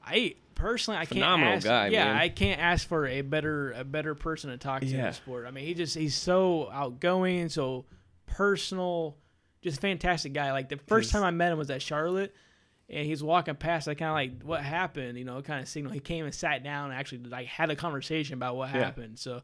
I 0.06 0.36
personally, 0.58 0.98
I 1.00 1.06
can't 1.06 1.24
ask. 1.42 1.64
guy, 1.64 1.88
yeah, 1.88 2.04
man. 2.04 2.16
I 2.16 2.28
can't 2.28 2.60
ask 2.60 2.86
for 2.86 3.06
a 3.06 3.22
better 3.22 3.72
a 3.72 3.84
better 3.84 4.14
person 4.14 4.50
to 4.50 4.58
talk 4.58 4.82
to 4.82 4.86
in 4.86 4.92
Yeah. 4.94 5.06
the 5.08 5.12
sport. 5.14 5.46
I 5.46 5.50
mean, 5.50 5.64
he 5.64 5.72
just 5.72 5.94
he's 5.96 6.14
so 6.14 6.68
outgoing, 6.70 7.48
so 7.48 7.86
personal, 8.26 9.16
just 9.62 9.80
fantastic 9.80 10.32
guy. 10.32 10.52
Like 10.52 10.68
the 10.68 10.76
first 10.86 11.10
time 11.10 11.22
I 11.24 11.30
met 11.30 11.52
him 11.52 11.58
was 11.58 11.70
at 11.70 11.80
Charlotte. 11.82 12.34
And 12.90 13.04
he's 13.06 13.22
walking 13.22 13.54
past. 13.54 13.86
I 13.86 13.92
kind 13.92 14.08
of 14.08 14.14
like, 14.14 14.42
what 14.48 14.62
happened? 14.62 15.18
You 15.18 15.24
know, 15.26 15.42
kind 15.42 15.60
of 15.60 15.68
signal. 15.68 15.92
He 15.92 16.00
came 16.00 16.24
and 16.24 16.34
sat 16.34 16.64
down 16.64 16.90
and 16.90 16.98
actually 16.98 17.24
like 17.24 17.46
had 17.46 17.68
a 17.68 17.76
conversation 17.76 18.32
about 18.32 18.56
what 18.56 18.70
Yeah. 18.72 18.78
happened. 18.82 19.18
So, 19.18 19.42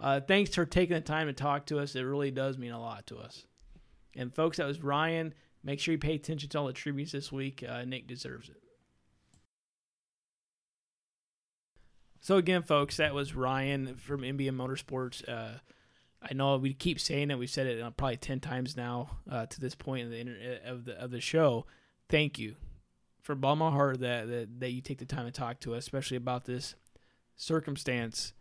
uh, 0.00 0.20
thanks 0.22 0.52
for 0.52 0.66
taking 0.66 0.94
the 0.96 1.00
time 1.00 1.28
to 1.28 1.32
talk 1.32 1.66
to 1.66 1.78
us. 1.78 1.94
It 1.94 2.00
really 2.02 2.32
does 2.32 2.58
mean 2.58 2.72
a 2.72 2.80
lot 2.80 3.06
to 3.06 3.18
us. 3.18 3.44
And 4.16 4.34
folks, 4.34 4.56
that 4.56 4.66
was 4.66 4.82
Ryan. 4.82 5.34
Make 5.62 5.78
sure 5.78 5.92
you 5.92 5.98
pay 5.98 6.16
attention 6.16 6.48
to 6.50 6.58
all 6.58 6.66
the 6.66 6.72
tributes 6.72 7.12
this 7.12 7.30
week. 7.30 7.62
Uh, 7.62 7.84
Nick 7.84 8.08
deserves 8.08 8.48
it. 8.48 8.59
So 12.20 12.36
again, 12.36 12.62
folks, 12.62 12.98
that 12.98 13.14
was 13.14 13.34
Ryan 13.34 13.96
from 13.96 14.20
MBM 14.20 14.52
Motorsports. 14.52 15.26
Uh, 15.26 15.58
I 16.22 16.34
know 16.34 16.58
we 16.58 16.74
keep 16.74 17.00
saying 17.00 17.30
it. 17.30 17.38
We've 17.38 17.48
said 17.48 17.66
it 17.66 17.80
uh, 17.80 17.90
probably 17.90 18.18
ten 18.18 18.40
times 18.40 18.76
now 18.76 19.18
uh, 19.30 19.46
to 19.46 19.60
this 19.60 19.74
point 19.74 20.04
in 20.04 20.10
the 20.10 20.18
inter- 20.18 20.58
of 20.64 20.84
the 20.84 21.02
of 21.02 21.10
the 21.10 21.20
show. 21.20 21.64
Thank 22.10 22.38
you 22.38 22.56
for 23.22 23.32
of 23.32 23.58
my 23.58 23.70
heart 23.70 24.00
that, 24.00 24.28
that 24.28 24.60
that 24.60 24.70
you 24.72 24.82
take 24.82 24.98
the 24.98 25.06
time 25.06 25.24
to 25.24 25.32
talk 25.32 25.60
to 25.60 25.74
us, 25.74 25.78
especially 25.78 26.18
about 26.18 26.44
this 26.44 26.74
circumstance 27.36 28.34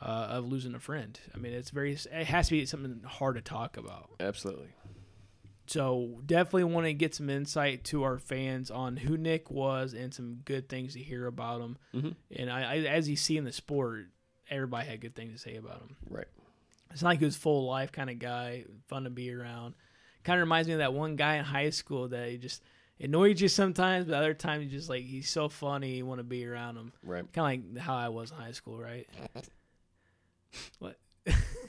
uh, 0.00 0.26
of 0.30 0.46
losing 0.46 0.74
a 0.74 0.80
friend. 0.80 1.20
I 1.32 1.38
mean, 1.38 1.52
it's 1.52 1.70
very 1.70 1.92
it 1.92 2.26
has 2.26 2.48
to 2.48 2.52
be 2.52 2.66
something 2.66 3.02
hard 3.06 3.36
to 3.36 3.42
talk 3.42 3.76
about. 3.76 4.10
Absolutely. 4.18 4.70
So 5.70 6.20
definitely 6.26 6.64
want 6.64 6.86
to 6.88 6.92
get 6.92 7.14
some 7.14 7.30
insight 7.30 7.84
to 7.84 8.02
our 8.02 8.18
fans 8.18 8.72
on 8.72 8.96
who 8.96 9.16
Nick 9.16 9.52
was 9.52 9.94
and 9.94 10.12
some 10.12 10.40
good 10.44 10.68
things 10.68 10.94
to 10.94 10.98
hear 10.98 11.28
about 11.28 11.60
him. 11.60 11.78
Mhm. 11.94 12.16
And 12.34 12.50
I, 12.50 12.60
I, 12.72 12.76
as 12.78 13.08
you 13.08 13.14
see 13.14 13.36
in 13.36 13.44
the 13.44 13.52
sport, 13.52 14.06
everybody 14.50 14.88
had 14.88 15.00
good 15.00 15.14
things 15.14 15.32
to 15.32 15.38
say 15.38 15.54
about 15.54 15.80
him. 15.82 15.96
Right. 16.08 16.26
It's 16.90 17.02
not 17.02 17.10
like 17.10 17.18
he 17.20 17.24
was 17.24 17.36
full 17.36 17.68
life 17.68 17.92
kind 17.92 18.10
of 18.10 18.18
guy, 18.18 18.64
fun 18.88 19.04
to 19.04 19.10
be 19.10 19.32
around. 19.32 19.74
Kind 20.24 20.40
of 20.40 20.44
reminds 20.46 20.66
me 20.66 20.74
of 20.74 20.80
that 20.80 20.92
one 20.92 21.14
guy 21.14 21.36
in 21.36 21.44
high 21.44 21.70
school 21.70 22.08
that 22.08 22.28
he 22.28 22.36
just 22.36 22.64
annoyed 22.98 23.38
you 23.38 23.46
sometimes, 23.46 24.06
but 24.06 24.14
other 24.16 24.34
times 24.34 24.64
you 24.64 24.70
just 24.76 24.88
like 24.88 25.04
he's 25.04 25.30
so 25.30 25.48
funny, 25.48 25.98
you 25.98 26.04
want 26.04 26.18
to 26.18 26.24
be 26.24 26.44
around 26.44 26.78
him. 26.78 26.92
Right. 27.04 27.32
Kind 27.32 27.60
of 27.70 27.76
like 27.76 27.84
how 27.84 27.94
I 27.94 28.08
was 28.08 28.32
in 28.32 28.38
high 28.38 28.50
school, 28.50 28.76
right? 28.76 29.08
what? 30.80 30.96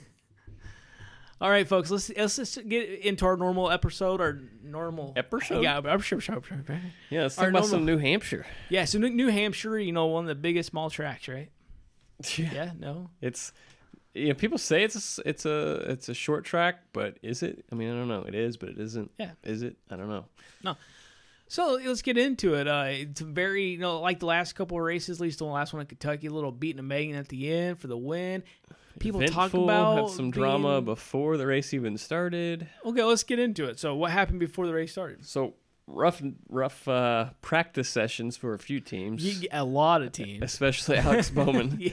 All 1.42 1.50
right, 1.50 1.68
folks. 1.68 1.90
Let's 1.90 2.12
let's 2.16 2.36
just 2.36 2.70
get 2.70 2.88
into 3.00 3.26
our 3.26 3.36
normal 3.36 3.72
episode, 3.72 4.22
our 4.22 4.40
normal 4.64 5.14
Episode? 5.16 5.64
Yeah, 5.64 5.78
episode. 5.80 6.24
episode. 6.30 6.82
Yeah. 7.10 7.24
Let's 7.24 7.38
Our 7.40 7.46
talk 7.46 7.50
about 7.50 7.60
normal- 7.62 7.68
some 7.70 7.86
New 7.86 7.98
Hampshire. 7.98 8.46
Yeah. 8.70 8.86
So 8.86 9.00
New- 9.00 9.10
New 9.10 9.28
Hampshire, 9.30 9.80
you 9.80 9.92
know, 9.92 10.06
one 10.06 10.26
of 10.26 10.28
the 10.28 10.36
biggest 10.36 10.70
small 10.70 10.90
tracks, 10.92 11.28
right? 11.28 11.50
Yeah. 12.38 12.54
yeah 12.54 12.72
No. 12.78 13.10
It's 13.22 13.52
you 14.14 14.28
know, 14.28 14.34
people 14.36 14.58
say 14.60 14.84
it's 14.84 15.18
a, 15.18 15.28
it's 15.28 15.46
a 15.46 15.74
it's 15.90 16.10
a 16.10 16.14
short 16.14 16.46
track, 16.46 16.82
but 16.94 17.18
is 17.24 17.42
it? 17.42 17.66
I 17.72 17.76
mean, 17.76 17.90
I 17.90 17.94
don't 17.96 18.08
know. 18.10 18.24
It 18.28 18.36
is, 18.36 18.58
but 18.58 18.70
it 18.70 18.78
isn't. 18.78 19.10
Yeah. 19.18 19.32
Is 19.44 19.64
it? 19.64 19.78
I 19.90 19.96
don't 19.96 20.10
know. 20.10 20.26
No. 20.64 20.76
So 21.48 21.80
let's 21.84 22.02
get 22.04 22.18
into 22.18 22.54
it. 22.54 22.68
Uh, 22.68 22.86
it's 22.90 23.20
very, 23.20 23.70
you 23.72 23.78
know, 23.80 24.00
like 24.00 24.20
the 24.20 24.26
last 24.26 24.54
couple 24.54 24.78
of 24.78 24.84
races, 24.84 25.18
at 25.18 25.22
least 25.22 25.40
the 25.40 25.46
last 25.46 25.74
one 25.74 25.82
in 25.82 25.88
Kentucky, 25.88 26.28
a 26.28 26.32
little 26.32 26.52
beating 26.52 26.80
a 26.80 26.84
Megan 26.84 27.16
at 27.16 27.30
the 27.30 27.52
end 27.52 27.80
for 27.80 27.88
the 27.88 27.98
win. 27.98 28.44
People 29.00 29.22
talk 29.28 29.54
about 29.54 29.98
had 29.98 30.10
some 30.10 30.32
drama 30.32 30.82
before 30.82 31.38
the 31.38 31.48
race 31.48 31.74
even 31.74 31.98
started. 31.98 32.68
Okay, 32.86 33.04
let's 33.04 33.24
get 33.24 33.40
into 33.40 33.66
it. 33.66 33.80
So, 33.80 33.96
what 33.96 34.12
happened 34.12 34.40
before 34.40 34.68
the 34.68 34.74
race 34.74 34.92
started? 34.92 35.26
So 35.26 35.56
rough 35.88 36.22
rough 36.50 36.88
uh, 36.88 37.32
practice 37.42 37.90
sessions 37.90 38.38
for 38.38 38.54
a 38.54 38.60
few 38.60 38.80
teams, 38.80 39.44
a 39.52 39.64
lot 39.64 40.02
of 40.02 40.12
teams. 40.12 40.42
especially 40.44 40.98
Alex 40.98 41.30
Bowman. 41.32 41.78
yeah. 41.80 41.92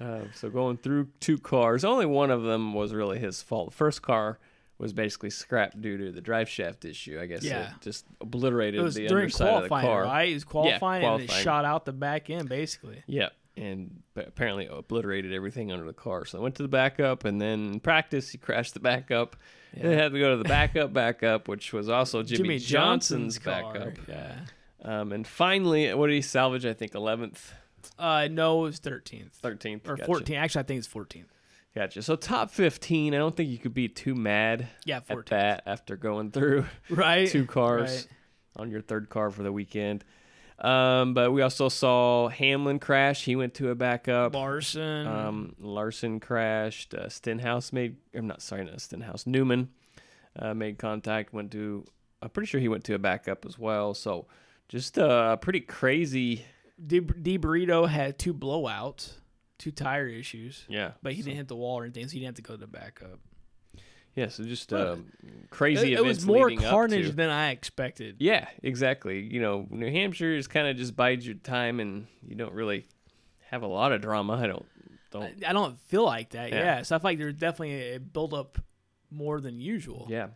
Uh, 0.00 0.20
so 0.34 0.48
going 0.50 0.76
through 0.76 1.08
two 1.20 1.38
cars, 1.38 1.84
only 1.84 2.06
one 2.06 2.30
of 2.30 2.42
them 2.42 2.74
was 2.74 2.92
really 2.94 3.18
his 3.18 3.42
fault. 3.42 3.70
The 3.70 3.76
first 3.76 4.02
car 4.02 4.38
was 4.78 4.92
basically 4.94 5.28
scrapped 5.30 5.78
due 5.82 5.98
to 5.98 6.10
the 6.12 6.22
drive 6.22 6.48
shaft 6.48 6.84
issue. 6.86 7.18
I 7.20 7.26
guess 7.26 7.42
Yeah. 7.44 7.70
it 7.74 7.80
just 7.82 8.06
obliterated 8.20 8.80
It 8.80 8.82
was 8.82 8.94
the 8.94 9.08
during 9.08 9.24
underside 9.24 9.54
of 9.54 9.62
the 9.64 9.68
car. 9.68 10.04
right? 10.04 10.30
It 10.30 10.34
was 10.34 10.44
qualifying, 10.44 11.04
and 11.04 11.22
it 11.24 11.30
shot 11.30 11.64
out 11.66 11.84
the 11.84 11.92
back 11.92 12.30
end, 12.30 12.48
basically. 12.48 13.02
Yeah, 13.06 13.28
and 13.56 14.02
apparently 14.16 14.66
obliterated 14.66 15.32
everything 15.32 15.70
under 15.72 15.84
the 15.86 15.92
car. 15.92 16.24
So 16.24 16.38
I 16.38 16.42
went 16.42 16.54
to 16.56 16.62
the 16.62 16.68
backup, 16.68 17.24
and 17.24 17.40
then 17.40 17.72
in 17.72 17.80
practice 17.80 18.30
he 18.30 18.38
crashed 18.38 18.74
the 18.74 18.80
backup. 18.80 19.36
Then 19.74 19.96
had 19.98 20.12
to 20.12 20.18
go 20.18 20.30
to 20.32 20.36
the 20.36 20.48
backup 20.48 20.92
backup, 20.92 21.46
which 21.48 21.72
was 21.72 21.88
also 21.88 22.22
Jimmie, 22.24 22.58
Johnson's, 22.58 23.38
car, 23.38 23.72
backup. 23.72 23.98
Yeah. 24.08 24.34
Um, 24.82 25.12
and 25.12 25.26
finally, 25.26 25.92
what 25.94 26.06
did 26.08 26.14
he 26.14 26.22
salvage? 26.22 26.64
I 26.64 26.72
think 26.72 26.94
eleventh, 26.94 27.52
Uh, 27.98 28.28
no, 28.30 28.60
it 28.60 28.62
was 28.62 28.80
13th. 28.80 29.32
thirteenth, 29.32 29.88
Or 29.88 29.96
14. 29.96 30.36
Actually, 30.36 30.60
I 30.60 30.62
think 30.64 30.78
it's 30.78 30.88
14th. 30.88 31.26
Gotcha. 31.74 32.02
So 32.02 32.16
top 32.16 32.50
fifteen. 32.50 33.14
I 33.14 33.18
don't 33.18 33.36
think 33.36 33.48
you 33.50 33.58
could 33.58 33.74
be 33.74 33.86
too 33.88 34.14
mad 34.16 34.66
Yeah, 34.84 35.00
at 35.08 35.26
that 35.26 35.62
after 35.66 35.96
going 35.96 36.32
through 36.32 36.64
Right? 36.90 37.28
two 37.28 37.46
cars 37.46 37.90
Right. 37.90 38.06
on 38.64 38.70
your 38.72 38.80
third 38.80 39.08
car 39.08 39.30
for 39.30 39.44
the 39.44 39.52
weekend. 39.52 40.04
Um, 40.60 41.14
but 41.14 41.32
we 41.32 41.40
also 41.42 41.68
saw 41.68 42.28
Hamlin 42.28 42.78
crash. 42.78 43.24
He 43.24 43.34
went 43.36 43.54
to 43.54 43.70
a 43.70 43.74
backup. 43.74 44.34
Larson. 44.34 45.06
Um, 45.06 45.54
Larson 45.58 46.20
crashed. 46.20 46.92
Uh, 46.94 47.08
Stenhouse 47.08 47.72
made. 47.72 47.96
I'm 48.14 48.26
not 48.26 48.42
sorry, 48.42 48.64
not 48.64 48.80
Stenhouse. 48.80 49.26
Newman 49.26 49.70
uh, 50.38 50.52
made 50.54 50.78
contact. 50.78 51.32
Went 51.32 51.50
to. 51.52 51.84
I'm 52.22 52.28
pretty 52.30 52.46
sure 52.48 52.60
he 52.60 52.68
went 52.68 52.84
to 52.84 52.94
a 52.94 52.98
backup 52.98 53.46
as 53.46 53.58
well. 53.58 53.94
So 53.94 54.26
just 54.68 54.98
a 54.98 55.38
pretty 55.40 55.60
crazy. 55.60 56.44
D, 56.86 57.00
D 57.00 57.38
Burrito 57.38 57.88
had 57.88 58.18
two 58.18 58.34
blowouts, 58.34 59.12
two 59.58 59.70
tire 59.70 60.06
issues, 60.08 60.64
Yeah. 60.68 60.92
but 61.02 61.12
he 61.14 61.22
didn't 61.22 61.36
hit 61.36 61.48
the 61.48 61.56
wall 61.56 61.78
or 61.78 61.84
anything, 61.84 62.06
so 62.08 62.12
he 62.12 62.20
didn't 62.20 62.36
have 62.36 62.44
to 62.44 62.48
go 62.48 62.54
to 62.54 62.60
the 62.60 62.66
backup. 62.66 63.18
Yeah. 64.14 64.28
So 64.28 64.44
just 64.44 64.72
um, 64.72 65.06
crazy. 65.50 65.92
It, 65.92 65.98
it 65.98 66.04
was 66.04 66.24
more 66.24 66.50
carnage 66.50 67.14
than 67.14 67.30
I 67.30 67.50
expected. 67.50 68.16
Yeah, 68.18 68.48
exactly. 68.62 69.20
You 69.20 69.40
know, 69.40 69.66
New 69.70 69.90
Hampshire 69.90 70.34
is 70.34 70.46
kind 70.46 70.66
of 70.66 70.76
just 70.76 70.96
bides 70.96 71.26
your 71.26 71.36
time, 71.36 71.80
and 71.80 72.06
you 72.26 72.34
don't 72.34 72.54
really 72.54 72.86
have 73.50 73.62
a 73.62 73.68
lot 73.68 73.92
of 73.92 74.00
drama. 74.00 74.34
I 74.34 74.46
don't. 74.46 74.66
Don't. 75.10 75.44
I, 75.44 75.50
I 75.50 75.52
don't 75.52 75.78
feel 75.82 76.04
like 76.04 76.30
that. 76.30 76.50
Yeah. 76.50 76.58
Yeah. 76.58 76.82
So 76.82 76.96
I 76.96 76.98
feel 76.98 77.10
like 77.10 77.18
there's 77.18 77.34
definitely 77.34 77.94
a 77.94 78.00
build 78.00 78.34
up 78.34 78.58
more 79.10 79.40
than 79.40 79.60
usual. 79.60 80.06
Yeah. 80.08 80.28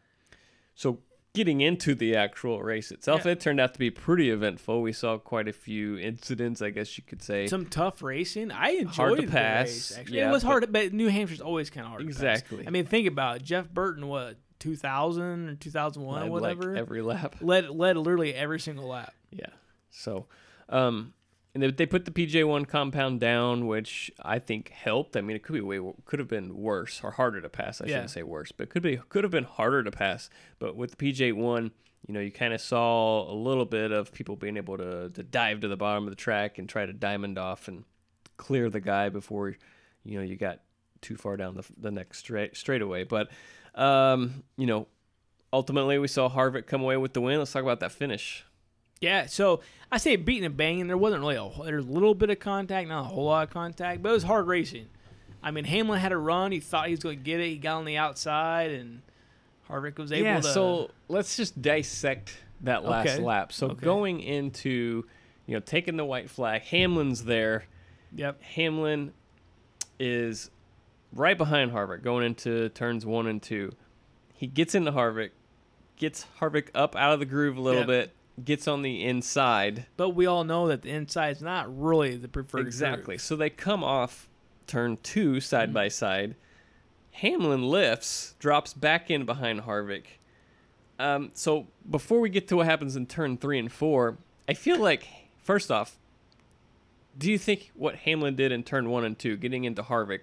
So 0.74 0.98
getting 1.34 1.60
into 1.60 1.94
the 1.96 2.14
actual 2.16 2.62
race 2.62 2.90
itself, 2.92 3.24
Yeah. 3.24 3.32
it 3.32 3.40
turned 3.40 3.60
out 3.60 3.72
to 3.74 3.78
be 3.78 3.90
pretty 3.90 4.30
eventful. 4.30 4.80
We 4.80 4.92
saw 4.92 5.18
quite 5.18 5.48
a 5.48 5.52
few 5.52 5.98
incidents, 5.98 6.62
I 6.62 6.70
guess 6.70 6.96
you 6.96 7.02
could 7.04 7.22
say. 7.22 7.48
Some 7.48 7.66
tough 7.66 8.02
racing. 8.02 8.52
I 8.52 8.70
enjoyed 8.70 8.94
Hard 8.94 9.16
to 9.20 9.26
the 9.26 9.32
pass, 9.32 9.66
race, 9.66 9.98
actually. 9.98 10.18
yeah, 10.18 10.28
it 10.28 10.32
was 10.32 10.44
but- 10.44 10.48
hard, 10.48 10.72
but 10.72 10.92
New 10.92 11.08
Hampshire's 11.10 11.40
always 11.40 11.70
kind 11.70 11.84
of 11.86 11.90
hard. 11.90 12.02
to 12.02 12.06
pass. 12.06 12.14
Exactly. 12.16 12.64
I 12.66 12.70
mean, 12.70 12.86
think 12.86 13.08
about 13.08 13.36
it. 13.36 13.42
Jeff 13.42 13.68
Burton. 13.68 14.06
What 14.06 14.36
2000 14.60 15.48
or 15.50 15.54
2001 15.56 16.20
Led, 16.20 16.28
or 16.28 16.30
whatever. 16.30 16.70
like 16.72 16.78
every 16.80 17.02
lap. 17.02 17.36
led 17.42 17.68
led 17.68 17.96
literally 17.98 18.32
every 18.34 18.60
single 18.60 18.86
lap. 18.88 19.12
Yeah. 19.30 19.46
So, 19.90 20.26
um, 20.68 21.12
and 21.54 21.62
they, 21.62 21.70
they 21.70 21.86
put 21.86 22.04
the 22.04 22.10
PJ1 22.10 22.66
compound 22.68 23.20
down, 23.20 23.66
which 23.66 24.10
I 24.20 24.38
think 24.40 24.70
helped. 24.70 25.16
I 25.16 25.20
mean, 25.20 25.36
it 25.36 25.42
could 25.42 25.52
be 25.54 25.60
way 25.60 25.80
could 26.04 26.18
have 26.18 26.28
been 26.28 26.56
worse 26.56 27.00
or 27.02 27.12
harder 27.12 27.40
to 27.40 27.48
pass. 27.48 27.80
I 27.80 27.84
Yeah. 27.86 27.94
shouldn't 27.94 28.10
say 28.10 28.22
worse, 28.24 28.52
but 28.52 28.68
could 28.70 28.82
be 28.82 28.96
could 29.08 29.24
have 29.24 29.30
been 29.30 29.44
harder 29.44 29.82
to 29.84 29.90
pass. 29.90 30.28
But 30.58 30.76
with 30.76 30.96
the 30.96 30.96
PJ1, 30.96 31.70
you 32.06 32.12
know, 32.14 32.20
you 32.20 32.30
kind 32.32 32.52
of 32.52 32.60
saw 32.60 33.30
a 33.30 33.34
little 33.34 33.64
bit 33.64 33.92
of 33.92 34.12
people 34.12 34.36
being 34.36 34.56
able 34.56 34.76
to 34.78 35.10
to 35.10 35.22
dive 35.22 35.60
to 35.60 35.68
the 35.68 35.76
bottom 35.76 36.04
of 36.04 36.10
the 36.10 36.16
track 36.16 36.58
and 36.58 36.68
try 36.68 36.84
to 36.86 36.92
diamond 36.92 37.38
off 37.38 37.68
and 37.68 37.84
clear 38.36 38.68
the 38.68 38.80
guy 38.80 39.08
before 39.08 39.54
you 40.04 40.18
know 40.18 40.24
you 40.24 40.36
got 40.36 40.60
too 41.00 41.16
far 41.16 41.36
down 41.36 41.54
the 41.54 41.64
the 41.78 41.90
next 41.90 42.18
straight 42.18 42.56
straightaway. 42.56 43.04
But 43.04 43.30
um, 43.74 44.42
you 44.56 44.66
know, 44.66 44.86
ultimately 45.52 45.98
we 45.98 46.08
saw 46.08 46.28
Harvick 46.28 46.66
come 46.66 46.82
away 46.82 46.96
with 46.96 47.12
the 47.14 47.20
win. 47.20 47.38
Let's 47.38 47.52
talk 47.52 47.62
about 47.62 47.80
that 47.80 47.92
finish. 47.92 48.44
Yeah, 49.04 49.26
so 49.26 49.60
I 49.92 49.98
say 49.98 50.16
beating 50.16 50.44
and 50.46 50.56
banging. 50.56 50.86
There 50.86 50.96
wasn't 50.96 51.20
really 51.22 51.36
a 51.36 51.50
there's 51.64 51.84
a 51.84 51.88
little 51.88 52.14
bit 52.14 52.30
of 52.30 52.38
contact, 52.40 52.88
not 52.88 53.00
a 53.00 53.04
whole 53.04 53.26
lot 53.26 53.46
of 53.48 53.52
contact, 53.52 54.02
but 54.02 54.08
it 54.08 54.12
was 54.12 54.22
hard 54.24 54.46
racing. 54.46 54.88
I 55.42 55.50
mean, 55.50 55.64
Hamlin 55.64 56.00
had 56.00 56.12
a 56.12 56.16
run. 56.16 56.52
He 56.52 56.60
thought 56.60 56.86
he 56.86 56.92
was 56.92 57.00
going 57.00 57.18
to 57.18 57.22
get 57.24 57.38
it. 57.40 57.48
He 57.48 57.56
got 57.58 57.76
on 57.76 57.84
the 57.84 57.98
outside, 57.98 58.70
and 58.70 59.02
Harvick 59.68 59.98
was 59.98 60.10
able 60.10 60.24
yeah, 60.24 60.36
to. 60.40 60.42
so 60.42 60.90
let's 61.08 61.36
just 61.36 61.60
dissect 61.60 62.34
that 62.62 62.84
last 62.84 63.08
Okay. 63.08 63.22
lap. 63.22 63.52
So 63.52 63.66
Okay. 63.68 63.84
going 63.84 64.20
into, 64.20 65.04
you 65.46 65.54
know, 65.54 65.60
taking 65.60 65.96
the 65.98 66.04
white 66.04 66.30
flag, 66.30 66.62
Hamlin's 66.62 67.24
there. 67.24 67.64
yep, 68.16 68.40
Hamlin 68.42 69.12
is 69.98 70.50
right 71.12 71.36
behind 71.36 71.72
Harvick 71.72 72.02
going 72.02 72.24
into 72.24 72.68
turns 72.70 73.04
one 73.06 73.26
and 73.26 73.42
two. 73.42 73.70
He 74.34 74.46
gets 74.46 74.74
into 74.74 74.92
Harvick, 74.92 75.30
gets 75.96 76.26
Harvick 76.40 76.68
up 76.74 76.96
out 76.96 77.12
of 77.12 77.20
the 77.20 77.26
groove 77.26 77.56
a 77.56 77.60
little 77.60 77.80
Yep. 77.82 77.86
bit, 77.88 78.12
gets 78.42 78.66
on 78.66 78.82
the 78.82 79.04
inside. 79.04 79.86
but 79.96 80.10
we 80.10 80.26
all 80.26 80.44
know 80.44 80.68
that 80.68 80.82
the 80.82 80.90
inside 80.90 81.36
is 81.36 81.42
not 81.42 81.66
really 81.78 82.16
the 82.16 82.28
preferred. 82.28 82.66
Exactly. 82.66 83.18
So 83.18 83.36
they 83.36 83.50
come 83.50 83.84
off 83.84 84.28
turn 84.66 84.98
two 85.02 85.40
side 85.40 85.72
by 85.72 85.88
side. 85.88 86.34
Hamlin 87.12 87.62
lifts, 87.62 88.34
drops 88.38 88.74
back 88.74 89.10
in 89.10 89.24
behind 89.24 89.62
Harvick. 89.62 90.04
Um, 90.98 91.30
so 91.34 91.68
before 91.88 92.20
we 92.20 92.28
get 92.28 92.48
to 92.48 92.56
what 92.56 92.66
happens 92.66 92.96
in 92.96 93.06
turn 93.06 93.36
three 93.36 93.58
and 93.58 93.70
four, 93.70 94.18
I 94.48 94.54
feel 94.54 94.78
like 94.78 95.06
first 95.42 95.70
off, 95.70 95.96
do 97.16 97.30
you 97.30 97.38
think 97.38 97.70
what 97.74 97.96
Hamlin 97.96 98.34
did 98.34 98.50
in 98.50 98.64
turn 98.64 98.90
one 98.90 99.04
and 99.04 99.16
two, 99.16 99.36
getting 99.36 99.64
into 99.64 99.82
Harvick, 99.82 100.20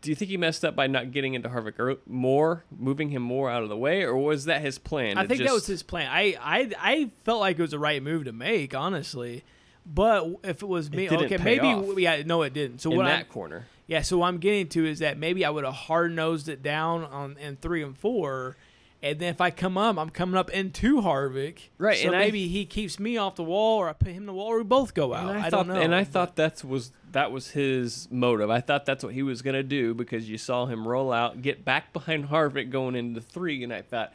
do 0.00 0.10
you 0.10 0.16
think 0.16 0.30
he 0.30 0.36
messed 0.36 0.64
up 0.64 0.76
by 0.76 0.86
not 0.86 1.10
getting 1.10 1.34
into 1.34 1.48
Harvick 1.48 1.98
more, 2.06 2.64
moving 2.76 3.10
him 3.10 3.22
more 3.22 3.50
out 3.50 3.62
of 3.62 3.68
the 3.68 3.76
way, 3.76 4.02
or 4.02 4.16
was 4.16 4.44
that 4.44 4.60
his 4.62 4.78
plan? 4.78 5.18
I 5.18 5.26
think 5.26 5.42
that 5.42 5.52
was 5.52 5.66
his 5.66 5.82
plan. 5.82 6.08
I, 6.10 6.36
I 6.40 6.70
I 6.78 7.10
felt 7.24 7.40
like 7.40 7.58
it 7.58 7.62
was 7.62 7.72
the 7.72 7.78
right 7.78 8.02
move 8.02 8.24
to 8.24 8.32
make, 8.32 8.74
honestly. 8.74 9.44
But 9.84 10.28
if 10.44 10.62
it 10.62 10.68
was 10.68 10.90
me, 10.90 11.08
didn't 11.08 11.32
okay, 11.32 11.42
maybe 11.42 11.66
off. 11.66 11.98
yeah, 11.98 12.22
no, 12.24 12.42
it 12.42 12.52
didn't. 12.52 12.80
So 12.80 12.90
in 12.90 12.98
what 12.98 13.04
that 13.04 13.20
I, 13.20 13.22
corner. 13.24 13.66
Yeah, 13.86 14.02
so 14.02 14.18
what 14.18 14.28
I'm 14.28 14.38
getting 14.38 14.68
to 14.68 14.86
is 14.86 14.98
that 14.98 15.16
maybe 15.16 15.44
I 15.44 15.50
would 15.50 15.64
have 15.64 15.72
hard 15.72 16.14
nosed 16.14 16.48
it 16.48 16.62
down 16.62 17.04
on 17.04 17.36
in 17.38 17.56
three 17.56 17.82
and 17.82 17.96
four, 17.96 18.56
and 19.02 19.18
then 19.18 19.30
if 19.30 19.40
I 19.40 19.50
come 19.50 19.78
up, 19.78 19.96
I'm 19.96 20.10
coming 20.10 20.36
up 20.36 20.50
into 20.50 21.00
Harvick. 21.00 21.68
Right, 21.78 21.98
So 21.98 22.08
and 22.08 22.16
I- 22.16 22.20
maybe 22.20 22.48
he 22.48 22.64
keeps 22.64 22.98
me 22.98 23.16
off 23.16 23.36
the 23.36 23.44
wall, 23.44 23.78
or 23.78 23.88
I 23.88 23.92
put 23.92 24.08
him 24.08 24.22
in 24.22 24.26
the 24.26 24.32
wall, 24.32 24.48
or 24.48 24.58
we 24.58 24.64
both 24.64 24.92
go 24.94 25.14
out. 25.14 25.30
And 25.30 25.38
I, 25.38 25.46
I, 25.46 25.50
don't 25.50 25.66
thought, 25.66 25.74
know. 25.74 25.80
And 25.80 25.94
I 25.94 26.04
thought 26.04 26.36
that 26.36 26.64
was 26.64 26.92
that 27.12 27.30
was 27.32 27.50
his 27.50 28.08
motive. 28.10 28.50
I 28.50 28.60
thought 28.60 28.84
that's 28.84 29.02
what 29.04 29.14
he 29.14 29.22
was 29.22 29.40
gonna 29.40 29.62
do 29.62 29.94
because 29.94 30.28
you 30.28 30.36
saw 30.36 30.66
him 30.66 30.86
roll 30.86 31.12
out, 31.12 31.42
get 31.42 31.64
back 31.64 31.92
behind 31.92 32.28
Harvick 32.28 32.70
going 32.70 32.94
into 32.96 33.20
three, 33.20 33.62
and 33.62 33.72
I 33.72 33.82
thought 33.82 34.12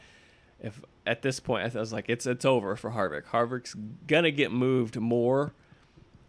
if 0.62 0.80
at 1.06 1.22
this 1.22 1.40
point 1.40 1.74
I 1.74 1.80
was 1.80 1.92
like, 1.92 2.06
it's 2.08 2.26
it's 2.26 2.44
over 2.44 2.76
for 2.76 2.90
Harvick. 2.90 3.24
Harvick's 3.24 3.74
gonna 4.06 4.30
get 4.30 4.52
moved 4.52 4.96
more 5.00 5.52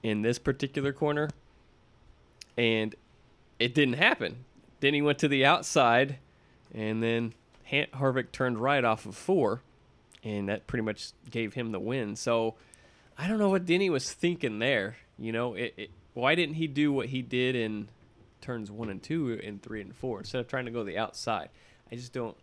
in 0.01 0.21
this 0.21 0.39
particular 0.39 0.93
corner, 0.93 1.29
and 2.57 2.95
it 3.59 3.73
didn't 3.73 3.95
happen. 3.95 4.45
Then 4.79 4.93
he 4.93 5.01
went 5.01 5.19
to 5.19 5.27
the 5.27 5.45
outside, 5.45 6.17
and 6.73 7.01
then 7.01 7.33
Harvick 7.71 8.31
turned 8.31 8.59
right 8.59 8.83
off 8.83 9.05
of 9.05 9.15
four, 9.15 9.61
and 10.23 10.49
that 10.49 10.67
pretty 10.67 10.83
much 10.83 11.11
gave 11.29 11.53
him 11.53 11.71
the 11.71 11.79
win. 11.79 12.15
So 12.15 12.55
I 13.17 13.27
don't 13.27 13.39
know 13.39 13.49
what 13.49 13.65
Denny 13.65 13.89
was 13.89 14.11
thinking 14.11 14.59
there. 14.59 14.97
You 15.17 15.31
know, 15.31 15.53
it, 15.53 15.73
it, 15.77 15.91
why 16.13 16.35
didn't 16.35 16.55
he 16.55 16.67
do 16.67 16.91
what 16.91 17.07
he 17.07 17.21
did 17.21 17.55
in 17.55 17.89
turns 18.41 18.69
one 18.69 18.89
and 18.89 19.01
two 19.01 19.39
and 19.43 19.61
three 19.61 19.81
and 19.81 19.95
four 19.95 20.19
instead 20.19 20.41
of 20.41 20.47
trying 20.47 20.65
to 20.65 20.71
go 20.71 20.83
the 20.83 20.97
outside? 20.97 21.49
I 21.91 21.95
just 21.95 22.13
don't. 22.13 22.35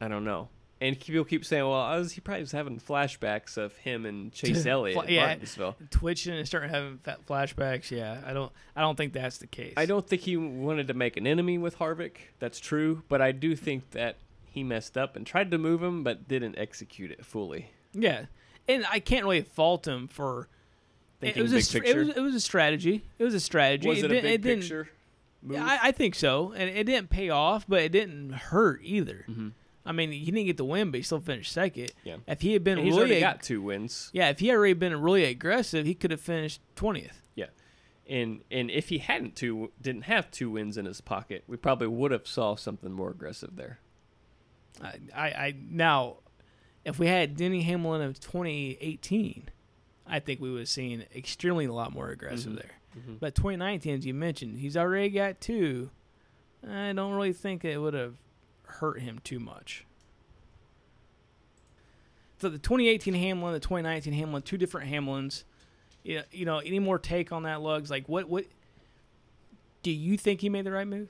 I 0.00 0.08
don't 0.08 0.24
know. 0.24 0.48
And 0.78 1.00
people 1.00 1.24
keep 1.24 1.46
saying, 1.46 1.62
"Well, 1.62 1.80
I 1.80 1.96
was, 1.96 2.12
he 2.12 2.20
probably 2.20 2.42
was 2.42 2.52
having 2.52 2.78
flashbacks 2.78 3.56
of 3.56 3.74
him 3.78 4.04
and 4.04 4.30
Chase 4.34 4.66
Elliott 4.66 5.08
yeah, 5.08 5.26
Martinsville." 5.26 5.76
twitching 5.90 6.34
and 6.34 6.46
starting 6.46 6.68
having 6.68 7.00
flashbacks. 7.26 7.90
Yeah, 7.90 8.20
I 8.26 8.34
don't. 8.34 8.52
I 8.74 8.82
don't 8.82 8.96
think 8.96 9.14
that's 9.14 9.38
the 9.38 9.46
case. 9.46 9.72
I 9.78 9.86
don't 9.86 10.06
think 10.06 10.20
he 10.22 10.36
wanted 10.36 10.88
to 10.88 10.94
make 10.94 11.16
an 11.16 11.26
enemy 11.26 11.56
with 11.56 11.78
Harvick. 11.78 12.16
That's 12.40 12.60
true, 12.60 13.02
but 13.08 13.22
I 13.22 13.32
do 13.32 13.56
think 13.56 13.92
that 13.92 14.16
he 14.56 14.64
messed 14.64 14.96
up 14.96 15.14
and 15.16 15.26
tried 15.26 15.50
to 15.50 15.58
move 15.58 15.82
him, 15.82 16.02
but 16.02 16.26
didn't 16.26 16.58
execute 16.58 17.10
it 17.10 17.24
fully. 17.26 17.70
Yeah, 17.92 18.24
and 18.66 18.84
I 18.90 18.98
can't 19.00 19.24
really 19.24 19.42
fault 19.42 19.86
him 19.86 20.08
for. 20.08 20.48
Thinking 21.20 21.40
it 21.40 21.42
was 21.42 21.52
big 21.52 21.64
a, 21.64 21.72
picture. 21.84 22.00
It 22.00 22.06
was, 22.06 22.16
it 22.16 22.20
was 22.20 22.34
a 22.34 22.40
strategy. 22.40 23.04
It 23.18 23.24
was 23.24 23.34
a 23.34 23.40
strategy. 23.40 23.88
was 23.88 23.98
it, 24.02 24.06
a 24.06 24.08
big 24.08 24.42
didn't- 24.42 24.60
picture? 24.62 24.88
Move? 25.42 25.58
I, 25.60 25.78
I 25.84 25.92
think 25.92 26.14
so, 26.14 26.52
and 26.56 26.68
it 26.68 26.84
didn't 26.84 27.08
pay 27.10 27.28
off, 27.30 27.66
but 27.68 27.80
it 27.82 27.92
didn't 27.92 28.32
hurt 28.32 28.80
either. 28.82 29.26
I 29.84 29.92
mean, 29.92 30.10
he 30.10 30.24
didn't 30.24 30.46
get 30.46 30.56
the 30.56 30.64
win, 30.64 30.90
but 30.90 30.96
he 30.98 31.02
still 31.04 31.20
finished 31.20 31.52
second. 31.52 31.84
Mm-hmm. 32.00 32.08
Yeah. 32.08 32.16
If 32.26 32.40
he 32.40 32.54
had 32.54 32.64
been 32.64 32.78
And 32.78 32.86
he's 32.86 32.96
really, 32.96 33.10
already 33.10 33.24
ag- 33.24 33.34
got 33.36 33.42
two 33.42 33.62
wins. 33.62 34.10
yeah, 34.12 34.30
if 34.30 34.40
he 34.40 34.48
had 34.48 34.56
already 34.56 34.72
been 34.72 35.00
really 35.00 35.24
aggressive, 35.24 35.86
he 35.86 35.94
could 35.94 36.10
have 36.10 36.20
finished 36.20 36.60
twentieth. 36.74 37.22
Yeah, 37.36 37.46
and 38.08 38.40
and 38.50 38.70
if 38.72 38.88
he 38.88 38.98
hadn't 38.98 39.36
two 39.36 39.70
didn't 39.80 40.02
have 40.04 40.30
two 40.32 40.50
wins 40.50 40.76
in 40.76 40.86
his 40.86 41.00
pocket, 41.00 41.44
we 41.46 41.56
probably 41.56 41.86
would 41.88 42.10
have 42.10 42.26
saw 42.26 42.56
something 42.56 42.90
more 42.90 43.10
aggressive 43.10 43.54
there. 43.54 43.78
I, 44.82 44.94
I, 45.14 45.26
I 45.28 45.54
now, 45.70 46.16
if 46.84 46.98
we 46.98 47.06
had 47.06 47.36
Denny 47.36 47.62
Hamlin 47.62 48.02
of 48.02 48.20
2018, 48.20 49.48
I 50.06 50.20
think 50.20 50.40
we 50.40 50.50
would 50.50 50.60
have 50.60 50.68
seen 50.68 51.04
extremely 51.14 51.64
a 51.66 51.72
lot 51.72 51.92
more 51.92 52.10
aggressive 52.10 52.52
Mm-hmm. 52.52 52.56
there. 52.56 52.70
But 53.20 53.34
2019, 53.34 53.94
as 53.98 54.06
you 54.06 54.14
mentioned, 54.14 54.58
he's 54.58 54.74
already 54.76 55.10
got 55.10 55.38
two. 55.40 55.90
I 56.66 56.92
don't 56.94 57.12
really 57.12 57.34
think 57.34 57.62
it 57.62 57.76
would 57.78 57.92
have 57.92 58.14
hurt 58.64 59.00
him 59.00 59.18
too 59.22 59.38
much. 59.38 59.84
So 62.38 62.48
the 62.48 62.58
2018 62.58 63.14
Hamlin, 63.14 63.52
the 63.52 63.60
2019 63.60 64.12
Hamlin, 64.12 64.42
two 64.42 64.56
different 64.58 64.90
Hamlins. 64.90 65.44
Yeah, 66.04 66.22
you 66.30 66.44
know, 66.44 66.58
any 66.58 66.78
more 66.78 66.98
take 66.98 67.32
on 67.32 67.42
that, 67.44 67.60
Lugs? 67.60 67.90
Like, 67.90 68.08
what, 68.08 68.28
what? 68.28 68.44
Do 69.82 69.90
you 69.90 70.16
think 70.16 70.40
he 70.40 70.48
made 70.48 70.64
the 70.64 70.72
right 70.72 70.86
move? 70.86 71.08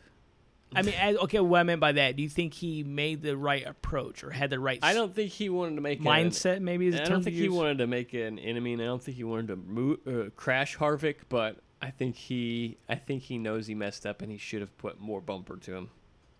I 0.74 0.82
mean, 0.82 0.94
as, 1.00 1.16
okay, 1.16 1.40
what 1.40 1.60
I 1.60 1.62
meant 1.62 1.80
by 1.80 1.92
that, 1.92 2.16
do 2.16 2.22
you 2.22 2.28
think 2.28 2.52
he 2.52 2.82
made 2.82 3.22
the 3.22 3.36
right 3.36 3.64
approach 3.66 4.24
or 4.24 4.30
had 4.30 4.50
the 4.50 4.58
right 4.58 4.78
I 4.82 4.94
don't 4.94 5.14
think 5.14 5.30
he 5.32 5.48
wanted 5.48 5.76
to 5.76 5.80
make 5.80 6.00
an- 6.00 6.04
mindset? 6.04 6.60
Maybe 6.60 6.88
is 6.88 6.94
a 6.94 7.02
I 7.02 7.04
term 7.04 7.06
I 7.06 7.14
don't 7.16 7.22
think 7.24 7.36
he 7.36 7.48
wanted 7.48 7.78
to 7.78 7.86
make 7.86 8.12
an 8.14 8.38
enemy, 8.38 8.72
and 8.74 8.82
I 8.82 8.86
don't 8.86 9.02
think 9.02 9.16
he 9.16 9.24
wanted 9.24 9.48
to 9.48 9.56
move, 9.56 9.98
uh, 10.06 10.30
crash 10.36 10.76
Harvick. 10.76 11.16
But 11.28 11.58
I 11.80 11.90
think 11.90 12.16
he, 12.16 12.76
I 12.88 12.96
think 12.96 13.22
he 13.22 13.38
knows 13.38 13.66
he 13.68 13.74
messed 13.74 14.04
up, 14.06 14.22
and 14.22 14.30
he 14.32 14.38
should 14.38 14.60
have 14.60 14.76
put 14.76 15.00
more 15.00 15.20
bumper 15.20 15.56
to 15.56 15.74
him. 15.74 15.90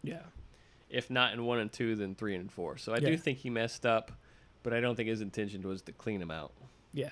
Yeah, 0.03 0.23
If 0.91 1.09
not 1.11 1.33
in 1.33 1.45
one 1.45 1.59
and 1.59 1.73
two, 1.73 1.95
then 1.97 2.15
three 2.15 2.35
and 2.35 2.51
four. 2.51 2.77
So 2.79 2.93
I 2.93 2.97
Yeah. 2.99 3.11
do 3.11 3.17
think 3.17 3.39
he 3.39 3.51
messed 3.51 3.87
up, 3.87 4.13
but 4.63 4.73
I 4.73 4.81
don't 4.81 4.97
think 4.97 5.09
his 5.09 5.21
intention 5.21 5.63
was 5.63 5.83
to 5.83 5.93
clean 5.93 6.21
him 6.21 6.31
out. 6.31 6.53
yeah. 6.93 7.11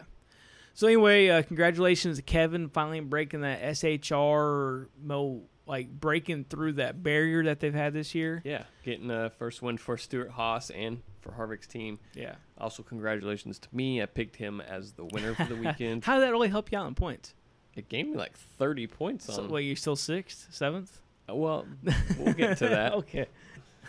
So 0.76 0.88
anyway, 0.88 1.28
uh, 1.28 1.42
congratulations 1.42 2.16
to 2.16 2.22
Kevin 2.22 2.68
finally 2.68 2.98
breaking 2.98 3.42
that 3.42 3.62
SHR 3.62 4.88
mo 5.00 5.42
like 5.66 5.88
breaking 5.90 6.44
through 6.44 6.74
that 6.74 7.02
barrier 7.02 7.44
that 7.44 7.60
they've 7.60 7.74
had 7.74 7.92
this 7.94 8.14
year. 8.14 8.42
Yeah, 8.44 8.64
getting 8.84 9.10
a 9.10 9.30
first 9.30 9.62
win 9.62 9.78
for 9.78 9.96
Stewart-Haas 9.96 10.70
and 10.70 11.00
for 11.20 11.32
Harvick's 11.32 11.66
team. 11.66 11.98
Yeah. 12.14 12.34
Also, 12.58 12.82
congratulations 12.82 13.58
to 13.60 13.68
me. 13.72 14.02
I 14.02 14.06
picked 14.06 14.36
him 14.36 14.60
as 14.60 14.92
the 14.92 15.04
winner 15.06 15.34
for 15.34 15.44
the 15.44 15.56
weekend. 15.64 16.04
How 16.04 16.14
did 16.18 16.24
that 16.24 16.32
really 16.32 16.48
help 16.50 16.70
you 16.72 16.78
out 16.78 16.86
in 16.88 16.94
points? 16.94 17.34
it 17.76 17.88
gave 17.88 18.06
me 18.06 18.14
like 18.14 18.36
30 18.36 18.86
points 18.86 19.24
So, 19.24 19.42
on. 19.42 19.48
well, 19.48 19.60
you're 19.60 19.74
still 19.74 19.96
sixth, 19.96 20.46
seventh. 20.52 21.00
Uh, 21.28 21.34
well, 21.34 21.66
we'll 22.18 22.32
get 22.34 22.58
to 22.58 22.68
that. 22.68 22.92
okay. 22.92 23.26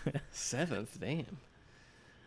Seventh, 0.31 0.97
damn. 0.99 1.37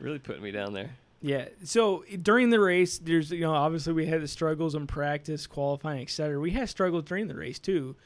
Really 0.00 0.18
putting 0.18 0.42
me 0.42 0.50
down 0.52 0.72
there. 0.72 0.90
Yeah. 1.20 1.46
So 1.64 2.04
during 2.22 2.50
the 2.50 2.60
race, 2.60 2.98
there's 2.98 3.30
you 3.32 3.40
know 3.40 3.54
obviously 3.54 3.92
we 3.92 4.06
had 4.06 4.22
the 4.22 4.28
struggles 4.28 4.74
in 4.76 4.86
practice, 4.86 5.46
qualifying, 5.46 6.02
etc. 6.02 6.38
We 6.38 6.52
had 6.52 6.68
struggles 6.68 7.04
during 7.04 7.26
the 7.26 7.34
race 7.34 7.58
too. 7.58 7.96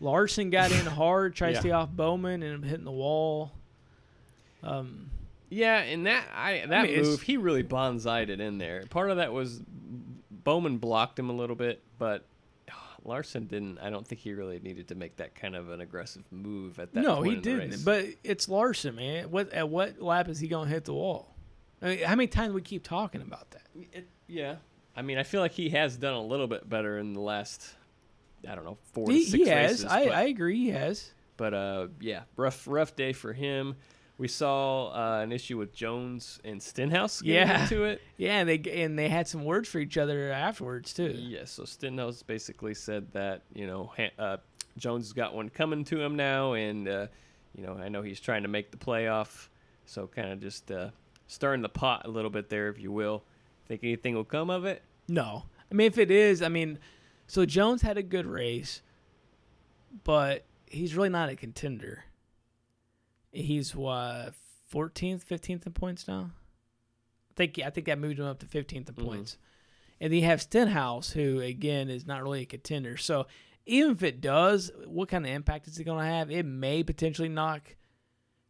Larson 0.00 0.50
got 0.50 0.70
in 0.72 0.86
hard, 0.86 1.34
tried 1.34 1.48
Yeah. 1.50 1.54
to 1.54 1.60
stay 1.60 1.70
off 1.72 1.90
Bowman, 1.90 2.42
and 2.42 2.64
hitting 2.64 2.84
the 2.84 2.92
wall. 2.92 3.52
Um, 4.62 5.10
Yeah, 5.50 5.78
and 5.80 6.06
that 6.06 6.28
I 6.34 6.64
that 6.66 6.86
mean, 6.86 7.02
move 7.02 7.22
he 7.22 7.36
really 7.36 7.62
bonsaied 7.64 8.28
it 8.28 8.40
in 8.40 8.58
there. 8.58 8.84
Part 8.90 9.10
of 9.10 9.16
that 9.16 9.32
was 9.32 9.60
Bowman 10.30 10.78
blocked 10.78 11.18
him 11.18 11.30
a 11.30 11.32
little 11.32 11.56
bit, 11.56 11.82
but 11.98 12.26
Larson 13.04 13.46
didn't. 13.46 13.78
I 13.78 13.88
don't 13.90 14.06
think 14.06 14.20
he 14.20 14.34
really 14.34 14.58
needed 14.60 14.88
to 14.88 14.94
make 14.94 15.16
that 15.16 15.34
kind 15.34 15.56
of 15.56 15.70
an 15.70 15.80
aggressive 15.80 16.24
move 16.30 16.78
at 16.78 16.92
that. 16.92 17.00
no, 17.00 17.22
he 17.22 17.36
didn't. 17.36 17.82
But 17.84 18.06
it's 18.24 18.48
Larson, 18.48 18.96
man. 18.96 19.30
What 19.30 19.50
at 19.52 19.68
what 19.70 20.02
lap 20.02 20.28
is 20.28 20.38
he 20.40 20.48
gonna 20.48 20.68
hit 20.68 20.84
the 20.84 20.92
wall? 20.94 21.34
I 21.80 21.86
mean, 21.88 21.98
how 22.04 22.14
many 22.16 22.26
times 22.26 22.52
we 22.52 22.60
keep 22.60 22.82
talking 22.82 23.22
about 23.22 23.50
that? 23.52 23.62
It, 23.92 24.08
yeah, 24.26 24.56
I 24.96 25.00
mean, 25.02 25.16
I 25.16 25.22
feel 25.22 25.40
like 25.40 25.52
he 25.52 25.70
has 25.70 25.96
done 25.96 26.12
a 26.14 26.22
little 26.22 26.48
bit 26.48 26.68
better 26.68 26.98
in 26.98 27.12
the 27.14 27.20
last, 27.20 27.74
I 28.48 28.54
don't 28.54 28.64
know, 28.64 28.78
four 28.92 29.10
He, 29.10 29.24
to 29.24 29.30
six 29.30 29.44
he 29.44 29.48
has. 29.50 29.70
races. 29.70 29.84
I, 29.86 30.04
but, 30.06 30.14
I 30.14 30.22
agree. 30.24 30.56
He 30.64 30.68
has. 30.70 31.10
but 31.36 31.54
uh, 31.54 31.88
yeah, 32.00 32.22
rough 32.36 32.66
rough 32.68 32.94
day 32.96 33.12
for 33.12 33.32
him. 33.32 33.76
We 34.18 34.26
saw 34.26 34.88
uh, 34.88 35.20
an 35.22 35.30
issue 35.30 35.56
with 35.58 35.72
Jones 35.72 36.40
and 36.44 36.60
Stenhouse 36.60 37.22
getting 37.22 37.48
Yeah. 37.48 37.62
into 37.62 37.84
it. 37.84 38.02
Yeah, 38.16 38.40
and 38.40 38.48
they 38.48 38.58
and 38.82 38.98
they 38.98 39.08
had 39.08 39.28
some 39.28 39.44
words 39.44 39.68
for 39.68 39.78
each 39.78 39.96
other 39.96 40.32
afterwards 40.32 40.92
too. 40.92 41.10
Yeah, 41.16 41.44
so 41.44 41.64
Stenhouse 41.64 42.22
basically 42.24 42.74
said 42.74 43.12
that 43.12 43.42
you 43.54 43.66
know 43.68 43.92
uh, 44.18 44.38
Jones 44.76 45.04
has 45.06 45.12
got 45.12 45.34
one 45.34 45.48
coming 45.48 45.84
to 45.84 46.00
him 46.00 46.16
now, 46.16 46.54
and 46.54 46.88
uh, 46.88 47.06
you 47.56 47.64
know 47.64 47.74
I 47.74 47.88
know 47.88 48.02
he's 48.02 48.18
trying 48.20 48.42
to 48.42 48.48
make 48.48 48.72
the 48.72 48.76
playoff, 48.76 49.48
so 49.86 50.08
kind 50.08 50.32
of 50.32 50.40
just 50.40 50.70
uh, 50.72 50.90
stirring 51.28 51.62
the 51.62 51.68
pot 51.68 52.02
a 52.04 52.08
little 52.08 52.30
bit 52.30 52.48
there, 52.50 52.68
if 52.68 52.80
you 52.80 52.90
will. 52.90 53.22
Think 53.68 53.84
anything 53.84 54.14
will 54.16 54.24
come 54.24 54.50
of 54.50 54.64
it? 54.64 54.82
No, 55.06 55.44
I 55.70 55.74
mean 55.76 55.86
if 55.86 55.96
it 55.98 56.10
is, 56.10 56.42
I 56.42 56.48
mean, 56.48 56.80
so 57.28 57.46
Jones 57.46 57.82
had 57.82 57.96
a 57.96 58.02
good 58.02 58.26
race, 58.26 58.82
but 60.04 60.44
he's 60.66 60.96
really 60.96 61.08
not 61.08 61.28
a 61.28 61.36
contender. 61.36 62.04
He's 63.30 63.74
what 63.76 64.34
fourteenth, 64.66 65.22
fifteenth 65.22 65.66
in 65.66 65.72
points 65.72 66.08
now. 66.08 66.30
I 67.30 67.34
think 67.36 67.58
I 67.64 67.70
think 67.70 67.86
that 67.86 67.98
moved 67.98 68.18
him 68.18 68.24
up 68.26 68.40
to 68.40 68.46
fifteenth 68.46 68.88
in 68.88 68.94
Mhm. 68.96 69.04
points, 69.04 69.38
and 70.00 70.12
then 70.12 70.18
you 70.20 70.24
have 70.26 70.42
Stenhouse, 70.42 71.10
who 71.12 71.40
again 71.40 71.88
is 71.90 72.06
not 72.06 72.22
really 72.22 72.42
a 72.42 72.46
contender. 72.46 72.96
So 72.96 73.26
even 73.66 73.92
if 73.92 74.02
it 74.02 74.20
does, 74.20 74.70
what 74.86 75.08
kind 75.10 75.24
of 75.26 75.30
impact 75.30 75.68
is 75.68 75.78
it 75.78 75.84
going 75.84 75.98
to 76.04 76.10
have? 76.10 76.30
It 76.30 76.44
may 76.46 76.82
potentially 76.82 77.28
knock 77.28 77.76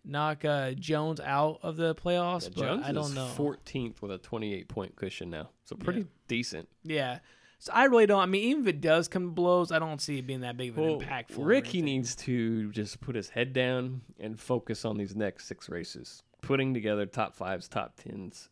knock 0.05 0.43
uh, 0.45 0.73
Jones 0.73 1.21
out 1.21 1.59
of 1.63 1.77
the 1.77 1.95
playoffs, 1.95 2.45
Yeah, 2.45 2.49
but 2.55 2.61
Jones 2.63 2.85
I 2.87 2.93
don't 2.93 3.15
know. 3.15 3.27
14th 3.37 4.01
with 4.01 4.11
a 4.13 4.17
28 4.19 4.69
point 4.69 4.97
cushion 4.97 5.29
now, 5.29 5.51
so 5.65 5.77
pretty 5.77 6.01
Yeah. 6.01 6.07
decent. 6.29 6.69
Yeah. 6.85 7.19
So 7.61 7.73
I 7.75 7.85
really 7.85 8.07
don't. 8.07 8.21
I 8.21 8.27
mean, 8.27 8.45
even 8.51 8.63
if 8.63 8.69
it 8.69 8.81
does 8.81 9.09
come 9.09 9.25
to 9.25 9.31
blows, 9.31 9.73
I 9.73 9.79
don't 9.81 10.01
see 10.01 10.19
it 10.19 10.27
being 10.27 10.41
that 10.41 10.57
big 10.57 10.71
of 10.71 10.79
an 10.79 10.85
Well, 10.85 11.01
impact 11.01 11.33
for 11.33 11.45
Ricky 11.45 11.83
needs 11.83 12.15
to 12.17 12.71
just 12.71 13.01
put 13.01 13.17
his 13.17 13.29
head 13.31 13.53
down 13.53 14.03
and 14.21 14.39
focus 14.39 14.85
on 14.85 14.97
these 14.97 15.17
next 15.17 15.47
six 15.47 15.69
races, 15.69 16.23
putting 16.41 16.73
together 16.73 17.05
top 17.05 17.35
fives, 17.35 17.67
top 17.67 17.97
tens, 17.97 18.49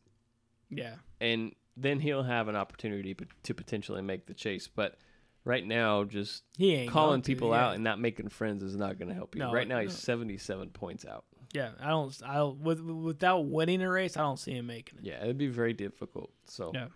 Yeah. 0.71 0.97
and 1.21 1.55
then 1.77 2.01
he'll 2.01 2.25
have 2.25 2.49
an 2.49 2.57
opportunity 2.57 3.15
to 3.45 3.55
potentially 3.55 4.03
make 4.03 4.27
the 4.27 4.35
chase. 4.35 4.67
But 4.67 4.97
right 5.45 5.65
now, 5.65 6.03
just 6.03 6.43
calling 6.59 6.91
going 6.91 7.23
to, 7.23 7.27
people 7.27 7.51
yeah. 7.51 7.65
out 7.67 7.75
and 7.77 7.85
not 7.85 8.01
making 8.01 8.31
friends 8.31 8.65
is 8.65 8.75
not 8.77 8.99
going 8.99 9.09
to 9.09 9.15
help 9.15 9.37
you. 9.37 9.41
No, 9.41 9.53
right 9.53 9.69
now, 9.69 9.79
he's 9.79 9.91
no. 9.93 9.97
77 9.99 10.71
points 10.71 11.05
out. 11.05 11.25
Yeah. 11.53 11.71
I 11.81 11.91
don't. 11.91 12.13
I 12.27 12.43
with 12.43 12.81
without 12.81 13.47
winning 13.47 13.83
a 13.83 13.89
race, 13.91 14.17
I 14.17 14.23
don't 14.23 14.39
see 14.39 14.53
him 14.53 14.67
making 14.67 14.99
it. 14.99 15.05
Yeah, 15.05 15.23
it'd 15.23 15.39
be 15.39 15.47
very 15.47 15.75
difficult. 15.75 16.33
So, 16.47 16.73
Yeah. 16.75 16.89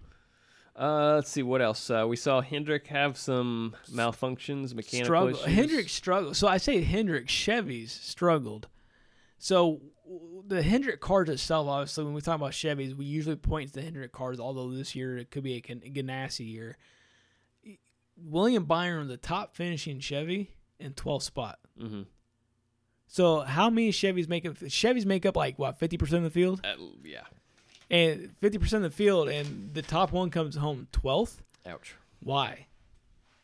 Uh, 0.78 1.14
let's 1.16 1.30
see 1.30 1.42
what 1.42 1.60
else. 1.62 1.90
Uh, 1.90 2.06
we 2.08 2.16
saw 2.16 2.40
Hendrick 2.40 2.86
have 2.88 3.16
some 3.18 3.74
malfunctions, 3.92 4.74
mechanical 4.74 5.04
Struggle. 5.06 5.34
issues. 5.40 5.54
Hendrick 5.54 5.88
struggled. 5.88 6.36
So 6.36 6.48
I 6.48 6.56
say 6.58 6.82
Hendrick 6.82 7.26
Chevys 7.26 7.90
struggled. 7.90 8.68
So 9.38 9.80
the 10.46 10.62
Hendrick 10.62 11.00
cars 11.00 11.28
itself, 11.28 11.66
obviously, 11.68 12.04
when 12.04 12.14
we 12.14 12.20
talk 12.20 12.36
about 12.36 12.52
Chevys, 12.52 12.94
we 12.94 13.04
usually 13.04 13.36
point 13.36 13.68
to 13.68 13.74
the 13.74 13.82
Hendrick 13.82 14.12
cars. 14.12 14.38
Although 14.40 14.70
this 14.70 14.94
year 14.94 15.18
it 15.18 15.30
could 15.30 15.42
be 15.44 15.54
a 15.56 15.60
Ganassi 15.62 16.50
year. 16.50 16.76
William 18.22 18.64
Byron, 18.64 19.08
the 19.08 19.16
top 19.16 19.54
finishing 19.56 19.98
Chevy 20.00 20.50
in 20.78 20.92
12th 20.92 21.22
spot. 21.22 21.58
Mhm. 21.80 22.06
So 23.06 23.40
how 23.40 23.70
many 23.70 23.90
Chevys 23.92 24.28
make 24.28 24.44
up? 24.46 24.54
Chevys 24.56 25.04
make 25.06 25.24
up 25.26 25.36
like 25.36 25.58
what 25.58 25.78
fifty 25.78 25.96
percent 25.96 26.18
of 26.18 26.24
the 26.24 26.30
field, 26.38 26.60
Uh, 26.64 26.74
yeah. 27.02 27.24
And 27.90 28.34
fifty 28.40 28.58
percent 28.58 28.84
of 28.84 28.90
the 28.92 28.96
field, 28.96 29.28
and 29.28 29.74
the 29.74 29.82
top 29.82 30.12
one 30.12 30.30
comes 30.30 30.56
home 30.56 30.86
twelfth. 30.92 31.42
Ouch. 31.66 31.94
Why? 32.22 32.66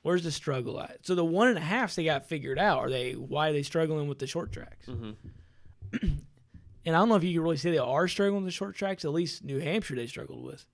Where's 0.03 0.23
the 0.25 0.31
struggle 0.31 0.81
at? 0.81 0.99
So 1.05 1.15
the 1.15 1.25
one 1.25 1.49
and 1.49 1.59
a 1.59 1.63
halfs 1.63 1.97
they 1.97 2.05
got 2.05 2.29
figured 2.29 2.59
out. 2.59 2.79
Are 2.79 2.91
they 2.91 3.13
why 3.13 3.49
are 3.49 3.53
they 3.53 3.63
struggling 3.63 4.09
with 4.09 4.19
the 4.19 4.27
short 4.27 4.53
tracks? 4.53 4.87
Mhm. 4.87 5.17
and 6.03 6.21
I 6.87 6.93
don't 6.93 7.09
know 7.09 7.17
if 7.17 7.25
you 7.25 7.33
can 7.35 7.43
really 7.43 7.57
say 7.57 7.71
they 7.73 7.79
are 7.79 8.07
struggling 8.09 8.45
with 8.45 8.53
the 8.53 8.57
short 8.57 8.77
tracks. 8.77 9.05
At 9.05 9.13
least 9.13 9.43
New 9.45 9.59
Hampshire 9.59 9.97
they 9.97 10.07
struggled 10.07 10.45
with. 10.45 10.65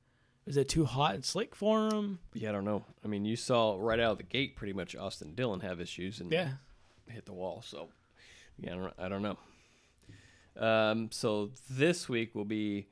Is 0.45 0.57
it 0.57 0.69
too 0.69 0.85
hot 0.85 1.15
and 1.15 1.25
slick 1.25 1.55
for 1.55 1.89
them? 1.89 2.19
Yeah, 2.35 2.49
I 2.49 2.53
don't 2.53 2.65
know. 2.65 2.85
I 3.05 3.09
mean, 3.09 3.25
you 3.25 3.37
saw 3.37 3.77
right 3.79 4.01
out 4.01 4.13
of 4.13 4.17
the 4.19 4.25
gate 4.25 4.57
pretty 4.57 4.73
much 4.73 4.97
Austin 4.97 5.35
Dillon 5.35 5.61
have 5.61 5.81
issues 5.81 6.21
and 6.21 6.33
Yeah. 6.33 6.55
hit 7.09 7.27
the 7.27 7.33
wall. 7.33 7.63
So, 7.65 7.89
yeah, 8.59 8.73
I 8.73 8.77
don't, 8.77 8.95
I 8.99 9.09
don't 9.09 9.23
know. 9.23 9.39
Um, 10.67 11.11
so 11.13 11.51
this 11.71 12.09
week 12.09 12.35
will 12.35 12.45
be 12.45 12.89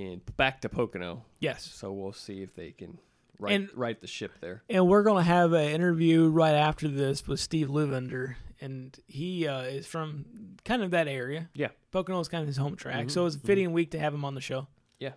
in 0.00 0.20
back 0.36 0.60
to 0.62 0.68
Pocono. 0.68 1.24
Yes. 1.38 1.64
So 1.72 1.92
we'll 1.92 2.12
see 2.12 2.42
if 2.42 2.54
they 2.54 2.70
can 2.72 2.98
right 3.38 3.52
And- 3.54 3.68
right 3.74 4.00
the 4.00 4.06
ship 4.06 4.32
there. 4.40 4.62
And 4.68 4.86
we're 4.88 5.02
gonna 5.02 5.22
have 5.22 5.52
an 5.52 5.68
interview 5.70 6.28
right 6.28 6.54
after 6.54 6.88
this 6.88 7.26
with 7.26 7.40
Steve 7.40 7.68
Luvender, 7.68 8.34
and 8.60 8.98
he 9.06 9.46
uh, 9.46 9.62
is 9.62 9.86
from 9.86 10.24
kind 10.64 10.82
of 10.82 10.90
that 10.92 11.08
area. 11.08 11.48
Yeah. 11.54 11.68
Pocono 11.90 12.20
is 12.20 12.28
kind 12.28 12.42
of 12.42 12.46
his 12.48 12.56
home 12.56 12.76
track, 12.76 13.06
Mhm, 13.06 13.10
so 13.10 13.26
it's 13.26 13.36
a 13.36 13.40
fitting 13.40 13.72
week 13.72 13.90
to 13.92 13.98
have 13.98 14.12
him 14.14 14.24
on 14.24 14.34
the 14.34 14.40
show. 14.40 14.66
Yeah. 14.98 15.12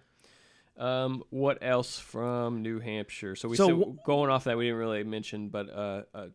Um, 0.78 1.24
what 1.30 1.60
else 1.62 2.00
from 2.00 2.62
New 2.64 2.80
Hampshire? 2.80 3.36
So 3.36 3.48
we 3.48 3.58
So 3.58 3.68
so 3.68 3.98
going 4.06 4.32
off 4.32 4.46
that 4.46 4.58
we 4.58 4.66
didn't 4.66 4.80
really 4.80 5.04
mention, 5.04 5.50
but 5.50 5.70
uh, 5.70 6.04
uh, 6.16 6.28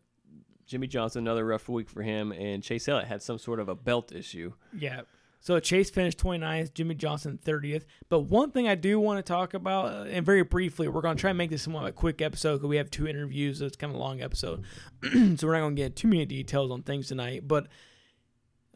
Jimmie 0.65 0.87
Johnson 0.87 1.23
another 1.23 1.45
rough 1.45 1.67
week 1.67 1.89
for 1.89 2.03
him, 2.03 2.31
and 2.31 2.63
Chase 2.63 2.87
Elliott 2.87 3.07
had 3.07 3.21
some 3.23 3.37
sort 3.39 3.59
of 3.59 3.67
a 3.67 3.75
belt 3.75 4.11
issue. 4.13 4.53
Yeah. 4.77 5.01
So 5.41 5.57
Chase 5.59 5.89
finished 5.89 6.17
29th, 6.19 6.73
Jimmie 6.73 6.95
Johnson 6.95 7.39
30th. 7.43 7.83
But 8.09 8.21
one 8.21 8.51
thing 8.51 8.67
I 8.67 8.75
do 8.75 8.99
want 8.99 9.17
to 9.19 9.23
talk 9.23 9.53
about, 9.53 9.85
uh, 9.85 10.03
and 10.09 10.25
very 10.25 10.43
briefly, 10.43 10.87
we're 10.89 11.01
going 11.01 11.15
to 11.15 11.21
try 11.21 11.29
and 11.31 11.37
make 11.37 11.49
this 11.49 11.61
somewhat 11.61 11.83
of 11.83 11.89
a 11.89 11.91
quick 11.93 12.21
episode 12.21 12.57
because 12.57 12.67
we 12.67 12.75
have 12.77 12.91
two 12.91 13.07
interviews, 13.07 13.59
so 13.59 13.65
it's 13.65 13.77
kind 13.77 13.91
of 13.93 13.95
a 13.99 14.03
long 14.03 14.21
episode. 14.21 14.63
so 15.03 15.47
we're 15.47 15.53
not 15.53 15.59
going 15.61 15.75
to 15.77 15.81
get 15.81 15.95
too 15.95 16.09
many 16.09 16.25
details 16.25 16.71
on 16.71 16.83
things 16.83 17.07
tonight. 17.07 17.47
But 17.47 17.67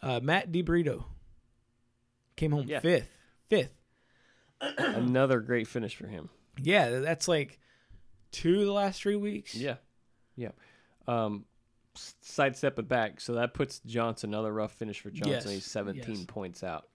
uh, 0.02 0.22
Matt 0.24 0.52
DiBenedetto 0.54 1.04
came 2.38 2.52
home 2.52 2.66
Yeah. 2.68 2.80
fifth. 2.80 3.10
Fifth. 3.50 3.74
another 4.78 5.42
great 5.42 5.68
finish 5.68 5.96
for 5.96 6.08
him. 6.08 6.30
Yeah, 6.62 7.00
that's 7.00 7.28
like 7.28 7.60
two 8.32 8.62
of 8.62 8.66
the 8.66 8.72
last 8.72 9.02
three 9.02 9.18
weeks. 9.18 9.54
Yeah, 9.54 9.76
yeah. 10.38 10.52
Um, 11.08 11.44
sidestep 11.96 12.80
it 12.80 12.88
back, 12.88 13.22
so 13.22 13.34
that 13.34 13.54
puts 13.54 13.80
Johnson 13.86 14.32
another 14.32 14.52
rough 14.54 14.72
finish 14.74 15.00
for 15.00 15.12
Johnson. 15.12 15.32
Yes, 15.32 15.46
He's 15.50 15.66
17 15.66 16.16
yes. 16.16 16.26
points 16.28 16.64
out. 16.64 16.88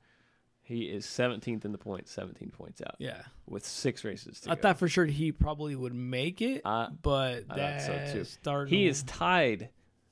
He 0.63 0.83
is 0.85 1.07
17th 1.07 1.65
in 1.65 1.73
the 1.73 1.79
points, 1.79 2.11
17 2.13 2.51
points 2.51 2.83
out 2.83 2.97
Yeah. 2.99 3.23
with 3.47 3.65
six 3.65 4.05
races 4.05 4.41
to 4.41 4.51
I 4.51 4.55
go. 4.55 4.61
thought 4.63 4.79
for 4.79 4.89
sure 4.89 5.07
he 5.07 5.33
probably 5.33 5.75
would 5.75 5.95
make 5.95 6.43
it, 6.43 6.61
I- 6.65 6.89
but 7.03 7.45
I 7.49 7.57
that 7.57 7.81
so, 8.09 8.13
too. 8.19 8.25
started 8.25 8.71
he 8.71 8.87
is 8.87 9.03
tied 9.05 9.71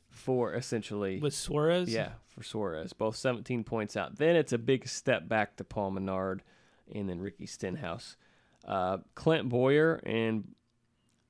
for 0.08 0.54
essentially 0.54 1.18
with 1.20 1.34
Suarez. 1.34 1.92
Yeah, 1.92 2.12
for 2.28 2.42
Suarez, 2.42 2.94
both 2.94 3.16
17 3.16 3.64
points 3.64 3.96
out. 3.98 4.16
Then 4.16 4.34
it's 4.34 4.52
a 4.54 4.58
big 4.58 4.88
step 4.88 5.28
back 5.28 5.56
to 5.56 5.64
Paul 5.64 5.90
Menard 5.90 6.42
and 6.94 7.06
then 7.08 7.20
Ricky 7.20 7.44
Stenhouse. 7.46 8.16
Uh, 8.64 8.98
Clint 9.14 9.48
Bowyer 9.50 9.96
and 10.06 10.54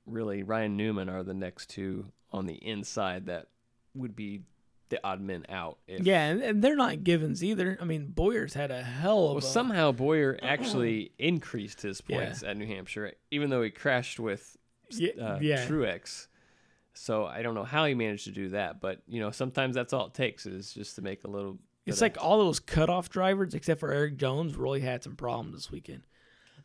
really 0.07 0.45
Ryan 0.45 0.77
Newman 0.77 1.09
are 1.09 1.25
the 1.25 1.35
next 1.35 1.69
two 1.69 2.13
on 2.33 2.47
the 2.47 2.55
inside 2.55 3.27
that 3.27 3.47
would 3.95 4.15
be 4.15 4.43
the 4.89 5.01
odd 5.03 5.21
men 5.21 5.45
out. 5.49 5.79
If, 5.87 6.05
Yeah, 6.05 6.27
and, 6.27 6.43
and 6.43 6.63
they're 6.63 6.77
not 6.77 7.05
givens 7.05 7.43
either. 7.43 7.79
I 7.81 7.85
mean, 7.85 8.07
Bowyer's 8.09 8.55
had 8.55 8.71
a 8.71 8.83
hell 8.83 9.27
of 9.27 9.31
Well, 9.31 9.39
a 9.39 9.43
somehow 9.43 9.93
Bowyer 9.93 10.39
actually 10.43 11.13
increased 11.19 11.83
his 11.83 12.01
points 12.01 12.43
at 12.43 12.57
New 12.57 12.67
Hampshire, 12.67 13.13
even 13.31 13.51
though 13.51 13.63
he 13.63 13.71
crashed 13.71 14.21
with 14.21 14.57
uh, 14.93 15.39
yeah. 15.41 15.67
Truex. 15.67 16.29
So 16.95 17.27
I 17.27 17.43
don't 17.43 17.55
know 17.55 17.65
how 17.65 17.85
he 17.85 17.95
managed 17.95 18.25
to 18.25 18.31
do 18.31 18.51
that, 18.51 18.81
but 18.81 19.03
you 19.07 19.21
know 19.21 19.31
sometimes 19.31 19.75
that's 19.75 19.93
all 19.93 20.07
it 20.07 20.15
takes 20.15 20.47
is 20.47 20.73
just 20.73 20.97
to 20.97 21.03
make 21.03 21.25
a 21.25 21.29
little. 21.29 21.59
It's 21.85 21.99
of- 21.99 22.03
like 22.03 22.17
all 22.21 22.39
those 22.39 22.59
cutoff 22.59 23.11
drivers, 23.11 23.55
except 23.55 23.81
for 23.81 23.93
Erik 23.93 24.17
Jones, 24.17 24.57
really 24.57 24.81
had 24.81 25.03
some 25.03 25.15
problems 25.15 25.55
this 25.55 25.71
weekend. 25.71 26.03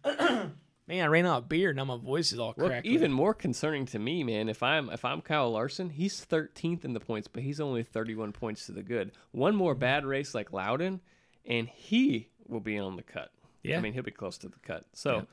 Man, 0.91 1.05
I 1.05 1.07
ran 1.07 1.25
out 1.25 1.43
of 1.43 1.49
beer. 1.49 1.71
Now 1.71 1.85
my 1.85 1.95
voice 1.95 2.33
is 2.33 2.39
all 2.39 2.53
Look, 2.57 2.67
cracked. 2.67 2.85
even 2.85 3.13
more 3.13 3.33
concerning 3.33 3.85
to 3.87 3.99
me, 3.99 4.25
man. 4.25 4.49
If 4.49 4.61
I'm 4.61 4.89
if 4.89 5.05
I'm 5.05 5.21
Kyle 5.21 5.49
Larson, 5.49 5.89
he's 5.89 6.25
13th 6.25 6.83
in 6.83 6.91
the 6.91 6.99
points, 6.99 7.29
but 7.29 7.43
he's 7.43 7.61
only 7.61 7.81
31 7.81 8.33
points 8.33 8.65
to 8.65 8.73
the 8.73 8.83
good. 8.83 9.13
One 9.31 9.55
more 9.55 9.73
bad 9.73 10.05
race 10.05 10.35
like 10.35 10.51
Loudon, 10.51 10.99
and 11.45 11.69
he 11.69 12.27
will 12.45 12.59
be 12.59 12.77
on 12.77 12.97
the 12.97 13.03
cut. 13.03 13.31
Yeah. 13.63 13.77
I 13.77 13.79
mean 13.79 13.93
he'll 13.93 14.03
be 14.03 14.11
close 14.11 14.37
to 14.39 14.49
the 14.49 14.59
cut. 14.59 14.83
So 14.91 15.27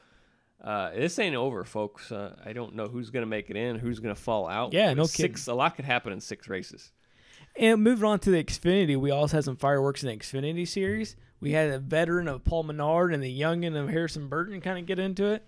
uh, 0.62 0.90
this 0.90 1.18
ain't 1.18 1.34
over, 1.34 1.64
folks. 1.64 2.12
Uh, 2.12 2.36
I 2.46 2.52
don't 2.52 2.76
know 2.76 2.86
who's 2.86 3.10
gonna 3.10 3.26
make 3.26 3.50
it 3.50 3.56
in, 3.56 3.80
who's 3.80 3.98
gonna 3.98 4.14
fall 4.14 4.48
out. 4.48 4.72
Yeah, 4.72 4.94
no 4.94 5.06
six. 5.06 5.48
A 5.48 5.54
lot 5.54 5.74
could 5.74 5.86
happen 5.86 6.12
in 6.12 6.20
six 6.20 6.46
races. 6.48 6.92
And 7.56 7.82
moving 7.82 8.04
on 8.04 8.20
to 8.20 8.30
the 8.30 8.44
Xfinity, 8.44 8.96
we 8.96 9.10
also 9.10 9.38
had 9.38 9.44
some 9.44 9.56
fireworks 9.56 10.04
in 10.04 10.08
the 10.08 10.16
Xfinity 10.16 10.68
series. 10.68 11.16
We 11.40 11.52
had 11.52 11.70
a 11.70 11.78
veteran 11.78 12.26
of 12.28 12.44
Paul 12.44 12.64
Menard 12.64 13.12
and 13.14 13.22
the 13.22 13.40
youngin 13.40 13.76
of 13.76 13.88
Harrison 13.88 14.28
Burton 14.28 14.60
kind 14.60 14.78
of 14.78 14.86
get 14.86 14.98
into 14.98 15.26
it. 15.26 15.44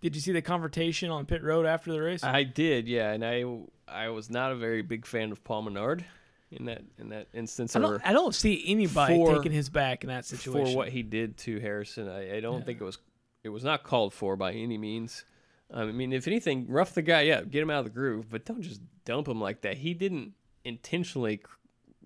Did 0.00 0.14
you 0.14 0.20
see 0.20 0.32
the 0.32 0.42
confrontation 0.42 1.10
on 1.10 1.26
pit 1.26 1.42
road 1.42 1.66
after 1.66 1.92
the 1.92 2.00
race? 2.00 2.22
I 2.22 2.44
did, 2.44 2.86
yeah, 2.88 3.12
and 3.12 3.24
I 3.24 3.44
I 3.88 4.08
was 4.08 4.30
not 4.30 4.52
a 4.52 4.56
very 4.56 4.82
big 4.82 5.06
fan 5.06 5.32
of 5.32 5.42
Paul 5.44 5.62
Menard 5.62 6.04
in 6.50 6.66
that 6.66 6.82
in 6.98 7.08
that 7.10 7.28
instance. 7.34 7.74
I 7.76 7.80
don't, 7.80 8.00
I 8.06 8.12
don't 8.12 8.34
see 8.34 8.62
anybody 8.66 9.16
For- 9.16 9.36
taking 9.36 9.52
his 9.52 9.68
back 9.68 10.04
in 10.04 10.08
that 10.08 10.24
situation. 10.24 10.72
for 10.72 10.76
what 10.76 10.88
he 10.90 11.02
did 11.02 11.36
to 11.38 11.58
Harrison. 11.60 12.08
I, 12.08 12.36
I 12.36 12.40
don't 12.40 12.60
Yeah. 12.60 12.64
think 12.64 12.80
it 12.80 12.84
was 12.84 12.98
it 13.42 13.48
was 13.50 13.64
not 13.64 13.84
called 13.84 14.12
for 14.12 14.36
by 14.36 14.52
any 14.52 14.76
means. 14.78 15.24
I 15.72 15.84
mean, 15.86 16.12
if 16.12 16.28
anything, 16.28 16.66
rough 16.68 16.94
the 16.94 17.02
guy 17.02 17.30
up, 17.30 17.50
get 17.50 17.62
him 17.62 17.70
out 17.70 17.80
of 17.80 17.84
the 17.86 17.90
groove, 17.90 18.28
but 18.30 18.44
don't 18.44 18.62
just 18.62 18.80
dump 19.04 19.26
him 19.28 19.40
like 19.40 19.62
that. 19.62 19.78
He 19.78 19.94
didn't 19.94 20.32
intentionally 20.64 21.40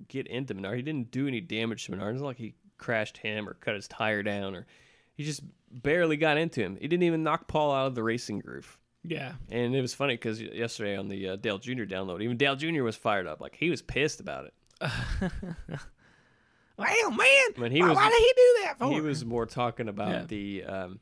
get 0.09 0.27
into 0.29 0.55
Menard. 0.55 0.77
He 0.77 0.83
didn't 0.83 1.11
do 1.11 1.27
any 1.29 1.41
damage 1.41 1.85
to 1.87 1.91
Menard. 1.91 2.15
It's 2.15 2.21
not 2.23 2.29
like 2.29 2.37
he 2.39 2.55
crashed 2.81 3.19
him 3.19 3.49
or 3.49 3.55
cut 3.55 3.75
his 3.77 3.87
tire 3.87 4.23
down 4.25 4.57
or 4.57 4.67
he 5.15 5.23
just 5.25 5.43
barely 5.71 6.17
got 6.17 6.37
into 6.39 6.61
him. 6.61 6.77
He 6.81 6.89
didn't 6.89 7.05
even 7.05 7.23
knock 7.23 7.47
Paul 7.47 7.73
out 7.73 7.87
of 7.87 7.95
the 7.95 8.03
racing 8.03 8.41
groove. 8.41 8.77
Yeah. 9.05 9.33
And 9.51 9.75
it 9.75 9.81
was 9.81 9.95
funny 9.95 10.15
because 10.15 10.41
yesterday 10.43 10.97
on 10.97 11.09
the 11.09 11.29
uh, 11.31 11.37
Dale 11.37 11.59
Jr. 11.59 11.85
download, 11.85 12.23
even 12.23 12.37
Dale 12.37 12.57
Jr. 12.57 12.83
was 12.83 12.97
fired 12.97 13.27
up. 13.27 13.41
Like 13.41 13.55
he 13.55 13.71
was 13.71 13.81
pissed 13.83 14.19
about 14.21 14.47
it. 14.47 14.55
Well, 16.79 17.11
man, 17.11 17.27
When 17.57 17.73
he 17.73 17.83
why, 17.83 17.89
was- 17.89 17.97
why 17.97 18.09
did 18.09 18.19
he 18.19 18.33
do 18.37 18.63
that 18.65 18.79
for? 18.79 18.91
He 18.91 19.01
was 19.03 19.23
more 19.25 19.45
talking 19.45 19.89
about 19.89 20.09
Yeah. 20.11 20.25
the 20.27 20.65
um, 20.65 21.01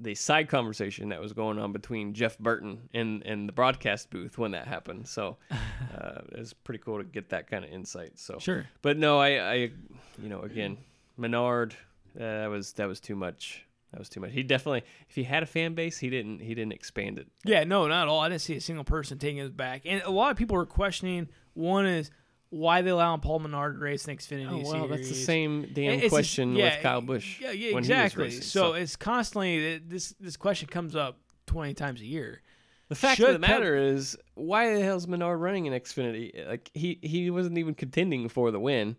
the 0.00 0.14
side 0.14 0.48
conversation 0.48 1.10
that 1.10 1.20
was 1.20 1.32
going 1.34 1.58
on 1.58 1.72
between 1.72 2.14
Jeff 2.14 2.38
Burton 2.38 2.88
and 2.94 3.22
and 3.26 3.46
the 3.46 3.52
broadcast 3.52 4.08
booth 4.10 4.38
when 4.38 4.52
that 4.52 4.66
happened. 4.66 5.06
So 5.06 5.36
uh, 5.50 6.20
it 6.32 6.38
was 6.38 6.54
pretty 6.54 6.82
cool 6.82 6.98
to 6.98 7.04
get 7.04 7.28
that 7.30 7.48
kind 7.50 7.64
of 7.66 7.70
insight. 7.70 8.18
So 8.18 8.38
Sure. 8.38 8.66
but 8.80 8.96
no, 8.96 9.18
I, 9.20 9.28
I 9.52 9.54
you 9.54 10.28
know 10.30 10.40
again 10.40 10.78
Menard 11.16 11.74
uh, 12.16 12.20
that 12.20 12.46
was 12.50 12.72
that 12.74 12.86
was 12.88 13.00
too 13.00 13.16
much. 13.16 13.64
That 13.92 14.00
was 14.00 14.08
too 14.08 14.18
much. 14.20 14.32
He 14.32 14.42
definitely, 14.42 14.82
if 15.08 15.14
he 15.14 15.22
had 15.22 15.44
a 15.44 15.46
fan 15.46 15.74
base, 15.74 15.98
he 15.98 16.10
didn't. 16.10 16.40
He 16.40 16.54
didn't 16.54 16.72
expand 16.72 17.18
it. 17.18 17.28
Yeah, 17.44 17.62
no, 17.64 17.86
not 17.86 18.02
at 18.02 18.08
all. 18.08 18.20
I 18.20 18.28
didn't 18.28 18.40
see 18.40 18.56
a 18.56 18.60
single 18.60 18.84
person 18.84 19.18
taking 19.18 19.36
his 19.38 19.50
back. 19.50 19.82
And 19.84 20.02
a 20.02 20.10
lot 20.10 20.32
of 20.32 20.36
people 20.36 20.56
were 20.56 20.66
questioning 20.66 21.28
one 21.52 21.86
is 21.86 22.10
why 22.50 22.82
they 22.82 22.90
allow 22.90 23.16
Paul 23.18 23.38
Menard 23.40 23.74
to 23.76 23.80
race 23.80 24.06
an 24.08 24.16
Xfinity 24.16 24.46
Oh 24.48 24.64
series. 24.64 24.72
well, 24.72 24.88
that's 24.88 25.08
the 25.08 25.14
same 25.14 25.70
damn 25.72 25.92
It's 25.92 26.02
just- 26.02 26.12
question 26.12 26.56
yeah, 26.56 26.74
with 26.74 26.82
Kyle 26.82 27.00
Busch. 27.02 27.40
Yeah, 27.40 27.52
yeah, 27.52 27.74
when 27.74 27.84
he 27.84 27.90
was 27.90 28.00
exactly. 28.00 28.24
racing. 28.24 28.42
so, 28.42 28.72
it's 28.74 28.96
constantly 28.96 29.78
this 29.78 30.14
this 30.18 30.36
question 30.36 30.68
comes 30.68 30.96
up 30.96 31.18
twenty 31.46 31.74
times 31.74 32.00
a 32.00 32.06
year. 32.06 32.42
The 32.88 32.94
fact 32.96 33.16
Should 33.18 33.28
of 33.28 33.32
the 33.34 33.38
matter 33.38 33.76
is, 33.76 34.16
why 34.34 34.74
the 34.74 34.82
hell's 34.82 35.06
Menard 35.06 35.40
running 35.40 35.66
an 35.68 35.72
Xfinity? 35.72 36.46
Like 36.48 36.70
he 36.74 36.98
he 37.00 37.30
wasn't 37.30 37.58
even 37.58 37.74
contending 37.74 38.28
for 38.28 38.50
the 38.50 38.60
win. 38.60 38.96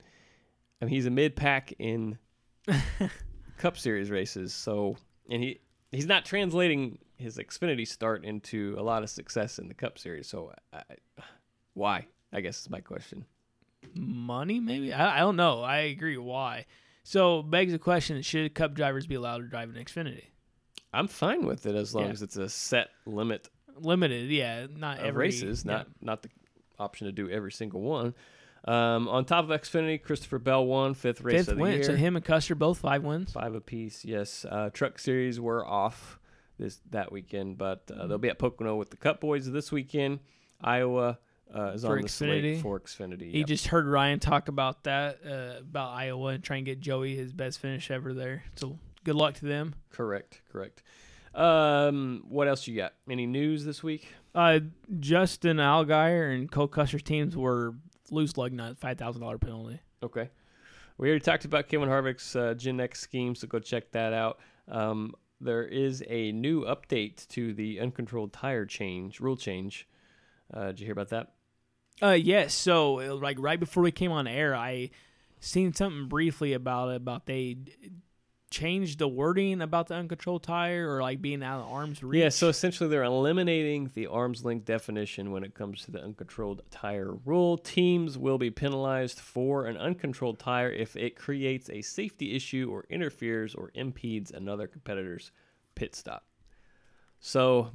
I 0.82 0.86
mean, 0.86 0.94
he's 0.94 1.06
a 1.06 1.10
mid 1.12 1.36
pack 1.36 1.74
in 1.80 2.18
Cup 3.58 3.78
Series 3.78 4.10
races. 4.12 4.54
So, 4.54 4.98
and 5.30 5.42
he 5.42 5.60
he's 5.92 6.06
not 6.08 6.26
translating 6.26 7.00
his 7.18 7.38
Xfinity 7.38 7.88
start 7.88 8.26
into 8.26 8.76
a 8.78 8.84
lot 8.84 9.04
of 9.04 9.10
success 9.10 9.60
in 9.60 9.68
the 9.68 9.74
Cup 9.74 9.98
Series. 9.98 10.28
So, 10.28 10.52
I, 10.74 10.82
why? 11.74 12.08
I 12.34 12.42
guess 12.42 12.62
is 12.62 12.70
my 12.70 12.82
question. 12.82 13.26
Money, 13.94 14.60
maybe. 14.60 14.92
I, 14.92 15.18
I 15.18 15.20
don't 15.20 15.36
know. 15.38 15.62
I 15.62 15.78
agree. 15.78 16.18
Why? 16.18 16.66
So 17.04 17.42
begs 17.44 17.72
the 17.72 17.80
question: 17.80 18.22
Should 18.22 18.54
Cup 18.56 18.74
drivers 18.74 19.08
be 19.08 19.16
allowed 19.16 19.38
to 19.38 19.44
drive 19.48 19.70
an 19.70 19.76
Xfinity? 19.76 20.24
I'm 20.92 21.08
fine 21.08 21.46
with 21.46 21.66
it 21.66 21.76
as 21.76 21.94
long 21.94 22.06
Yeah. 22.06 22.12
as 22.12 22.22
it's 22.22 22.38
a 22.38 22.50
set 22.50 22.88
limit 23.06 23.50
Limited, 23.78 24.30
yeah, 24.30 24.68
not 24.74 25.00
of 25.00 25.06
every 25.06 25.26
races, 25.28 25.66
yeah. 25.66 25.72
not 25.74 25.88
not 26.02 26.22
the 26.24 26.30
option 26.80 27.08
to 27.08 27.12
do 27.12 27.30
every 27.30 27.52
single 27.52 27.82
one. 27.82 28.14
Um, 28.66 29.07
on 29.07 29.26
top 29.26 29.47
of 29.47 29.61
Xfinity, 29.61 30.01
Christopher 30.01 30.39
Bell 30.39 30.66
won 30.66 30.95
fifth 30.95 31.22
race 31.22 31.38
fifth 31.38 31.47
of 31.49 31.57
the 31.57 31.61
win. 31.61 31.74
year. 31.74 31.84
So 31.84 31.95
him 31.95 32.16
and 32.16 32.26
Custer 32.26 32.55
both 32.55 32.80
five 32.80 33.03
wins. 33.03 33.32
Five 33.32 33.53
apiece, 33.53 34.03
yes. 34.03 34.45
Uh, 34.49 34.70
truck 34.72 34.97
series 34.97 35.39
were 35.39 35.66
off 35.66 36.20
this 36.57 36.80
that 36.89 37.11
weekend, 37.11 37.57
but 37.57 37.89
uh, 37.95 38.07
they'll 38.07 38.18
be 38.18 38.30
at 38.30 38.39
Pocono 38.39 38.76
with 38.76 38.89
the 38.89 38.97
Cup 38.97 39.22
Boys 39.22 39.49
this 39.51 39.72
weekend. 39.72 40.20
Iowa 40.61 41.20
uh, 41.55 41.72
is 41.76 41.84
For 41.84 41.95
on 41.95 42.01
the 42.01 42.09
slate 42.09 42.43
Xfinity? 42.43 42.61
for 42.61 42.80
Xfinity. 42.80 43.32
He 43.32 43.39
yep. 43.39 43.47
just 43.47 43.68
heard 43.68 43.86
Ryan 43.86 44.20
talk 44.20 44.47
about 44.47 44.84
that 44.86 45.20
uh, 45.24 45.59
about 45.59 45.93
Iowa 45.93 46.30
and 46.30 46.43
try 46.43 46.57
and 46.57 46.66
get 46.66 46.80
Joey 46.80 47.16
his 47.16 47.34
best 47.34 47.59
finish 47.59 47.91
ever 47.91 48.13
there. 48.13 48.43
So 48.55 48.80
good 49.03 49.16
luck 49.16 49.36
to 49.36 49.45
them. 49.45 49.76
correct, 49.91 50.41
correct. 50.51 50.82
Um, 51.36 52.24
what 52.30 52.47
else 52.47 52.66
you 52.66 52.78
got? 52.78 52.93
Any 53.09 53.26
news 53.26 53.66
this 53.66 53.84
week? 53.84 54.07
Uh, 54.34 54.61
Justin 54.99 55.57
Allgaier 55.57 56.34
and 56.34 56.49
Cole 56.49 56.68
Custer's 56.68 57.03
teams 57.03 57.36
were 57.36 57.76
loose 58.12 58.38
lug 58.38 58.51
nut 58.51 58.78
five 58.78 58.97
thousand 58.97 59.22
dollar 59.22 59.38
penalty. 59.38 59.80
Okay. 60.03 60.30
We 60.97 61.10
already 61.10 61.24
talked 61.24 61.43
about 61.43 61.68
Kevin 61.68 61.89
Harvick's 61.89 62.36
uh, 62.36 62.53
Gen 62.53 62.80
X 62.80 63.01
scheme, 63.01 63.36
so 63.36 63.47
go 63.47 63.60
check 63.60 63.91
that 63.91 64.14
out. 64.14 64.39
Um, 64.70 65.14
there 65.41 65.66
is 65.66 66.01
a 66.08 66.32
new 66.32 66.64
update 66.64 67.28
to 67.30 67.53
the 67.53 67.82
uncontrolled 67.82 68.32
tire 68.32 68.66
change 68.66 69.20
rule 69.20 69.36
change. 69.36 69.88
Uh, 70.53 70.68
did 70.68 70.80
you 70.80 70.86
hear 70.86 70.93
about 70.93 71.10
that? 71.10 71.34
Uh, 72.01 72.12
yes. 72.12 72.53
So 72.53 73.01
uh, 73.01 73.16
like 73.16 73.38
right 73.39 73.60
before 73.60 73.84
we 73.84 73.91
came 73.91 74.12
on 74.12 74.28
air, 74.28 74.56
I 74.56 74.91
seen 75.39 75.74
something 75.74 76.08
briefly 76.08 76.53
about 76.53 76.89
it 76.89 76.95
about 76.95 77.26
they 77.26 77.58
changed 78.56 78.99
the 78.99 79.08
wording 79.08 79.62
about 79.62 79.88
the 79.88 79.93
uncontrolled 79.93 80.41
tire 80.41 80.89
or 80.89 81.01
like 81.01 81.22
being 81.22 81.43
out 81.43 81.60
of 81.60 81.70
arm's 81.70 82.01
reach. 82.01 82.22
Yeah, 82.22 82.30
so 82.30 82.47
essentially 82.47 82.89
they're 82.89 83.03
eliminating 83.03 83.91
the 83.93 84.08
arm's 84.08 84.45
length 84.45 84.64
definition 84.64 85.32
when 85.32 85.43
it 85.43 85.53
comes 85.53 85.84
to 85.84 85.91
the 85.91 86.01
uncontrolled 86.01 86.62
tire 86.72 87.16
rule. 87.26 87.58
Teams 87.58 88.18
will 88.18 88.38
be 88.38 88.49
penalized 88.49 89.20
for 89.20 89.66
an 89.66 89.76
uncontrolled 89.76 90.39
tire 90.39 90.70
if 90.70 90.95
it 90.95 91.18
creates 91.18 91.70
a 91.70 91.82
safety 91.82 92.34
issue 92.34 92.70
or 92.72 92.86
interferes 92.89 93.53
or 93.53 93.72
impedes 93.74 94.32
another 94.32 94.68
competitor's 94.68 95.32
pit 95.76 95.93
stop. 95.93 96.24
So 97.20 97.72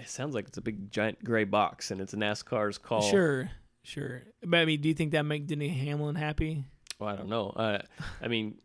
it 0.00 0.08
sounds 0.08 0.34
like 0.34 0.48
it's 0.48 0.58
a 0.58 0.62
big 0.62 0.90
giant 0.90 1.22
gray 1.22 1.44
box 1.44 1.92
and 1.92 2.00
it's 2.00 2.12
NASCAR's 2.12 2.78
call. 2.78 3.02
Sure, 3.02 3.52
sure. 3.84 4.24
But 4.44 4.58
I 4.58 4.64
mean, 4.64 4.80
do 4.80 4.88
you 4.88 4.94
think 4.94 5.12
that 5.12 5.22
make 5.22 5.46
Denny 5.46 5.68
Hamlin 5.68 6.16
happy? 6.16 6.64
Well, 6.98 7.08
I 7.08 7.14
don't 7.14 7.28
know. 7.28 7.50
Uh, 7.50 7.82
I 8.20 8.26
mean, 8.26 8.56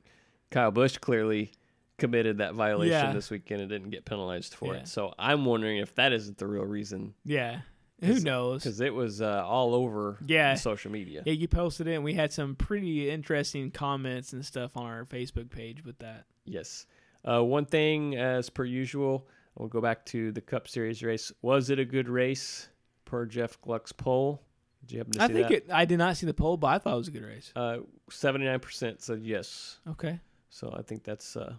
Kyle 0.51 0.71
Busch 0.71 0.97
clearly 0.97 1.51
committed 1.97 2.37
that 2.39 2.53
violation 2.53 2.93
Yeah. 2.93 3.13
this 3.13 3.29
weekend 3.31 3.61
and 3.61 3.69
didn't 3.69 3.89
get 3.89 4.05
penalized 4.05 4.53
for 4.55 4.73
Yeah. 4.73 4.81
it. 4.81 4.87
So 4.87 5.13
I'm 5.19 5.45
wondering 5.45 5.77
if 5.77 5.93
that 5.95 6.13
isn't 6.13 6.37
the 6.37 6.47
real 6.47 6.65
reason 6.65 7.13
Yeah. 7.25 7.61
Who 8.01 8.19
knows? 8.19 8.63
because 8.63 8.81
it 8.81 8.93
was 8.93 9.21
uh, 9.21 9.43
all 9.45 9.75
over 9.75 10.17
Yeah. 10.25 10.55
social 10.55 10.91
media. 10.91 11.21
Yeah, 11.25 11.33
you 11.33 11.47
posted 11.47 11.87
it, 11.87 11.93
and 11.93 12.03
we 12.03 12.15
had 12.15 12.33
some 12.33 12.55
pretty 12.55 13.09
interesting 13.09 13.69
comments 13.71 14.33
and 14.33 14.43
stuff 14.45 14.75
on 14.75 14.85
our 14.87 15.05
Facebook 15.05 15.51
page 15.51 15.85
with 15.85 15.99
that. 15.99 16.25
Yes. 16.45 16.87
Uh, 17.23 17.43
one 17.43 17.65
thing, 17.65 18.15
as 18.15 18.49
per 18.49 18.65
usual, 18.65 19.27
we'll 19.55 19.69
go 19.69 19.79
back 19.81 20.03
to 20.07 20.31
the 20.31 20.41
Cup 20.41 20.67
Series 20.67 21.03
race. 21.03 21.31
Was 21.43 21.69
it 21.69 21.77
a 21.77 21.85
good 21.85 22.09
race 22.09 22.69
per 23.05 23.27
Jeff 23.27 23.61
Gluck's 23.61 23.91
poll? 23.91 24.41
Did 24.81 24.91
you 24.93 24.97
happen 24.97 25.13
to 25.13 25.21
I 25.23 25.27
see 25.27 25.33
think 25.33 25.47
that? 25.49 25.53
it. 25.53 25.71
I 25.71 25.85
did 25.85 25.99
not 25.99 26.17
see 26.17 26.25
the 26.25 26.33
poll, 26.33 26.57
but 26.57 26.67
I 26.67 26.79
thought 26.79 26.95
it 26.95 26.97
was 26.97 27.07
a 27.09 27.11
good 27.11 27.23
race. 27.25 27.51
Uh, 27.55 27.81
79% 28.09 29.01
said 29.03 29.21
yes. 29.23 29.77
Okay. 29.87 30.19
So 30.51 30.71
I 30.77 30.83
think 30.83 31.03
that's 31.03 31.35
uh, 31.35 31.53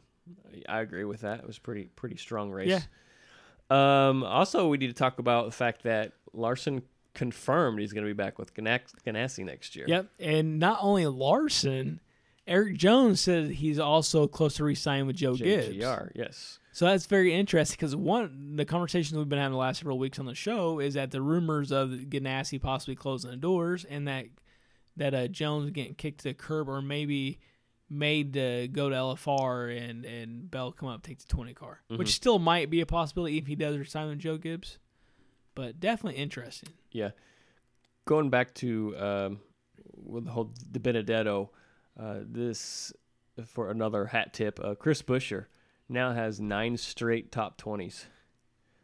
I 0.68 0.80
agree 0.80 1.05
with 1.05 1.22
that. 1.22 1.40
It 1.40 1.47
was 1.47 1.59
pretty 1.59 1.84
pretty 1.97 2.16
strong 2.16 2.53
race. 2.53 2.68
Yeah. 2.68 2.80
Um, 4.09 4.22
also, 4.22 4.68
we 4.68 4.76
need 4.76 4.88
to 4.88 4.93
talk 4.93 5.18
about 5.18 5.47
the 5.47 5.53
fact 5.53 5.82
that 5.84 6.12
Larson 6.32 6.82
confirmed 7.14 7.80
he's 7.80 7.93
going 7.93 8.05
to 8.05 8.09
be 8.09 8.14
back 8.14 8.38
with 8.38 8.55
Ganassi 8.55 9.45
next 9.45 9.74
year. 9.74 9.86
Yep. 9.88 10.09
And 10.20 10.59
not 10.59 10.78
only 10.80 11.07
Larson, 11.07 12.01
Erik 12.47 12.76
Jones 12.76 13.20
said 13.20 13.51
he's 13.51 13.78
also 13.78 14.26
close 14.26 14.55
to 14.55 14.64
re-signing 14.64 15.07
with 15.07 15.16
Joe 15.16 15.34
Gibbs. 15.34 15.74
Yes. 16.14 16.59
So 16.72 16.86
that's 16.86 17.07
very 17.07 17.34
interesting 17.34 17.76
because 17.76 17.95
one 17.97 18.57
the 18.57 18.64
conversations 18.64 19.16
we've 19.16 19.28
been 19.28 19.38
having 19.38 19.53
the 19.53 19.59
last 19.59 19.78
several 19.78 19.99
weeks 19.99 20.18
on 20.18 20.26
the 20.26 20.34
show 20.34 20.78
is 20.78 20.95
that 20.95 21.11
the 21.11 21.20
rumors 21.22 21.70
of 21.70 21.90
Ganassi 21.90 22.61
possibly 22.61 22.95
closing 22.95 23.30
the 23.30 23.36
doors 23.36 23.84
and 23.84 24.07
that 24.09 24.26
that 24.97 25.14
uh, 25.14 25.28
Jones 25.28 25.70
getting 25.70 25.95
kicked 25.95 26.18
to 26.18 26.24
the 26.24 26.34
curb 26.34 26.68
or 26.68 26.82
maybe 26.82 27.40
made 27.93 28.32
to 28.34 28.68
go 28.68 28.88
to 28.88 28.95
LFR 28.95 29.76
and 29.76 30.05
and 30.05 30.51
Bell 30.51 30.72
come 30.72 30.88
up 30.88 31.03
take 31.03 31.18
the 31.18 31.28
twenty 31.28 31.55
car, 31.55 31.80
which 31.88 32.12
still 32.14 32.38
might 32.38 32.70
be 32.70 32.80
a 32.80 32.86
possibility 32.86 33.38
if 33.38 33.47
he 33.47 33.55
does 33.55 33.76
resign 33.76 34.09
with 34.09 34.18
Joe 34.18 34.36
Gibbs, 34.38 34.78
but 35.55 35.78
definitely 35.80 36.20
interesting. 36.20 36.70
Yeah. 36.90 37.11
Going 38.05 38.30
back 38.30 38.55
to 38.55 38.97
um, 38.99 39.40
with 39.95 40.24
the 40.24 40.30
whole 40.32 40.53
DiBenedetto, 40.72 41.49
uh, 41.99 42.18
this 42.24 42.93
for 43.47 43.70
another 43.70 44.07
hat 44.07 44.32
tip. 44.32 44.59
Uh, 44.62 44.74
Chris 44.74 45.03
Buescher 45.03 45.47
now 45.88 46.12
has 46.12 46.40
nine 46.40 46.76
straight 46.76 47.30
top 47.30 47.57
twenties. 47.57 48.07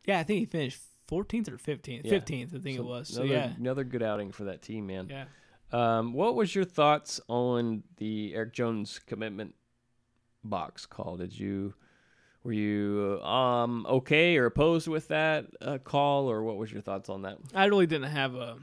Yeah, 0.05 0.21
I 0.21 0.23
think 0.23 0.39
he 0.41 0.47
finished 0.47 0.81
fourteenth 1.07 1.49
or 1.49 1.59
fifteenth. 1.59 2.05
Yeah. 2.05 2.11
Fifteenth, 2.11 2.55
I 2.55 2.59
think 2.59 2.79
it 2.79 2.85
was. 2.85 3.09
So 3.09 3.23
another, 3.23 3.35
yeah, 3.35 3.53
another 3.59 3.85
good 3.85 4.03
outing 4.03 4.33
for 4.33 4.45
that 4.45 4.63
team, 4.63 4.87
man. 4.87 5.09
yeah. 5.11 5.25
Um, 5.73 6.13
what 6.13 6.35
was 6.35 6.55
your 6.55 6.65
thoughts 6.65 7.21
on 7.29 7.83
the 7.99 8.35
Erik 8.35 8.53
Jones 8.55 9.01
commitment 9.07 9.55
box 10.45 10.87
call? 10.87 11.17
Did 11.17 11.39
you 11.39 11.75
were 12.45 12.53
you 12.53 13.21
um 13.23 13.85
okay 13.89 14.37
or 14.37 14.47
opposed 14.47 14.89
with 14.89 15.09
that 15.09 15.47
uh, 15.61 15.79
call, 15.79 16.31
or 16.31 16.43
what 16.43 16.57
was 16.57 16.73
your 16.73 16.81
thoughts 16.83 17.09
on 17.09 17.23
that? 17.23 17.39
I 17.55 17.67
really 17.67 17.87
didn't 17.87 18.11
have 18.11 18.35
a. 18.35 18.57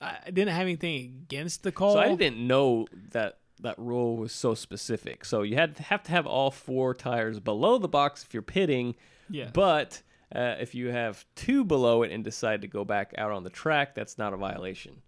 I 0.00 0.18
didn't 0.26 0.50
have 0.54 0.62
anything 0.62 1.22
against 1.24 1.62
the 1.62 1.72
call. 1.72 1.94
So 1.94 1.98
I 2.00 2.14
didn't 2.14 2.46
know 2.46 2.86
that 3.12 3.38
that 3.62 3.78
rule 3.78 4.18
was 4.18 4.30
so 4.32 4.54
specific. 4.54 5.24
So 5.24 5.40
you 5.42 5.56
had 5.56 5.74
to 5.76 5.82
have 5.84 6.02
to 6.04 6.10
have 6.10 6.26
all 6.26 6.50
four 6.50 6.92
tires 6.92 7.40
below 7.40 7.78
the 7.78 7.88
box 7.88 8.22
if 8.22 8.34
you're 8.34 8.42
pitting, 8.42 8.94
Yeah. 9.30 9.48
but 9.54 10.02
uh, 10.34 10.56
if 10.60 10.74
you 10.74 10.88
have 10.90 11.24
two 11.34 11.64
below 11.64 12.02
it 12.02 12.12
and 12.12 12.22
decide 12.22 12.60
to 12.60 12.68
go 12.68 12.84
back 12.84 13.14
out 13.16 13.32
on 13.32 13.42
the 13.44 13.48
track, 13.48 13.94
that's 13.94 14.18
not 14.18 14.34
a 14.34 14.36
violation. 14.36 15.00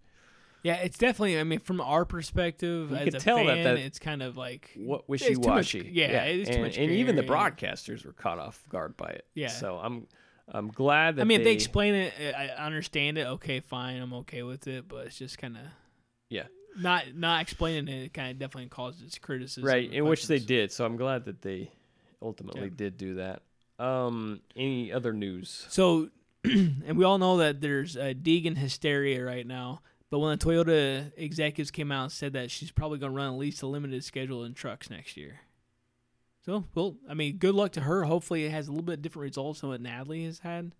Yeah, 0.63 0.75
it's 0.75 0.97
definitely. 0.97 1.39
I 1.39 1.43
mean, 1.43 1.59
from 1.59 1.79
our 1.81 2.03
perspective, 2.05 2.91
You 2.91 2.97
as 2.97 3.13
a 3.13 3.19
tell 3.19 3.37
fan, 3.37 3.63
that- 3.63 3.77
it's 3.77 3.99
kind 3.99 4.21
of 4.21 4.35
like 4.37 4.71
what 4.75 5.07
wishy 5.07 5.33
too 5.35 5.39
washy. 5.41 5.89
Yeah, 5.91 6.23
it's 6.23 6.49
too 6.49 6.55
and, 6.55 6.63
much. 6.63 6.77
and 6.77 6.91
even 6.91 7.15
the 7.15 7.23
broadcasters 7.23 8.05
were 8.05 8.13
caught 8.13 8.39
off 8.39 8.63
guard 8.69 8.97
by 8.97 9.07
it. 9.09 9.25
Yeah. 9.33 9.47
So 9.47 9.77
I'm 9.81 10.07
I'm 10.51 10.67
glad 10.69 11.15
that 11.15 11.21
I 11.21 11.25
mean, 11.25 11.39
if 11.41 11.43
they 11.45 11.51
they 11.51 11.55
explain 11.55 11.93
it, 11.95 12.13
I 12.37 12.47
I 12.49 12.65
understand 12.65 13.17
it. 13.17 13.27
Okay, 13.27 13.59
fine, 13.61 14.01
I'm 14.01 14.13
okay 14.15 14.43
with 14.43 14.67
it. 14.67 14.87
But 14.87 15.07
it's 15.07 15.17
just 15.17 15.37
kind 15.37 15.55
of 15.55 15.63
yeah 16.29 16.47
not 16.77 17.15
not 17.15 17.41
explaining 17.41 17.87
it. 17.87 18.03
it 18.05 18.13
Kind 18.13 18.31
of 18.31 18.39
definitely 18.39 18.69
causes 18.69 19.17
criticism. 19.17 19.63
right 19.67 19.89
in 19.91 20.05
which 20.05 20.27
they 20.27 20.39
did. 20.39 20.71
So 20.71 20.85
I'm 20.85 20.97
glad 20.97 21.25
that 21.25 21.41
they 21.41 21.71
ultimately 22.21 22.63
Yeah. 22.63 22.73
did 22.75 22.97
do 22.97 23.15
that. 23.15 23.43
Um, 23.79 24.41
any 24.57 24.91
other 24.91 25.13
news? 25.13 25.65
So, 25.69 26.09
and 26.43 26.97
we 26.97 27.05
all 27.05 27.17
know 27.17 27.37
that 27.37 27.61
there's 27.61 27.95
a 27.95 28.13
Deegan 28.13 28.57
hysteria 28.57 29.23
right 29.23 29.47
now. 29.47 29.81
But 30.09 30.19
when 30.19 30.37
the 30.37 30.43
Toyota 30.43 31.11
executives 31.17 31.71
came 31.71 31.91
out 31.91 32.03
and 32.03 32.11
said 32.11 32.33
that 32.33 32.49
she's 32.49 32.71
probably 32.71 32.97
going 32.97 33.11
to 33.11 33.17
run 33.17 33.33
at 33.33 33.39
least 33.39 33.61
a 33.61 33.67
limited 33.67 34.03
schedule 34.03 34.43
in 34.43 34.53
trucks 34.53 34.89
next 34.89 35.17
year. 35.17 35.41
So, 36.45 36.63
well, 36.73 36.95
I 37.07 37.13
mean, 37.13 37.37
good 37.37 37.53
luck 37.53 37.73
to 37.73 37.81
her. 37.81 38.03
Hopefully, 38.05 38.45
it 38.45 38.51
has 38.51 38.67
a 38.67 38.71
little 38.71 38.85
bit 38.85 39.01
different 39.01 39.23
results 39.23 39.61
than 39.61 39.69
what 39.69 39.81
Natalie 39.81 40.25
has 40.25 40.39
had. 40.39 40.73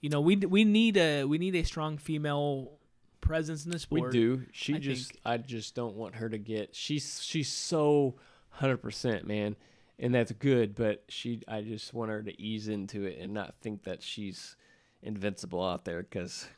You 0.00 0.10
know, 0.10 0.20
we 0.20 0.36
we 0.36 0.64
need 0.64 0.96
a 0.96 1.24
we 1.24 1.38
need 1.38 1.54
a 1.54 1.62
strong 1.62 1.96
female 1.96 2.78
presence 3.20 3.64
in 3.64 3.70
the 3.70 3.78
sport. 3.78 4.12
We 4.12 4.18
do. 4.18 4.42
She 4.52 4.74
I 4.74 4.78
just, 4.78 5.10
think- 5.12 5.20
I 5.24 5.36
just 5.38 5.74
don't 5.74 5.94
want 5.94 6.16
her 6.16 6.28
to 6.28 6.38
get. 6.38 6.74
She's 6.74 7.22
she's 7.22 7.48
so 7.48 8.16
hundred 8.50 8.78
percent, 8.78 9.26
man, 9.26 9.56
and 9.98 10.14
that's 10.14 10.32
good. 10.32 10.74
But 10.74 11.04
she, 11.08 11.42
I 11.48 11.62
just 11.62 11.94
want 11.94 12.10
her 12.10 12.22
to 12.22 12.42
ease 12.42 12.68
into 12.68 13.04
it 13.04 13.18
and 13.18 13.32
not 13.32 13.54
think 13.62 13.84
that 13.84 14.02
she's 14.02 14.56
invincible 15.02 15.64
out 15.64 15.84
there. 15.84 16.02
Because, 16.02 16.48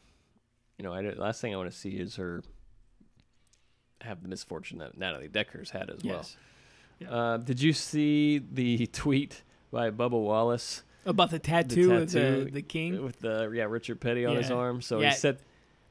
you 0.79 0.85
know, 0.85 0.93
I 0.93 1.01
last 1.03 1.41
thing 1.41 1.55
I 1.55 1.57
want 1.57 1.71
to 1.71 1.77
see 1.77 1.91
is 1.91 2.17
her 2.17 2.43
have 4.01 4.23
the 4.23 4.29
misfortune 4.29 4.79
that 4.79 4.97
Natalie 4.99 5.29
Decker's 5.29 5.71
had 5.71 5.91
as 5.91 6.05
Yes. 6.05 6.37
well. 7.01 7.13
Uh, 7.13 7.37
did 7.39 7.61
you 7.61 7.73
see 7.73 8.39
the 8.39 8.87
tweet 8.93 9.43
by 9.73 9.91
Bubba 9.91 10.11
Wallace? 10.21 10.83
About 11.07 11.31
the 11.31 11.39
tattoo, 11.39 11.91
with 11.91 12.13
tattoo 12.13 12.45
the, 12.47 12.51
the 12.51 12.63
king. 12.63 13.03
with 13.05 13.21
the 13.21 13.51
yeah 13.55 13.65
Richard 13.65 14.01
Petty 14.01 14.25
on 14.25 14.37
his 14.37 14.51
arm. 14.51 14.81
So 14.81 15.01
Yeah. 15.01 15.11
he 15.11 15.17
said 15.17 15.39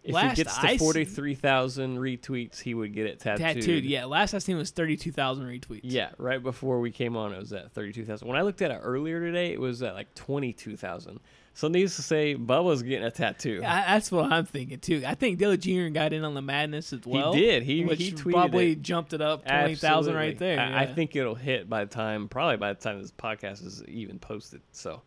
if 0.03 0.13
Last 0.13 0.37
he 0.37 0.43
gets 0.43 0.57
to 0.57 0.77
forty 0.79 1.05
three 1.05 1.35
thousand 1.35 1.97
retweets, 1.97 2.59
he 2.59 2.73
would 2.73 2.93
get 2.93 3.05
it 3.05 3.19
tattooed. 3.19 3.45
Tattooed. 3.61 3.83
Yeah. 3.85 4.05
Last 4.05 4.33
I 4.33 4.39
seen 4.39 4.57
was 4.57 4.71
32,000 4.71 5.45
retweets. 5.45 5.81
Yeah, 5.83 6.09
right 6.17 6.41
before 6.43 6.79
we 6.81 6.91
came 6.91 7.15
on, 7.15 7.31
it 7.31 7.37
was 7.39 7.53
at 7.53 7.71
thirty 7.73 7.93
two 7.93 8.03
thousand. 8.05 8.27
When 8.27 8.37
I 8.37 8.41
looked 8.41 8.61
at 8.61 8.71
it 8.71 8.79
earlier 8.83 9.19
today, 9.21 9.53
it 9.53 9.61
was 9.61 9.81
at 9.83 9.93
like 9.93 10.13
twenty 10.15 10.51
two 10.51 10.75
thousand. 10.75 11.19
So 11.55 11.67
needs 11.67 11.95
to 11.97 12.01
say, 12.01 12.35
Bubba's 12.35 12.81
getting 12.81 13.05
a 13.05 13.11
tattoo. 13.11 13.61
I, 13.63 13.81
that's 13.93 14.11
what 14.11 14.31
I'm 14.31 14.45
thinking 14.45 14.79
too. 14.79 15.03
I 15.05 15.13
think 15.13 15.37
Dale 15.37 15.55
Jr. 15.55 15.89
got 15.89 16.11
in 16.11 16.23
on 16.23 16.33
the 16.33 16.41
madness 16.41 16.91
as 16.93 17.05
well. 17.05 17.31
He 17.33 17.41
did. 17.41 17.61
He- 17.63 17.85
which 17.85 17.99
he 18.01 18.11
tweeted 18.11 18.31
probably 18.31 18.71
it. 18.71 18.81
jumped 18.81 19.13
it 19.13 19.21
up 19.21 19.45
twenty 19.45 19.75
thousand 19.75 20.15
right 20.15 20.37
there. 20.37 20.59
I, 20.59 20.81
I 20.81 20.85
think 20.87 21.15
it'll 21.15 21.35
hit 21.35 21.69
by 21.69 21.85
the 21.85 21.91
time, 21.93 22.27
probably 22.27 22.57
by 22.57 22.73
the 22.73 22.79
time 22.79 22.99
this 23.01 23.11
podcast 23.11 23.63
is 23.65 23.83
even 23.87 24.17
posted. 24.17 24.61
So, 24.71 25.03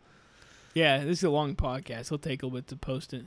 Yeah, 0.74 0.98
this 1.04 1.18
is 1.18 1.24
a 1.24 1.30
long 1.30 1.56
podcast. 1.56 2.00
It'll 2.02 2.18
take 2.18 2.42
a 2.42 2.46
little 2.46 2.58
bit 2.58 2.68
to 2.68 2.76
post 2.76 3.12
it. 3.12 3.24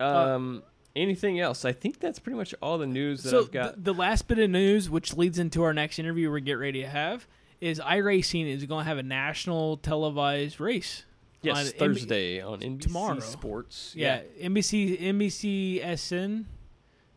um, 0.00 0.62
anything 0.96 1.40
else? 1.40 1.64
I 1.64 1.72
think 1.72 2.00
that's 2.00 2.18
pretty 2.18 2.36
much 2.36 2.54
all 2.60 2.78
the 2.78 2.86
news 2.86 3.22
that 3.22 3.30
so 3.30 3.40
I've 3.42 3.52
got. 3.52 3.76
The, 3.76 3.92
the 3.92 3.98
last 3.98 4.26
bit 4.28 4.38
of 4.38 4.50
news, 4.50 4.90
which 4.90 5.16
leads 5.16 5.38
into 5.38 5.62
our 5.62 5.72
next 5.72 5.98
interview 5.98 6.30
we're 6.30 6.40
getting 6.40 6.60
ready 6.60 6.82
to 6.82 6.88
have, 6.88 7.26
is 7.60 7.78
iRacing 7.80 8.46
is 8.52 8.64
going 8.64 8.84
to 8.84 8.88
have 8.88 8.98
a 8.98 9.02
national 9.02 9.76
televised 9.76 10.60
race. 10.60 11.04
Yes, 11.44 11.72
Thursday 11.72 12.40
on 12.40 12.60
NBC 12.60 12.80
tomorrow. 12.80 13.20
Sports. 13.20 13.92
Yeah, 13.96 14.22
NBC 14.40 14.98
NBCSN, 15.00 16.44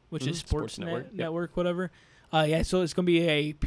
which 0.10 0.28
is 0.28 0.38
Mhm, 0.38 0.48
Sports, 0.48 0.74
Sports 0.74 0.80
Net- 0.80 0.86
Network, 0.88 1.06
yep. 1.06 1.14
Network, 1.14 1.58
whatever. 1.58 1.92
Uh, 2.34 2.46
yeah, 2.46 2.62
so 2.62 2.82
it's 2.82 2.94
going 2.94 3.06
to 3.06 3.10
be 3.10 3.22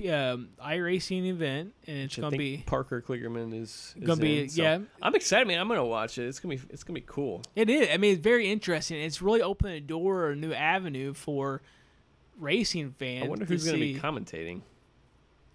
a 0.04 0.32
um, 0.32 0.50
iRacing 0.62 1.24
event, 1.26 1.72
and 1.86 1.96
it's 2.00 2.16
Which 2.18 2.20
going 2.20 2.32
to 2.32 2.36
think 2.38 2.60
be 2.60 2.64
Parker 2.66 3.00
Kligerman 3.00 3.54
is, 3.54 3.94
is 3.96 4.06
Gonna 4.06 4.20
be- 4.20 4.40
in, 4.42 4.48
so 4.50 4.62
yeah. 4.62 4.78
I'm 5.00 5.14
excited, 5.14 5.48
man. 5.48 5.58
I'm 5.58 5.66
gonna 5.68 5.82
watch 5.84 6.18
it. 6.18 6.26
It's 6.28 6.40
gonna 6.40 6.56
be 6.56 6.62
it's 6.68 6.84
gonna 6.84 7.00
be 7.00 7.04
cool. 7.06 7.40
It 7.56 7.70
is. 7.70 7.88
I 7.90 7.96
mean, 7.96 8.12
it's 8.14 8.22
very 8.22 8.50
interesting. 8.50 9.00
It's 9.00 9.22
really 9.22 9.40
opened 9.40 9.72
a 9.72 9.80
door 9.80 10.24
or 10.24 10.30
a 10.32 10.36
new 10.36 10.52
avenue 10.52 11.14
for 11.14 11.62
racing 12.38 12.90
fans. 12.98 13.24
I 13.24 13.28
wonder 13.28 13.46
who's 13.46 13.64
gonna 13.64 13.78
see. 13.78 13.94
be 13.94 13.98
commentating. 13.98 14.60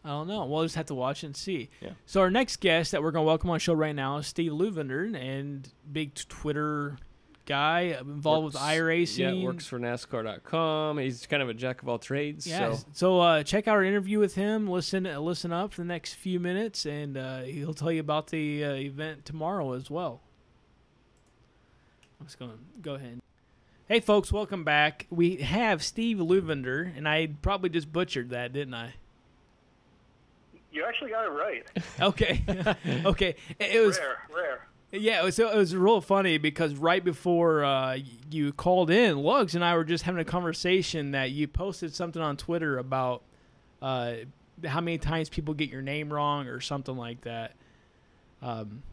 I 0.05 0.09
don't 0.09 0.27
know. 0.27 0.45
We'll 0.45 0.61
just 0.63 0.75
have 0.75 0.85
to 0.85 0.95
watch 0.95 1.23
and 1.23 1.35
see. 1.35 1.69
Yeah. 1.81 1.89
So 2.05 2.21
our 2.21 2.29
next 2.29 2.57
guest 2.61 2.91
that 2.91 3.01
we're 3.01 3.09
going 3.11 3.23
to 3.23 3.27
welcome 3.27 3.49
on 3.49 3.55
the 3.55 3.59
show 3.59 3.73
right 3.73 3.95
now 3.95 4.17
is 4.17 4.27
Steve 4.27 4.51
Luvender, 4.51 5.13
and 5.19 5.67
big 5.91 6.13
Twitter 6.13 6.97
guy 7.47 7.97
involved 7.99 8.45
with 8.45 8.53
Works- 8.55 8.65
iRacing. 8.65 9.17
Yeah, 9.41 9.43
works 9.45 9.65
for 9.65 9.79
NASCAR.com. 9.79 10.99
He's 10.99 11.25
kind 11.25 11.41
of 11.41 11.49
a 11.49 11.53
jack 11.55 11.81
of 11.81 11.89
all 11.89 11.97
trades. 11.99 12.45
Yeah. 12.45 12.73
So 12.73 12.85
So, 12.93 13.19
uh, 13.19 13.43
check 13.43 13.67
out 13.67 13.73
our 13.73 13.83
interview 13.83 14.19
with 14.19 14.35
him. 14.35 14.67
Listen, 14.69 15.07
uh, 15.07 15.19
listen 15.19 15.51
up 15.51 15.73
for 15.73 15.81
the 15.81 15.87
next 15.87 16.13
few 16.13 16.39
minutes, 16.39 16.85
and 16.85 17.17
uh, 17.17 17.41
he'll 17.41 17.73
tell 17.73 17.91
you 17.91 17.99
about 17.99 18.27
the 18.27 18.63
uh, 18.63 18.73
event 18.73 19.25
tomorrow 19.25 19.73
as 19.73 19.89
well. 19.89 20.21
I'm 22.19 22.27
just 22.27 22.37
going 22.39 22.51
to 22.51 22.57
go 22.81 22.93
ahead. 22.93 23.21
Hey, 23.87 23.99
folks, 23.99 24.31
welcome 24.31 24.63
back. 24.63 25.05
We 25.11 25.37
have 25.37 25.83
Steve 25.83 26.17
Luvender, 26.17 26.95
and 26.95 27.07
I 27.07 27.27
probably 27.41 27.69
just 27.69 27.91
butchered 27.91 28.29
that, 28.31 28.51
didn't 28.53 28.73
I? 28.73 28.93
You 30.76 30.84
actually 30.86 31.11
got 31.11 31.26
it 31.26 31.30
right. 31.30 31.65
Okay, 32.01 32.43
okay. 33.05 33.36
It 33.57 33.76
it 33.76 33.86
was 33.86 33.97
Rare, 33.97 34.17
rare. 34.36 34.67
Yeah, 34.91 35.21
it 35.21 35.23
was, 35.23 35.39
it 35.39 35.55
was 35.55 35.73
real 35.73 36.01
funny 36.01 36.38
because 36.38 36.73
right 36.76 37.03
before 37.03 37.63
uh, 37.63 37.97
you 38.30 38.51
called 38.51 38.91
in, 38.91 39.17
Lugs 39.19 39.55
and 39.55 39.63
I 39.63 39.76
were 39.78 39.86
just 39.86 40.03
having 40.03 40.19
a 40.19 40.26
conversation 40.26 41.11
that 41.11 41.32
you 41.32 41.47
posted 41.47 41.95
something 41.95 42.21
on 42.21 42.36
Twitter 42.36 42.78
about 42.78 43.23
uh, 43.82 44.15
how 44.65 44.82
many 44.82 44.97
times 44.97 45.30
people 45.30 45.53
get 45.53 45.69
your 45.69 45.82
name 45.82 46.11
wrong 46.11 46.47
or 46.47 46.59
something 46.59 46.97
like 46.97 47.21
that. 47.21 47.53
Um, 48.41 48.84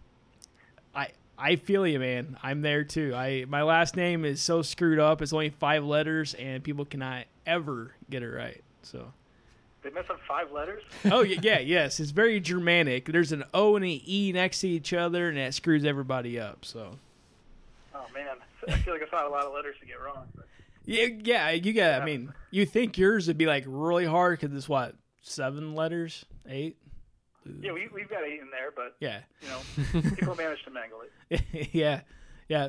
I 0.95 1.09
I 1.37 1.57
feel 1.57 1.85
you, 1.85 1.99
man. 1.99 2.37
I'm 2.45 2.62
there 2.62 2.85
too. 2.85 3.12
I 3.16 3.45
my 3.49 3.62
last 3.62 3.97
name 3.97 4.24
is 4.24 4.41
so 4.41 4.62
screwed 4.62 5.01
up. 5.01 5.20
It's 5.20 5.33
only 5.33 5.51
five 5.51 5.85
letters, 5.85 6.35
and 6.35 6.62
people 6.62 6.85
cannot 6.85 7.24
ever 7.45 7.93
get 8.09 8.22
it 8.22 8.30
right. 8.30 8.62
So. 8.83 9.12
They 9.83 9.91
mess 9.91 10.05
up 10.11 10.20
five 10.28 10.53
letters. 10.53 10.83
oh 11.07 11.22
yeah, 11.22 11.41
yeah, 11.43 11.59
yes. 11.59 11.99
It's 12.01 12.11
very 12.12 12.39
Germanic. 12.41 13.07
There's 13.07 13.33
an 13.33 13.45
O 13.53 13.74
and 13.76 13.85
an 13.85 14.01
E 14.05 14.30
next 14.33 14.61
to 14.61 14.68
each 14.68 14.93
other, 14.93 15.28
and 15.28 15.37
that 15.39 15.55
screws 15.55 15.85
everybody 15.85 16.39
up. 16.39 16.64
So 16.64 16.99
Oh 17.95 18.07
man, 18.14 18.37
I 18.68 18.76
feel 18.78 18.95
like 18.95 19.03
it's 19.03 19.12
not 19.12 19.26
a 19.26 19.28
lot 19.28 19.45
of 19.45 19.53
letters 19.53 19.74
to 19.80 19.87
get 19.87 20.01
wrong. 20.01 20.26
But 20.37 20.47
yeah, 20.85 21.07
yeah. 21.22 21.51
You 21.51 21.72
got. 21.72 22.01
I 22.01 22.05
mean, 22.05 22.33
you 22.51 22.64
think 22.66 22.97
yours 22.97 23.26
would 23.28 23.39
be 23.39 23.47
like 23.47 23.64
really 23.66 24.07
hard 24.07 24.39
because 24.41 24.57
it's 24.57 24.68
what 24.68 24.95
seven 25.20 25.74
letters, 25.74 26.24
eight. 26.49 26.76
yeah, 27.61 27.72
we 27.72 27.89
we've 27.93 28.09
got 28.09 28.22
eight 28.22 28.41
in 28.41 28.51
there, 28.51 28.70
but 28.74 28.95
Yeah, 29.01 29.20
you 29.41 29.49
know, 29.49 30.11
people 30.16 30.37
manage 30.37 30.62
to 30.64 30.70
mangle 30.70 31.01
it. 31.30 31.43
yeah, 31.72 32.03
yeah. 32.49 32.68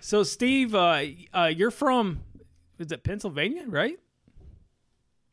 So 0.00 0.22
Steve, 0.22 0.74
uh, 0.76 1.02
uh, 1.34 1.50
you're 1.54 1.72
from 1.72 2.20
is 2.78 2.92
it 2.92 3.02
Pennsylvania, 3.02 3.64
right? 3.66 3.98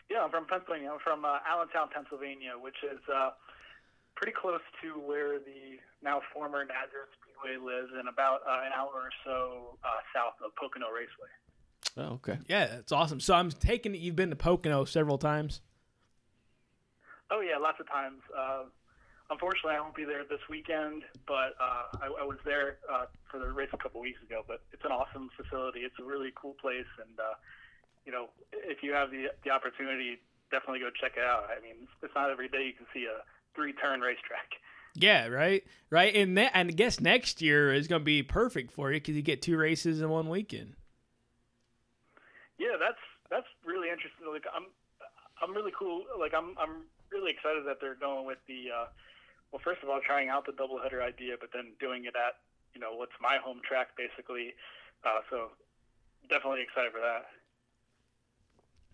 Yeah, 0.09 0.23
I'm 0.23 0.29
from 0.29 0.45
Pennsylvania. 0.45 0.91
I'm 0.93 0.99
from 0.99 1.25
uh, 1.25 1.39
Allentown, 1.49 1.89
Pennsylvania, 1.93 2.53
which 2.59 2.77
is 2.83 2.99
uh, 3.09 3.31
pretty 4.15 4.33
close 4.33 4.61
to 4.81 4.99
where 5.01 5.39
the 5.39 5.81
now 6.03 6.21
former 6.33 6.63
Nazareth 6.63 7.09
Speedway 7.17 7.57
lives, 7.57 7.91
and 7.97 8.07
about 8.07 8.41
uh, 8.47 8.65
an 8.65 8.71
hour 8.75 8.93
or 8.93 9.09
so 9.25 9.77
uh, 9.83 10.01
south 10.13 10.35
of 10.45 10.55
Pocono 10.55 10.87
Raceway. 10.93 11.31
oh, 11.97 12.13
okay. 12.15 12.37
Yeah, 12.47 12.67
that's 12.67 12.91
awesome. 12.91 13.19
So 13.19 13.33
I'm 13.33 13.49
taking 13.51 13.95
it 13.95 14.01
you've 14.01 14.15
been 14.15 14.29
to 14.29 14.35
Pocono 14.35 14.85
several 14.85 15.17
times. 15.17 15.61
Oh 17.31 17.41
yeah, 17.41 17.57
lots 17.57 17.79
of 17.79 17.89
times. 17.89 18.21
Uh, 18.37 18.63
unfortunately, 19.31 19.73
I 19.73 19.81
won't 19.81 19.95
be 19.95 20.05
there 20.05 20.23
this 20.23 20.41
weekend, 20.49 21.03
but 21.25 21.57
uh, 21.59 21.97
I, 22.01 22.21
I 22.21 22.25
was 22.25 22.37
there 22.45 22.77
uh, 22.91 23.05
for 23.31 23.39
the 23.39 23.51
race 23.51 23.69
a 23.73 23.77
couple 23.77 23.99
weeks 24.01 24.21
ago. 24.21 24.43
But 24.47 24.61
it's 24.71 24.85
an 24.85 24.91
awesome 24.91 25.29
facility. 25.35 25.79
It's 25.79 25.97
a 25.99 26.03
really 26.03 26.31
cool 26.35 26.55
place, 26.61 26.85
and 27.01 27.19
uh, 27.19 27.33
you 28.05 28.11
know, 28.11 28.29
if 28.53 28.83
you 28.83 28.93
have 28.93 29.11
the 29.11 29.27
the 29.43 29.51
opportunity, 29.51 30.17
definitely 30.51 30.79
go 30.79 30.89
check 30.89 31.13
it 31.17 31.23
out. 31.23 31.47
I 31.49 31.61
mean, 31.61 31.87
it's 32.01 32.15
not 32.15 32.29
every 32.29 32.47
day 32.47 32.65
you 32.65 32.73
can 32.73 32.85
see 32.93 33.05
a 33.05 33.23
three 33.55 33.73
turn 33.73 34.01
racetrack. 34.01 34.61
Yeah, 34.95 35.27
right, 35.27 35.63
right, 35.89 36.15
and 36.15 36.37
that, 36.37 36.51
and 36.53 36.69
I 36.69 36.71
guess 36.71 37.01
next 37.01 37.41
year 37.41 37.73
is 37.73 37.87
going 37.87 38.01
to 38.01 38.05
be 38.05 38.23
perfect 38.23 38.71
for 38.71 38.93
you 38.93 38.99
because 39.01 39.15
you 39.15 39.21
get 39.21 39.41
two 39.41 39.57
races 39.57 39.99
in 39.99 40.09
one 40.09 40.29
weekend. 40.29 40.75
Yeah, 42.57 42.79
that's 42.79 43.01
that's 43.29 43.47
really 43.65 43.89
interesting. 43.89 44.31
Like 44.31 44.45
I'm 44.55 44.67
I'm 45.43 45.53
really 45.53 45.73
cool. 45.77 46.03
Like 46.17 46.33
I'm 46.33 46.55
I'm 46.57 46.87
really 47.11 47.31
excited 47.31 47.65
that 47.67 47.81
they're 47.81 47.99
going 47.99 48.25
with 48.25 48.39
the 48.47 48.71
uh, 48.71 48.87
well, 49.51 49.61
first 49.63 49.83
of 49.83 49.89
all, 49.89 49.99
trying 49.99 50.29
out 50.29 50.45
the 50.45 50.53
doubleheader 50.53 51.03
idea, 51.03 51.35
but 51.39 51.49
then 51.53 51.73
doing 51.79 52.05
it 52.05 52.15
at 52.15 52.39
you 52.73 52.79
know 52.79 52.95
what's 52.95 53.15
my 53.19 53.35
home 53.35 53.59
track 53.67 53.97
basically. 53.97 54.55
Uh, 55.03 55.19
so 55.29 55.51
definitely 56.29 56.61
excited 56.63 56.91
for 56.91 57.03
that. 57.03 57.27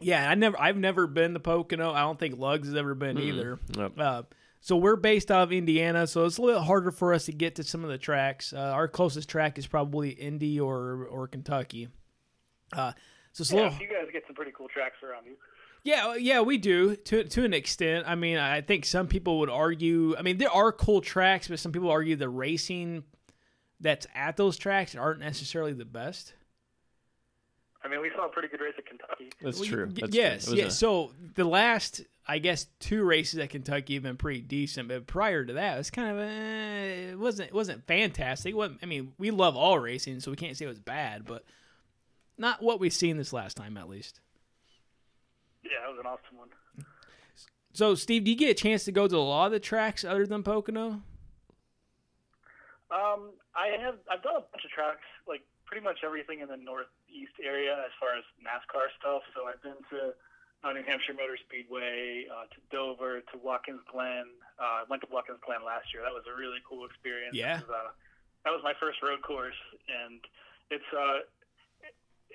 Yeah, 0.01 0.29
I 0.29 0.35
never, 0.35 0.59
I've 0.59 0.77
never 0.77 1.07
been 1.07 1.33
to 1.33 1.39
Pocono. 1.39 1.91
I 1.91 2.01
don't 2.01 2.19
think 2.19 2.37
Lugs 2.37 2.67
has 2.67 2.75
ever 2.75 2.95
been 2.95 3.17
Mm-mm. 3.17 3.23
either. 3.23 3.59
Nope. 3.75 3.93
Uh, 3.99 4.23
so 4.59 4.77
we're 4.77 4.95
based 4.95 5.31
out 5.31 5.43
of 5.43 5.51
Indiana, 5.51 6.05
so 6.07 6.25
it's 6.25 6.37
a 6.37 6.41
little 6.41 6.61
harder 6.61 6.91
for 6.91 7.13
us 7.13 7.25
to 7.25 7.31
get 7.31 7.55
to 7.55 7.63
some 7.63 7.83
of 7.83 7.89
the 7.89 7.97
tracks. 7.97 8.53
Uh, 8.53 8.57
our 8.59 8.87
closest 8.87 9.27
track 9.29 9.57
is 9.57 9.65
probably 9.67 10.09
Indy 10.09 10.59
or 10.59 11.05
or 11.05 11.27
Kentucky. 11.27 11.87
Uh, 12.73 12.91
so 13.33 13.41
it's 13.41 13.51
a 13.51 13.55
Yeah, 13.55 13.63
little, 13.63 13.79
you 13.81 13.87
guys 13.87 14.07
get 14.13 14.23
some 14.27 14.35
pretty 14.35 14.51
cool 14.55 14.67
tracks 14.67 14.97
around 15.03 15.25
you. 15.25 15.33
yeah, 15.83 16.13
yeah, 16.15 16.41
we 16.41 16.57
do 16.59 16.95
to 16.95 17.23
to 17.23 17.43
an 17.43 17.53
extent. 17.53 18.05
I 18.07 18.13
mean, 18.15 18.37
I 18.37 18.61
think 18.61 18.85
some 18.85 19.07
people 19.07 19.39
would 19.39 19.49
argue. 19.49 20.15
I 20.17 20.21
mean, 20.21 20.37
there 20.37 20.51
are 20.51 20.71
cool 20.71 21.01
tracks, 21.01 21.47
but 21.47 21.59
some 21.59 21.71
people 21.71 21.89
argue 21.89 22.15
the 22.15 22.29
racing, 22.29 23.03
that's 23.79 24.05
at 24.13 24.37
those 24.37 24.57
tracks 24.57 24.93
aren't 24.95 25.21
necessarily 25.21 25.73
the 25.73 25.85
best. 25.85 26.33
I 27.83 27.87
mean, 27.87 28.01
we 28.01 28.11
saw 28.15 28.25
a 28.27 28.29
pretty 28.29 28.47
good 28.47 28.61
race 28.61 28.75
at 28.77 28.85
Kentucky. 28.85 29.31
That's 29.41 29.59
Well, 29.59 29.67
true. 29.67 29.85
y- 29.87 29.93
That's 30.01 30.15
yes, 30.15 30.45
true. 30.45 30.53
It 30.53 30.57
yeah. 30.59 30.65
a- 30.65 30.71
So 30.71 31.13
the 31.35 31.43
last, 31.45 32.01
I 32.27 32.37
guess, 32.37 32.67
two 32.79 33.03
races 33.03 33.39
at 33.39 33.49
Kentucky 33.49 33.95
have 33.95 34.03
been 34.03 34.17
pretty 34.17 34.41
decent, 34.41 34.87
but 34.87 35.07
prior 35.07 35.43
to 35.43 35.53
that, 35.53 35.75
it 35.75 35.77
was 35.77 35.89
kind 35.89 36.11
of 36.11 36.19
eh, 36.19 37.11
it 37.11 37.19
wasn't 37.19 37.49
it 37.49 37.53
wasn't 37.55 37.85
fantastic. 37.87 38.51
It 38.51 38.55
wasn't, 38.55 38.79
I 38.83 38.85
mean, 38.85 39.13
we 39.17 39.31
love 39.31 39.57
all 39.57 39.79
racing, 39.79 40.19
so 40.19 40.29
we 40.31 40.37
can't 40.37 40.55
say 40.55 40.65
it 40.65 40.69
was 40.69 40.79
bad, 40.79 41.25
but 41.25 41.43
not 42.37 42.61
what 42.61 42.79
we've 42.79 42.93
seen 42.93 43.17
this 43.17 43.33
last 43.33 43.57
time, 43.57 43.75
at 43.77 43.89
least. 43.89 44.19
Yeah, 45.63 45.71
that 45.81 45.89
was 45.89 45.99
an 45.99 46.05
awesome 46.05 46.37
one. 46.37 46.49
So, 47.73 47.95
Steve, 47.95 48.25
do 48.25 48.31
you 48.31 48.37
get 48.37 48.49
a 48.49 48.53
chance 48.53 48.83
to 48.85 48.91
go 48.91 49.07
to 49.07 49.15
a 49.15 49.19
lot 49.19 49.45
of 49.47 49.51
the 49.53 49.59
tracks 49.59 50.03
other 50.03 50.27
than 50.27 50.43
Pocono? 50.43 51.01
Um, 52.91 53.31
I 53.55 53.67
have 53.81 53.95
I've 54.11 54.21
done 54.21 54.35
a 54.35 54.41
bunch 54.41 54.65
of 54.65 54.71
tracks, 54.71 54.99
like 54.99 55.10
pretty 55.71 55.87
much 55.87 56.03
everything 56.03 56.43
in 56.43 56.51
the 56.51 56.59
northeast 56.59 57.39
area 57.39 57.71
as 57.79 57.95
far 57.95 58.11
as 58.19 58.27
NASCAR 58.43 58.91
stuff. 58.99 59.23
So 59.31 59.47
I've 59.47 59.63
been 59.63 59.79
to 59.95 60.11
uh, 60.67 60.75
New 60.75 60.83
Hampshire 60.83 61.15
Motor 61.15 61.39
Speedway, 61.47 62.27
uh, 62.27 62.51
to 62.51 62.59
Dover, 62.75 63.23
to 63.31 63.35
Watkins 63.39 63.79
Glen. 63.87 64.27
Uh, 64.59 64.83
I 64.83 64.89
went 64.91 64.99
to 65.07 65.09
Watkins 65.09 65.39
Glen 65.39 65.63
last 65.63 65.95
year. 65.95 66.03
That 66.03 66.11
was 66.11 66.27
a 66.27 66.35
really 66.35 66.59
cool 66.67 66.83
experience. 66.83 67.39
Yeah. 67.39 67.63
Was, 67.63 67.71
uh, 67.71 67.91
that 68.43 68.51
was 68.51 68.59
my 68.67 68.75
first 68.83 68.99
road 68.99 69.23
course, 69.23 69.57
and 69.87 70.19
it's 70.67 70.91
uh, 70.91 71.23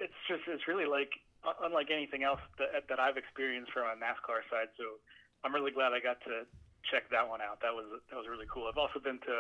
it's 0.01 0.17
just 0.33 0.49
it's 0.49 0.65
really 0.65 0.89
like 0.89 1.13
uh, 1.45 1.55
unlike 1.69 1.93
anything 1.93 2.25
else 2.25 2.41
that 2.57 2.89
that 2.89 2.99
I've 2.99 3.21
experienced 3.21 3.71
from 3.77 3.85
a 3.85 3.97
NASCAR 4.01 4.49
side. 4.49 4.73
So 4.81 4.97
I'm 5.45 5.53
really 5.53 5.77
glad 5.77 5.93
I 5.93 6.01
got 6.01 6.25
to 6.25 6.49
check 6.89 7.11
that 7.13 7.29
one 7.29 7.45
out. 7.45 7.61
That 7.61 7.77
was 7.77 8.01
that 8.09 8.17
was 8.17 8.27
really 8.31 8.49
cool. 8.49 8.65
I've 8.65 8.81
also 8.81 8.97
been 8.97 9.21
to 9.29 9.37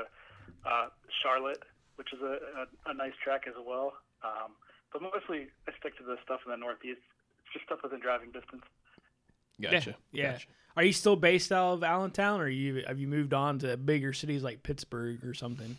uh, 0.68 0.86
Charlotte, 1.22 1.62
which 1.96 2.12
is 2.12 2.20
a, 2.22 2.38
a, 2.62 2.90
a 2.90 2.94
nice 2.94 3.12
track 3.22 3.44
as 3.46 3.54
well. 3.66 3.92
Um, 4.24 4.52
but 4.92 5.02
mostly, 5.02 5.48
I 5.68 5.72
stick 5.78 5.96
to 5.98 6.04
the 6.04 6.16
stuff 6.24 6.40
in 6.46 6.50
the 6.50 6.56
Northeast. 6.56 7.00
It's 7.44 7.52
just 7.52 7.66
stuff 7.66 7.80
within 7.82 8.00
driving 8.00 8.30
distance. 8.30 8.62
Gotcha. 9.60 9.96
Yeah. 10.12 10.32
Gotcha. 10.32 10.46
Are 10.76 10.84
you 10.84 10.92
still 10.92 11.16
based 11.16 11.52
out 11.52 11.74
of 11.74 11.84
Allentown, 11.84 12.40
or 12.40 12.48
you 12.48 12.84
have 12.86 12.98
you 12.98 13.08
moved 13.08 13.32
on 13.32 13.58
to 13.60 13.76
bigger 13.78 14.12
cities 14.12 14.42
like 14.42 14.62
Pittsburgh 14.62 15.24
or 15.24 15.32
something? 15.32 15.78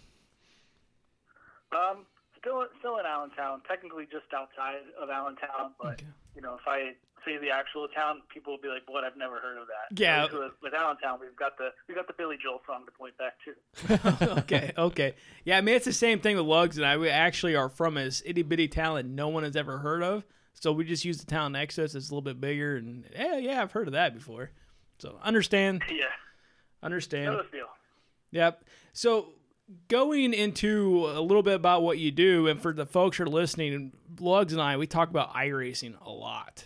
Um, 1.71 2.05
still, 2.39 2.65
still 2.79 2.97
in 2.97 3.05
Allentown. 3.05 3.61
Technically, 3.67 4.05
just 4.11 4.25
outside 4.33 4.81
of 5.01 5.09
Allentown, 5.09 5.73
but 5.81 5.93
Okay. 5.93 6.05
you 6.35 6.41
know, 6.41 6.55
if 6.55 6.67
I 6.67 6.93
say 7.25 7.37
the 7.37 7.49
actual 7.49 7.87
town, 7.89 8.21
people 8.33 8.53
will 8.53 8.61
be 8.61 8.67
like, 8.69 8.83
"What? 8.87 9.03
I've 9.03 9.17
never 9.17 9.39
heard 9.39 9.57
of 9.57 9.67
that." 9.67 9.99
Yeah. 9.99 10.23
Least 10.23 10.33
With, 10.37 10.51
with 10.61 10.73
Allentown, 10.73 11.19
we've 11.19 11.35
got 11.35 11.57
the 11.57 11.69
we 11.87 11.95
got 11.95 12.07
the 12.07 12.13
Billy 12.13 12.37
Joel 12.41 12.61
song 12.65 12.85
to 12.85 12.91
point 12.91 13.15
back 13.17 13.33
to. 13.45 14.37
okay, 14.39 14.71
okay. 14.77 15.15
Yeah, 15.43 15.57
I 15.57 15.61
mean 15.61 15.75
it's 15.75 15.85
the 15.85 15.93
same 15.93 16.19
thing 16.19 16.37
with 16.37 16.45
Lugs 16.45 16.77
and 16.77 16.85
I. 16.85 16.97
We 16.97 17.09
actually 17.09 17.55
are 17.55 17.69
from 17.69 17.95
this 17.95 18.21
itty 18.25 18.43
bitty 18.43 18.67
town 18.67 18.95
that 18.95 19.05
no 19.05 19.27
one 19.27 19.43
has 19.43 19.55
ever 19.55 19.79
heard 19.79 20.03
of. 20.03 20.23
So 20.53 20.71
we 20.71 20.85
just 20.85 21.05
use 21.05 21.17
the 21.19 21.25
town 21.25 21.51
next 21.51 21.75
to 21.75 21.83
us. 21.83 21.93
It's 21.95 22.09
a 22.09 22.11
little 22.11 22.21
bit 22.21 22.39
bigger, 22.41 22.77
and 22.77 23.05
yeah, 23.13 23.37
yeah, 23.37 23.61
I've 23.61 23.71
heard 23.73 23.87
of 23.87 23.93
that 23.93 24.13
before. 24.15 24.51
So 24.99 25.19
understand, 25.23 25.83
yeah. 25.91 26.05
understand. 26.81 27.25
No 27.33 27.43
deal. 27.51 27.67
Yep. 28.31 28.63
So 28.93 29.29
going 29.87 30.33
into 30.33 31.07
a 31.07 31.21
little 31.21 31.43
bit 31.43 31.55
about 31.55 31.83
what 31.83 31.97
you 31.97 32.11
do, 32.11 32.47
and 32.47 32.61
for 32.61 32.73
the 32.73 32.85
folks 32.85 33.17
who 33.17 33.23
are 33.23 33.27
listening, 33.27 33.91
Lugs 34.19 34.53
and 34.53 34.61
I, 34.61 34.77
we 34.77 34.87
talk 34.87 35.09
about 35.09 35.33
iRacing 35.33 35.95
a 36.05 36.09
lot. 36.09 36.65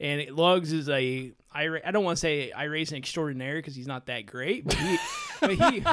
And 0.00 0.20
it, 0.20 0.34
Lugs 0.34 0.72
is 0.72 0.88
a 0.88 1.32
I 1.52 1.78
I 1.84 1.90
don't 1.90 2.04
want 2.04 2.16
to 2.16 2.20
say 2.20 2.52
iRacing 2.56 2.98
extraordinary 2.98 3.60
because 3.60 3.74
he's 3.74 3.86
not 3.86 4.06
that 4.06 4.26
great, 4.26 4.64
but 4.64 4.74
he, 4.74 4.98
but 5.40 5.50
he, 5.52 5.84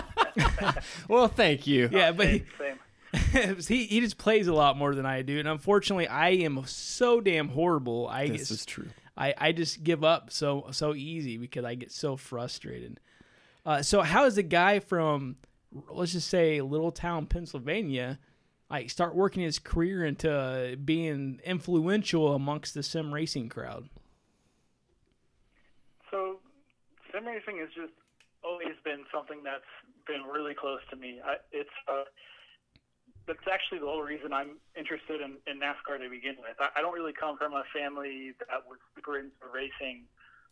Well, 1.08 1.28
thank 1.28 1.68
you. 1.68 1.90
yeah, 1.92 2.12
but 2.12 2.28
he, 2.28 2.44
Same. 2.58 3.56
he 3.68 3.86
he 3.86 4.00
just 4.00 4.18
plays 4.18 4.48
a 4.48 4.54
lot 4.54 4.78
more 4.78 4.96
than 4.96 5.06
I 5.06 5.22
do, 5.22 5.40
and 5.40 5.48
unfortunately, 5.48 6.08
I 6.08 6.30
am 6.30 6.64
so 6.66 7.22
damn 7.22 7.50
horrible. 7.50 8.08
I 8.08 8.28
This 8.28 8.50
get, 8.50 8.52
is 8.52 8.66
true. 8.66 8.88
I, 9.18 9.34
I 9.38 9.52
just 9.52 9.84
give 9.84 10.04
up 10.04 10.32
so 10.32 10.68
so 10.72 10.96
easy 10.96 11.38
because 11.38 11.64
I 11.66 11.76
get 11.76 11.92
so 11.92 12.16
frustrated. 12.18 13.00
Uh, 13.66 13.84
so 13.84 14.02
how 14.02 14.26
is 14.26 14.34
does 14.34 14.38
a 14.40 14.44
guy 14.44 14.80
from 14.80 15.36
let's 15.90 16.14
just 16.14 16.28
say 16.28 16.62
little 16.62 16.92
town 16.92 17.26
Pennsylvania 17.26 18.20
like 18.72 18.90
start 18.90 19.14
working 19.16 19.44
his 19.44 19.60
career 19.60 20.06
into 20.06 20.80
being 20.84 21.42
influential 21.44 22.34
amongst 22.34 22.74
the 22.74 22.82
sim 22.82 23.14
racing 23.14 23.50
crowd? 23.50 23.90
So, 26.10 26.40
sim 27.12 27.28
racing 27.28 27.60
has 27.60 27.68
just 27.76 27.94
always 28.44 28.80
been 28.84 29.04
something 29.14 29.44
that's 29.44 29.68
been 30.08 30.24
really 30.24 30.54
close 30.56 30.80
to 30.90 30.96
me. 30.96 31.20
I, 31.24 31.36
it's 31.52 31.70
uh, 31.92 32.08
that's 33.28 33.44
actually 33.52 33.80
the 33.80 33.92
whole 33.92 34.02
reason 34.02 34.32
I'm 34.32 34.58
interested 34.80 35.20
in, 35.20 35.36
in 35.52 35.60
NASCAR 35.60 36.00
to 36.00 36.10
begin 36.10 36.40
with. 36.40 36.56
I, 36.58 36.80
I 36.80 36.82
don't 36.82 36.96
really 36.96 37.14
come 37.14 37.38
from 37.38 37.54
a 37.54 37.68
family 37.76 38.32
that 38.40 38.64
was 38.66 38.80
super 38.96 39.20
into 39.20 39.46
racing. 39.54 40.08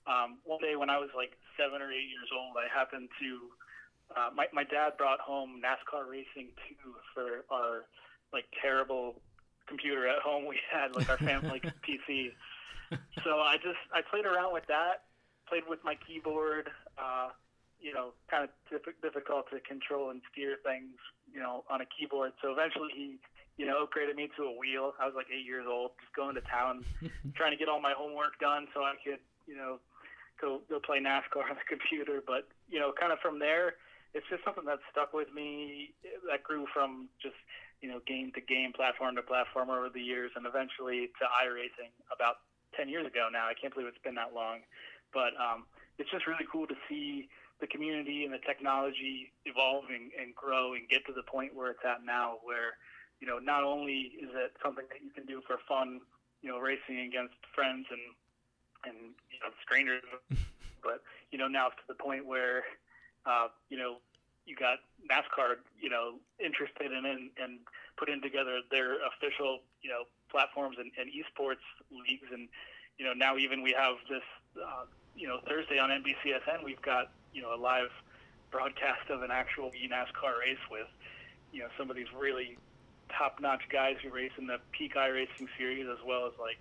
Um, 0.08 0.44
one 0.44 0.60
day 0.60 0.76
when 0.76 0.90
I 0.90 1.00
was 1.00 1.10
like 1.16 1.40
seven 1.56 1.82
or 1.82 1.92
eight 1.92 2.12
years 2.12 2.28
old, 2.36 2.60
I 2.60 2.68
happened 2.68 3.10
to 3.24 3.30
uh, 4.16 4.30
my 4.36 4.48
my 4.54 4.64
dad 4.64 4.98
brought 4.98 5.20
home 5.20 5.62
NASCAR 5.64 6.10
Racing 6.10 6.50
2 6.84 6.94
for 7.14 7.46
our 7.52 7.86
like 8.34 8.46
terrible 8.62 9.22
computer 9.68 10.08
at 10.08 10.20
home 10.20 10.46
we 10.46 10.60
had, 10.72 10.96
like 10.96 11.10
our 11.10 11.18
family 11.18 11.62
PC. 11.88 12.32
So 13.24 13.40
I 13.40 13.58
just 13.58 13.78
I 13.94 14.02
played 14.02 14.26
around 14.26 14.54
with 14.54 14.66
that 14.68 15.04
played 15.50 15.64
with 15.68 15.80
my 15.84 15.98
keyboard. 16.08 16.70
Uh, 16.98 17.30
you 17.82 17.94
know, 17.94 18.12
kind 18.30 18.44
of 18.44 18.50
diff- 18.70 19.02
difficult 19.02 19.50
to 19.50 19.60
control 19.62 20.12
and 20.12 20.22
steer 20.32 20.58
things, 20.64 21.00
you 21.32 21.40
know, 21.40 21.64
on 21.72 21.80
a 21.82 21.88
keyboard. 21.88 22.34
So 22.44 22.52
eventually 22.52 22.92
he, 22.94 23.18
you 23.56 23.66
know, 23.66 23.88
upgraded 23.88 24.16
me 24.16 24.30
to 24.36 24.44
a 24.44 24.52
wheel. 24.52 24.94
I 25.00 25.06
was 25.06 25.16
like 25.16 25.28
eight 25.32 25.46
years 25.46 25.66
old, 25.68 25.92
just 26.00 26.14
going 26.14 26.36
to 26.36 26.42
town, 26.42 26.84
trying 27.36 27.52
to 27.52 27.58
get 27.58 27.70
all 27.70 27.80
my 27.80 27.94
homework 27.96 28.38
done 28.40 28.68
so 28.76 28.84
I 28.84 28.94
could, 29.00 29.24
you 29.48 29.56
know, 29.56 29.80
go 30.40 30.60
go 30.70 30.80
play 30.80 31.00
NASCAR 31.00 31.48
on 31.50 31.56
the 31.56 31.68
computer. 31.68 32.22
But 32.26 32.48
you 32.68 32.80
know, 32.80 32.92
kind 32.92 33.12
of 33.12 33.20
from 33.20 33.40
there, 33.40 33.80
it's 34.14 34.26
just 34.30 34.44
something 34.44 34.66
that 34.66 34.80
stuck 34.92 35.14
with 35.14 35.30
me. 35.34 35.94
That 36.30 36.44
grew 36.44 36.66
from 36.74 37.10
just 37.22 37.38
you 37.82 37.90
know 37.90 38.00
game 38.08 38.32
to 38.36 38.42
game, 38.42 38.74
platform 38.74 39.16
to 39.16 39.22
platform 39.22 39.70
over 39.70 39.90
the 39.90 40.02
years, 40.02 40.32
and 40.36 40.46
eventually 40.46 41.10
to 41.20 41.26
iRacing 41.46 41.94
about 42.14 42.42
ten 42.76 42.90
years 42.90 43.06
ago 43.06 43.30
now. 43.32 43.46
I 43.46 43.54
can't 43.54 43.74
believe 43.74 43.88
it's 43.88 44.02
been 44.04 44.16
that 44.16 44.34
long, 44.34 44.66
but 45.14 45.38
um, 45.38 45.70
it's 45.98 46.10
just 46.10 46.26
really 46.26 46.46
cool 46.52 46.66
to 46.68 46.76
see 46.90 47.30
the 47.62 47.68
community 47.68 48.24
and 48.24 48.34
the 48.34 48.42
technology 48.48 49.32
evolving 49.46 50.10
and 50.16 50.34
grow 50.34 50.74
and 50.74 50.88
get 50.88 51.06
to 51.06 51.14
the 51.14 51.24
point 51.24 51.54
where 51.54 51.72
it's 51.72 51.84
at 51.86 52.04
now, 52.06 52.40
where 52.44 52.80
you 53.22 53.28
know 53.28 53.38
not 53.38 53.64
only 53.64 54.18
is 54.18 54.32
it 54.34 54.58
something 54.64 54.86
that 54.90 55.04
you 55.06 55.12
can 55.12 55.26
do 55.26 55.42
for 55.46 55.58
fun, 55.68 56.02
you 56.42 56.50
know, 56.50 56.58
racing 56.58 57.00
against 57.06 57.38
friends 57.54 57.86
and 57.92 58.02
and 58.90 59.14
you 59.30 59.38
know 59.44 59.54
strangers, 59.62 60.04
but 60.84 61.06
you 61.32 61.38
know 61.38 61.48
now 61.48 61.68
it's 61.68 61.78
to 61.78 61.88
the 61.88 62.02
point 62.02 62.26
where 62.26 62.64
uh, 63.30 63.48
you 63.70 63.78
know 63.78 63.98
you 64.46 64.56
got 64.56 64.80
NASCAR, 65.06 65.62
you 65.80 65.90
know, 65.90 66.16
interested 66.44 66.92
in 66.92 67.06
and, 67.06 67.30
and 67.38 67.60
putting 67.98 68.20
together 68.20 68.62
their 68.72 68.98
official, 69.06 69.60
you 69.84 69.90
know, 69.92 70.10
platforms 70.32 70.78
and, 70.80 70.92
and 70.98 71.08
esports 71.14 71.62
leagues, 71.92 72.26
and 72.34 72.50
you 72.98 73.06
know 73.06 73.14
now 73.14 73.38
even 73.38 73.62
we 73.62 73.76
have 73.78 73.96
this, 74.10 74.26
uh, 74.58 74.86
you 75.16 75.28
know, 75.28 75.40
Thursday 75.48 75.78
on 75.78 75.90
NBCSN 75.90 76.66
we've 76.66 76.82
got 76.82 77.12
you 77.32 77.42
know 77.42 77.54
a 77.54 77.60
live 77.62 77.94
broadcast 78.52 79.10
of 79.10 79.22
an 79.22 79.30
actual 79.32 79.70
NASCAR 79.70 80.40
race 80.40 80.58
with, 80.72 80.88
you 81.52 81.62
know, 81.62 81.68
some 81.78 81.92
of 81.92 81.96
these 81.96 82.12
really 82.18 82.58
top-notch 83.16 83.62
guys 83.72 83.96
who 84.02 84.10
race 84.10 84.32
in 84.38 84.48
the 84.48 84.58
peak 84.72 84.96
iRacing 84.96 85.48
series, 85.58 85.88
as 85.88 85.98
well 86.06 86.26
as 86.26 86.34
like, 86.40 86.58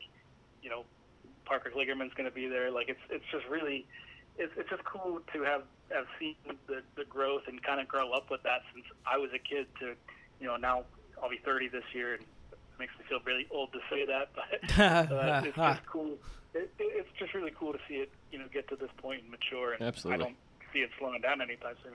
you 0.62 0.68
know, 0.68 0.84
Parker 1.46 1.70
Kligerman's 1.74 2.12
going 2.14 2.28
to 2.28 2.34
be 2.34 2.46
there. 2.46 2.70
Like 2.70 2.90
it's 2.90 3.00
it's 3.08 3.24
just 3.32 3.46
really 3.48 3.86
it's, 4.38 4.52
it's 4.56 4.70
just 4.70 4.84
cool 4.84 5.20
to 5.32 5.42
have 5.42 5.62
have 5.90 6.06
seen 6.18 6.34
the, 6.66 6.82
the 6.96 7.04
growth 7.04 7.42
and 7.46 7.62
kind 7.62 7.80
of 7.80 7.88
grow 7.88 8.12
up 8.12 8.30
with 8.30 8.42
that 8.42 8.62
since 8.74 8.84
I 9.06 9.16
was 9.16 9.30
a 9.34 9.38
kid 9.38 9.66
to 9.80 9.94
you 10.40 10.46
know 10.46 10.56
now 10.56 10.84
I'll 11.22 11.30
be 11.30 11.38
30 11.44 11.68
this 11.68 11.84
year 11.94 12.14
and 12.14 12.22
it 12.22 12.58
makes 12.78 12.92
me 12.98 13.04
feel 13.08 13.20
really 13.24 13.46
old 13.50 13.72
to 13.72 13.78
say 13.90 14.06
that 14.06 14.30
but 15.08 15.12
uh, 15.12 15.42
it's 15.44 15.56
just 15.56 15.86
cool 15.90 16.18
it, 16.54 16.70
it, 16.78 17.06
it's 17.06 17.08
just 17.18 17.34
really 17.34 17.52
cool 17.58 17.72
to 17.72 17.78
see 17.88 17.94
it 17.94 18.10
you 18.30 18.38
know 18.38 18.44
get 18.52 18.68
to 18.68 18.76
this 18.76 18.90
point 18.98 19.22
and 19.22 19.30
mature 19.30 19.72
and 19.72 19.82
Absolutely. 19.82 20.24
I 20.24 20.26
don't 20.28 20.36
see 20.72 20.80
it 20.80 20.90
slowing 20.98 21.20
down 21.20 21.40
anytime 21.40 21.74
soon. 21.82 21.94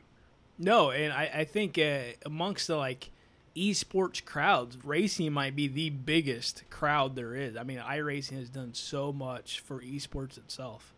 No, 0.58 0.91
and 0.91 1.12
I, 1.12 1.30
I 1.34 1.44
think 1.46 1.78
uh, 1.78 2.14
amongst 2.26 2.68
the 2.68 2.76
like 2.76 3.10
esports 3.56 4.24
crowds, 4.24 4.78
racing 4.84 5.34
might 5.34 5.56
be 5.56 5.68
the 5.68 5.89
biggest 5.89 6.64
crowd 6.70 7.16
there 7.16 7.36
is. 7.36 7.56
I 7.56 7.64
mean, 7.64 7.80
iRacing 7.80 8.38
has 8.38 8.50
done 8.50 8.74
so 8.74 9.12
much 9.12 9.60
for 9.60 9.80
esports 9.82 10.38
itself. 10.38 10.94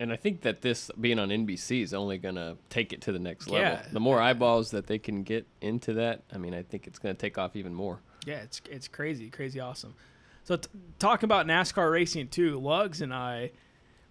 And 0.00 0.12
I 0.12 0.16
think 0.16 0.42
that 0.42 0.62
this 0.62 0.90
being 1.00 1.18
on 1.18 1.28
NBC 1.28 1.82
is 1.82 1.94
only 1.94 2.18
going 2.18 2.34
to 2.34 2.56
take 2.68 2.92
it 2.92 3.00
to 3.02 3.12
the 3.12 3.18
next 3.18 3.46
level. 3.48 3.60
Yeah. 3.60 3.82
The 3.92 4.00
more 4.00 4.20
eyeballs 4.20 4.72
that 4.72 4.86
they 4.86 4.98
can 4.98 5.22
get 5.22 5.46
into 5.60 5.94
that, 5.94 6.22
I 6.32 6.38
mean, 6.38 6.52
I 6.52 6.62
think 6.62 6.86
it's 6.86 6.98
going 6.98 7.14
to 7.14 7.20
take 7.20 7.38
off 7.38 7.54
even 7.54 7.74
more. 7.74 8.00
Yeah, 8.26 8.36
it's 8.36 8.60
it's 8.70 8.88
crazy, 8.88 9.30
crazy 9.30 9.60
awesome. 9.60 9.94
So 10.44 10.56
t- 10.56 10.68
talking 10.98 11.26
about 11.26 11.46
NASCAR 11.46 11.90
racing 11.90 12.28
too, 12.28 12.58
Lugs 12.58 13.00
and 13.00 13.12
I, 13.12 13.50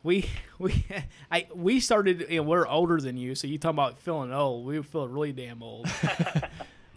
we 0.04 0.30
we 0.60 0.86
I 1.32 1.48
we 1.54 1.80
started. 1.80 2.28
You 2.30 2.38
know, 2.38 2.44
we're 2.44 2.68
older 2.68 3.00
than 3.00 3.18
you, 3.18 3.36
so 3.36 3.48
you 3.48 3.58
talking 3.58 3.76
about 3.76 4.00
feeling 4.00 4.32
old. 4.32 4.66
We 4.66 4.82
feel 4.84 5.08
really 5.08 5.32
damn 5.32 5.64
old. 5.64 5.88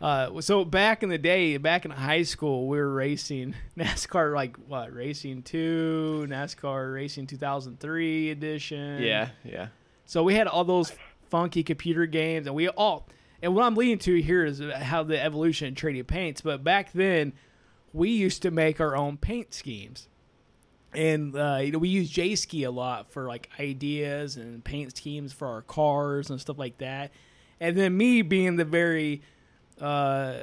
Uh, 0.01 0.41
so 0.43 0.65
back 0.65 1.03
in 1.03 1.09
the 1.09 1.19
day, 1.19 1.57
back 1.57 1.85
in 1.85 1.91
high 1.91 2.23
school, 2.23 2.69
we 2.69 2.77
were 2.77 2.93
racing 2.93 3.55
NASCAR 3.79 4.35
like 4.35 4.57
what 4.69 4.93
Racing 4.93 5.43
Two, 5.43 6.27
NASCAR 6.29 6.93
Racing 6.93 7.27
2003 7.27 8.31
edition. 8.31 9.03
Yeah, 9.03 9.31
yeah. 9.43 9.69
So 10.05 10.23
we 10.23 10.35
had 10.35 10.47
all 10.47 10.65
those 10.65 10.93
funky 11.31 11.63
computer 11.63 12.07
games, 12.07 12.47
and 12.47 12.55
we 12.55 12.69
all. 12.69 13.09
And 13.43 13.55
what 13.55 13.65
I'm 13.65 13.75
leading 13.75 13.99
to 13.99 14.21
here 14.23 14.45
is 14.45 14.63
how 14.75 15.03
the 15.03 15.23
evolution 15.23 15.69
of 15.69 15.75
trading 15.75 16.05
paints. 16.05 16.41
But 16.41 16.65
back 16.65 16.93
then, 16.93 17.33
we 17.93 18.11
used 18.11 18.43
to 18.43 18.51
make 18.51 18.81
our 18.81 18.97
own 18.97 19.17
paint 19.17 19.55
schemes, 19.55 20.09
and 20.93 21.35
uh, 21.35 21.61
you 21.63 21.73
know 21.73 21.79
we 21.79 21.89
use 21.89 22.13
JSki 22.13 22.67
a 22.67 22.71
lot 22.71 23.11
for 23.11 23.27
like 23.27 23.49
ideas 23.59 24.37
and 24.37 24.63
paint 24.63 24.95
schemes 24.95 25.33
for 25.33 25.49
our 25.49 25.63
cars 25.63 26.29
and 26.29 26.39
stuff 26.39 26.59
like 26.59 26.77
that. 26.79 27.13
And 27.61 27.79
then 27.79 27.97
me 27.97 28.21
being 28.21 28.57
the 28.57 28.67
very 28.67 29.23
uh, 29.81 30.35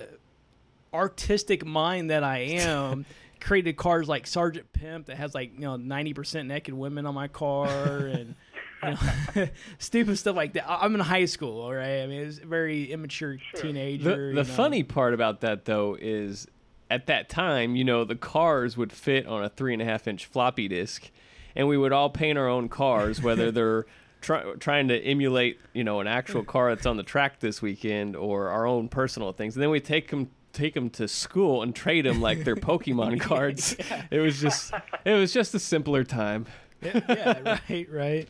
artistic 0.94 1.66
mind 1.66 2.10
that 2.10 2.24
I 2.24 2.40
am, 2.40 3.06
created 3.40 3.76
cars 3.78 4.08
like 4.08 4.28
Sergeant 4.28 4.72
Pimp 4.74 5.08
that 5.08 5.18
has 5.18 5.34
like 5.34 5.54
you 5.56 5.62
know 5.62 5.76
ninety 5.76 6.14
percent 6.14 6.48
naked 6.48 6.74
women 6.74 7.06
on 7.06 7.14
my 7.16 7.28
car 7.28 7.98
and. 7.98 8.36
You 8.84 8.90
know, 9.36 9.48
stupid 9.78 10.18
stuff 10.18 10.36
like 10.36 10.54
that. 10.54 10.70
I- 10.70 10.84
I'm 10.84 10.94
in 10.94 11.00
high 11.00 11.24
school, 11.24 11.62
all 11.62 11.74
right. 11.74 12.02
I 12.02 12.06
mean, 12.08 12.20
it's 12.20 12.40
a 12.40 12.46
very 12.46 12.92
immature 12.92 13.38
teenager. 13.56 14.34
The, 14.34 14.44
the 14.44 14.46
funny 14.46 14.84
part 14.84 15.14
about 15.14 15.40
that 15.40 15.64
though 15.64 15.96
is 15.98 16.48
at 16.92 17.08
that 17.08 17.30
time, 17.30 17.78
you 17.78 17.86
know, 17.86 18.04
the 18.04 18.18
cars 18.18 18.76
would 18.76 18.92
fit 18.92 19.26
on 19.26 19.42
a 19.42 19.48
three 19.48 19.72
and 19.72 19.82
a 19.82 19.86
half 19.86 20.06
inch 20.06 20.26
floppy 20.26 20.68
disk, 20.68 21.10
and 21.56 21.70
we 21.70 21.78
would 21.78 21.94
all 21.94 22.10
paint 22.10 22.38
our 22.38 22.50
own 22.50 22.68
cars, 22.68 23.22
whether 23.22 23.52
they're 23.52 23.86
try, 24.24 24.44
trying 24.60 24.88
to 24.88 24.98
emulate, 25.00 25.60
you 25.74 25.84
know, 25.84 26.00
an 26.00 26.08
actual 26.08 26.44
car 26.44 26.74
that's 26.74 26.88
on 26.88 26.98
the 26.98 27.04
track 27.04 27.40
this 27.40 27.62
weekend 27.62 28.16
or 28.16 28.50
our 28.50 28.66
own 28.66 28.90
personal 28.90 29.32
things, 29.34 29.56
and 29.56 29.62
then 29.62 29.70
we 29.70 29.80
take 29.80 30.10
them 30.10 30.32
take 30.54 30.76
them 30.76 30.90
to 30.92 31.08
school 31.08 31.64
and 31.64 31.76
trade 31.76 32.06
them 32.06 32.22
like 32.22 32.44
they're 32.44 32.56
Pokemon 32.72 33.20
cards. 33.20 33.76
It 34.10 34.20
was 34.20 34.40
just 34.40 34.74
it 35.06 35.14
was 35.14 35.32
just 35.34 35.54
a 35.54 35.60
simpler 35.60 36.04
time. 36.04 36.46
yeah, 36.82 37.00
yeah, 37.10 37.60
right, 37.70 37.88
right. 37.92 38.30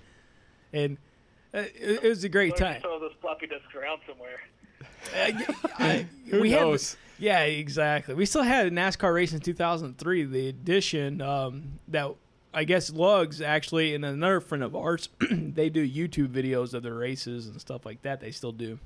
And 0.73 0.97
uh, 1.53 1.59
it, 1.59 2.03
it 2.03 2.09
was 2.09 2.23
a 2.23 2.29
great 2.29 2.57
time. 2.57 2.81
throw 2.81 2.99
those 2.99 3.13
floppy 3.21 3.47
disks 3.47 3.73
around 3.75 4.01
somewhere. 4.07 4.39
I- 5.79 6.07
Who 6.29 6.41
we 6.41 6.51
knows? 6.51 6.93
Had, 6.93 6.99
yeah, 7.19 7.39
exactly. 7.43 8.15
We 8.15 8.25
still 8.25 8.41
had 8.43 8.71
NASCAR 8.73 9.13
Racing 9.13 9.39
2003, 9.41 10.23
the 10.25 10.47
edition 10.49 11.21
um, 11.21 11.79
that 11.89 12.11
I 12.53 12.63
guess 12.65 12.91
Lugs 12.91 13.41
actually, 13.41 13.95
and 13.95 14.05
another 14.05 14.39
friend 14.39 14.63
of 14.63 14.75
ours, 14.75 15.09
they 15.31 15.69
do 15.69 15.87
YouTube 15.87 16.29
videos 16.29 16.73
of 16.73 16.83
their 16.83 16.93
races 16.93 17.47
and 17.47 17.59
stuff 17.59 17.85
like 17.85 18.01
that. 18.03 18.19
They 18.19 18.31
still 18.31 18.51
do. 18.51 18.79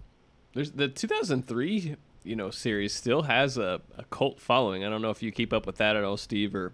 There's 0.54 0.72
the 0.72 0.88
2003, 0.88 1.96
you 2.24 2.36
know, 2.36 2.50
series 2.50 2.94
still 2.94 3.24
has 3.24 3.58
a, 3.58 3.82
a 3.98 4.06
cult 4.06 4.40
following. 4.40 4.86
I 4.86 4.90
don't 4.90 5.02
know 5.02 5.10
if 5.10 5.22
you 5.22 5.32
keep 5.32 5.54
up 5.54 5.66
with 5.66 5.78
that 5.78 5.96
at 5.96 6.04
all, 6.04 6.18
Steve, 6.18 6.56
or 6.56 6.74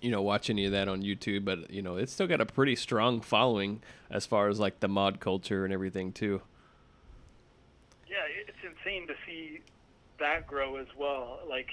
you 0.00 0.10
know, 0.10 0.22
watch 0.22 0.50
any 0.50 0.64
of 0.66 0.72
that 0.72 0.88
on 0.88 1.02
YouTube, 1.02 1.44
but 1.44 1.70
you 1.70 1.82
know, 1.82 1.96
it's 1.96 2.12
still 2.12 2.26
got 2.26 2.40
a 2.40 2.46
pretty 2.46 2.76
strong 2.76 3.20
following 3.20 3.82
as 4.10 4.26
far 4.26 4.48
as 4.48 4.58
like 4.58 4.80
the 4.80 4.88
mod 4.88 5.20
culture 5.20 5.64
and 5.64 5.72
everything 5.72 6.12
too. 6.12 6.42
Yeah, 8.08 8.16
it's 8.46 8.58
insane 8.62 9.06
to 9.08 9.14
see 9.26 9.60
that 10.18 10.46
grow 10.46 10.76
as 10.76 10.86
well. 10.96 11.40
Like, 11.48 11.68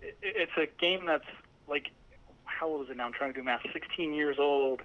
it's 0.00 0.52
a 0.56 0.66
game 0.80 1.06
that's 1.06 1.24
like, 1.68 1.90
how 2.62 2.68
old 2.68 2.84
is 2.84 2.90
it 2.90 2.96
now? 2.96 3.06
I'm 3.06 3.12
trying 3.12 3.32
to 3.34 3.40
do 3.40 3.44
math. 3.44 3.60
16 3.72 4.14
years 4.14 4.36
old, 4.38 4.82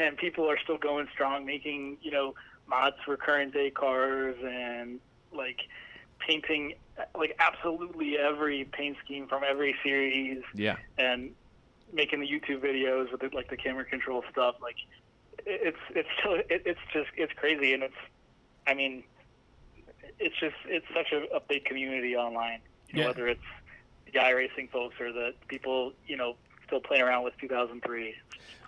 and 0.00 0.16
people 0.16 0.50
are 0.50 0.58
still 0.58 0.78
going 0.78 1.06
strong, 1.12 1.44
making 1.44 1.98
you 2.00 2.10
know 2.10 2.34
mods 2.66 2.96
for 3.04 3.14
current 3.18 3.52
day 3.52 3.70
cars 3.70 4.36
and 4.42 5.00
like 5.30 5.58
painting 6.18 6.72
like 7.14 7.36
absolutely 7.38 8.16
every 8.16 8.64
paint 8.64 8.96
scheme 9.04 9.26
from 9.28 9.42
every 9.46 9.74
series 9.82 10.42
Yeah. 10.54 10.76
and 10.96 11.32
making 11.92 12.20
the 12.20 12.26
YouTube 12.26 12.60
videos 12.64 13.12
with 13.12 13.22
it, 13.22 13.34
like 13.34 13.50
the 13.50 13.56
camera 13.58 13.84
control 13.84 14.24
stuff. 14.32 14.54
Like 14.62 14.76
it's 15.44 15.76
it's 15.90 16.08
still 16.20 16.36
it, 16.36 16.62
it's 16.64 16.80
just 16.94 17.08
it's 17.18 17.34
crazy 17.34 17.74
and 17.74 17.82
it's 17.82 18.00
I 18.66 18.72
mean 18.72 19.04
it's 20.18 20.36
just 20.40 20.56
it's 20.66 20.86
such 20.94 21.12
a, 21.12 21.36
a 21.36 21.40
big 21.40 21.66
community 21.66 22.16
online. 22.16 22.60
You 22.88 22.94
know, 22.94 23.00
Yeah. 23.02 23.08
whether 23.08 23.28
it's 23.28 23.48
the 24.06 24.18
iRacing 24.20 24.70
folks 24.70 24.94
or 25.00 25.12
the 25.12 25.34
people 25.48 25.92
you 26.06 26.16
know 26.16 26.36
still 26.66 26.80
playing 26.80 27.02
around 27.02 27.24
with 27.24 27.34
2003. 27.40 28.14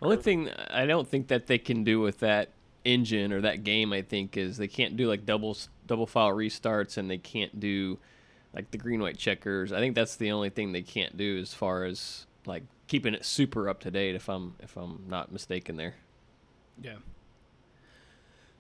Only 0.03 0.17
thing 0.17 0.51
I 0.71 0.87
don't 0.87 1.09
think 1.09 1.29
that 1.29 1.47
they 1.47 1.59
can 1.59 1.85
do 1.85 2.01
with 2.01 2.21
that 2.21 2.51
engine 2.85 3.33
or 3.33 3.41
that 3.41 3.65
game, 3.65 3.93
I 3.93 4.03
think, 4.03 4.37
is 4.37 4.57
they 4.57 4.69
can't 4.69 4.97
do 4.97 5.09
like 5.09 5.27
double 5.27 5.57
double 5.87 6.07
file 6.07 6.31
restarts 6.31 6.97
and 6.97 7.11
they 7.11 7.19
can't 7.19 7.59
do 7.59 7.99
like 8.55 8.71
the 8.71 8.79
green 8.79 9.01
white 9.01 9.19
checkers. 9.19 9.73
I 9.73 9.79
think 9.79 9.95
that's 9.95 10.17
the 10.17 10.31
only 10.33 10.51
thing 10.51 10.73
they 10.73 10.83
can't 10.83 11.17
do 11.17 11.39
as 11.39 11.53
far 11.53 11.85
as 11.85 12.27
like 12.47 12.63
keeping 12.87 13.15
it 13.15 13.25
super 13.25 13.69
up 13.69 13.81
to 13.81 13.91
date. 13.91 14.15
If 14.15 14.29
I'm 14.29 14.55
if 14.61 14.77
I'm 14.77 15.05
not 15.09 15.33
mistaken 15.33 15.77
there. 15.77 15.95
Yeah. 16.81 16.97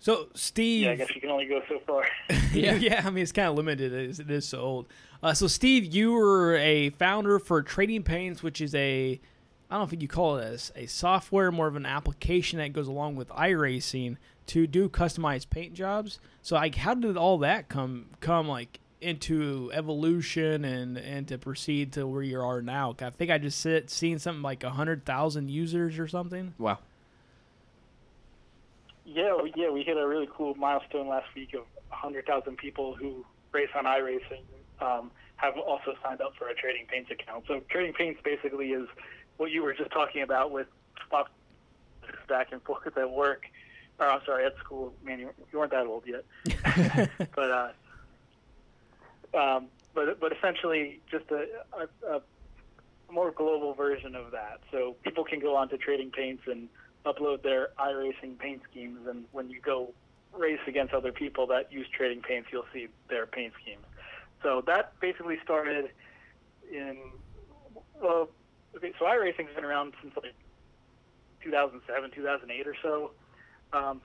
So 0.06 0.28
Steve, 0.34 0.84
Yeah, 0.84 0.92
I 0.92 0.94
guess 0.94 1.12
you 1.16 1.20
can 1.20 1.30
only 1.30 1.46
go 1.46 1.60
so 1.68 1.80
far. 1.84 2.06
yeah, 2.52 2.74
yeah. 2.76 3.02
I 3.04 3.10
mean, 3.10 3.24
it's 3.24 3.32
kind 3.32 3.48
of 3.48 3.56
limited 3.56 3.92
as 3.92 4.20
it 4.20 4.30
is 4.30 4.46
so 4.46 4.60
old. 4.60 4.86
Uh, 5.20 5.34
so, 5.34 5.48
Steve, 5.48 5.92
you 5.92 6.12
were 6.12 6.54
a 6.58 6.90
founder 6.90 7.40
for 7.40 7.60
Trading 7.60 8.04
Paints, 8.04 8.40
which 8.40 8.60
is 8.60 8.72
a, 8.76 9.20
I 9.68 9.74
don't 9.74 9.80
know 9.80 9.92
if 9.92 10.00
you 10.00 10.06
call 10.06 10.36
it 10.36 10.70
a, 10.76 10.82
a 10.82 10.86
software, 10.86 11.50
more 11.50 11.66
of 11.66 11.74
an 11.74 11.86
application 11.86 12.60
that 12.60 12.72
goes 12.72 12.86
along 12.86 13.16
with 13.16 13.30
iRacing 13.30 14.16
to 14.46 14.68
do 14.68 14.88
customized 14.88 15.50
paint 15.50 15.74
jobs. 15.74 16.20
So, 16.40 16.54
like, 16.54 16.76
how 16.76 16.94
did 16.94 17.16
all 17.16 17.38
that 17.38 17.68
come 17.68 18.10
come 18.20 18.46
like 18.46 18.78
into 19.00 19.72
evolution 19.74 20.64
and 20.64 20.96
and 20.98 21.26
to 21.26 21.36
proceed 21.36 21.92
to 21.94 22.06
where 22.06 22.22
you 22.22 22.40
are 22.40 22.62
now? 22.62 22.94
I 23.00 23.10
think 23.10 23.32
I 23.32 23.38
just 23.38 23.58
sit, 23.58 23.90
seen 23.90 24.20
something 24.20 24.42
like 24.42 24.62
a 24.62 24.70
hundred 24.70 25.04
thousand 25.04 25.50
users 25.50 25.98
or 25.98 26.06
something. 26.06 26.54
Wow. 26.58 26.78
Yeah, 29.06 29.36
we- 29.40 29.52
yeah, 29.54 29.70
we 29.70 29.82
hit 29.84 29.96
a 29.96 30.06
really 30.06 30.28
cool 30.36 30.54
milestone 30.56 31.06
last 31.08 31.32
week 31.34 31.54
of 31.54 31.62
100,000 31.90 32.56
people 32.56 32.94
who 32.94 33.24
race 33.52 33.68
on 33.74 33.84
iRacing 33.84 34.42
um, 34.80 35.10
have 35.36 35.56
also 35.56 35.94
signed 36.02 36.20
up 36.20 36.34
for 36.36 36.48
a 36.48 36.54
Trading 36.54 36.86
Paints 36.86 37.10
account. 37.10 37.44
So 37.46 37.60
Trading 37.70 37.94
Paints 37.94 38.20
basically 38.24 38.72
is 38.72 38.88
what 39.36 39.50
you 39.52 39.62
were 39.62 39.72
just 39.74 39.92
talking 39.92 40.22
about 40.22 40.50
with 40.50 40.66
swap 41.06 41.28
back 42.28 42.52
and 42.52 42.60
forth 42.62 42.96
at 42.96 43.10
work, 43.10 43.44
or 43.98 44.06
I'm 44.06 44.20
sorry, 44.26 44.44
at 44.44 44.56
school. 44.58 44.92
Man, 45.04 45.20
you, 45.20 45.30
you 45.52 45.58
weren't 45.58 45.70
that 45.70 45.86
old 45.86 46.04
yet. 46.06 46.24
but 47.34 47.50
uh, 47.50 49.38
um, 49.38 49.68
but 49.94 50.18
but 50.20 50.32
essentially 50.32 51.00
just 51.10 51.30
a, 51.30 51.46
a, 51.72 52.16
a 52.16 52.22
more 53.12 53.30
global 53.30 53.74
version 53.74 54.14
of 54.16 54.32
that. 54.32 54.60
So 54.72 54.96
people 55.02 55.24
can 55.24 55.38
go 55.38 55.54
on 55.56 55.68
to 55.68 55.78
Trading 55.78 56.10
Paints 56.10 56.42
and 56.46 56.68
upload 57.06 57.42
their 57.42 57.68
iRacing 57.78 58.38
paint 58.38 58.62
schemes, 58.70 59.06
and 59.08 59.24
when 59.32 59.48
you 59.50 59.60
go 59.60 59.92
race 60.36 60.60
against 60.66 60.92
other 60.92 61.12
people 61.12 61.46
that 61.46 61.72
use 61.72 61.86
Trading 61.88 62.20
Paints, 62.20 62.48
you'll 62.52 62.66
see 62.72 62.88
their 63.08 63.26
paint 63.26 63.52
schemes. 63.62 63.84
So 64.42 64.62
that 64.66 64.98
basically 65.00 65.38
started 65.42 65.90
in 66.70 66.98
well, 68.00 68.28
okay. 68.76 68.92
So 68.98 69.06
iRacing's 69.06 69.54
been 69.54 69.64
around 69.64 69.94
since 70.02 70.14
like 70.16 70.34
2007, 71.42 72.10
2008 72.10 72.66
or 72.66 72.76
so. 72.82 73.10
Um, 73.72 74.00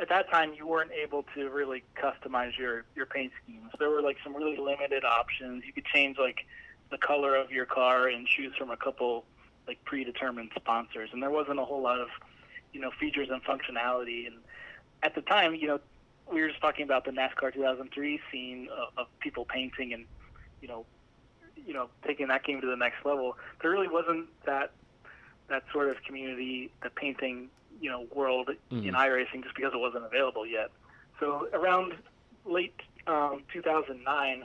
at 0.00 0.08
that 0.08 0.28
time, 0.30 0.54
you 0.54 0.66
weren't 0.66 0.90
able 0.90 1.24
to 1.34 1.48
really 1.50 1.84
customize 1.96 2.56
your 2.58 2.84
your 2.96 3.06
paint 3.06 3.32
schemes. 3.42 3.70
There 3.78 3.90
were 3.90 4.02
like 4.02 4.16
some 4.24 4.34
really 4.34 4.56
limited 4.56 5.04
options. 5.04 5.64
You 5.64 5.72
could 5.72 5.84
change 5.84 6.18
like 6.18 6.46
the 6.90 6.98
color 6.98 7.36
of 7.36 7.50
your 7.50 7.66
car 7.66 8.08
and 8.08 8.26
choose 8.26 8.54
from 8.56 8.70
a 8.70 8.76
couple 8.76 9.24
like 9.66 9.84
predetermined 9.84 10.50
sponsors, 10.56 11.10
and 11.12 11.22
there 11.22 11.30
wasn't 11.30 11.60
a 11.60 11.64
whole 11.64 11.82
lot 11.82 12.00
of 12.00 12.08
you 12.72 12.80
know 12.80 12.90
features 12.98 13.28
and 13.30 13.42
functionality. 13.44 14.26
And 14.26 14.36
at 15.02 15.14
the 15.14 15.22
time, 15.22 15.54
you 15.54 15.66
know, 15.66 15.80
we 16.30 16.40
were 16.40 16.48
just 16.48 16.60
talking 16.60 16.84
about 16.84 17.04
the 17.04 17.10
NASCAR 17.10 17.52
2003 17.52 18.20
scene 18.30 18.68
of, 18.70 18.88
of 18.96 19.06
people 19.20 19.44
painting 19.44 19.92
and 19.92 20.04
you 20.60 20.68
know, 20.68 20.84
you 21.66 21.74
know, 21.74 21.88
taking 22.06 22.28
that 22.28 22.44
game 22.44 22.60
to 22.60 22.66
the 22.66 22.76
next 22.76 23.04
level. 23.04 23.36
There 23.62 23.70
really 23.70 23.88
wasn't 23.88 24.26
that 24.44 24.72
that 25.48 25.64
sort 25.72 25.88
of 25.88 25.96
community, 26.04 26.70
the 26.82 26.90
painting, 26.90 27.48
you 27.80 27.90
know, 27.90 28.06
world 28.14 28.50
in 28.86 28.94
iRacing 28.94 29.42
just 29.42 29.54
because 29.54 29.72
it 29.72 29.78
wasn't 29.78 30.04
available 30.04 30.46
yet. 30.46 30.70
So 31.20 31.48
around 31.52 31.94
late 32.44 32.74
um, 33.06 33.42
2009, 33.52 34.44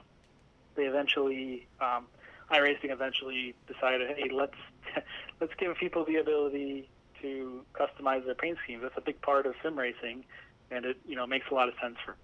they 0.76 0.84
eventually 0.84 1.68
um, 1.82 2.06
iRacing 2.52 2.92
eventually 2.92 3.54
decided, 3.68 4.16
hey, 4.18 4.30
let's 4.32 4.56
let's 5.42 5.54
give 5.58 5.76
people 5.78 6.06
the 6.06 6.18
ability 6.18 6.90
to 7.24 7.66
customize 7.74 8.26
their 8.26 8.36
paint 8.36 8.60
schemes. 8.64 8.84
That's 8.84 8.98
a 8.98 9.02
big 9.02 9.20
part 9.22 9.46
of 9.48 9.56
sim 9.64 9.78
racing, 9.78 10.26
and 10.70 10.86
it 10.86 10.98
you 11.08 11.16
know 11.16 11.26
makes 11.26 11.48
a 11.50 11.56
lot 11.56 11.68
of 11.68 11.74
sense 11.82 11.96
for 12.06 12.16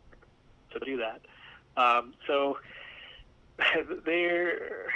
to 0.78 0.86
do 0.86 0.98
that. 0.98 1.22
Um, 1.82 2.14
so 2.28 2.60
they're 4.06 4.92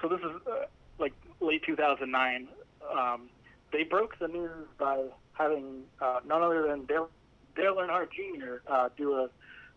so 0.00 0.08
this 0.08 0.20
is 0.20 0.46
uh, 0.46 0.66
like 0.98 1.14
late 1.40 1.64
2009. 1.64 2.48
Um, 2.96 3.28
they 3.72 3.84
broke 3.84 4.18
the 4.18 4.28
news 4.28 4.66
by 4.78 5.04
having 5.32 5.82
uh, 6.00 6.20
none 6.26 6.42
other 6.42 6.66
than 6.68 6.84
Dale, 6.84 7.08
Dale 7.56 7.76
Earnhardt 7.76 8.10
Jr. 8.10 8.56
Uh, 8.70 8.88
do 8.96 9.14
a 9.14 9.28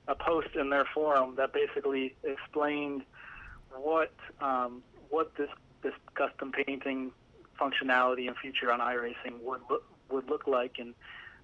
a 0.08 0.16
post 0.16 0.50
in 0.56 0.70
their 0.70 0.86
forum 0.94 1.34
that 1.38 1.52
basically 1.52 2.16
explained 2.24 3.04
what 3.76 4.14
um, 4.42 4.84
what 5.10 5.36
this 5.36 5.50
this 5.82 5.94
custom 6.16 6.52
painting 6.52 7.12
functionality 7.60 8.28
and 8.28 8.36
feature 8.38 8.72
on 8.72 8.80
iRacing 8.80 9.40
would 9.42 9.62
look, 9.70 9.84
would 10.10 10.30
look 10.30 10.48
like 10.48 10.78
and 10.80 10.94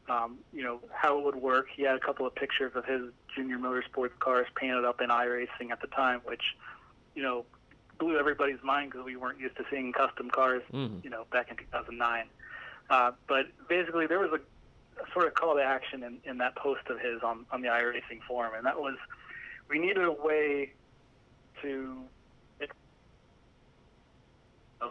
um, 0.09 0.39
you 0.51 0.63
know 0.63 0.79
how 0.91 1.17
it 1.19 1.23
would 1.25 1.35
work. 1.35 1.67
He 1.73 1.83
had 1.83 1.95
a 1.95 1.99
couple 1.99 2.25
of 2.25 2.33
pictures 2.35 2.71
of 2.75 2.85
his 2.85 3.01
junior 3.35 3.57
motorsports 3.57 4.17
cars 4.19 4.47
painted 4.55 4.83
up 4.83 4.99
in 4.99 5.09
iRacing 5.09 5.71
at 5.71 5.79
the 5.79 5.87
time, 5.87 6.21
which 6.25 6.41
you 7.15 7.21
know 7.23 7.45
blew 7.99 8.17
everybody's 8.17 8.61
mind 8.63 8.91
because 8.91 9.05
we 9.05 9.15
weren't 9.15 9.39
used 9.39 9.55
to 9.57 9.63
seeing 9.69 9.93
custom 9.93 10.29
cars, 10.31 10.63
Mhm. 10.73 11.03
you 11.03 11.09
know, 11.11 11.25
back 11.31 11.51
in 11.51 11.57
2009. 11.57 12.25
Uh, 12.89 13.11
but 13.27 13.45
basically, 13.69 14.07
there 14.07 14.17
was 14.19 14.31
a, 14.31 15.01
a 15.01 15.11
sort 15.13 15.27
of 15.27 15.35
call 15.35 15.55
to 15.55 15.61
action 15.63 16.01
in, 16.03 16.17
in 16.25 16.39
that 16.39 16.55
post 16.55 16.81
of 16.89 16.99
his 16.99 17.21
on, 17.21 17.45
on 17.51 17.61
the 17.61 17.67
iRacing 17.67 18.21
forum, 18.27 18.53
and 18.55 18.65
that 18.65 18.79
was 18.81 18.95
we 19.69 19.77
needed 19.79 20.03
a 20.03 20.11
way 20.11 20.73
to. 21.61 22.01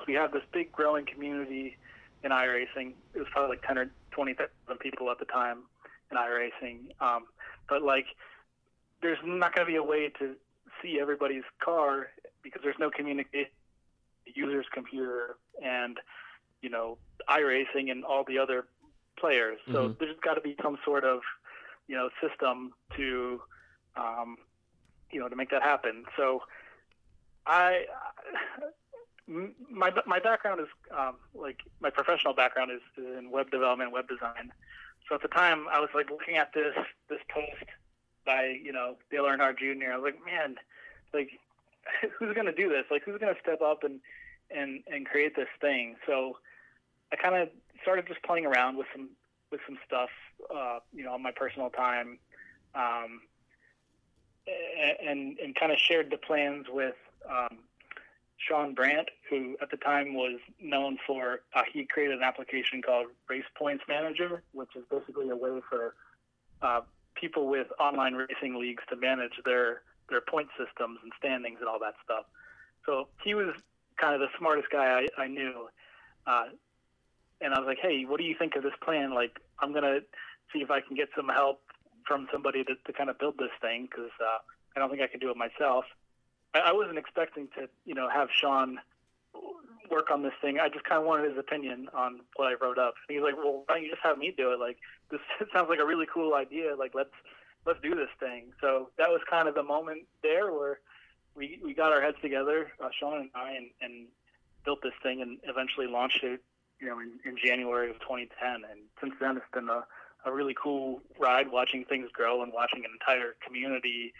We 0.07 0.15
have 0.15 0.33
this 0.33 0.43
big 0.53 0.73
growing 0.73 1.07
community 1.07 1.77
in 2.23 2.31
iRacing. 2.31 2.95
It 3.15 3.19
was 3.19 3.27
probably 3.33 3.57
like 3.57 3.63
10 3.67 3.79
or 3.79 3.91
20,000 4.13 4.79
people 4.79 5.11
at 5.11 5.19
the 5.19 5.25
time 5.27 5.65
in 6.11 6.17
iRacing. 6.17 6.91
Um, 7.01 7.25
but 7.69 7.83
like, 7.83 8.07
there's 9.03 9.19
not 9.25 9.55
going 9.55 9.67
to 9.67 9.71
be 9.71 9.77
a 9.77 9.83
way 9.83 10.11
to 10.19 10.35
see 10.83 10.99
everybody's 11.01 11.45
car 11.63 12.09
because 12.43 12.61
there's 12.63 12.79
no 12.79 12.91
communication 12.91 13.51
the 14.27 14.33
user's 14.35 14.67
computer 14.73 15.37
and 15.65 15.99
you 16.63 16.69
know 16.69 16.99
iRacing 17.29 17.91
and 17.91 18.05
all 18.05 18.25
the 18.27 18.39
other 18.39 18.67
players. 19.19 19.59
So 19.73 19.89
Mhm. 19.89 19.99
there's 19.99 20.19
got 20.21 20.35
to 20.35 20.41
be 20.41 20.57
some 20.63 20.79
sort 20.85 21.05
of 21.05 21.23
you 21.87 21.97
know 21.97 22.11
system 22.21 22.75
to 22.97 23.43
um, 23.97 24.37
you 25.11 25.21
know 25.21 25.29
to 25.29 25.37
make 25.37 25.51
that 25.51 25.63
happen. 25.63 26.05
So 26.17 26.43
I 27.47 27.87
my 29.71 29.93
my 30.07 30.19
background 30.19 30.61
is 30.61 30.67
um, 30.97 31.17
like 31.35 31.61
my 31.81 31.91
professional 31.91 32.35
background 32.35 32.71
is, 32.73 32.81
is 32.97 33.19
in 33.19 33.31
web 33.31 33.51
development, 33.51 33.93
web 33.93 34.09
design. 34.09 34.53
So 35.09 35.15
at 35.15 35.23
the 35.23 35.29
time, 35.29 35.67
I 35.71 35.81
was 35.81 35.91
like 35.95 36.11
looking 36.11 36.37
at 36.37 36.53
this 36.53 36.75
this 37.09 37.21
post 37.29 37.71
by 38.27 38.59
you 38.63 38.73
know 38.73 38.97
Dale 39.11 39.25
Earnhardt 39.25 39.59
Jr. 39.59 39.93
I 39.93 39.97
was 39.97 40.13
like, 40.13 40.25
man, 40.25 40.57
like 41.15 41.31
who's 42.19 42.35
to 42.35 42.53
do 42.53 42.69
this? 42.69 42.85
Like 42.91 43.03
who's 43.05 43.21
to 43.21 43.35
step 43.43 43.61
up 43.63 43.85
and 43.85 44.01
and 44.51 44.83
and 44.93 45.07
create 45.07 45.37
this 45.37 45.49
thing? 45.61 45.97
So 46.07 46.39
I 47.13 47.17
kind 47.17 47.37
of 47.37 47.49
started 47.83 48.07
just 48.07 48.23
playing 48.23 48.47
around 48.47 48.77
with 48.77 48.87
some 48.93 49.11
with 49.51 49.61
some 49.67 49.79
stuff, 49.87 50.11
uh, 50.55 50.79
you 50.93 51.05
know, 51.05 51.13
on 51.15 51.23
my 51.23 51.33
personal 51.33 51.71
time, 51.71 52.19
um, 52.75 53.21
and 55.05 55.39
and 55.39 55.55
kind 55.55 55.71
of 55.71 55.79
shared 55.79 56.11
the 56.11 56.19
plans 56.19 56.67
with 56.69 56.97
um, 57.29 57.59
Sean 58.47 58.75
Brandt, 58.75 59.09
who 59.29 59.57
at 59.61 59.71
the 59.71 59.77
time 59.77 60.15
was 60.15 60.39
known 60.61 60.99
for 61.07 61.43
uh, 61.55 61.63
he 61.73 61.85
created 61.85 62.19
an 62.19 62.25
application 62.25 62.81
called 62.81 63.09
Race 63.29 63.45
Points 63.55 63.85
Manager, 63.89 64.43
which 64.53 64.71
is 64.77 64.85
basically 64.91 65.29
a 65.29 65.37
way 65.37 65.61
for 65.69 65.95
uh, 66.63 66.81
people 67.15 67.49
with 67.49 67.67
online 67.79 68.15
racing 68.15 68.59
leagues 68.59 68.83
to 68.89 68.97
manage 68.97 69.35
their 69.45 69.83
their 70.09 70.21
point 70.21 70.49
systems 70.59 70.99
and 71.03 71.13
standings 71.19 71.59
and 71.61 71.69
all 71.69 71.79
that 71.79 71.95
stuff. 72.03 72.25
So 72.87 73.09
he 73.23 73.35
was 73.35 73.55
kind 73.97 74.15
of 74.15 74.21
the 74.21 74.29
smartest 74.39 74.69
guy 74.71 75.07
I, 75.17 75.23
I 75.23 75.27
knew. 75.29 75.69
Uh, 76.27 76.47
and 77.41 77.55
I 77.55 77.59
was 77.59 77.67
like, 77.67 77.79
hey, 77.81 78.05
what 78.05 78.19
do 78.19 78.25
you 78.25 78.35
think 78.37 78.57
of 78.57 78.63
this 78.63 78.73
plan? 78.83 79.15
Like, 79.15 79.39
I'm 79.61 79.73
going 79.73 79.85
to 79.85 80.01
see 80.53 80.61
if 80.61 80.71
I 80.71 80.81
can 80.81 80.97
get 80.97 81.09
some 81.17 81.29
help 81.29 81.61
from 82.07 82.27
somebody 82.33 82.65
to, 82.65 82.75
to 82.87 82.93
kind 82.93 83.09
of 83.09 83.19
build 83.19 83.39
this 83.39 83.55
thing 83.61 83.89
because 83.89 84.11
uh, 84.21 84.39
I 84.75 84.81
don't 84.81 84.91
think 84.91 85.03
I 85.03 85.07
can 85.07 85.21
do 85.21 85.31
it 85.31 85.37
myself. 85.37 85.85
I, 86.55 86.73
wasn't 86.73 86.99
expecting 86.99 87.49
to, 87.57 87.69
you 87.85 87.95
know, 87.95 88.09
have 88.09 88.29
Sean 88.33 88.79
work 89.91 90.11
on 90.11 90.23
this 90.23 90.33
thing. 90.41 90.59
I 90.59 90.69
just 90.69 90.85
kind 90.85 91.01
of 91.01 91.07
wanted 91.07 91.31
his 91.31 91.39
opinion 91.39 91.89
on 91.95 92.21
what 92.37 92.49
I 92.49 92.55
wrote 92.61 92.79
up. 92.79 92.95
And 93.09 93.17
he's 93.17 93.23
like, 93.23 93.37
well, 93.37 93.65
why 93.67 93.77
don't 93.77 93.85
you 93.85 93.91
just 93.91 94.03
have 94.03 94.19
me 94.19 94.33
do 94.37 94.53
it? 94.53 94.61
Like, 94.61 94.79
this 95.11 95.21
sounds 95.53 95.69
like 95.69 95.81
a 95.81 95.87
really 95.87 96.07
cool 96.13 96.35
idea. 96.35 96.75
Like, 96.77 96.93
let's 96.95 97.15
let's 97.67 97.81
do 97.83 97.95
this 97.95 98.09
thing. 98.19 98.53
So 98.61 98.91
that 98.99 99.09
was 99.09 99.21
kind 99.29 99.49
of 99.49 99.55
the 99.55 99.63
moment 99.63 100.03
there 100.23 100.53
where 100.53 100.81
we 101.35 101.61
we 101.63 101.75
got 101.75 101.93
our 101.93 102.01
heads 102.01 102.17
together, 102.23 102.73
uh, 102.83 102.89
Sean 102.99 103.21
and 103.21 103.31
I, 103.35 103.53
and, 103.53 103.71
and 103.81 104.07
built 104.65 104.81
this 104.83 104.95
thing 105.03 105.23
and 105.23 105.39
eventually 105.45 105.87
launched 105.87 106.23
it, 106.23 106.41
you 106.81 106.87
know, 106.89 106.99
in, 106.99 107.19
in 107.25 107.37
January 107.43 107.91
of 107.91 107.99
2010. 108.01 108.49
And 108.71 108.81
since 109.01 109.15
then, 109.21 109.37
it's 109.37 109.47
been 109.53 109.69
a, 109.69 109.85
a 110.25 110.33
really 110.33 110.55
cool 110.61 111.01
ride 111.19 111.51
watching 111.51 111.85
things 111.85 112.11
grow 112.13 112.43
and 112.43 112.53
watching 112.53 112.85
an 112.85 112.91
entire 112.93 113.35
community 113.45 114.13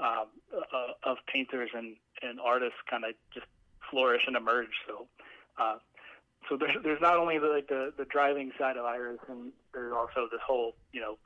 um, 0.00 0.26
uh, 0.54 1.10
of 1.10 1.16
painters 1.32 1.70
and, 1.74 1.96
and 2.22 2.38
artists 2.40 2.78
kind 2.88 3.04
of 3.04 3.12
just 3.32 3.46
flourish 3.90 4.22
and 4.26 4.36
emerge. 4.36 4.74
So, 4.86 5.06
uh, 5.58 5.76
so 6.48 6.56
there's, 6.56 6.76
there's 6.82 7.00
not 7.00 7.16
only 7.16 7.38
the, 7.38 7.48
like 7.48 7.68
the, 7.68 7.92
the 7.96 8.04
driving 8.04 8.52
side 8.58 8.76
of 8.76 8.84
Iris, 8.84 9.18
and 9.28 9.52
there's 9.74 9.92
also 9.92 10.28
this 10.30 10.40
whole, 10.46 10.74
you 10.92 11.00
know, 11.00 11.18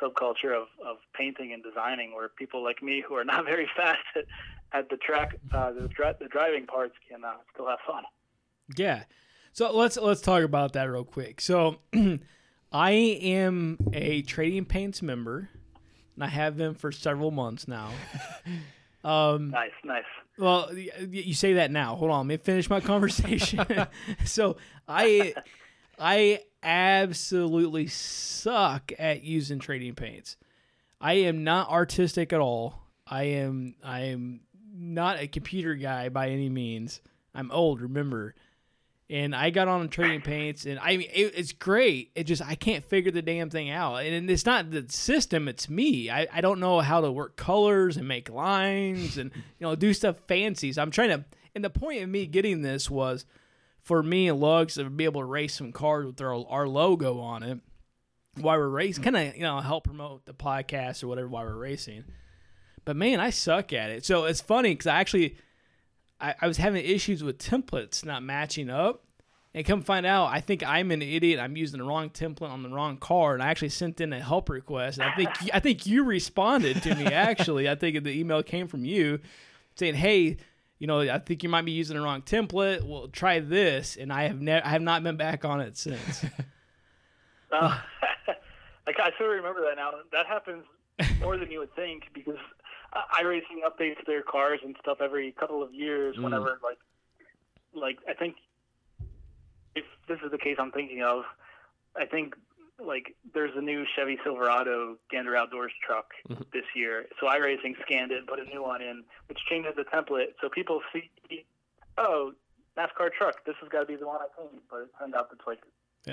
subculture 0.00 0.54
of, 0.54 0.68
of 0.84 0.98
painting 1.14 1.52
and 1.52 1.62
designing 1.62 2.14
where 2.14 2.28
people 2.28 2.62
like 2.62 2.82
me 2.82 3.02
who 3.06 3.14
are 3.14 3.24
not 3.24 3.44
very 3.46 3.68
fast 3.76 3.98
at, 4.14 4.24
at 4.72 4.90
the 4.90 4.96
track, 4.96 5.36
uh, 5.52 5.72
the, 5.72 5.88
the 6.20 6.28
driving 6.28 6.66
parts 6.66 6.94
can 7.08 7.24
uh, 7.24 7.32
still 7.52 7.66
have 7.66 7.78
fun. 7.86 8.04
Yeah. 8.76 9.04
So 9.52 9.74
let's 9.74 9.96
let's 9.96 10.20
talk 10.20 10.42
about 10.42 10.74
that 10.74 10.84
real 10.84 11.04
quick. 11.04 11.40
So 11.40 11.78
I 12.72 12.90
am 12.90 13.78
a 13.92 14.22
Trading 14.22 14.66
Paints 14.66 15.02
member, 15.02 15.48
and 16.18 16.24
I 16.24 16.28
have 16.28 16.56
been 16.56 16.74
for 16.74 16.90
several 16.90 17.30
months 17.30 17.68
now. 17.68 17.90
Um, 19.04 19.50
Nice, 19.50 19.70
nice. 19.84 20.02
well, 20.38 20.74
you 20.76 21.32
say 21.32 21.52
that 21.54 21.70
now. 21.70 21.94
Hold 21.94 22.10
on, 22.10 22.18
let 22.18 22.26
me 22.26 22.36
finish 22.36 22.68
my 22.68 22.80
conversation. 22.80 23.64
so 24.24 24.56
I 24.88 25.34
I 26.00 26.40
absolutely 26.64 27.86
suck 27.86 28.90
at 28.98 29.22
using 29.22 29.60
trading 29.60 29.94
paints. 29.94 30.36
I 31.00 31.12
am 31.14 31.44
not 31.44 31.70
artistic 31.70 32.32
at 32.32 32.40
all. 32.40 32.82
I 33.06 33.22
am 33.22 33.76
I 33.84 34.00
am 34.06 34.40
not 34.74 35.20
a 35.20 35.28
computer 35.28 35.76
guy 35.76 36.08
by 36.08 36.30
any 36.30 36.48
means. 36.48 37.00
I'm 37.32 37.52
old, 37.52 37.80
remember. 37.80 38.34
And 39.10 39.34
I 39.34 39.48
got 39.48 39.68
on 39.68 39.88
trading 39.88 40.20
paints, 40.20 40.66
and 40.66 40.78
I 40.78 40.98
mean 40.98 41.08
it, 41.10 41.32
it's 41.34 41.52
great. 41.52 42.10
It 42.14 42.24
just 42.24 42.42
I 42.42 42.54
can't 42.54 42.84
figure 42.84 43.10
the 43.10 43.22
damn 43.22 43.48
thing 43.48 43.70
out, 43.70 43.96
and 43.96 44.30
it's 44.30 44.44
not 44.44 44.70
the 44.70 44.84
system; 44.88 45.48
it's 45.48 45.70
me. 45.70 46.10
I, 46.10 46.26
I 46.30 46.42
don't 46.42 46.60
know 46.60 46.80
how 46.80 47.00
to 47.00 47.10
work 47.10 47.36
colors 47.36 47.96
and 47.96 48.06
make 48.06 48.28
lines 48.28 49.16
and 49.16 49.30
you 49.34 49.66
know 49.66 49.74
do 49.74 49.94
stuff 49.94 50.18
fancy. 50.26 50.72
So 50.72 50.82
I'm 50.82 50.90
trying 50.90 51.08
to. 51.10 51.24
And 51.54 51.64
the 51.64 51.70
point 51.70 52.02
of 52.02 52.08
me 52.10 52.26
getting 52.26 52.60
this 52.60 52.90
was 52.90 53.24
for 53.80 54.02
me 54.02 54.28
and 54.28 54.38
Lugs 54.38 54.74
to 54.74 54.84
be 54.90 55.04
able 55.04 55.22
to 55.22 55.26
race 55.26 55.54
some 55.54 55.72
cars 55.72 56.04
with 56.04 56.20
our, 56.20 56.34
our 56.46 56.68
logo 56.68 57.18
on 57.20 57.42
it 57.42 57.60
while 58.36 58.58
we're 58.58 58.68
racing, 58.68 59.02
kind 59.02 59.16
of 59.16 59.36
you 59.36 59.42
know 59.42 59.60
help 59.60 59.84
promote 59.84 60.26
the 60.26 60.34
podcast 60.34 61.02
or 61.02 61.08
whatever 61.08 61.28
while 61.28 61.44
we're 61.44 61.54
racing. 61.54 62.04
But 62.84 62.96
man, 62.96 63.20
I 63.20 63.30
suck 63.30 63.72
at 63.72 63.90
it. 63.90 64.04
So 64.04 64.24
it's 64.24 64.40
funny 64.40 64.70
because 64.70 64.86
I 64.86 64.98
actually 65.00 65.36
I, 66.20 66.34
I 66.40 66.46
was 66.46 66.56
having 66.56 66.84
issues 66.84 67.22
with 67.22 67.38
templates 67.38 68.04
not 68.04 68.22
matching 68.22 68.70
up. 68.70 69.04
And 69.54 69.66
come 69.66 69.82
find 69.82 70.04
out, 70.04 70.26
I 70.26 70.40
think 70.40 70.62
I'm 70.62 70.90
an 70.90 71.00
idiot. 71.00 71.40
I'm 71.40 71.56
using 71.56 71.78
the 71.78 71.86
wrong 71.86 72.10
template 72.10 72.50
on 72.50 72.62
the 72.62 72.68
wrong 72.68 72.98
car, 72.98 73.32
and 73.32 73.42
I 73.42 73.48
actually 73.48 73.70
sent 73.70 74.00
in 74.00 74.12
a 74.12 74.20
help 74.20 74.50
request. 74.50 74.98
And 74.98 75.08
I 75.08 75.16
think 75.16 75.30
I 75.54 75.58
think 75.58 75.86
you 75.86 76.04
responded 76.04 76.82
to 76.82 76.94
me. 76.94 77.06
Actually, 77.06 77.68
I 77.68 77.74
think 77.74 78.04
the 78.04 78.10
email 78.10 78.42
came 78.42 78.68
from 78.68 78.84
you 78.84 79.20
saying, 79.74 79.94
"Hey, 79.94 80.36
you 80.78 80.86
know, 80.86 81.00
I 81.00 81.18
think 81.18 81.42
you 81.42 81.48
might 81.48 81.64
be 81.64 81.72
using 81.72 81.96
the 81.96 82.02
wrong 82.02 82.20
template. 82.22 82.82
Well, 82.82 83.08
try 83.08 83.40
this." 83.40 83.96
And 83.96 84.12
I 84.12 84.24
have 84.24 84.40
never, 84.40 84.64
I 84.64 84.68
have 84.68 84.82
not 84.82 85.02
been 85.02 85.16
back 85.16 85.44
on 85.44 85.60
it 85.60 85.76
since. 85.76 86.24
Uh, 87.50 87.78
like 88.86 89.00
I 89.00 89.10
still 89.14 89.28
remember 89.28 89.62
that 89.62 89.76
now. 89.76 89.92
That 90.12 90.26
happens 90.26 90.64
more 91.20 91.38
than 91.38 91.50
you 91.50 91.60
would 91.60 91.74
think 91.74 92.08
because 92.12 92.36
uh, 92.92 93.00
iRacing 93.20 93.60
updates 93.66 94.04
their 94.06 94.22
cars 94.22 94.60
and 94.64 94.76
stuff 94.80 94.98
every 95.00 95.32
couple 95.32 95.62
of 95.62 95.72
years. 95.74 96.16
Mm. 96.16 96.24
Whenever 96.24 96.58
like, 96.62 96.78
like 97.74 97.98
I 98.08 98.14
think 98.14 98.36
if 99.74 99.84
this 100.08 100.18
is 100.24 100.30
the 100.30 100.38
case 100.38 100.56
I'm 100.58 100.72
thinking 100.72 101.02
of, 101.02 101.24
I 101.96 102.06
think 102.06 102.34
like 102.84 103.14
there's 103.34 103.50
a 103.56 103.60
new 103.60 103.84
Chevy 103.96 104.18
Silverado 104.24 104.96
Gander 105.10 105.36
Outdoors 105.36 105.72
truck 105.84 106.06
Mhm. 106.28 106.50
this 106.52 106.64
year. 106.74 107.06
So 107.20 107.26
iRacing 107.26 107.74
scanned 107.82 108.12
it, 108.12 108.26
put 108.26 108.38
a 108.38 108.44
new 108.44 108.62
one 108.62 108.80
in, 108.82 109.04
which 109.28 109.38
changes 109.48 109.72
the 109.76 109.84
template. 109.84 110.34
So 110.40 110.48
people 110.48 110.80
see, 110.92 111.10
oh, 111.98 112.32
NASCAR 112.76 113.12
truck. 113.12 113.44
This 113.44 113.56
has 113.60 113.68
got 113.68 113.80
to 113.80 113.86
be 113.86 113.96
the 113.96 114.06
one 114.06 114.20
I 114.20 114.26
painted, 114.40 114.60
but 114.70 114.82
it 114.82 114.88
turned 114.98 115.14
out 115.14 115.28
it's 115.32 115.46
like. 115.46 115.58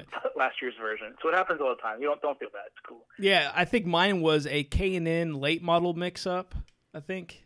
last 0.36 0.56
year's 0.62 0.74
version. 0.80 1.16
So 1.22 1.30
it 1.30 1.36
happens 1.36 1.62
all 1.62 1.70
the 1.76 1.82
time. 1.82 2.02
You 2.02 2.08
don't 2.08 2.22
don't 2.22 2.38
feel 2.40 2.50
bad. 2.52 2.64
It's 2.68 2.86
cool. 2.88 3.06
yeah, 3.20 3.52
I 3.56 3.66
think 3.66 3.86
mine 3.86 4.22
was 4.22 4.48
a 4.48 4.64
K 4.64 4.96
and 4.96 5.08
N 5.08 5.34
late 5.36 5.62
model 5.62 5.94
mix 5.94 6.26
up. 6.28 6.56
I 6.94 7.00
think. 7.00 7.44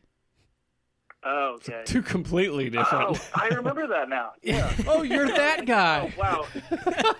Oh, 1.21 1.55
okay. 1.55 1.81
Two 1.85 2.01
completely 2.01 2.67
oh, 2.67 2.69
different. 2.69 3.17
Oh, 3.17 3.29
I 3.35 3.47
remember 3.49 3.87
that 3.87 4.07
now. 4.07 4.31
Yeah. 4.41 4.71
oh, 4.87 5.01
you're 5.01 5.27
that 5.27 5.59
oh, 5.63 5.65
guy. 5.65 6.13
Oh, 6.15 6.19
wow. 6.19 6.45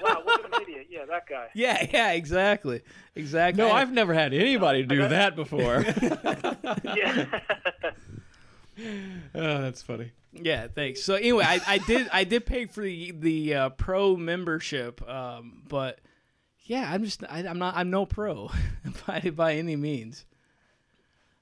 wow, 0.02 0.22
what 0.24 0.46
an 0.46 0.62
idiot. 0.62 0.88
Yeah. 0.90 1.00
yeah, 1.00 1.06
that 1.06 1.28
guy. 1.28 1.48
Yeah, 1.54 1.88
yeah, 1.92 2.12
exactly, 2.14 2.82
exactly. 3.14 3.62
No, 3.62 3.72
I've 3.72 3.92
never 3.92 4.14
had 4.14 4.34
anybody 4.34 4.84
do 4.84 5.08
that 5.08 5.36
before. 5.36 5.86
Yeah. 6.84 7.26
oh, 9.36 9.62
that's 9.62 9.82
funny. 9.82 10.12
Yeah, 10.32 10.68
thanks. 10.68 11.02
So 11.04 11.16
anyway, 11.16 11.44
I, 11.46 11.60
I 11.68 11.78
did 11.80 12.08
I 12.14 12.24
did 12.24 12.46
pay 12.46 12.66
for 12.66 12.82
the 12.84 13.12
the 13.12 13.54
uh, 13.56 13.70
pro 13.70 14.16
membership, 14.16 15.08
um, 15.10 15.64
but 15.68 16.00
yeah, 16.66 16.90
I'm 16.92 17.04
just 17.04 17.24
I, 17.30 17.40
I'm 17.48 17.58
not 17.60 17.76
I'm 17.76 17.90
no 17.90 18.06
pro 18.06 18.52
by 19.08 19.20
by 19.34 19.56
any 19.56 19.76
means. 19.76 20.26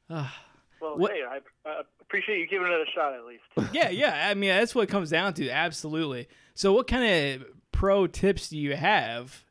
well, 0.10 0.30
What- 0.80 1.12
hey, 1.12 1.22
I, 1.30 1.40
I 1.70 1.82
appreciate 2.02 2.40
you 2.40 2.48
giving 2.48 2.68
it 2.68 2.74
a 2.74 2.86
shot 2.94 3.14
at 3.14 3.26
least. 3.26 3.74
Yeah, 3.74 3.90
yeah. 3.90 4.28
I 4.30 4.34
mean, 4.34 4.50
that's 4.52 4.74
what 4.74 4.84
it 4.84 4.90
comes 4.90 5.10
down 5.10 5.34
to. 5.36 5.50
Absolutely. 5.50 6.28
So, 6.54 6.72
what 6.74 6.88
kind 6.88 7.42
of 7.42 7.48
pro 7.72 8.08
tips 8.08 8.50
do 8.50 8.58
you 8.58 8.76
have 8.76 9.44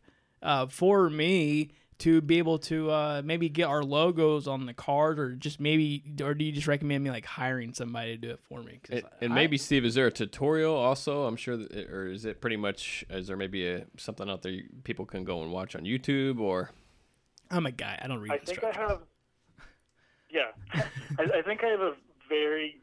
uh, 0.43 0.67
for 0.67 1.11
me 1.11 1.73
to 1.99 2.21
be 2.21 2.39
able 2.39 2.59
to 2.59 2.91
uh, 2.91 3.23
maybe 3.25 3.49
get 3.49 3.65
our 3.65 3.83
logos 3.83 4.47
on 4.47 4.67
the 4.67 4.75
card, 4.75 5.19
or 5.19 5.35
just 5.35 5.61
maybe, 5.61 6.03
or 6.23 6.35
do 6.35 6.45
you 6.45 6.53
just 6.53 6.67
recommend 6.67 7.03
me 7.03 7.11
like 7.11 7.25
hiring 7.25 7.73
somebody 7.73 8.13
to 8.13 8.17
do 8.19 8.31
it 8.31 8.41
for 8.49 8.63
me 8.63 8.81
And, 8.91 9.03
and 9.21 9.33
I- 9.33 9.35
maybe 9.35 9.57
Steve, 9.57 9.85
is 9.85 9.95
there 9.95 10.07
a 10.07 10.11
tutorial 10.11 10.75
also? 10.75 11.25
I'm 11.25 11.37
sure, 11.37 11.57
that, 11.57 11.73
or 11.91 12.09
is 12.09 12.25
it 12.25 12.41
pretty 12.41 12.57
much? 12.57 13.05
Is 13.09 13.29
there 13.29 13.37
maybe 13.37 13.67
a 13.69 13.87
something 13.97 14.29
out 14.29 14.43
there 14.43 14.53
you, 14.53 14.65
people 14.85 15.07
can 15.07 15.25
go 15.25 15.43
and 15.43 15.51
watch 15.53 15.75
on 15.75 15.83
YouTube 15.83 16.39
or? 16.41 16.71
I'm 17.51 17.65
a 17.67 17.73
guy. 17.73 17.99
I 18.03 18.09
don't 18.09 18.21
read 18.21 18.33
I 18.33 18.39
think 18.39 18.63
I 18.65 18.73
have. 18.73 19.01
Yeah, 20.29 20.51
I, 21.19 21.39
I 21.39 21.43
think 21.43 21.63
I 21.65 21.69
have 21.69 21.81
a 21.81 21.95
very 22.29 22.81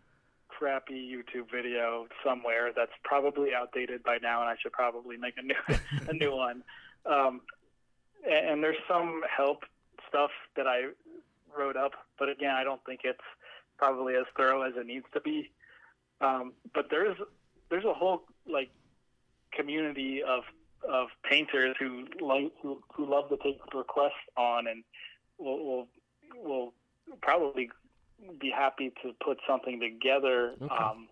crappy 0.47 1.13
YouTube 1.13 1.51
video 1.51 2.07
somewhere 2.25 2.71
that's 2.75 2.93
probably 3.03 3.49
outdated 3.53 4.01
by 4.01 4.17
now, 4.21 4.39
and 4.41 4.49
I 4.49 4.55
should 4.61 4.71
probably 4.71 5.17
make 5.17 5.35
a 5.37 5.41
new 5.41 5.55
a 6.09 6.13
new 6.13 6.35
one. 6.35 6.63
Um, 7.05 7.41
and, 8.29 8.63
there's 8.63 8.77
some 8.87 9.21
help 9.29 9.63
stuff 10.07 10.31
that 10.55 10.67
I 10.67 10.87
wrote 11.57 11.75
up, 11.75 11.91
but 12.17 12.29
again, 12.29 12.55
I 12.55 12.63
don't 12.63 12.83
think 12.85 13.01
it's 13.03 13.19
probably 13.77 14.15
as 14.15 14.25
thorough 14.37 14.61
as 14.61 14.73
it 14.77 14.85
needs 14.85 15.05
to 15.13 15.21
be. 15.21 15.51
Um, 16.21 16.53
but 16.73 16.87
there's 16.89 17.17
there's 17.69 17.85
a 17.85 17.93
whole 17.93 18.23
like 18.47 18.69
community 19.51 20.21
of 20.23 20.43
of 20.87 21.07
painters 21.29 21.75
who 21.79 22.05
like 22.19 22.51
who, 22.61 22.81
who 22.93 23.09
love 23.09 23.29
to 23.29 23.37
take 23.37 23.59
requests 23.73 24.13
on 24.37 24.67
and 24.67 24.83
will 25.37 25.65
will 25.65 25.87
will 26.35 26.73
probably 27.21 27.69
be 28.39 28.49
happy 28.49 28.93
to 29.03 29.13
put 29.23 29.39
something 29.47 29.79
together. 29.79 30.53
Okay. 30.61 30.73
Um, 30.73 31.07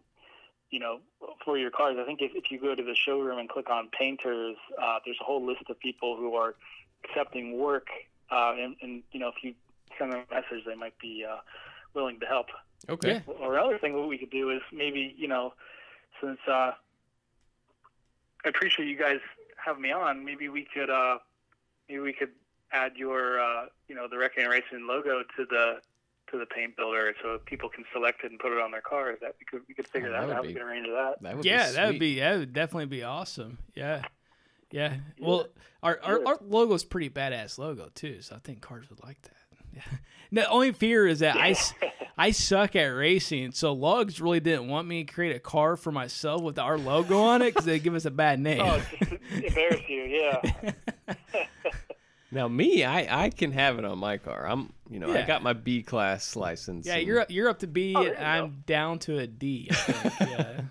you 0.69 0.79
know, 0.79 0.99
for 1.43 1.57
your 1.57 1.69
cars. 1.69 1.97
I 1.99 2.05
think 2.05 2.21
if, 2.21 2.31
if 2.33 2.49
you 2.49 2.57
go 2.57 2.73
to 2.73 2.81
the 2.81 2.95
showroom 2.95 3.39
and 3.39 3.49
click 3.49 3.69
on 3.69 3.89
painters, 3.89 4.55
uh, 4.81 4.99
there's 5.03 5.17
a 5.19 5.23
whole 5.25 5.45
list 5.45 5.63
of 5.69 5.77
people 5.79 6.15
who 6.15 6.33
are 6.35 6.55
accepting 7.03 7.57
work. 7.57 7.87
Uh, 8.29 8.53
and, 8.57 8.75
and 8.81 9.03
you 9.11 9.19
know, 9.19 9.27
if 9.29 9.35
you 9.43 9.53
send 9.97 10.13
them 10.13 10.23
a 10.29 10.33
message, 10.33 10.65
they 10.65 10.75
might 10.75 10.97
be 10.99 11.25
uh, 11.29 11.37
willing 11.93 12.19
to 12.19 12.25
help. 12.25 12.47
Okay. 12.89 13.21
Or 13.27 13.57
another 13.57 13.77
thing 13.77 13.93
what 13.95 14.07
we 14.07 14.17
could 14.17 14.31
do 14.31 14.49
is 14.49 14.61
maybe, 14.73 15.13
you 15.17 15.27
know, 15.27 15.53
since 16.21 16.39
uh, 16.47 16.71
I 18.43 18.49
appreciate 18.49 18.87
you 18.87 18.97
guys 18.97 19.19
having 19.63 19.81
me 19.81 19.91
on, 19.91 20.25
maybe 20.25 20.49
we 20.49 20.67
could 20.73 20.89
uh, 20.89 21.17
maybe 21.87 21.99
we 22.01 22.13
could 22.13 22.31
add 22.71 22.93
your 22.95 23.39
uh, 23.39 23.65
you 23.87 23.95
know 23.95 24.07
the 24.09 24.17
Reckoning 24.17 24.49
Racing 24.49 24.87
logo 24.87 25.21
to 25.37 25.45
the 25.49 25.81
to 26.31 26.39
the 26.39 26.45
paint 26.45 26.75
builder 26.77 27.13
so 27.21 27.37
people 27.45 27.69
can 27.69 27.83
select 27.93 28.23
it 28.23 28.31
and 28.31 28.39
put 28.39 28.51
it 28.51 28.59
on 28.59 28.71
their 28.71 28.81
cars. 28.81 29.19
That 29.21 29.35
we 29.39 29.45
could 29.45 29.61
we 29.67 29.73
could 29.73 29.87
figure 29.87 30.09
Oh, 30.09 30.13
that, 30.13 30.27
that 30.27 30.37
out. 30.37 30.41
be- 30.43 30.47
We 30.49 30.53
can 30.55 30.63
arrange 30.63 30.87
that. 30.87 31.21
That 31.21 31.35
would 31.37 31.45
yeah, 31.45 31.67
be 31.69 31.75
that 31.75 31.87
would 31.87 31.99
be 31.99 32.19
that 32.19 32.37
would 32.39 32.53
definitely 32.53 32.85
be 32.87 33.03
awesome. 33.03 33.59
Yeah, 33.75 34.01
yeah. 34.71 34.95
Well, 35.19 35.47
our 35.83 35.99
our, 36.03 36.25
our 36.25 36.39
logo's 36.41 36.83
pretty 36.83 37.09
badass 37.09 37.57
logo 37.57 37.89
too, 37.95 38.21
so 38.21 38.35
I 38.35 38.39
think 38.39 38.61
cars 38.61 38.89
would 38.89 39.03
like 39.03 39.21
that. 39.23 39.31
Yeah. 39.73 39.83
The 40.33 40.49
only 40.49 40.73
fear 40.73 41.07
is 41.07 41.19
that 41.19 41.37
I 41.37 41.55
I 42.17 42.31
suck 42.31 42.75
at 42.75 42.87
racing, 42.87 43.53
so 43.53 43.71
Lugs 43.71 44.19
really 44.19 44.41
didn't 44.41 44.67
want 44.67 44.85
me 44.85 45.05
to 45.05 45.13
create 45.13 45.33
a 45.33 45.39
car 45.39 45.77
for 45.77 45.93
myself 45.93 46.41
with 46.41 46.59
our 46.59 46.77
logo 46.77 47.19
on 47.21 47.41
it 47.41 47.51
because 47.53 47.63
they 47.63 47.79
give 47.79 47.95
us 47.95 48.03
a 48.03 48.11
bad 48.11 48.37
name. 48.41 48.59
Oh, 48.61 48.81
just 48.99 49.11
embarrass 49.31 49.79
you, 49.87 50.03
yeah. 50.03 50.71
Now 52.33 52.47
me, 52.47 52.83
I 52.85 53.25
I 53.25 53.29
can 53.29 53.51
have 53.53 53.77
it 53.77 53.83
on 53.85 53.97
my 53.97 54.17
car. 54.17 54.45
I'm 54.47 54.71
you 54.89 54.99
know 54.99 55.11
I 55.13 55.23
got 55.23 55.41
my 55.43 55.53
B 55.53 55.83
class 55.83 56.35
license. 56.35 56.85
yeah, 56.85 56.95
and- 56.95 57.07
you're 57.07 57.19
up- 57.21 57.31
you're 57.31 57.49
up 57.49 57.59
to 57.59 57.67
B, 57.67 57.93
oh, 57.95 58.03
and 58.05 58.17
I'm 58.25 58.63
down 58.65 58.99
to 58.99 59.19
a 59.19 59.27
D. 59.27 59.67
I 59.69 59.73
think. 59.75 60.29
Yeah. 60.31 60.61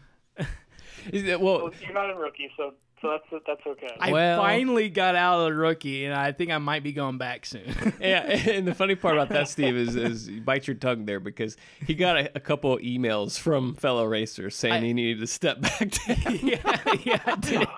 Is 1.13 1.25
it- 1.25 1.41
well, 1.41 1.65
Well, 1.65 1.73
you're 1.83 1.93
not 1.93 2.11
a 2.11 2.15
rookie, 2.15 2.51
so 2.57 2.75
so 3.03 3.09
that's 3.31 3.45
that's 3.47 3.67
okay. 3.67 3.97
I 4.01 4.13
Well- 4.13 4.41
finally 4.41 4.89
got 4.89 5.15
out 5.17 5.41
of 5.41 5.47
the 5.47 5.55
rookie, 5.55 6.05
and 6.05 6.15
I 6.15 6.33
think 6.33 6.51
I 6.51 6.59
might 6.59 6.83
be 6.83 6.93
going 6.93 7.19
back 7.19 7.47
soon. 7.47 7.65
yeah, 8.01 8.21
and 8.23 8.67
the 8.67 8.75
funny 8.75 8.95
part 8.95 9.15
about 9.15 9.29
that, 9.31 9.49
Steve, 9.49 9.77
is, 9.77 9.97
is 9.97 10.29
you 10.29 10.41
bite 10.41 10.67
your 10.67 10.77
tongue 10.77 11.05
there 11.07 11.21
because 11.21 11.57
he 11.87 11.95
got 11.95 12.17
a, 12.19 12.31
a 12.37 12.41
couple 12.41 12.75
of 12.75 12.81
emails 12.81 13.39
from 13.39 13.75
fellow 13.75 14.05
racers 14.05 14.55
saying 14.57 14.75
I- 14.75 14.81
he 14.87 14.93
needed 14.93 15.21
to 15.21 15.27
step 15.27 15.61
back 15.63 15.91
down. 15.91 16.39
yeah, 16.43 16.77
yeah, 17.05 17.21
I 17.27 17.37
did. 17.37 17.69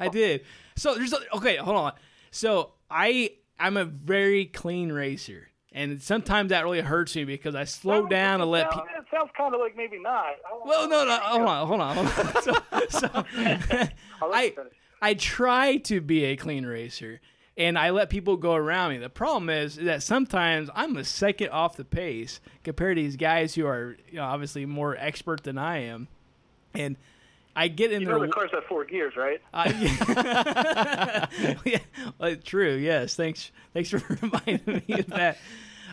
I 0.00 0.08
did. 0.08 0.44
So 0.76 0.94
there's 0.94 1.14
okay, 1.34 1.56
hold 1.56 1.76
on. 1.76 1.92
So 2.30 2.72
I 2.90 3.32
I'm 3.60 3.76
a 3.76 3.84
very 3.84 4.46
clean 4.46 4.90
racer, 4.90 5.48
and 5.74 6.02
sometimes 6.02 6.50
that 6.50 6.64
really 6.64 6.80
hurts 6.80 7.16
me 7.16 7.24
because 7.24 7.54
I 7.54 7.64
slow 7.64 8.06
down 8.06 8.40
to 8.40 8.44
let 8.44 8.70
people. 8.70 8.86
It 8.96 9.04
sounds 9.10 9.30
kind 9.36 9.54
of 9.54 9.60
like 9.60 9.76
maybe 9.76 9.98
not. 9.98 10.34
Well, 10.64 10.88
no, 10.88 11.04
no, 11.04 11.16
hold 11.16 11.48
on, 11.48 11.66
hold 11.66 11.80
on, 11.80 11.96
hold 11.96 12.08
on. 12.08 12.42
So, 12.90 12.98
so 12.98 13.24
I. 14.22 14.54
I 15.04 15.14
try 15.14 15.78
to 15.78 16.00
be 16.00 16.22
a 16.26 16.36
clean 16.36 16.64
racer, 16.64 17.20
and 17.56 17.76
I 17.76 17.90
let 17.90 18.08
people 18.08 18.36
go 18.36 18.54
around 18.54 18.90
me. 18.92 18.98
The 18.98 19.10
problem 19.10 19.50
is 19.50 19.74
that 19.74 20.00
sometimes 20.04 20.70
I'm 20.76 20.96
a 20.96 21.02
second 21.02 21.48
off 21.50 21.76
the 21.76 21.84
pace 21.84 22.38
compared 22.62 22.96
to 22.96 23.02
these 23.02 23.16
guys 23.16 23.56
who 23.56 23.66
are 23.66 23.96
you 24.08 24.18
know, 24.18 24.24
obviously 24.24 24.64
more 24.64 24.96
expert 24.96 25.42
than 25.42 25.58
I 25.58 25.78
am, 25.78 26.06
and 26.72 26.96
I 27.54 27.68
get 27.68 27.92
in 27.92 28.00
You 28.00 28.06
their 28.06 28.18
know 28.18 28.26
the 28.26 28.32
cars 28.32 28.50
have 28.52 28.64
four 28.64 28.84
gears, 28.84 29.14
right? 29.16 29.40
Uh, 29.54 29.70
yeah. 29.78 31.26
yeah, 31.64 31.78
well, 32.18 32.36
true. 32.36 32.74
Yes. 32.76 33.14
Thanks. 33.14 33.50
Thanks 33.74 33.90
for 33.90 34.02
reminding 34.22 34.82
me 34.88 34.98
of 35.00 35.06
that. 35.08 35.38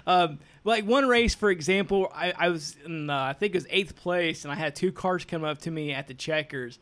Um, 0.07 0.39
like 0.63 0.85
one 0.85 1.07
race, 1.07 1.35
for 1.35 1.51
example, 1.51 2.11
I, 2.15 2.33
I 2.37 2.49
was 2.49 2.75
in, 2.85 3.09
uh, 3.09 3.15
I 3.17 3.33
think 3.33 3.53
it 3.53 3.57
was 3.57 3.67
eighth 3.69 3.95
place, 3.95 4.43
and 4.45 4.51
I 4.51 4.55
had 4.55 4.75
two 4.75 4.91
cars 4.91 5.25
come 5.25 5.43
up 5.43 5.59
to 5.59 5.71
me 5.71 5.91
at 5.93 6.07
the 6.07 6.13
checkers, 6.13 6.79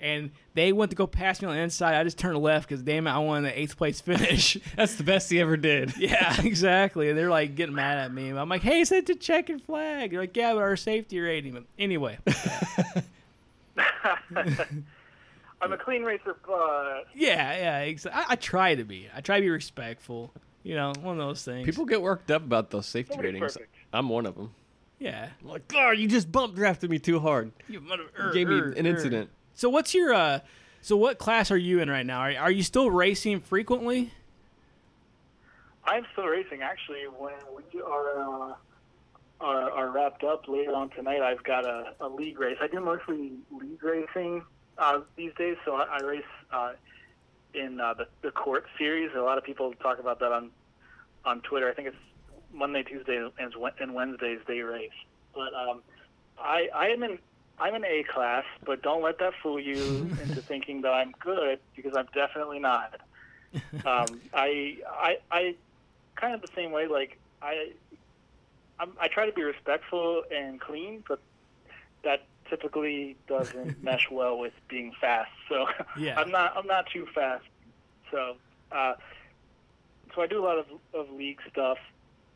and 0.00 0.30
they 0.54 0.72
went 0.72 0.90
to 0.90 0.96
go 0.96 1.06
past 1.06 1.42
me 1.42 1.48
on 1.48 1.54
the 1.54 1.60
inside. 1.60 1.94
I 1.94 2.04
just 2.04 2.18
turned 2.18 2.38
left 2.38 2.68
because 2.68 2.82
damn 2.82 3.06
it, 3.06 3.10
I 3.10 3.18
wanted 3.18 3.50
the 3.50 3.58
eighth 3.58 3.76
place 3.76 4.00
finish. 4.00 4.56
That's 4.76 4.94
the 4.96 5.02
best 5.04 5.30
he 5.30 5.40
ever 5.40 5.56
did. 5.56 5.96
yeah, 5.96 6.40
exactly. 6.42 7.08
And 7.08 7.18
they're 7.18 7.30
like 7.30 7.54
getting 7.54 7.74
mad 7.74 7.98
at 7.98 8.12
me. 8.12 8.28
I'm 8.28 8.48
like, 8.48 8.62
hey, 8.62 8.82
it's 8.82 8.92
a 8.92 9.02
checkered 9.14 9.62
flag. 9.62 10.10
They're 10.10 10.20
like, 10.20 10.36
yeah, 10.36 10.52
but 10.52 10.60
our 10.60 10.76
safety 10.76 11.18
rating. 11.18 11.54
But 11.54 11.64
anyway, 11.78 12.18
I'm 15.60 15.72
a 15.72 15.76
clean 15.76 16.02
racer, 16.04 16.36
but 16.46 17.04
yeah, 17.14 17.56
yeah. 17.56 17.78
Ex- 17.90 18.06
I, 18.06 18.24
I 18.30 18.36
try 18.36 18.74
to 18.76 18.84
be. 18.84 19.08
I 19.14 19.20
try 19.20 19.36
to 19.38 19.42
be 19.42 19.50
respectful. 19.50 20.32
You 20.62 20.74
know, 20.76 20.92
one 21.02 21.18
of 21.20 21.26
those 21.26 21.42
things. 21.44 21.64
People 21.66 21.84
get 21.84 22.00
worked 22.02 22.30
up 22.30 22.42
about 22.42 22.70
those 22.70 22.86
safety 22.86 23.14
Nobody's 23.16 23.34
ratings. 23.34 23.52
perfect. 23.54 23.74
I'm 23.92 24.08
one 24.08 24.26
of 24.26 24.34
them. 24.36 24.52
yeah. 24.98 25.28
I'm 25.42 25.48
like, 25.48 25.62
oh, 25.74 25.90
you 25.92 26.06
just 26.08 26.30
bump 26.30 26.54
drafted 26.54 26.90
me 26.90 26.98
too 26.98 27.18
hard. 27.20 27.50
You 27.68 27.80
mother- 27.80 28.04
You 28.18 28.24
er, 28.24 28.32
gave 28.32 28.48
me 28.48 28.54
er, 28.56 28.70
an 28.72 28.86
er. 28.86 28.90
incident. 28.90 29.30
So 29.54 29.68
what's 29.68 29.94
your 29.94 30.12
uh? 30.14 30.40
So 30.80 30.96
what 30.96 31.18
class 31.18 31.50
are 31.50 31.56
you 31.56 31.80
in 31.80 31.90
right 31.90 32.06
now? 32.06 32.20
Are, 32.20 32.36
are 32.36 32.50
you 32.52 32.62
still 32.62 32.90
racing 32.90 33.40
frequently? 33.40 34.12
I'm 35.84 36.06
still 36.12 36.26
racing. 36.26 36.62
Actually, 36.62 37.04
when 37.18 37.34
we 37.72 37.80
are 37.80 38.20
uh, 38.20 38.54
are, 39.40 39.70
are 39.70 39.90
wrapped 39.90 40.24
up 40.24 40.48
later 40.48 40.74
on 40.74 40.90
tonight, 40.90 41.22
I've 41.22 41.42
got 41.44 41.64
a, 41.64 41.94
a 42.00 42.08
league 42.08 42.38
race. 42.38 42.58
I 42.60 42.66
do 42.66 42.80
mostly 42.80 43.32
league 43.50 43.82
racing 43.82 44.42
uh, 44.78 45.00
these 45.16 45.32
days, 45.38 45.56
so 45.64 45.76
I, 45.76 45.98
I 45.98 46.00
race 46.00 46.22
uh, 46.52 46.72
in 47.54 47.80
uh, 47.80 47.94
the 47.94 48.08
the 48.22 48.30
court 48.30 48.66
series. 48.76 49.10
A 49.16 49.20
lot 49.20 49.38
of 49.38 49.44
people 49.44 49.72
talk 49.74 49.98
about 49.98 50.18
that 50.20 50.32
on 50.32 50.50
on 51.24 51.40
Twitter. 51.42 51.70
I 51.70 51.74
think 51.74 51.88
it's 51.88 51.96
Monday, 52.52 52.82
Tuesday, 52.82 53.16
and 53.38 53.54
and 53.80 53.94
Wednesdays 53.94 54.40
they 54.46 54.60
race. 54.60 54.90
But 55.34 55.54
um, 55.54 55.82
I 56.38 56.68
I 56.74 56.88
am 56.88 57.02
in 57.02 57.18
I'm 57.60 57.74
in 57.74 57.84
A 57.84 58.04
class, 58.04 58.44
but 58.64 58.82
don't 58.82 59.02
let 59.02 59.18
that 59.18 59.34
fool 59.42 59.60
you 59.60 59.76
into 60.22 60.42
thinking 60.42 60.82
that 60.82 60.92
I'm 60.92 61.12
good 61.20 61.58
because 61.76 61.94
I'm 61.96 62.08
definitely 62.14 62.58
not. 62.60 63.00
Um, 63.86 64.20
I 64.34 64.76
I 64.86 65.16
I 65.30 65.54
kind 66.16 66.34
of 66.34 66.42
the 66.42 66.50
same 66.54 66.70
way. 66.70 66.86
Like 66.86 67.18
I, 67.40 67.70
I'm, 68.80 68.92
I 69.00 69.08
try 69.08 69.26
to 69.26 69.32
be 69.32 69.42
respectful 69.42 70.22
and 70.34 70.60
clean, 70.60 71.02
but 71.08 71.20
that 72.04 72.24
typically 72.48 73.16
doesn't 73.28 73.82
mesh 73.82 74.08
well 74.10 74.38
with 74.38 74.52
being 74.68 74.92
fast. 75.00 75.30
So 75.48 75.66
Yeah. 75.98 76.18
I'm 76.20 76.30
not 76.30 76.56
I'm 76.56 76.66
not 76.66 76.86
too 76.92 77.06
fast. 77.14 77.44
So 78.10 78.36
uh, 78.72 78.94
so 80.14 80.22
I 80.22 80.26
do 80.26 80.42
a 80.42 80.44
lot 80.44 80.58
of 80.58 80.66
of 80.94 81.10
league 81.10 81.40
stuff 81.50 81.78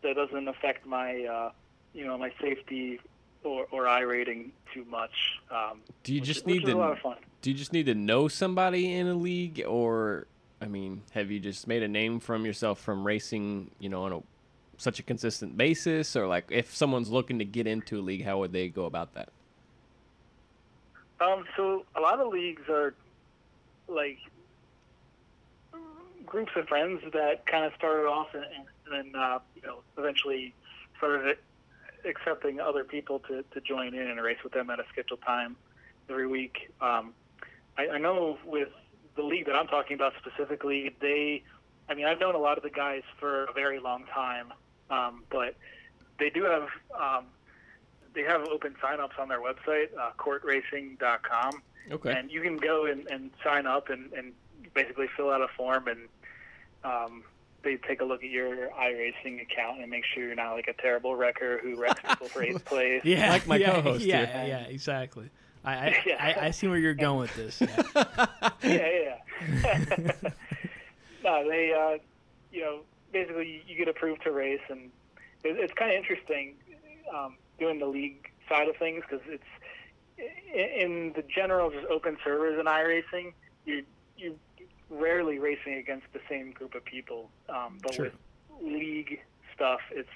that 0.02 0.16
doesn't 0.16 0.48
affect 0.48 0.86
my 0.86 1.24
uh, 1.24 1.50
you 1.94 2.04
know 2.06 2.18
my 2.18 2.32
safety 2.40 3.00
or 3.44 3.66
or 3.70 3.84
iRating 3.84 4.50
too 4.74 4.84
much. 4.86 5.40
Um, 5.50 5.80
Do 6.02 6.12
you 6.14 6.20
which 6.20 6.26
just 6.28 6.46
which 6.46 6.56
need 6.56 6.68
is 6.68 6.74
a 6.74 6.76
lot 6.76 6.86
to? 6.88 6.92
of 6.92 6.98
fun. 6.98 7.16
Do 7.40 7.50
you 7.50 7.56
just 7.56 7.72
need 7.72 7.86
to 7.86 7.94
know 7.94 8.28
somebody 8.28 8.92
in 8.94 9.06
a 9.08 9.14
league, 9.14 9.64
or 9.66 10.26
I 10.60 10.66
mean, 10.66 11.02
have 11.12 11.30
you 11.30 11.40
just 11.40 11.66
made 11.66 11.82
a 11.82 11.88
name 11.88 12.20
from 12.20 12.44
yourself 12.46 12.78
from 12.80 13.04
racing, 13.04 13.70
you 13.80 13.88
know, 13.88 14.04
on 14.04 14.12
a 14.12 14.22
such 14.82 14.98
a 14.98 15.02
consistent 15.02 15.56
basis, 15.56 16.16
or 16.16 16.26
like 16.26 16.44
if 16.50 16.74
someone's 16.74 17.10
looking 17.10 17.38
to 17.38 17.44
get 17.44 17.66
into 17.66 17.98
a 17.98 18.02
league, 18.02 18.24
how 18.24 18.38
would 18.38 18.52
they 18.52 18.68
go 18.68 18.84
about 18.84 19.14
that? 19.14 19.28
Um, 21.20 21.44
so 21.56 21.84
a 21.94 22.00
lot 22.00 22.18
of 22.18 22.28
leagues 22.32 22.68
are 22.68 22.94
like 23.88 24.18
groups 26.26 26.52
of 26.56 26.66
friends 26.66 27.02
that 27.12 27.46
kind 27.46 27.64
of 27.64 27.72
started 27.76 28.06
off 28.06 28.28
and, 28.34 28.44
and 28.44 29.14
then 29.14 29.20
uh, 29.20 29.38
you 29.54 29.62
know 29.62 29.78
eventually 29.98 30.54
started 30.96 31.36
accepting 32.04 32.58
other 32.60 32.84
people 32.84 33.18
to, 33.20 33.44
to 33.52 33.60
join 33.60 33.94
in 33.94 34.08
and 34.08 34.20
race 34.20 34.38
with 34.42 34.52
them 34.52 34.70
at 34.70 34.80
a 34.80 34.84
scheduled 34.90 35.20
time 35.22 35.56
every 36.08 36.26
week. 36.26 36.70
Um, 36.80 37.12
I, 37.78 37.88
I 37.88 37.98
know 37.98 38.38
with 38.44 38.68
the 39.16 39.22
league 39.22 39.46
that 39.46 39.54
I'm 39.54 39.66
talking 39.66 39.94
about 39.94 40.14
specifically, 40.18 40.94
they, 41.00 41.42
I 41.88 41.94
mean, 41.94 42.06
I've 42.06 42.18
known 42.18 42.34
a 42.34 42.38
lot 42.38 42.56
of 42.56 42.62
the 42.62 42.70
guys 42.70 43.02
for 43.20 43.44
a 43.44 43.52
very 43.52 43.78
long 43.78 44.04
time, 44.12 44.52
um, 44.92 45.24
but 45.30 45.56
they 46.18 46.30
do 46.30 46.44
have 46.44 46.68
um, 47.00 47.24
they 48.14 48.22
have 48.22 48.42
open 48.48 48.74
signups 48.82 49.18
on 49.18 49.28
their 49.28 49.40
website, 49.40 49.88
uh, 49.98 50.10
courtracing.com. 50.18 51.62
Okay. 51.90 52.12
And 52.12 52.30
you 52.30 52.40
can 52.42 52.56
go 52.58 52.86
and, 52.86 53.06
and 53.10 53.30
sign 53.42 53.66
up 53.66 53.88
and, 53.90 54.12
and 54.12 54.32
basically 54.74 55.06
fill 55.16 55.30
out 55.30 55.40
a 55.40 55.48
form 55.56 55.88
and 55.88 56.00
um, 56.84 57.24
they 57.62 57.76
take 57.76 58.00
a 58.00 58.04
look 58.04 58.22
at 58.22 58.30
your 58.30 58.68
iRacing 58.70 59.40
account 59.40 59.80
and 59.80 59.90
make 59.90 60.04
sure 60.04 60.24
you're 60.26 60.34
not 60.34 60.52
like 60.52 60.68
a 60.68 60.74
terrible 60.74 61.16
wrecker 61.16 61.58
who 61.62 61.80
wrecks 61.80 62.00
people 62.08 62.28
for 62.28 62.42
eighth 62.42 62.64
place. 62.64 63.00
Yeah, 63.04 63.30
Like 63.30 63.46
my 63.46 63.56
yeah, 63.56 63.72
co-host 63.74 64.04
Yeah, 64.04 64.26
here. 64.26 64.46
yeah, 64.46 64.64
exactly. 64.68 65.30
I 65.64 65.72
I, 65.74 66.02
Yeah. 66.06 66.16
I 66.20 66.46
I 66.46 66.50
see 66.50 66.66
where 66.68 66.78
you're 66.78 66.94
going 66.94 67.20
with 67.20 67.34
this. 67.36 67.60
Yeah. 67.60 67.82
yeah, 68.62 69.18
yeah. 69.62 70.12
no, 71.24 71.48
they, 71.48 71.72
uh, 71.72 71.98
you 72.52 72.60
know, 72.62 72.80
basically 73.12 73.62
you 73.66 73.76
get 73.76 73.88
approved 73.88 74.22
to 74.24 74.32
race, 74.32 74.60
and 74.68 74.90
it, 75.44 75.56
it's 75.58 75.72
kind 75.74 75.90
of 75.90 75.96
interesting 75.96 76.54
um, 77.14 77.36
doing 77.58 77.78
the 77.78 77.86
league 77.86 78.30
side 78.48 78.68
of 78.68 78.76
things 78.76 79.02
because 79.08 79.24
it's 79.26 79.44
in 80.54 81.12
the 81.16 81.22
general 81.22 81.70
just 81.70 81.86
open 81.86 82.16
servers 82.24 82.58
in 82.58 82.66
iRacing, 82.66 83.32
you 83.64 83.84
you 84.16 84.38
rarely 84.90 85.38
racing 85.38 85.74
against 85.74 86.06
the 86.12 86.20
same 86.28 86.52
group 86.52 86.74
of 86.74 86.84
people. 86.84 87.30
Um, 87.48 87.78
but 87.82 87.94
Sure. 87.94 88.04
with 88.04 88.14
league 88.62 89.20
stuff, 89.54 89.80
it's 89.90 90.08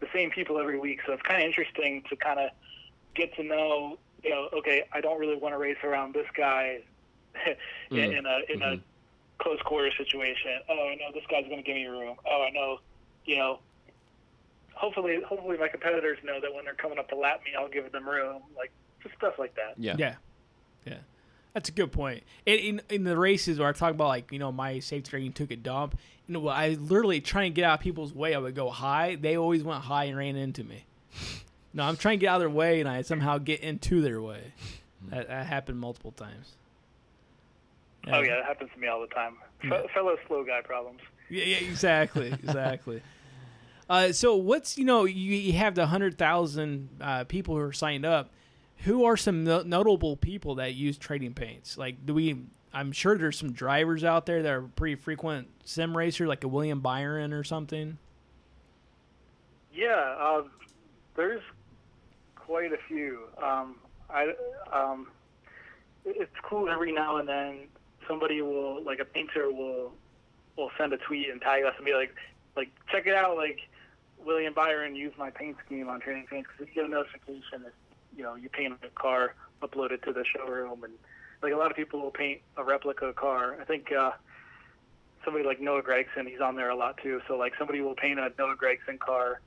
the 0.00 0.06
same 0.14 0.30
people 0.30 0.58
every 0.58 0.78
week, 0.78 1.00
so 1.06 1.12
it's 1.12 1.22
kind 1.22 1.42
of 1.42 1.46
interesting 1.46 2.02
to 2.08 2.16
kind 2.16 2.38
of 2.38 2.50
get 3.14 3.34
to 3.36 3.42
know. 3.42 3.98
You 4.22 4.30
know, 4.30 4.48
okay, 4.58 4.84
I 4.92 5.00
don't 5.00 5.18
really 5.18 5.36
want 5.36 5.54
to 5.54 5.58
race 5.58 5.78
around 5.82 6.14
this 6.14 6.26
guy 6.36 6.80
in, 7.90 7.96
Mm. 7.96 8.18
in 8.18 8.26
a 8.26 8.38
in 8.52 8.62
a 8.62 8.80
close 9.40 9.58
quarter 9.64 9.90
situation. 9.96 10.60
Oh, 10.68 10.88
I 10.90 10.94
know 10.94 11.12
this 11.14 11.24
guy's 11.30 11.44
going 11.44 11.56
to 11.58 11.62
give 11.62 11.74
me 11.74 11.86
room. 11.86 12.16
Oh, 12.28 12.46
I 12.46 12.50
know, 12.50 12.78
you 13.24 13.36
know. 13.36 13.58
Hopefully, 14.74 15.18
hopefully 15.26 15.58
my 15.58 15.68
competitors 15.68 16.18
know 16.24 16.40
that 16.40 16.54
when 16.54 16.64
they're 16.64 16.74
coming 16.74 16.98
up 16.98 17.08
to 17.10 17.16
lap 17.16 17.40
me, 17.44 17.50
I'll 17.58 17.68
give 17.68 17.90
them 17.92 18.08
room. 18.08 18.42
Like 18.56 18.70
just 19.02 19.14
stuff 19.16 19.34
like 19.38 19.54
that. 19.56 19.74
Yeah. 19.76 19.96
Yeah, 19.98 20.14
yeah, 20.86 20.98
that's 21.52 21.68
a 21.68 21.72
good 21.72 21.92
point. 21.92 22.22
In, 22.46 22.58
in 22.58 22.82
in 22.88 23.04
the 23.04 23.16
races 23.16 23.58
where 23.58 23.68
I 23.68 23.72
talk 23.72 23.90
about 23.90 24.08
like 24.08 24.32
you 24.32 24.38
know 24.38 24.52
my 24.52 24.78
safety 24.78 25.10
rating 25.14 25.32
took 25.32 25.50
a 25.50 25.56
dump, 25.56 25.98
you 26.26 26.34
know 26.34 26.48
I 26.48 26.70
literally 26.70 27.20
trying 27.20 27.52
to 27.52 27.54
get 27.54 27.64
out 27.64 27.80
of 27.80 27.82
people's 27.82 28.14
way. 28.14 28.34
I 28.34 28.38
would 28.38 28.54
go 28.54 28.70
high. 28.70 29.16
They 29.16 29.36
always 29.36 29.62
went 29.62 29.82
high 29.82 30.04
and 30.04 30.16
ran 30.16 30.36
into 30.36 30.64
me. 30.64 30.84
No, 31.72 31.84
I'm 31.84 31.96
trying 31.96 32.18
to 32.18 32.20
get 32.20 32.30
out 32.30 32.36
of 32.36 32.40
their 32.40 32.50
way, 32.50 32.80
and 32.80 32.88
I 32.88 33.02
somehow 33.02 33.38
get 33.38 33.60
into 33.60 34.00
their 34.00 34.20
way. 34.20 34.52
That, 35.08 35.28
that 35.28 35.46
happened 35.46 35.78
multiple 35.78 36.12
times. 36.12 36.54
Oh 38.08 38.20
yeah, 38.20 38.36
that 38.36 38.44
happens 38.44 38.70
to 38.74 38.80
me 38.80 38.88
all 38.88 39.00
the 39.00 39.06
time. 39.08 39.36
Fe- 39.60 39.86
fellow 39.92 40.16
slow 40.26 40.44
guy 40.44 40.60
problems. 40.62 41.00
Yeah, 41.28 41.44
yeah, 41.44 41.56
exactly, 41.58 42.28
exactly. 42.32 43.02
Uh, 43.88 44.12
so 44.12 44.36
what's 44.36 44.78
you 44.78 44.84
know 44.84 45.04
you, 45.04 45.34
you 45.34 45.52
have 45.54 45.74
the 45.74 45.86
hundred 45.86 46.16
thousand 46.16 46.88
uh, 47.00 47.24
people 47.24 47.54
who 47.56 47.60
are 47.60 47.72
signed 47.72 48.06
up. 48.06 48.30
Who 48.84 49.04
are 49.04 49.16
some 49.16 49.44
no- 49.44 49.62
notable 49.62 50.16
people 50.16 50.54
that 50.54 50.74
use 50.74 50.96
trading 50.96 51.34
paints? 51.34 51.76
Like, 51.76 52.06
do 52.06 52.14
we? 52.14 52.44
I'm 52.72 52.92
sure 52.92 53.18
there's 53.18 53.36
some 53.38 53.52
drivers 53.52 54.04
out 54.04 54.26
there 54.26 54.42
that 54.42 54.50
are 54.50 54.62
pretty 54.62 54.94
frequent 54.94 55.48
sim 55.64 55.94
racer, 55.94 56.26
like 56.26 56.44
a 56.44 56.48
William 56.48 56.80
Byron 56.80 57.32
or 57.32 57.44
something. 57.44 57.98
Yeah, 59.74 60.16
uh, 60.18 60.42
there's 61.16 61.42
quite 62.36 62.72
a 62.72 62.78
few. 62.88 63.24
Um, 63.42 63.76
I 64.08 64.32
um, 64.72 65.08
it's 66.04 66.32
cool 66.42 66.68
every 66.68 66.92
now 66.92 67.16
and 67.16 67.28
then 67.28 67.58
somebody 68.06 68.42
will 68.42 68.82
like 68.82 68.98
a 68.98 69.04
painter 69.04 69.50
will 69.50 69.92
will 70.56 70.70
send 70.76 70.92
a 70.92 70.98
tweet 70.98 71.30
and 71.30 71.40
tag 71.40 71.64
us 71.64 71.74
and 71.76 71.84
be 71.84 71.94
like 71.94 72.14
like 72.56 72.70
check 72.90 73.06
it 73.06 73.14
out 73.14 73.36
like 73.36 73.60
William 74.24 74.52
Byron 74.52 74.94
used 74.94 75.16
my 75.16 75.30
paint 75.30 75.56
scheme 75.64 75.88
on 75.88 76.00
Trading 76.00 76.26
Paints 76.26 76.48
because 76.52 76.68
you 76.68 76.82
get 76.82 76.84
a 76.84 76.92
notification 76.92 77.62
that 77.62 77.72
you 78.16 78.22
know 78.22 78.34
you 78.34 78.48
paint 78.48 78.74
a 78.82 78.88
car 78.88 79.34
uploaded 79.62 80.02
to 80.02 80.12
the 80.12 80.24
showroom 80.24 80.84
and 80.84 80.94
like 81.42 81.52
a 81.52 81.56
lot 81.56 81.70
of 81.70 81.76
people 81.76 82.00
will 82.00 82.10
paint 82.10 82.40
a 82.56 82.64
replica 82.64 83.12
car. 83.12 83.56
I 83.60 83.64
think 83.64 83.92
uh, 83.92 84.12
somebody 85.24 85.44
like 85.44 85.60
Noah 85.60 85.82
Gragson 85.82 86.28
he's 86.28 86.40
on 86.40 86.56
there 86.56 86.70
a 86.70 86.76
lot 86.76 86.98
too. 87.02 87.20
So 87.26 87.36
like 87.36 87.54
somebody 87.58 87.80
will 87.80 87.94
paint 87.94 88.18
a 88.18 88.32
Noah 88.38 88.56
Gragson 88.56 88.98
car 88.98 89.40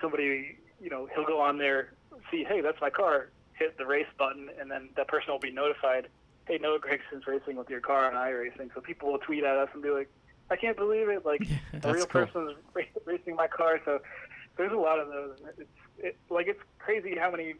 somebody, 0.00 0.58
you 0.80 0.90
know, 0.90 1.08
he'll 1.14 1.26
go 1.26 1.40
on 1.40 1.58
there, 1.58 1.92
see, 2.30 2.44
hey, 2.44 2.60
that's 2.60 2.80
my 2.80 2.90
car, 2.90 3.30
hit 3.54 3.76
the 3.78 3.86
race 3.86 4.06
button, 4.18 4.50
and 4.60 4.70
then 4.70 4.90
that 4.96 5.08
person 5.08 5.32
will 5.32 5.40
be 5.40 5.50
notified, 5.50 6.08
hey, 6.46 6.58
Noah 6.60 6.78
Gragson's 6.78 7.26
racing 7.26 7.56
with 7.56 7.70
your 7.70 7.80
car 7.80 8.06
on 8.06 8.14
iRacing. 8.14 8.72
So 8.74 8.80
people 8.80 9.10
will 9.12 9.18
tweet 9.18 9.44
at 9.44 9.56
us 9.56 9.68
and 9.72 9.82
be 9.82 9.90
like, 9.90 10.10
I 10.50 10.56
can't 10.56 10.76
believe 10.76 11.08
it, 11.08 11.24
like 11.24 11.42
a 11.82 11.92
real 11.92 12.06
cool. 12.06 12.26
person's 12.26 12.56
ra- 12.74 12.82
racing 13.04 13.36
my 13.36 13.46
car. 13.46 13.80
So 13.84 14.00
there's 14.56 14.72
a 14.72 14.76
lot 14.76 14.98
of 14.98 15.08
those. 15.08 15.38
It's 15.58 15.70
it, 15.98 16.16
like 16.28 16.48
it's 16.48 16.60
crazy 16.78 17.16
how 17.16 17.30
many 17.30 17.54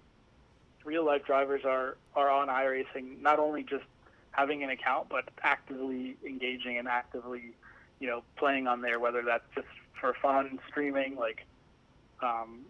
real 0.85 1.05
life 1.05 1.25
drivers 1.25 1.63
are 1.65 1.97
are 2.15 2.31
on 2.31 2.49
iRacing, 2.49 3.21
not 3.23 3.39
only 3.39 3.63
just 3.63 3.85
having 4.33 4.63
an 4.63 4.71
account, 4.71 5.09
but 5.09 5.29
actively 5.43 6.17
engaging 6.27 6.77
and 6.79 6.89
actively, 6.89 7.53
you 8.01 8.09
know, 8.09 8.23
playing 8.37 8.67
on 8.67 8.83
there, 8.83 8.99
whether 8.99 9.23
that's 9.23 9.45
just 9.55 9.69
for 9.99 10.15
fun, 10.21 10.59
streaming, 10.69 11.17
like 11.17 11.47
um, 12.23 12.61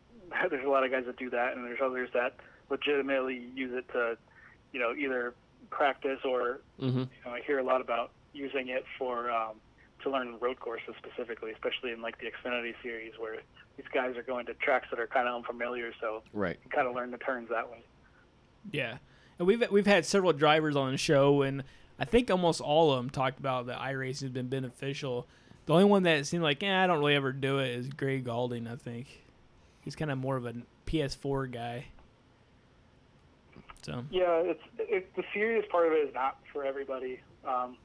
there's 0.50 0.66
a 0.66 0.68
lot 0.68 0.84
of 0.84 0.90
guys 0.90 1.04
that 1.06 1.16
do 1.16 1.30
that, 1.30 1.56
and 1.56 1.64
there's 1.64 1.80
others 1.82 2.10
that 2.14 2.34
legitimately 2.70 3.46
use 3.54 3.72
it 3.74 3.88
to, 3.92 4.16
you 4.72 4.80
know, 4.80 4.94
either 4.94 5.34
practice 5.70 6.18
or 6.24 6.60
Mm-hmm. 6.80 6.98
you 6.98 7.06
know, 7.24 7.30
I 7.32 7.40
hear 7.46 7.58
a 7.58 7.62
lot 7.64 7.80
about 7.80 8.10
using 8.32 8.68
it 8.68 8.84
for 8.98 9.30
um, 9.30 9.56
to 10.02 10.10
learn 10.10 10.36
road 10.40 10.58
courses 10.58 10.94
specifically, 10.98 11.52
especially 11.52 11.92
in 11.92 12.00
like 12.02 12.18
the 12.18 12.26
Xfinity 12.26 12.74
series 12.82 13.12
where 13.18 13.36
these 13.76 13.86
guys 13.94 14.16
are 14.16 14.22
going 14.22 14.46
to 14.46 14.54
tracks 14.54 14.88
that 14.90 14.98
are 14.98 15.06
kind 15.06 15.28
of 15.28 15.34
unfamiliar, 15.36 15.92
so 16.00 16.22
Right. 16.32 16.58
you 16.64 16.70
kind 16.70 16.88
of 16.88 16.94
learn 16.94 17.10
the 17.10 17.18
turns 17.18 17.48
that 17.50 17.70
way. 17.70 17.78
Yeah, 18.70 18.98
and 19.38 19.46
we've 19.48 19.62
we've 19.70 19.86
had 19.86 20.04
several 20.06 20.32
drivers 20.32 20.76
on 20.76 20.92
the 20.92 20.98
show, 20.98 21.42
and 21.42 21.64
I 21.98 22.04
think 22.04 22.30
almost 22.30 22.60
all 22.60 22.92
of 22.92 22.96
them 22.98 23.10
talked 23.10 23.38
about 23.38 23.66
that 23.66 23.78
iRacing 23.78 24.22
has 24.22 24.30
been 24.30 24.48
beneficial. 24.48 25.26
The 25.66 25.72
only 25.74 25.84
one 25.84 26.02
that 26.04 26.26
seemed 26.26 26.42
like, 26.42 26.62
eh, 26.62 26.82
I 26.82 26.86
don't 26.86 26.98
really 26.98 27.14
ever 27.14 27.32
do 27.32 27.58
it 27.58 27.70
is 27.70 27.88
Gray 27.88 28.18
Gaulding. 28.20 28.66
I 28.66 28.76
think 28.76 29.24
he's 29.82 29.94
kind 29.96 30.10
of 30.10 30.18
more 30.18 30.36
of 30.36 30.44
a 30.46 30.54
PS4 30.86 31.50
guy. 31.52 31.86
So 33.82 34.04
Yeah, 34.10 34.40
it's 34.44 34.62
it, 34.78 35.14
the 35.16 35.24
serious 35.34 35.64
part 35.70 35.86
of 35.86 35.92
it 35.92 36.08
is 36.08 36.14
not 36.14 36.38
for 36.52 36.64
everybody, 36.64 37.20
um, 37.46 37.76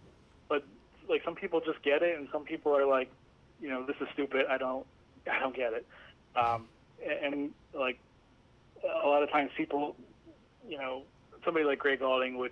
but 0.48 0.64
like 1.10 1.24
some 1.24 1.36
people 1.36 1.60
just 1.60 1.82
get 1.84 2.04
it, 2.04 2.18
and 2.18 2.28
some 2.32 2.44
people 2.44 2.76
are 2.76 2.86
like, 2.86 3.12
you 3.62 3.70
know, 3.70 3.86
this 3.86 3.96
is 4.02 4.08
stupid. 4.14 4.46
I 4.50 4.58
don't, 4.58 4.86
I 5.32 5.40
don't 5.40 5.56
get 5.56 5.74
it. 5.74 5.86
Um, 6.36 6.68
and, 7.04 7.34
and 7.34 7.52
like 7.74 8.00
a 8.84 9.08
lot 9.08 9.24
of 9.24 9.32
times, 9.32 9.50
people, 9.58 9.96
you 10.68 10.78
know, 10.78 11.04
somebody 11.44 11.66
like 11.66 11.80
Gray 11.80 11.98
Gaulding 11.98 12.38
would 12.38 12.52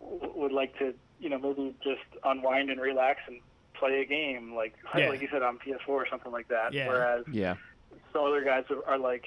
would 0.00 0.52
like 0.52 0.76
to, 0.78 0.94
you 1.20 1.28
know, 1.28 1.38
maybe 1.38 1.74
just 1.82 2.00
unwind 2.24 2.70
and 2.70 2.80
relax 2.80 3.20
and 3.26 3.40
play 3.74 4.00
a 4.00 4.04
game, 4.04 4.54
like 4.54 4.74
Yeah. 4.96 5.08
like 5.08 5.20
you 5.20 5.28
said 5.32 5.42
on 5.42 5.58
PS4 5.58 5.88
or 5.88 6.06
something 6.08 6.30
like 6.32 6.48
that. 6.48 6.72
Yeah. 6.72 6.88
Whereas 6.88 7.24
Yeah. 7.30 7.54
some 8.12 8.24
other 8.24 8.42
guys 8.44 8.64
are, 8.70 8.84
are 8.86 8.98
like, 8.98 9.24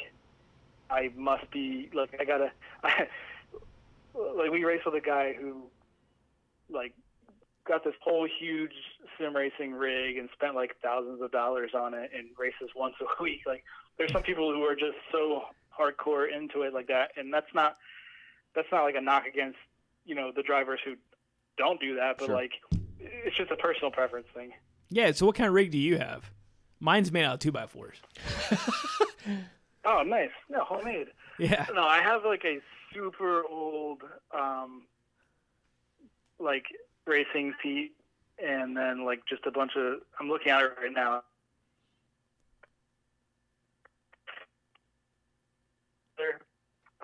I 0.96 1.10
must 1.16 1.50
be 1.52 1.90
like 1.94 2.16
I 2.20 2.24
gotta, 2.26 2.52
like 4.14 4.52
we 4.52 4.64
race 4.64 4.82
with 4.86 4.96
a 4.96 5.02
guy 5.06 5.34
who, 5.34 5.64
like, 6.70 6.94
got 7.68 7.84
this 7.84 7.94
whole 8.02 8.28
huge 8.40 8.72
sim 9.18 9.36
racing 9.36 9.74
rig 9.74 10.18
and 10.18 10.30
spent 10.34 10.56
like 10.56 10.76
thousands 10.84 11.22
of 11.22 11.32
dollars 11.32 11.72
on 11.76 11.94
it 11.94 12.12
and 12.16 12.28
races 12.38 12.70
once 12.76 12.96
a 13.02 13.06
week. 13.24 13.42
Like, 13.46 13.64
there's 13.98 14.12
some 14.12 14.24
people 14.24 14.54
who 14.54 14.64
are 14.64 14.76
just 14.76 14.98
so 15.12 15.44
hardcore 15.78 16.26
into 16.34 16.62
it 16.62 16.74
like 16.74 16.88
that, 16.88 17.12
and 17.18 17.34
that's 17.34 17.54
not 17.54 17.78
that's 18.56 18.68
not 18.72 18.84
like 18.84 18.96
a 18.96 19.02
knock 19.02 19.26
against 19.28 19.58
you 20.06 20.16
know 20.16 20.32
the 20.36 20.44
drivers 20.44 20.80
who 20.86 20.96
don't 21.58 21.80
do 21.80 21.96
that, 21.96 22.18
but 22.18 22.28
Sure. 22.28 22.36
like 22.36 22.52
it's 23.00 23.36
just 23.36 23.52
a 23.52 23.56
personal 23.58 23.92
preference 23.92 24.28
thing. 24.34 24.52
yeah, 24.90 25.12
so 25.12 25.26
what 25.26 25.36
kind 25.36 25.48
of 25.48 25.54
rig 25.54 25.72
do 25.72 25.78
you 25.78 25.98
have? 25.98 26.32
Mine's 26.80 27.12
made 27.12 27.24
out 27.24 27.36
of 27.36 27.40
two 27.40 27.52
by 27.52 27.66
fours. 27.68 27.98
Oh, 29.86 30.02
nice. 30.03 30.30
No, 30.49 30.64
homemade. 30.64 31.07
Yeah, 31.38 31.66
No, 31.74 31.84
I 31.86 32.02
have 32.02 32.24
like 32.26 32.44
a 32.45 32.60
super 32.94 33.44
old, 33.49 34.02
um, 34.34 34.84
like 36.40 36.66
racing 37.06 37.53
seat 37.62 37.91
and 38.44 38.76
then 38.76 39.06
like 39.06 39.20
just 39.28 39.45
a 39.45 39.52
bunch 39.52 39.74
of. 39.78 39.99
I'm 40.20 40.28
looking 40.30 40.52
at 40.52 40.64
it 40.64 40.72
right 40.82 40.91
now. 40.94 41.24
There. 46.18 46.40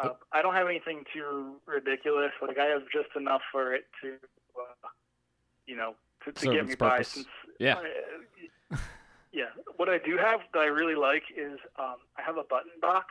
Uh, 0.02 0.10
I 0.32 0.41
don't 0.41 0.53
have 0.53 0.68
anything 0.68 1.03
too 1.14 1.56
ridiculous. 1.66 2.32
Like 2.41 2.58
I 2.58 2.66
have 2.66 2.84
just 2.91 3.10
enough 3.16 3.41
for 3.52 3.74
it 3.74 3.86
to, 4.02 4.14
uh, 4.58 4.88
you 5.68 5.76
know, 5.76 5.95
to, 6.26 6.32
to 6.32 6.40
Serve 6.40 6.53
get 6.53 6.62
its 6.62 6.70
me 6.70 6.76
by. 6.76 7.02
Since 7.02 7.28
Yeah. 7.60 7.76
I- 8.72 8.78
yeah. 9.32 9.45
What 9.78 9.90
I 9.90 9.98
do 9.98 10.18
have 10.18 10.41
that 10.53 10.60
I 10.60 10.66
really 10.66 10.95
like 10.95 11.24
is 11.36 11.60
um, 11.80 11.95
I 12.18 12.22
have 12.22 12.38
a 12.38 12.44
button 12.44 12.72
box. 12.82 13.08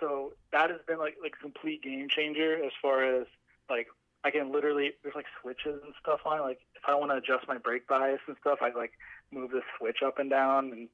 So 0.00 0.32
that 0.52 0.70
has 0.70 0.80
been 0.86 0.98
like 0.98 1.16
like 1.22 1.34
a 1.38 1.42
complete 1.42 1.82
game 1.82 2.08
changer 2.08 2.56
as 2.64 2.72
far 2.82 3.04
as 3.04 3.26
like 3.70 3.86
I 4.24 4.30
can 4.30 4.52
literally 4.52 4.92
there's 5.02 5.14
like 5.14 5.26
switches 5.40 5.80
and 5.84 5.94
stuff 6.00 6.20
on. 6.24 6.38
it. 6.38 6.42
Like 6.42 6.60
if 6.74 6.82
I 6.88 6.94
want 6.94 7.10
to 7.12 7.16
adjust 7.16 7.46
my 7.48 7.58
brake 7.58 7.86
bias 7.86 8.20
and 8.26 8.36
stuff, 8.40 8.58
I 8.60 8.70
like 8.70 8.92
move 9.32 9.50
the 9.50 9.62
switch 9.78 9.98
up 10.04 10.18
and 10.18 10.28
down, 10.30 10.72
and 10.72 10.88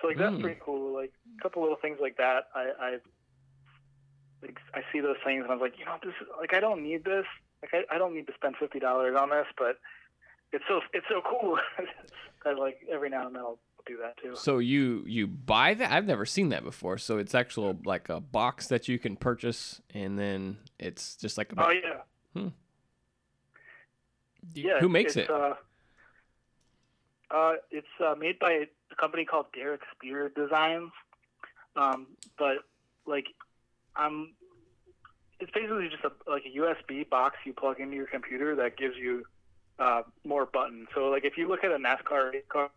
so 0.00 0.06
like 0.08 0.18
that's 0.18 0.34
Mm. 0.34 0.40
pretty 0.40 0.60
cool. 0.64 0.94
Like 0.94 1.12
a 1.38 1.42
couple 1.42 1.62
little 1.62 1.76
things 1.80 1.98
like 2.00 2.16
that. 2.18 2.44
I 2.54 2.70
I 2.80 2.90
like 4.42 4.58
I 4.74 4.82
see 4.92 5.00
those 5.00 5.16
things 5.24 5.42
and 5.42 5.50
I 5.50 5.54
was 5.54 5.62
like, 5.62 5.78
you 5.78 5.84
know, 5.84 5.96
this 6.02 6.14
is, 6.20 6.28
like 6.38 6.54
I 6.54 6.60
don't 6.60 6.82
need 6.82 7.04
this. 7.04 7.24
Like 7.62 7.86
I, 7.90 7.94
I 7.94 7.98
don't 7.98 8.14
need 8.14 8.26
to 8.26 8.34
spend 8.34 8.56
fifty 8.56 8.78
dollars 8.78 9.16
on 9.18 9.30
this, 9.30 9.46
but 9.56 9.78
it's 10.52 10.64
so 10.68 10.80
it's 10.92 11.06
so 11.08 11.22
cool. 11.28 11.58
I 12.46 12.52
like 12.52 12.78
every 12.92 13.08
now 13.10 13.26
and 13.26 13.34
then 13.34 13.42
I'll 13.42 13.58
do 13.86 13.98
that 13.98 14.16
too. 14.16 14.34
So 14.34 14.58
you 14.58 15.04
you 15.06 15.26
buy 15.26 15.74
that? 15.74 15.92
I've 15.92 16.06
never 16.06 16.26
seen 16.26 16.50
that 16.50 16.64
before. 16.64 16.98
So 16.98 17.18
it's 17.18 17.34
actual 17.34 17.78
like 17.84 18.08
a 18.08 18.20
box 18.20 18.68
that 18.68 18.88
you 18.88 18.98
can 18.98 19.16
purchase, 19.16 19.80
and 19.92 20.18
then 20.18 20.58
it's 20.78 21.16
just 21.16 21.38
like 21.38 21.52
a. 21.52 21.66
Oh 21.66 21.70
yeah. 21.70 22.00
Hmm. 22.34 22.48
Yeah. 24.54 24.80
Who 24.80 24.88
makes 24.88 25.16
it's, 25.16 25.28
it? 25.28 25.30
Uh, 25.30 25.54
uh, 27.30 27.52
it's 27.70 27.86
uh, 28.04 28.14
made 28.18 28.38
by 28.38 28.52
a 28.52 28.94
company 28.96 29.24
called 29.24 29.46
Derek 29.54 29.80
Speare 29.92 30.30
Designs. 30.30 30.90
Um, 31.76 32.08
but 32.38 32.58
like, 33.06 33.26
I'm. 33.96 34.34
It's 35.40 35.50
basically 35.52 35.88
just 35.88 36.04
a 36.04 36.30
like 36.30 36.44
a 36.46 36.58
USB 36.58 37.08
box 37.08 37.36
you 37.44 37.52
plug 37.52 37.80
into 37.80 37.96
your 37.96 38.06
computer 38.06 38.54
that 38.56 38.76
gives 38.76 38.96
you 38.96 39.24
uh, 39.78 40.02
more 40.24 40.46
buttons. 40.46 40.88
So 40.94 41.06
like, 41.06 41.24
if 41.24 41.36
you 41.36 41.48
look 41.48 41.64
at 41.64 41.72
a 41.72 41.76
NASCAR 41.76 42.32
race 42.32 42.44
car 42.48 42.70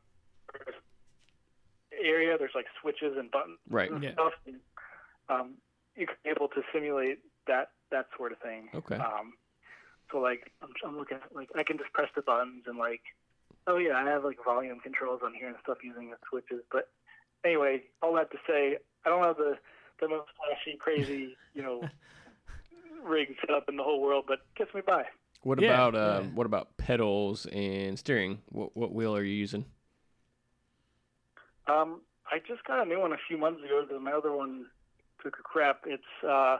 area, 2.04 2.38
there's 2.38 2.56
like 2.56 2.66
switches 2.82 3.18
and 3.18 3.30
buttons 3.32 3.60
Right. 3.70 3.92
and 3.92 4.04
Yeah. 4.04 4.14
stuff. 4.14 4.34
And, 4.46 4.60
um, 5.30 5.54
you 5.96 6.06
can 6.08 6.16
be 6.24 6.30
able 6.30 6.48
to 6.50 6.62
simulate 6.74 7.20
that 7.48 7.72
that 7.92 8.08
sort 8.18 8.32
of 8.32 8.40
thing. 8.40 8.70
Okay. 8.76 8.96
Um, 8.98 9.34
so 10.12 10.20
like 10.20 10.52
I'm, 10.62 10.70
I'm 10.86 10.98
looking 10.98 11.18
at 11.18 11.34
like 11.36 11.50
I 11.56 11.64
can 11.64 11.78
just 11.78 11.92
press 11.94 12.10
the 12.16 12.22
buttons 12.22 12.64
and 12.68 12.78
like 12.78 13.02
oh 13.68 13.78
yeah 13.78 13.98
I 13.98 14.04
have 14.10 14.24
like 14.24 14.38
volume 14.46 14.80
controls 14.80 15.22
on 15.24 15.34
here 15.34 15.48
and 15.48 15.58
stuff 15.64 15.78
using 15.84 16.10
the 16.12 16.18
switches. 16.30 16.64
But 16.72 16.90
anyway, 17.44 17.84
all 18.02 18.14
that 18.16 18.32
to 18.32 18.38
say 18.48 18.78
I 19.06 19.10
don't 19.10 19.24
have 19.24 19.38
the 19.38 19.58
the 20.00 20.08
most 20.08 20.30
flashy 20.38 20.78
crazy 20.78 21.36
you 21.54 21.64
know 21.64 21.82
rig 23.04 23.30
set 23.42 23.56
up 23.56 23.66
in 23.70 23.78
the 23.78 23.84
whole 23.84 24.02
world, 24.02 24.26
but 24.28 24.40
gets 24.58 24.74
me 24.74 24.82
by. 24.86 25.04
What 25.44 25.62
Yeah, 25.62 25.88
about 25.88 25.96
uh, 25.96 26.22
yeah. 26.24 26.30
what 26.30 26.46
about 26.46 26.78
pedals 26.78 27.46
and 27.48 27.98
steering? 27.98 28.40
What 28.50 28.76
what 28.76 28.94
wheel 28.94 29.16
are 29.16 29.24
you 29.24 29.34
using? 29.36 29.66
Um, 31.68 32.02
I 32.32 32.40
just 32.40 32.64
got 32.66 32.86
a 32.86 32.86
new 32.86 33.00
one 33.00 33.14
a 33.14 33.18
few 33.28 33.38
months 33.38 33.64
ago 33.64 33.84
because 33.88 34.02
my 34.02 34.12
other 34.12 34.34
one 34.34 34.66
took 35.24 35.36
a 35.40 35.44
crap. 35.44 35.82
It's 35.86 36.04
uh, 36.24 36.58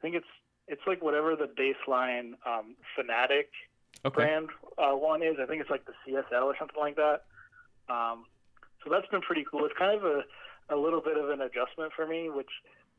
think 0.00 0.14
it's 0.14 0.26
it's 0.68 0.82
like 0.86 1.02
whatever 1.02 1.36
the 1.36 1.48
baseline 1.48 2.32
um, 2.46 2.76
Fanatec 2.96 3.46
Okay. 4.04 4.14
brand 4.14 4.48
uh, 4.78 4.96
one 4.96 5.22
is. 5.22 5.36
I 5.40 5.46
think 5.46 5.60
it's 5.60 5.70
like 5.70 5.84
the 5.84 5.92
CSL 6.06 6.42
or 6.42 6.56
something 6.58 6.78
like 6.80 6.96
that. 6.96 7.22
Um, 7.88 8.24
so 8.82 8.90
that's 8.90 9.06
been 9.08 9.20
pretty 9.20 9.44
cool. 9.48 9.64
It's 9.64 9.74
kind 9.78 9.96
of 9.96 10.04
a, 10.04 10.22
a 10.70 10.76
little 10.76 11.00
bit 11.00 11.16
of 11.16 11.30
an 11.30 11.40
adjustment 11.40 11.92
for 11.94 12.06
me, 12.06 12.28
which 12.28 12.50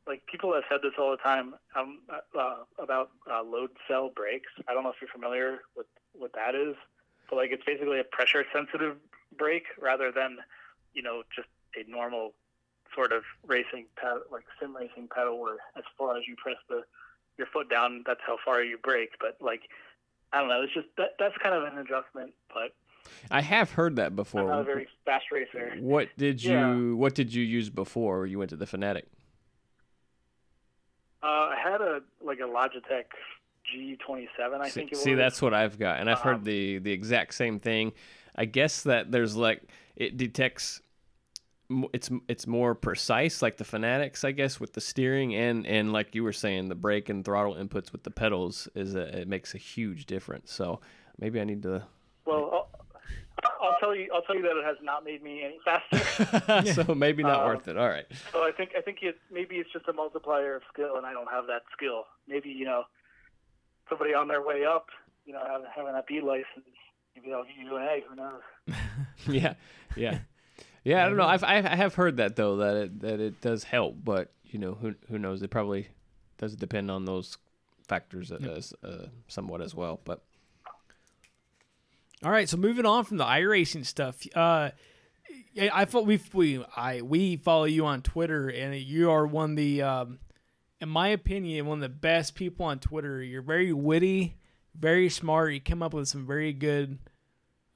like 0.08 0.26
people 0.28 0.54
have 0.54 0.64
said 0.70 0.80
this 0.82 0.94
all 0.98 1.12
the 1.12 1.18
time 1.18 1.56
um, 1.76 2.00
uh, 2.10 2.64
about 2.82 3.12
uh, 3.30 3.44
load 3.44 3.72
cell 3.88 4.12
brakes. 4.16 4.52
I 4.68 4.74
don't 4.74 4.84
know 4.84 4.90
if 4.90 4.96
you're 5.02 5.10
familiar 5.10 5.60
with 5.76 5.88
what 6.14 6.32
that 6.34 6.56
is, 6.56 6.76
but 7.30 7.36
like 7.36 7.52
it's 7.52 7.64
basically 7.66 8.00
a 8.00 8.06
pressure 8.06 8.46
sensitive 8.54 8.96
brake 9.38 9.66
rather 9.82 10.12
than 10.12 10.38
you 10.94 11.02
know 11.02 11.24
just 11.36 11.48
a 11.76 11.90
normal 11.90 12.34
sort 12.96 13.12
of 13.12 13.24
racing 13.48 13.86
pedal, 13.96 14.22
like 14.32 14.44
sim 14.60 14.76
racing 14.76 15.08
pedal, 15.14 15.40
where 15.40 15.58
as 15.76 15.84
far 15.98 16.16
as 16.18 16.24
you 16.28 16.36
press 16.36 16.58
the 16.70 16.84
your 17.38 17.48
foot 17.48 17.70
down, 17.70 18.04
that's 18.06 18.22
how 18.26 18.38
far 18.46 18.62
you 18.64 18.78
brake. 18.78 19.12
But 19.20 19.38
like 19.42 19.62
I 20.32 20.40
don't 20.40 20.50
know. 20.50 20.62
It's 20.62 20.74
just 20.74 20.88
that 20.98 21.16
that's 21.20 21.36
kind 21.42 21.56
of 21.56 21.64
an 21.64 21.78
adjustment, 21.80 22.34
but 22.54 22.74
I 23.32 23.42
have 23.42 23.72
heard 23.72 23.96
that 23.98 24.08
I'm 24.08 24.16
before. 24.16 24.48
not 24.48 24.60
a 24.60 24.64
very 24.64 24.88
fast 25.06 25.26
racer. 25.32 25.74
What 25.80 26.10
did 26.18 26.44
you 26.44 26.52
Yeah. 26.52 26.96
What 26.96 27.16
did 27.16 27.34
you 27.34 27.44
use 27.44 27.70
before 27.70 28.26
you 28.26 28.38
went 28.40 28.50
to 28.52 28.56
the 28.56 28.66
Fanatec? 28.66 29.04
Uh, 31.22 31.26
I 31.26 31.56
had 31.64 31.82
a 31.82 32.02
like 32.22 32.40
a 32.40 32.44
Logitech 32.44 33.06
G27, 33.74 34.28
I 34.60 34.68
see, 34.68 34.72
think 34.72 34.92
it 34.92 34.98
see, 34.98 35.12
was. 35.12 35.18
that's 35.18 35.42
what 35.42 35.54
I've 35.54 35.80
got, 35.80 36.00
and 36.02 36.10
I've 36.10 36.20
heard 36.20 36.36
Um, 36.38 36.44
the 36.44 36.80
the 36.80 36.92
exact 36.92 37.34
same 37.34 37.60
thing. 37.60 37.94
I 38.36 38.46
guess 38.46 38.84
that 38.84 39.12
there's 39.12 39.36
like 39.36 39.62
it 39.96 40.18
detects. 40.18 40.82
It's 41.94 42.10
it's 42.28 42.46
more 42.46 42.76
precise, 42.76 43.42
like 43.42 43.58
the 43.58 43.64
Fanatecs, 43.64 44.24
I 44.24 44.32
guess, 44.32 44.60
with 44.60 44.74
the 44.74 44.82
steering 44.82 45.34
and 45.34 45.66
and 45.66 45.92
like 45.94 46.14
you 46.14 46.24
were 46.24 46.34
saying, 46.34 46.70
the 46.70 46.76
brake 46.76 47.10
and 47.10 47.24
throttle 47.26 47.56
inputs 47.56 47.92
with 47.92 48.04
the 48.04 48.12
pedals 48.12 48.68
is 48.76 48.96
a, 48.96 49.22
it 49.22 49.28
makes 49.28 49.56
a 49.56 49.58
huge 49.58 50.06
difference. 50.06 50.52
So 50.52 50.82
maybe 51.20 51.40
I 51.40 51.46
need 51.46 51.64
to. 51.64 51.84
well. 52.26 52.50
I'll, 52.54 52.70
I'll 53.72 53.78
tell 53.80 53.96
you. 53.96 54.10
I'll 54.14 54.22
tell 54.22 54.36
you 54.36 54.44
that 54.44 54.56
it 54.58 54.64
has 54.64 54.78
not 54.84 55.04
made 55.04 55.24
me 55.24 55.42
any 55.44 55.58
faster. 55.66 56.74
so 56.86 56.94
maybe 56.94 57.24
not 57.24 57.40
Um, 57.42 57.48
worth 57.48 57.68
it. 57.68 57.78
All 57.78 57.90
right. 57.90 58.06
so 58.32 58.44
I 58.44 58.52
think 58.52 58.72
I 58.78 58.82
think 58.82 59.00
it 59.02 59.18
maybe 59.32 59.56
it's 59.56 59.72
just 59.74 59.88
a 59.88 59.94
multiplier 59.94 60.56
of 60.56 60.62
skill, 60.72 60.98
and 60.98 61.06
I 61.06 61.14
don't 61.14 61.30
have 61.32 61.48
that 61.48 61.64
skill. 61.76 62.06
Maybe 62.28 62.50
you 62.50 62.66
know 62.66 62.84
somebody 63.90 64.14
on 64.14 64.28
their 64.28 64.42
way 64.46 64.66
up, 64.66 64.88
you 65.26 65.34
know, 65.34 65.42
having, 65.48 65.68
having 65.76 65.94
that 65.94 66.06
B 66.08 66.22
license, 66.22 66.68
maybe 67.16 67.30
they'll 67.30 67.44
give 67.44 67.58
you 67.58 67.76
an 67.76 67.84
A. 67.84 68.04
Who 68.10 68.16
knows? 68.16 68.42
yeah, 69.28 69.54
yeah, 69.96 70.20
yeah. 70.84 71.06
I 71.06 71.08
don't 71.08 71.18
know. 71.18 71.26
I've 71.26 71.44
I 71.44 71.58
I 71.58 71.76
have 71.76 71.96
heard 71.96 72.18
that 72.18 72.36
though 72.36 72.58
that 72.58 72.76
it 72.76 73.00
that 73.02 73.20
it 73.20 73.42
does 73.42 73.64
help, 73.64 73.98
but 74.04 74.32
you 74.46 74.60
know 74.60 74.74
who 74.76 74.96
who 75.10 75.18
knows? 75.20 75.42
It 75.42 75.50
probably 75.50 75.88
does 76.38 76.56
depend 76.56 76.92
on 76.92 77.06
those 77.06 77.38
factors 77.88 78.32
as 78.32 78.74
uh, 78.84 79.08
somewhat 79.28 79.62
as 79.62 79.76
well. 79.76 80.00
But 80.04 80.22
All 82.24 82.32
right, 82.32 82.48
so 82.48 82.58
moving 82.58 82.86
on 82.86 83.04
from 83.04 83.18
the 83.18 83.26
iRacing 83.26 83.86
stuff, 83.86 84.26
uh, 84.36 84.72
yeah, 85.54 85.70
I 85.74 85.86
thought 85.86 86.06
we 86.06 86.20
we 86.34 86.64
I 86.76 87.02
we 87.02 87.38
follow 87.38 87.66
you 87.66 87.86
on 87.86 88.02
Twitter, 88.02 88.50
and 88.50 88.76
you 88.76 89.12
are 89.12 89.26
one 89.26 89.52
of 89.52 89.58
the, 89.58 89.82
um, 89.82 90.20
in 90.82 90.90
my 90.90 91.10
opinion, 91.10 91.66
one 91.66 91.78
of 91.78 91.82
the 91.82 91.90
best 91.90 92.36
people 92.36 92.66
on 92.66 92.80
Twitter. 92.80 93.22
You're 93.22 93.42
very 93.42 93.74
witty, 93.74 94.36
very 94.78 95.10
smart. 95.10 95.54
You 95.54 95.62
come 95.62 95.84
up 95.84 95.94
with 95.94 96.08
some 96.08 96.26
very 96.26 96.54
good, 96.54 97.00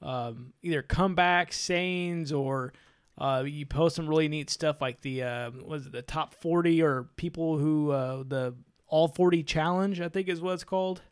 um, 0.02 0.52
either 0.62 0.82
comebacks, 0.82 1.54
sayings, 1.54 2.32
or 2.32 2.72
uh, 3.16 3.44
you 3.46 3.66
post 3.66 3.96
some 3.96 4.08
really 4.08 4.28
neat 4.28 4.50
stuff 4.50 4.80
like 4.80 5.00
the 5.00 5.22
uh, 5.22 5.50
was 5.64 5.86
it 5.86 5.92
the 5.92 6.02
top 6.02 6.34
forty 6.34 6.82
or 6.82 7.04
people 7.16 7.58
who 7.58 7.90
uh, 7.90 8.22
the 8.26 8.54
all 8.86 9.08
forty 9.08 9.42
challenge, 9.42 10.00
I 10.00 10.08
think 10.08 10.28
is 10.28 10.40
what 10.40 10.54
it's 10.54 10.64
called. 10.64 11.02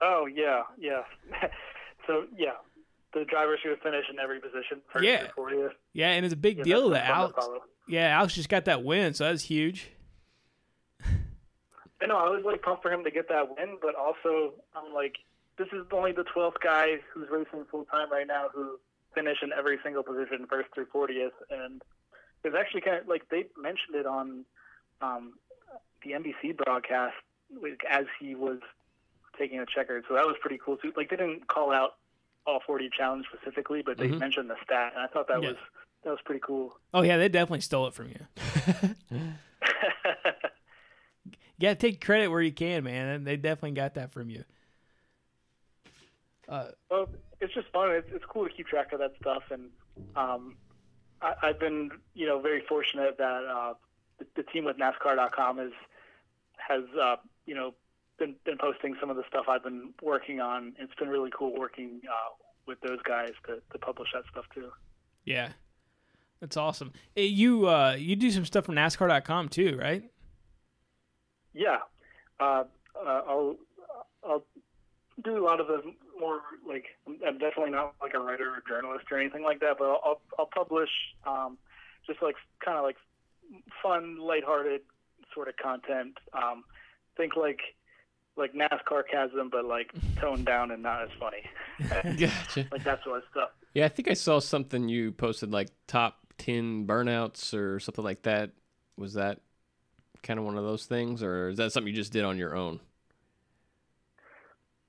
Oh 0.00 0.26
yeah, 0.32 0.62
yeah. 0.78 1.02
so 2.06 2.24
yeah, 2.36 2.52
the 3.14 3.24
drivers 3.24 3.60
who 3.64 3.74
finish 3.82 4.04
in 4.10 4.18
every 4.18 4.40
position, 4.40 4.80
first 4.92 5.04
Yeah. 5.04 5.26
Yeah, 5.92 6.10
and 6.10 6.24
it's 6.24 6.34
a 6.34 6.36
big 6.36 6.58
Yeah, 6.58 6.64
deal 6.64 6.90
that 6.90 7.06
Alex. 7.06 7.34
Yeah, 7.88 8.08
Alex 8.08 8.34
just 8.34 8.48
got 8.48 8.66
that 8.66 8.84
win, 8.84 9.14
so 9.14 9.24
that's 9.24 9.42
huge. 9.44 9.90
I 12.02 12.06
know 12.06 12.16
I 12.18 12.28
was 12.28 12.42
like 12.44 12.62
pumped 12.62 12.82
for 12.82 12.92
him 12.92 13.04
to 13.04 13.10
get 13.10 13.28
that 13.28 13.56
win, 13.56 13.78
but 13.80 13.94
also 13.94 14.54
I'm 14.74 14.92
like, 14.94 15.16
this 15.58 15.68
is 15.72 15.86
only 15.92 16.12
the 16.12 16.24
twelfth 16.24 16.58
guy 16.62 16.96
who's 17.12 17.28
racing 17.30 17.64
full 17.70 17.84
time 17.86 18.10
right 18.12 18.26
now 18.26 18.48
who 18.54 18.78
finished 19.14 19.42
in 19.42 19.50
every 19.52 19.78
single 19.82 20.02
position, 20.02 20.46
first 20.48 20.68
through 20.74 20.86
fortieth, 20.92 21.32
and 21.50 21.80
it's 22.44 22.54
actually 22.54 22.82
kind 22.82 22.98
of 22.98 23.08
like 23.08 23.28
they 23.30 23.46
mentioned 23.56 23.94
it 23.94 24.06
on 24.06 24.44
um, 25.00 25.32
the 26.04 26.10
NBC 26.12 26.56
broadcast 26.56 27.14
like, 27.62 27.80
as 27.88 28.04
he 28.20 28.34
was 28.34 28.58
taking 29.38 29.58
a 29.60 29.66
checkered, 29.66 30.04
so 30.08 30.14
that 30.14 30.26
was 30.26 30.36
pretty 30.40 30.58
cool 30.62 30.76
too. 30.76 30.92
Like 30.96 31.08
they 31.10 31.16
didn't 31.16 31.46
call 31.48 31.72
out 31.72 31.94
all 32.46 32.60
forty 32.66 32.90
challenge 32.94 33.24
specifically, 33.34 33.82
but 33.82 33.96
they 33.98 34.08
Mhm. 34.08 34.18
mentioned 34.18 34.50
the 34.50 34.56
stat, 34.62 34.92
and 34.94 35.02
I 35.02 35.06
thought 35.06 35.28
that 35.28 35.40
Yeah. 35.42 35.48
was 35.50 35.56
that 36.04 36.10
was 36.10 36.20
pretty 36.26 36.40
cool. 36.44 36.78
Oh 36.92 37.00
yeah, 37.02 37.16
they 37.16 37.28
definitely 37.30 37.62
stole 37.62 37.86
it 37.86 37.94
from 37.94 38.08
you. 38.10 38.26
You 41.58 41.68
gotta 41.68 41.76
take 41.76 42.04
credit 42.04 42.28
where 42.28 42.42
you 42.42 42.52
can, 42.52 42.84
man. 42.84 43.08
And 43.08 43.26
they 43.26 43.36
definitely 43.36 43.72
got 43.72 43.94
that 43.94 44.12
from 44.12 44.30
you. 44.30 44.44
Uh, 46.48 46.68
Well, 46.90 47.08
it's 47.40 47.54
just 47.54 47.68
fun. 47.72 47.90
It's, 47.90 48.08
it's 48.12 48.24
cool 48.24 48.46
to 48.46 48.54
keep 48.54 48.66
track 48.66 48.92
of 48.92 49.00
that 49.00 49.12
stuff, 49.20 49.42
and 49.50 49.70
um, 50.14 50.56
I, 51.20 51.34
I've 51.42 51.58
been, 51.58 51.90
you 52.14 52.26
know, 52.26 52.40
very 52.40 52.62
fortunate 52.68 53.18
that 53.18 53.44
uh, 53.44 53.74
the, 54.18 54.26
the 54.36 54.42
team 54.44 54.64
with 54.64 54.76
NASCAR.com 54.78 55.58
is 55.58 55.72
has, 56.56 56.84
uh, 57.00 57.16
you 57.46 57.54
know, 57.54 57.74
been 58.18 58.36
been 58.44 58.58
posting 58.58 58.96
some 59.00 59.10
of 59.10 59.16
the 59.16 59.24
stuff 59.28 59.46
I've 59.48 59.62
been 59.62 59.92
working 60.02 60.40
on. 60.40 60.74
It's 60.78 60.94
been 60.94 61.08
really 61.08 61.30
cool 61.36 61.54
working 61.58 62.00
uh, 62.08 62.34
with 62.66 62.80
those 62.80 63.00
guys 63.02 63.32
to, 63.46 63.60
to 63.72 63.78
publish 63.78 64.10
that 64.14 64.24
stuff 64.30 64.44
too. 64.54 64.70
Yeah, 65.24 65.50
that's 66.40 66.56
awesome. 66.56 66.92
Hey, 67.14 67.26
you 67.26 67.68
uh, 67.68 67.96
you 67.98 68.16
do 68.16 68.30
some 68.30 68.44
stuff 68.44 68.66
from 68.66 68.76
NASCAR.com 68.76 69.48
too, 69.48 69.78
right? 69.80 70.04
Yeah, 71.56 71.78
uh, 72.38 72.64
uh, 72.94 73.22
I'll 73.26 73.56
I'll 74.22 74.44
do 75.24 75.38
a 75.38 75.44
lot 75.44 75.60
of 75.60 75.66
the 75.66 75.82
more 76.20 76.40
like 76.68 76.84
I'm 77.06 77.38
definitely 77.38 77.70
not 77.70 77.94
like 78.02 78.12
a 78.14 78.18
writer 78.18 78.50
or 78.50 78.62
journalist 78.68 79.06
or 79.10 79.18
anything 79.18 79.42
like 79.42 79.60
that, 79.60 79.76
but 79.78 79.86
I'll 79.86 80.00
I'll, 80.04 80.20
I'll 80.38 80.50
publish 80.54 80.90
um, 81.26 81.56
just 82.06 82.20
like 82.22 82.36
kind 82.64 82.76
of 82.76 82.84
like 82.84 82.96
fun, 83.82 84.18
lighthearted 84.18 84.82
sort 85.34 85.48
of 85.48 85.56
content. 85.56 86.18
Um, 86.32 86.64
think 87.16 87.36
like 87.36 87.60
like 88.36 88.52
NASCAR 88.52 89.02
Casm, 89.12 89.50
but 89.50 89.64
like 89.64 89.92
toned 90.20 90.44
down 90.44 90.70
and 90.70 90.82
not 90.82 91.02
as 91.02 91.10
funny. 91.18 91.42
gotcha. 92.18 92.66
like 92.70 92.84
that 92.84 93.02
sort 93.02 93.18
of 93.18 93.24
stuff. 93.30 93.50
Yeah, 93.74 93.86
I 93.86 93.88
think 93.88 94.08
I 94.10 94.14
saw 94.14 94.40
something 94.40 94.88
you 94.88 95.12
posted 95.12 95.52
like 95.52 95.68
top 95.86 96.18
ten 96.36 96.86
burnouts 96.86 97.54
or 97.54 97.80
something 97.80 98.04
like 98.04 98.22
that. 98.22 98.50
Was 98.98 99.14
that 99.14 99.40
kind 100.26 100.38
of 100.38 100.44
one 100.44 100.58
of 100.58 100.64
those 100.64 100.86
things, 100.86 101.22
or 101.22 101.48
is 101.48 101.56
that 101.58 101.72
something 101.72 101.88
you 101.88 101.96
just 101.96 102.12
did 102.12 102.24
on 102.24 102.36
your 102.36 102.56
own? 102.56 102.80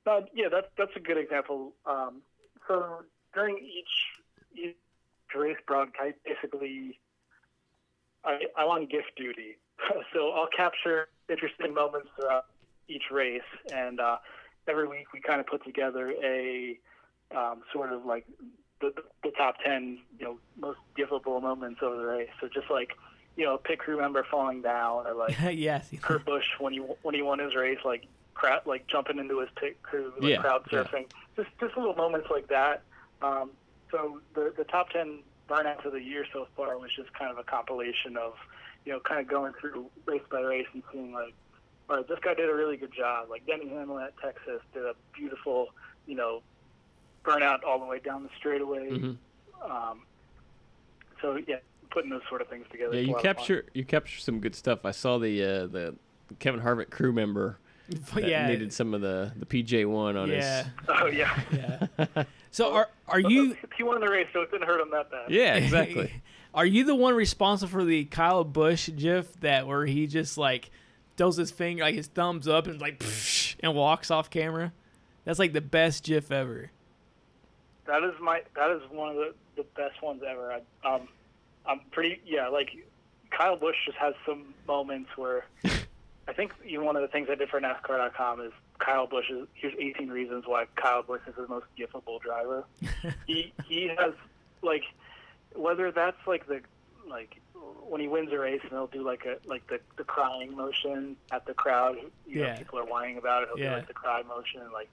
Uh, 0.06 0.22
yeah, 0.34 0.48
that's 0.50 0.68
that's 0.78 0.96
a 0.96 1.00
good 1.00 1.18
example. 1.18 1.74
Um, 1.86 2.22
so 2.68 3.04
during 3.34 3.58
each 3.58 4.60
each 4.60 4.76
race 5.36 5.58
broadcast, 5.68 6.16
basically, 6.26 7.00
I 8.24 8.40
I'm 8.58 8.68
on 8.68 8.86
gift 8.88 9.12
duty, 9.16 9.58
so 10.14 10.32
I'll 10.32 10.50
capture 10.56 11.10
interesting 11.30 11.74
moments 11.74 12.10
throughout 12.16 12.46
each 12.88 13.12
race, 13.12 13.42
and 13.74 14.00
uh, 14.00 14.18
every 14.68 14.88
week 14.88 15.14
we 15.14 15.20
kind 15.20 15.40
of 15.40 15.48
put 15.48 15.64
together 15.64 16.14
a 16.24 16.80
um, 17.36 17.62
sort 17.74 17.92
of 17.92 18.06
like 18.06 18.26
the, 18.80 18.94
the 19.24 19.32
top 19.32 19.56
ten, 19.64 20.00
you 20.18 20.26
know, 20.26 20.40
most 20.58 20.80
giftable 20.98 21.42
moments 21.42 21.80
of 21.82 21.98
the 21.98 22.06
race. 22.06 22.30
So 22.40 22.48
just 22.48 22.70
like 22.72 22.92
you 23.38 23.46
know, 23.46 23.54
a 23.56 23.58
pit 23.58 23.80
crew 23.80 23.98
member 23.98 24.26
falling 24.30 24.62
down, 24.62 25.08
or 25.08 25.14
like 25.14 25.38
yes. 25.54 25.90
Kurt 26.02 26.26
Busch 26.26 26.46
when 26.60 26.74
he 26.74 26.80
when 26.80 27.16
he 27.16 27.22
won 27.22 27.40
his 27.40 27.56
race, 27.56 27.80
like 27.86 28.06
crowd 28.34 28.62
like 28.66 28.86
jumping 28.88 29.18
into 29.20 29.40
his 29.40 29.50
pit 29.56 29.82
crew, 29.84 30.12
like 30.20 30.30
Yeah, 30.32 30.42
crowd 30.42 30.64
yeah. 30.72 30.84
surfing, 30.84 31.06
just 31.36 31.50
just 31.60 31.78
little 31.78 31.96
moments 31.96 32.28
like 32.30 32.48
that. 32.50 32.82
Um, 33.22 33.52
so 33.92 34.20
the 34.34 34.54
the 34.58 34.64
top 34.66 34.90
ten 34.90 35.20
burnouts 35.50 35.86
of 35.86 35.94
the 35.94 36.02
year 36.02 36.26
so 36.34 36.48
far 36.58 36.78
was 36.78 36.92
just 36.96 37.14
kind 37.14 37.32
of 37.32 37.38
a 37.38 37.44
compilation 37.44 38.18
of 38.18 38.34
you 38.86 38.92
know 38.92 39.00
kind 39.00 39.22
of 39.22 39.28
going 39.28 39.54
through 39.62 39.86
race 40.06 40.22
by 40.30 40.42
race 40.42 40.68
and 40.74 40.84
seeing 40.92 41.14
like, 41.14 41.34
all 41.90 41.98
right, 41.98 42.08
this 42.08 42.20
guy 42.22 42.34
did 42.34 42.50
a 42.50 42.54
really 42.54 42.76
good 42.78 42.94
job. 42.94 43.30
Like 43.30 43.46
Denny 43.46 43.70
Hamlin 43.70 44.04
at 44.04 44.14
Texas 44.18 44.62
did 44.74 44.84
a 44.84 44.94
beautiful 45.14 45.68
you 46.06 46.16
know 46.16 46.42
burnout 47.24 47.64
all 47.66 47.80
the 47.80 47.86
way 47.86 48.00
down 48.00 48.24
the 48.24 48.30
straightaway. 48.38 48.90
Mhm. 48.90 49.18
Um, 49.64 50.02
so 51.22 51.40
yeah, 51.48 51.58
putting 51.98 52.12
those 52.12 52.22
sort 52.30 52.42
of 52.42 52.48
things 52.48 52.66
together. 52.72 52.94
Yeah, 52.94 53.02
you 53.02 53.08
lot 53.08 53.18
of 53.18 53.24
fun. 53.24 53.36
capture 53.36 53.66
you 53.74 53.84
capture 53.84 54.20
some 54.20 54.40
good 54.40 54.54
stuff. 54.54 54.86
I 54.86 54.92
saw 54.92 55.18
the 55.18 55.44
uh, 55.44 55.68
the 55.68 55.96
Kevin 56.38 56.62
Harvick 56.62 56.92
crew 56.92 57.12
member 57.12 57.58
that 58.14 58.28
yeah. 58.28 58.48
needed 58.48 58.72
some 58.72 58.94
of 58.94 59.02
the 59.02 59.32
the 59.36 59.46
PJ 59.48 59.90
one 59.90 60.16
on 60.16 60.30
yeah. 60.30 60.68
Oh 60.88 61.08
yeah. 61.08 61.40
Yeah. 61.52 62.24
So 62.52 62.72
are 62.72 62.90
are 63.08 63.20
you 63.34 63.58
he 63.76 63.84
won 63.84 64.00
the 64.00 64.08
race, 64.08 64.28
so 64.32 64.42
it 64.42 64.52
didn't 64.52 64.68
hurt 64.68 64.80
him 64.80 64.92
that 64.92 65.10
bad. 65.10 65.32
Yeah, 65.32 65.56
exactly. 65.56 66.22
Are 66.54 66.66
you 66.66 66.84
the 66.84 66.96
one 66.96 67.16
responsible 67.16 67.70
for 67.72 67.84
the 67.84 68.06
Kyle 68.06 68.44
Busch 68.44 68.90
gif 68.96 69.34
that 69.42 69.66
where 69.68 69.86
he 69.86 70.06
just 70.06 70.38
like 70.38 70.70
does 71.16 71.38
his 71.38 71.50
finger 71.50 71.84
like 71.84 71.96
his 71.96 72.08
thumbs 72.08 72.48
up 72.48 72.68
and 72.68 72.80
like 72.80 73.00
psh, 73.00 73.56
and 73.62 73.74
walks 73.74 74.12
off 74.12 74.30
camera? 74.30 74.72
That's 75.26 75.40
like 75.40 75.54
the 75.54 75.62
best 75.62 76.04
gif 76.04 76.32
ever. 76.32 76.70
That 77.88 78.04
is 78.04 78.14
my 78.22 78.42
that 78.56 78.70
is 78.70 78.82
one 78.92 79.10
of 79.10 79.16
the, 79.16 79.34
the 79.56 79.64
best 79.76 80.02
ones 80.04 80.22
ever. 80.28 80.62
I, 80.84 80.88
um, 80.88 81.08
I'm 81.68 81.82
pretty 81.92 82.22
yeah. 82.26 82.48
Like 82.48 82.70
Kyle 83.32 83.58
Busch 83.58 83.76
just 83.86 83.98
has 83.98 84.14
some 84.26 84.54
moments 84.68 85.10
where 85.18 85.46
I 86.28 86.34
think 86.34 86.54
even 86.66 86.86
one 86.86 86.96
of 86.96 87.02
the 87.02 87.08
things 87.08 87.28
I 87.32 87.36
did 87.36 87.50
for 87.50 87.60
NASCAR.com 87.60 88.42
is 88.42 88.52
Kyle 88.80 89.08
Busch 89.08 89.30
is 89.30 89.48
here's 89.54 89.74
18 89.78 90.10
reasons 90.10 90.44
why 90.46 90.66
Kyle 90.76 91.04
Busch 91.04 91.22
is 91.28 91.36
the 91.36 91.48
most 91.48 91.66
giftable 91.78 92.22
driver. 92.22 92.64
he 93.28 93.54
he 93.68 93.90
has 93.98 94.14
like 94.62 94.84
whether 95.56 95.92
that's 95.92 96.18
like 96.28 96.48
the 96.48 96.62
like 97.10 97.40
when 97.90 98.02
he 98.02 98.08
wins 98.08 98.32
a 98.34 98.38
race 98.38 98.60
and 98.64 98.72
he'll 98.72 98.88
do 98.88 99.02
like 99.04 99.26
a 99.26 99.38
like 99.48 99.66
the, 99.68 99.80
the 99.98 100.04
crying 100.04 100.56
motion 100.56 101.16
at 101.32 101.46
the 101.46 101.54
crowd. 101.54 101.98
You 102.28 102.42
Yeah. 102.42 102.52
know, 102.54 102.58
people 102.60 102.80
are 102.80 102.86
whining 102.86 103.18
about 103.18 103.44
it. 103.44 103.50
He'll 103.50 103.60
Yeah. 103.64 103.70
do 103.72 103.76
like 103.78 103.88
the 103.88 103.94
cry 103.94 104.22
motion, 104.24 104.62
like 104.74 104.90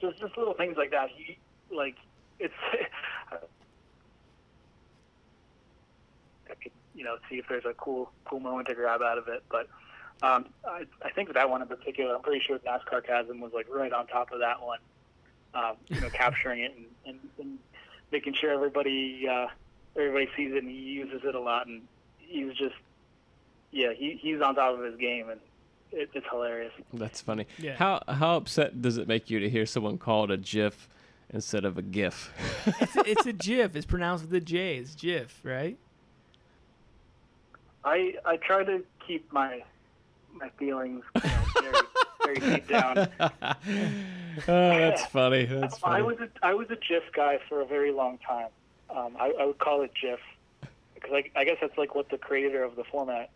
just 0.00 0.18
just 0.18 0.36
little 0.38 0.54
things 0.54 0.76
like 0.76 0.90
that. 0.92 1.08
He 1.10 1.38
like 1.74 1.96
it's 2.38 2.54
I 6.48 6.54
could 6.62 6.72
you 6.96 7.04
know 7.04 7.16
see 7.28 7.36
if 7.36 7.46
there's 7.48 7.64
a 7.64 7.74
cool 7.74 8.10
cool 8.24 8.40
moment 8.40 8.68
to 8.68 8.74
grab 8.74 9.02
out 9.02 9.18
of 9.18 9.28
it, 9.28 9.44
but 9.50 9.68
um, 10.22 10.46
I, 10.66 10.86
I 11.02 11.10
think 11.10 11.32
that 11.34 11.50
one 11.50 11.60
in 11.62 11.68
particular, 11.68 12.14
I'm 12.14 12.22
pretty 12.22 12.42
sure 12.44 12.58
NASCAR 12.60 13.04
Casm 13.06 13.40
was 13.40 13.52
like 13.52 13.66
right 13.72 13.92
on 13.92 14.06
top 14.06 14.32
of 14.32 14.40
that 14.40 14.62
one, 14.62 14.78
um, 15.54 15.76
you 15.88 16.00
know, 16.00 16.08
capturing 16.12 16.60
it 16.60 16.74
and, 16.74 16.86
and, 17.06 17.18
and 17.38 17.58
making 18.10 18.34
sure 18.34 18.50
everybody 18.50 19.28
uh, 19.28 19.48
everybody 19.94 20.28
sees 20.36 20.52
it 20.52 20.62
and 20.62 20.70
he 20.70 20.78
uses 20.78 21.22
it 21.24 21.34
a 21.34 21.40
lot, 21.40 21.66
and 21.66 21.82
he's 22.18 22.54
just 22.54 22.74
yeah 23.72 23.92
he 23.92 24.18
he's 24.20 24.40
on 24.40 24.54
top 24.54 24.78
of 24.78 24.84
his 24.84 24.96
game 24.96 25.28
and 25.28 25.40
it, 25.92 26.10
it's 26.14 26.26
hilarious. 26.30 26.72
That's 26.92 27.20
funny. 27.20 27.46
Yeah. 27.58 27.76
How 27.76 28.02
how 28.08 28.36
upset 28.36 28.80
does 28.80 28.96
it 28.96 29.08
make 29.08 29.30
you 29.30 29.40
to 29.40 29.50
hear 29.50 29.66
someone 29.66 29.98
call 29.98 30.24
it 30.24 30.30
a 30.30 30.36
GIF 30.36 30.88
instead 31.30 31.64
of 31.64 31.76
a 31.78 31.82
GIF? 31.82 32.32
It's 32.80 32.96
a, 32.96 33.10
it's 33.10 33.26
a 33.26 33.32
GIF. 33.32 33.76
It's 33.76 33.86
pronounced 33.86 34.24
with 34.24 34.34
a 34.34 34.40
J. 34.40 34.78
It's 34.78 34.94
GIF, 34.94 35.40
right? 35.44 35.78
I 37.86 38.16
I 38.24 38.36
try 38.36 38.64
to 38.64 38.84
keep 39.06 39.32
my 39.32 39.62
my 40.34 40.50
feelings 40.58 41.02
you 41.14 41.22
know, 41.22 41.80
very 42.22 42.34
very 42.34 42.54
deep 42.54 42.68
down. 42.68 43.08
oh, 43.20 43.56
that's 44.46 45.06
funny. 45.06 45.46
That's 45.46 45.78
funny. 45.78 45.96
I 45.96 46.02
was 46.02 46.18
a, 46.20 46.28
I 46.42 46.52
was 46.54 46.66
a 46.70 46.76
GIF 46.76 47.04
guy 47.14 47.38
for 47.48 47.60
a 47.60 47.64
very 47.64 47.92
long 47.92 48.18
time. 48.18 48.48
Um, 48.90 49.16
I, 49.18 49.32
I 49.40 49.46
would 49.46 49.58
call 49.58 49.82
it 49.82 49.92
GIF 50.00 50.20
because 50.94 51.12
I, 51.12 51.40
I 51.40 51.44
guess 51.44 51.56
that's 51.60 51.78
like 51.78 51.94
what 51.94 52.10
the 52.10 52.18
creator 52.18 52.62
of 52.62 52.76
the 52.76 52.84
format 52.84 53.30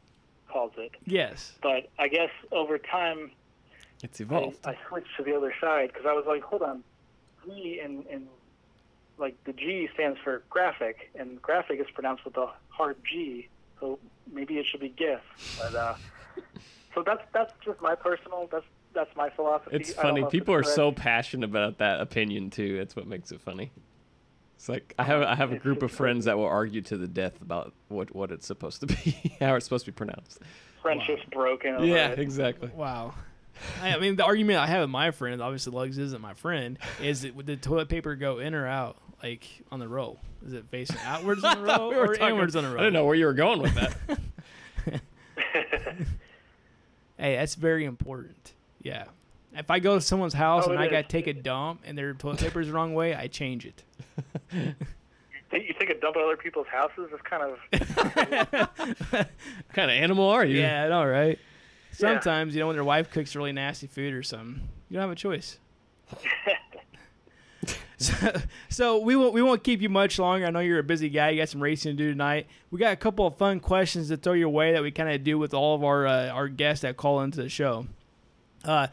calls 0.49 0.73
it. 0.77 0.93
Yes. 1.07 1.53
But 1.63 1.89
I 1.99 2.09
guess 2.09 2.31
over 2.53 2.77
time 2.79 3.31
it's 4.03 4.21
I, 4.21 4.25
evolved. 4.25 4.59
I 4.65 4.77
switched 4.89 5.17
to 5.17 5.23
the 5.23 5.37
other 5.37 5.55
side 5.61 5.93
because 5.93 6.07
I 6.07 6.13
was 6.13 6.25
like, 6.27 6.43
hold 6.43 6.63
on, 6.63 6.83
G 7.47 7.81
and 7.83 8.05
and 8.07 8.27
like 9.19 9.37
the 9.45 9.53
G 9.53 9.89
stands 9.95 10.19
for 10.25 10.43
graphic, 10.51 11.11
and 11.15 11.41
graphic 11.41 11.79
is 11.79 11.87
pronounced 11.95 12.25
with 12.25 12.37
a 12.37 12.51
hard 12.71 12.97
G, 13.05 13.49
so 13.81 13.98
maybe 14.32 14.59
it 14.59 14.66
should 14.66 14.81
be 14.81 14.90
GIF. 14.90 15.20
But 15.61 15.74
uh, 15.74 15.94
so 16.94 17.02
that's 17.02 17.23
that's 17.32 17.52
just 17.65 17.81
my 17.81 17.94
personal 17.94 18.48
that's 18.51 18.65
that's 18.93 19.15
my 19.16 19.31
philosophy. 19.31 19.77
It's 19.77 19.93
funny. 19.93 20.20
know 20.20 20.27
if 20.27 20.32
People 20.32 20.55
are 20.55 20.61
it's 20.61 20.74
so 20.74 20.93
passionate 20.93 21.48
about 21.48 21.78
that 21.78 22.01
opinion 22.01 22.51
too. 22.51 22.78
That's 22.78 22.94
what 22.97 23.07
makes 23.07 23.32
it 23.32 23.40
funny. 23.40 23.70
It's 24.57 24.69
like 24.69 24.94
I 24.98 25.05
have 25.05 25.23
I 25.23 25.35
have 25.35 25.52
a 25.52 25.59
group 25.59 25.82
of 25.82 25.90
friends 25.90 26.27
that 26.27 26.36
will 26.36 26.44
argue 26.44 26.82
to 26.82 26.97
the 26.98 27.09
death 27.09 27.40
about 27.40 27.73
what 27.89 28.15
what 28.15 28.31
it's 28.31 28.47
supposed 28.47 28.81
to 28.81 28.86
be, 28.86 29.36
how 29.40 29.55
it's 29.55 29.65
supposed 29.65 29.86
to 29.86 29.93
be 29.93 29.97
pronounced. 29.97 30.40
friendship's 30.82 31.24
broken. 31.32 31.77
Over 31.77 31.86
Yeah, 31.86 32.09
it. 32.09 32.19
exactly. 32.19 32.70
Wow. 32.74 33.15
I, 33.82 33.94
I 33.94 33.98
mean, 33.98 34.16
the 34.16 34.24
argument 34.24 34.59
I 34.59 34.66
have 34.66 34.81
with 34.82 34.90
my 34.90 35.11
friend, 35.11 35.40
obviously 35.43 35.73
Lugs 35.73 35.98
isn't 35.98 36.20
my 36.20 36.32
friend, 36.35 36.78
is 37.02 37.24
it, 37.24 37.35
would 37.36 37.44
the 37.47 37.57
toilet 37.57 37.89
paper 37.90 38.15
go 38.16 38.39
in 38.39 38.55
or 38.55 38.66
out, 38.66 38.97
like 39.23 39.47
on 39.71 39.79
the 39.81 39.89
row? 39.89 40.19
Is 40.47 40.53
it 40.53 40.65
facing 40.71 40.97
outwards 41.05 41.45
on 41.45 41.59
the 41.63 41.65
row 41.65 41.89
We 41.91 41.97
or 41.97 42.15
talking- 42.15 42.35
inwards 42.35 42.57
on 42.57 42.65
the 42.65 42.71
row? 42.71 42.77
I 42.77 42.85
didn't 42.85 42.95
know 42.95 43.05
where 43.05 43.15
you 43.15 43.27
were 43.27 43.35
going 43.35 43.61
with 43.61 43.75
that. 43.75 43.97
Hey, 47.19 47.37
that's 47.37 47.55
very 47.55 47.85
important. 47.85 48.55
Yeah. 48.81 49.05
If 49.55 49.71
I 49.71 49.79
go 49.79 49.97
to 49.97 50.01
someone's 50.01 50.33
house 50.33 50.65
Oh, 50.67 50.71
and 50.71 50.79
I 50.81 50.89
got 50.89 51.03
to 51.03 51.09
take 51.09 51.27
a 51.27 51.35
dump 51.35 51.83
and 51.85 51.99
their 51.99 52.15
toilet 52.15 52.39
paper 52.39 52.63
is 52.63 52.69
the 52.69 52.73
wrong 52.73 52.95
way, 52.95 53.15
I 53.15 53.27
change 53.27 53.67
it. 53.67 53.83
You 54.53 55.75
think 55.79 55.91
a 55.91 56.01
dump 56.01 56.17
at 56.17 56.23
other 56.23 56.39
people's 56.39 56.67
houses 56.69 57.11
is 57.13 57.21
kind 57.23 57.43
of 57.43 57.59
what 59.11 59.29
kind 59.75 59.91
of 59.91 59.97
animal 59.97 60.31
are 60.31 60.47
you? 60.47 60.61
Yeah, 60.61 60.85
I 60.85 60.89
know, 60.89 61.05
right? 61.05 61.39
Sometimes, 61.93 62.55
you 62.55 62.61
know, 62.61 62.69
when 62.69 62.77
their 62.77 62.85
wife 62.85 63.11
cooks 63.11 63.37
really 63.37 63.53
nasty 63.53 63.87
food 63.87 64.15
or 64.15 64.23
something, 64.23 64.67
you 64.89 64.95
don't 64.95 65.03
have 65.03 65.11
a 65.11 65.15
choice. 65.15 65.59
so, 67.99 68.33
so 68.69 68.99
we 68.99 69.17
won't 69.17 69.35
we 69.35 69.43
won't 69.43 69.63
keep 69.63 69.83
you 69.83 69.89
much 69.89 70.19
longer. 70.19 70.47
I 70.47 70.51
know 70.51 70.61
you're 70.61 70.79
a 70.79 70.85
busy 70.85 71.09
guy. 71.09 71.31
You 71.31 71.41
got 71.41 71.49
some 71.49 71.63
racing 71.63 71.97
to 71.97 72.03
do 72.03 72.11
tonight. 72.11 72.47
We 72.71 72.79
got 72.79 72.93
a 72.93 72.97
couple 72.97 73.27
of 73.27 73.37
fun 73.37 73.61
questions 73.61 74.09
to 74.09 74.17
throw 74.17 74.33
your 74.33 74.49
way 74.49 74.73
that 74.73 74.83
we 74.83 74.91
kind 74.91 75.11
of 75.11 75.23
do 75.23 75.39
with 75.39 75.55
all 75.55 75.75
of 75.75 75.85
our 75.85 76.07
uh, 76.07 76.29
our 76.29 76.49
guests 76.49 76.83
that 76.83 76.97
call 76.97 77.21
into 77.21 77.43
the 77.43 77.49
show. 77.49 77.87
Uh, 78.65 78.89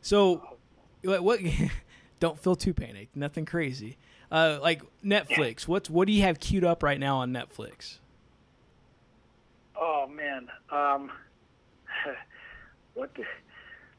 so 0.00 0.56
what? 1.02 1.22
what 1.22 1.40
don't 2.20 2.38
feel 2.38 2.56
too 2.56 2.74
panicked. 2.74 3.16
Nothing 3.16 3.44
crazy. 3.44 3.96
Uh, 4.30 4.58
like 4.60 4.82
Netflix. 5.04 5.66
What's 5.66 5.88
what 5.88 6.06
do 6.06 6.12
you 6.12 6.22
have 6.22 6.40
queued 6.40 6.64
up 6.64 6.82
right 6.82 6.98
now 6.98 7.18
on 7.18 7.32
Netflix? 7.32 7.98
Oh 9.80 10.08
man, 10.08 10.48
um, 10.70 11.10
what? 12.94 13.14
The, 13.14 13.22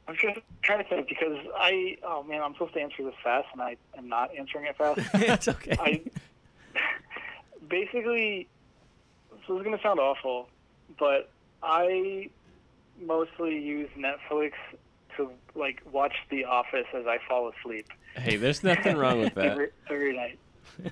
I'm 0.09 0.15
just 0.15 0.39
trying 0.61 0.83
to 0.83 0.89
think 0.89 1.07
because 1.07 1.37
I 1.55 1.97
oh 2.03 2.23
man 2.23 2.41
I'm 2.41 2.53
supposed 2.53 2.73
to 2.73 2.81
answer 2.81 3.03
this 3.03 3.13
fast 3.23 3.47
and 3.53 3.61
I 3.61 3.77
am 3.97 4.09
not 4.09 4.35
answering 4.35 4.65
it 4.65 4.77
fast. 4.77 4.99
it's 5.13 5.47
okay. 5.47 5.75
I 5.79 6.01
basically 7.67 8.47
so 9.47 9.53
this 9.53 9.61
is 9.61 9.65
gonna 9.65 9.81
sound 9.81 9.99
awful, 9.99 10.49
but 10.97 11.29
I 11.63 12.29
mostly 13.01 13.59
use 13.59 13.89
Netflix 13.97 14.51
to 15.17 15.29
like 15.55 15.81
watch 15.91 16.13
The 16.29 16.45
Office 16.45 16.87
as 16.93 17.05
I 17.07 17.17
fall 17.27 17.51
asleep 17.59 17.87
Hey, 18.15 18.35
there's 18.35 18.63
nothing 18.63 18.97
wrong 18.97 19.19
with 19.19 19.33
that. 19.35 19.45
every, 19.45 19.69
every 19.89 20.15
night. 20.15 20.39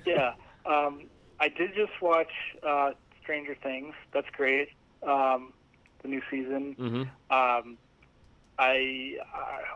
Yeah, 0.04 0.34
um, 0.66 1.02
I 1.40 1.48
did 1.48 1.74
just 1.74 1.92
watch 2.00 2.30
uh, 2.66 2.92
Stranger 3.22 3.56
Things. 3.62 3.94
That's 4.12 4.28
great. 4.30 4.70
Um, 5.02 5.52
the 6.02 6.08
new 6.08 6.22
season. 6.30 6.74
hmm 6.78 7.34
Um, 7.34 7.78
I 8.58 9.16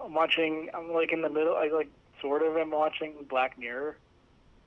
I'm 0.04 0.14
watching. 0.14 0.68
I'm 0.74 0.92
like 0.92 1.12
in 1.12 1.22
the 1.22 1.30
middle. 1.30 1.54
I 1.56 1.68
like 1.68 1.88
sort 2.20 2.42
of 2.42 2.56
am 2.56 2.70
watching 2.70 3.14
Black 3.28 3.58
Mirror. 3.58 3.96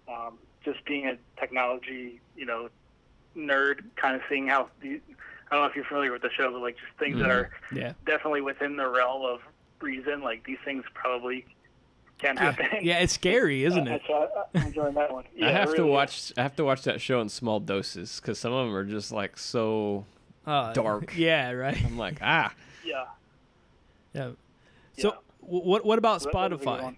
Um, 0.08 0.38
just 0.64 0.84
being 0.86 1.06
a 1.08 1.18
technology, 1.40 2.20
you 2.36 2.46
know, 2.46 2.70
nerd, 3.36 3.82
kind 3.96 4.16
of 4.16 4.22
seeing 4.30 4.48
how 4.48 4.70
the. 4.82 5.02
I 5.52 5.56
don't 5.56 5.64
know 5.64 5.70
if 5.70 5.76
you're 5.76 5.86
familiar 5.86 6.12
with 6.12 6.22
the 6.24 6.32
show, 6.36 6.52
but 6.52 6.62
like 6.62 6.76
just 6.78 6.98
things 6.98 7.18
that 7.20 7.26
Mhm. 7.28 7.34
are 7.34 7.50
yeah. 7.72 7.94
definitely 8.06 8.42
within 8.42 8.78
the 8.78 8.88
realm 8.88 9.24
of 9.24 9.42
reason. 9.80 10.22
Like 10.22 10.44
these 10.46 10.58
things 10.66 10.84
probably 10.96 11.46
can 12.18 12.36
happen. 12.38 12.66
Yeah, 12.82 13.00
it's 13.00 13.14
scary, 13.14 13.64
isn't 13.66 13.88
Uh, 13.88 13.96
it? 13.96 14.02
so 14.08 14.14
I, 14.54 14.58
I'm 14.60 14.68
enjoying 14.68 14.96
that 14.96 15.12
one. 15.14 15.26
Yeah, 15.36 15.48
I 15.48 15.50
it 15.50 15.54
have 15.54 15.66
to 15.68 15.72
really 15.74 15.90
is. 15.90 15.94
watch. 15.94 16.34
I 16.38 16.42
have 16.44 16.56
to 16.56 16.64
watch 16.64 16.82
that 16.84 17.00
show 17.02 17.22
in 17.22 17.30
small 17.30 17.60
doses 17.60 18.20
because 18.20 18.40
some 18.40 18.54
of 18.54 18.66
them 18.68 18.76
are 18.76 18.86
just 18.86 19.12
like 19.12 19.38
so. 19.38 20.06
Uh, 20.48 20.74
dark. 20.74 21.14
Yeah, 21.18 21.52
right. 21.52 21.84
I'm 21.84 21.98
like, 21.98 22.20
ah, 22.22 22.54
Yeah. 22.84 23.06
Yeah. 24.16 24.32
So, 24.98 25.10
Yeah. 25.10 25.18
what 25.40 25.86
what 25.86 25.98
about 26.00 26.22
So 26.22 26.30
that- 26.30 26.34
that 26.34 26.52
was 26.52 26.62
a 26.62 26.66
good 26.66 26.68
Spotify? 26.68 26.98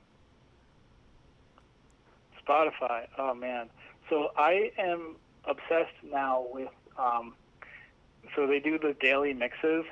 Spotify. 2.47 3.07
Oh 3.17 3.33
man. 3.33 3.69
So 4.09 4.31
I 4.37 4.71
am 4.77 5.17
obsessed 5.45 5.95
now 6.03 6.45
with. 6.51 6.69
Um, 6.97 7.35
so 8.35 8.45
they 8.47 8.59
do 8.59 8.77
the 8.79 8.93
daily 8.99 9.33
mixes. 9.33 9.85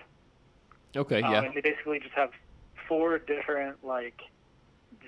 okay, 0.95 1.21
um, 1.21 1.31
yeah, 1.31 1.41
And 1.43 1.53
they 1.53 1.61
basically 1.61 1.99
just 1.99 2.13
have 2.13 2.31
four 2.87 3.17
different 3.19 3.83
like 3.83 4.21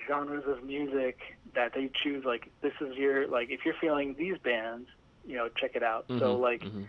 genres 0.07 0.43
of 0.47 0.63
music 0.63 1.19
that 1.53 1.73
they 1.73 1.89
choose. 2.03 2.25
Like 2.25 2.49
this 2.61 2.73
is 2.81 2.95
your 2.97 3.27
like 3.27 3.49
if 3.49 3.65
you're 3.65 3.75
feeling 3.79 4.15
these 4.17 4.37
bands, 4.39 4.89
you 5.25 5.35
know, 5.35 5.49
check 5.49 5.75
it 5.75 5.83
out. 5.83 6.05
So 6.19 6.37
Mhm, 6.37 6.41
like 6.41 6.61
mhm. 6.63 6.87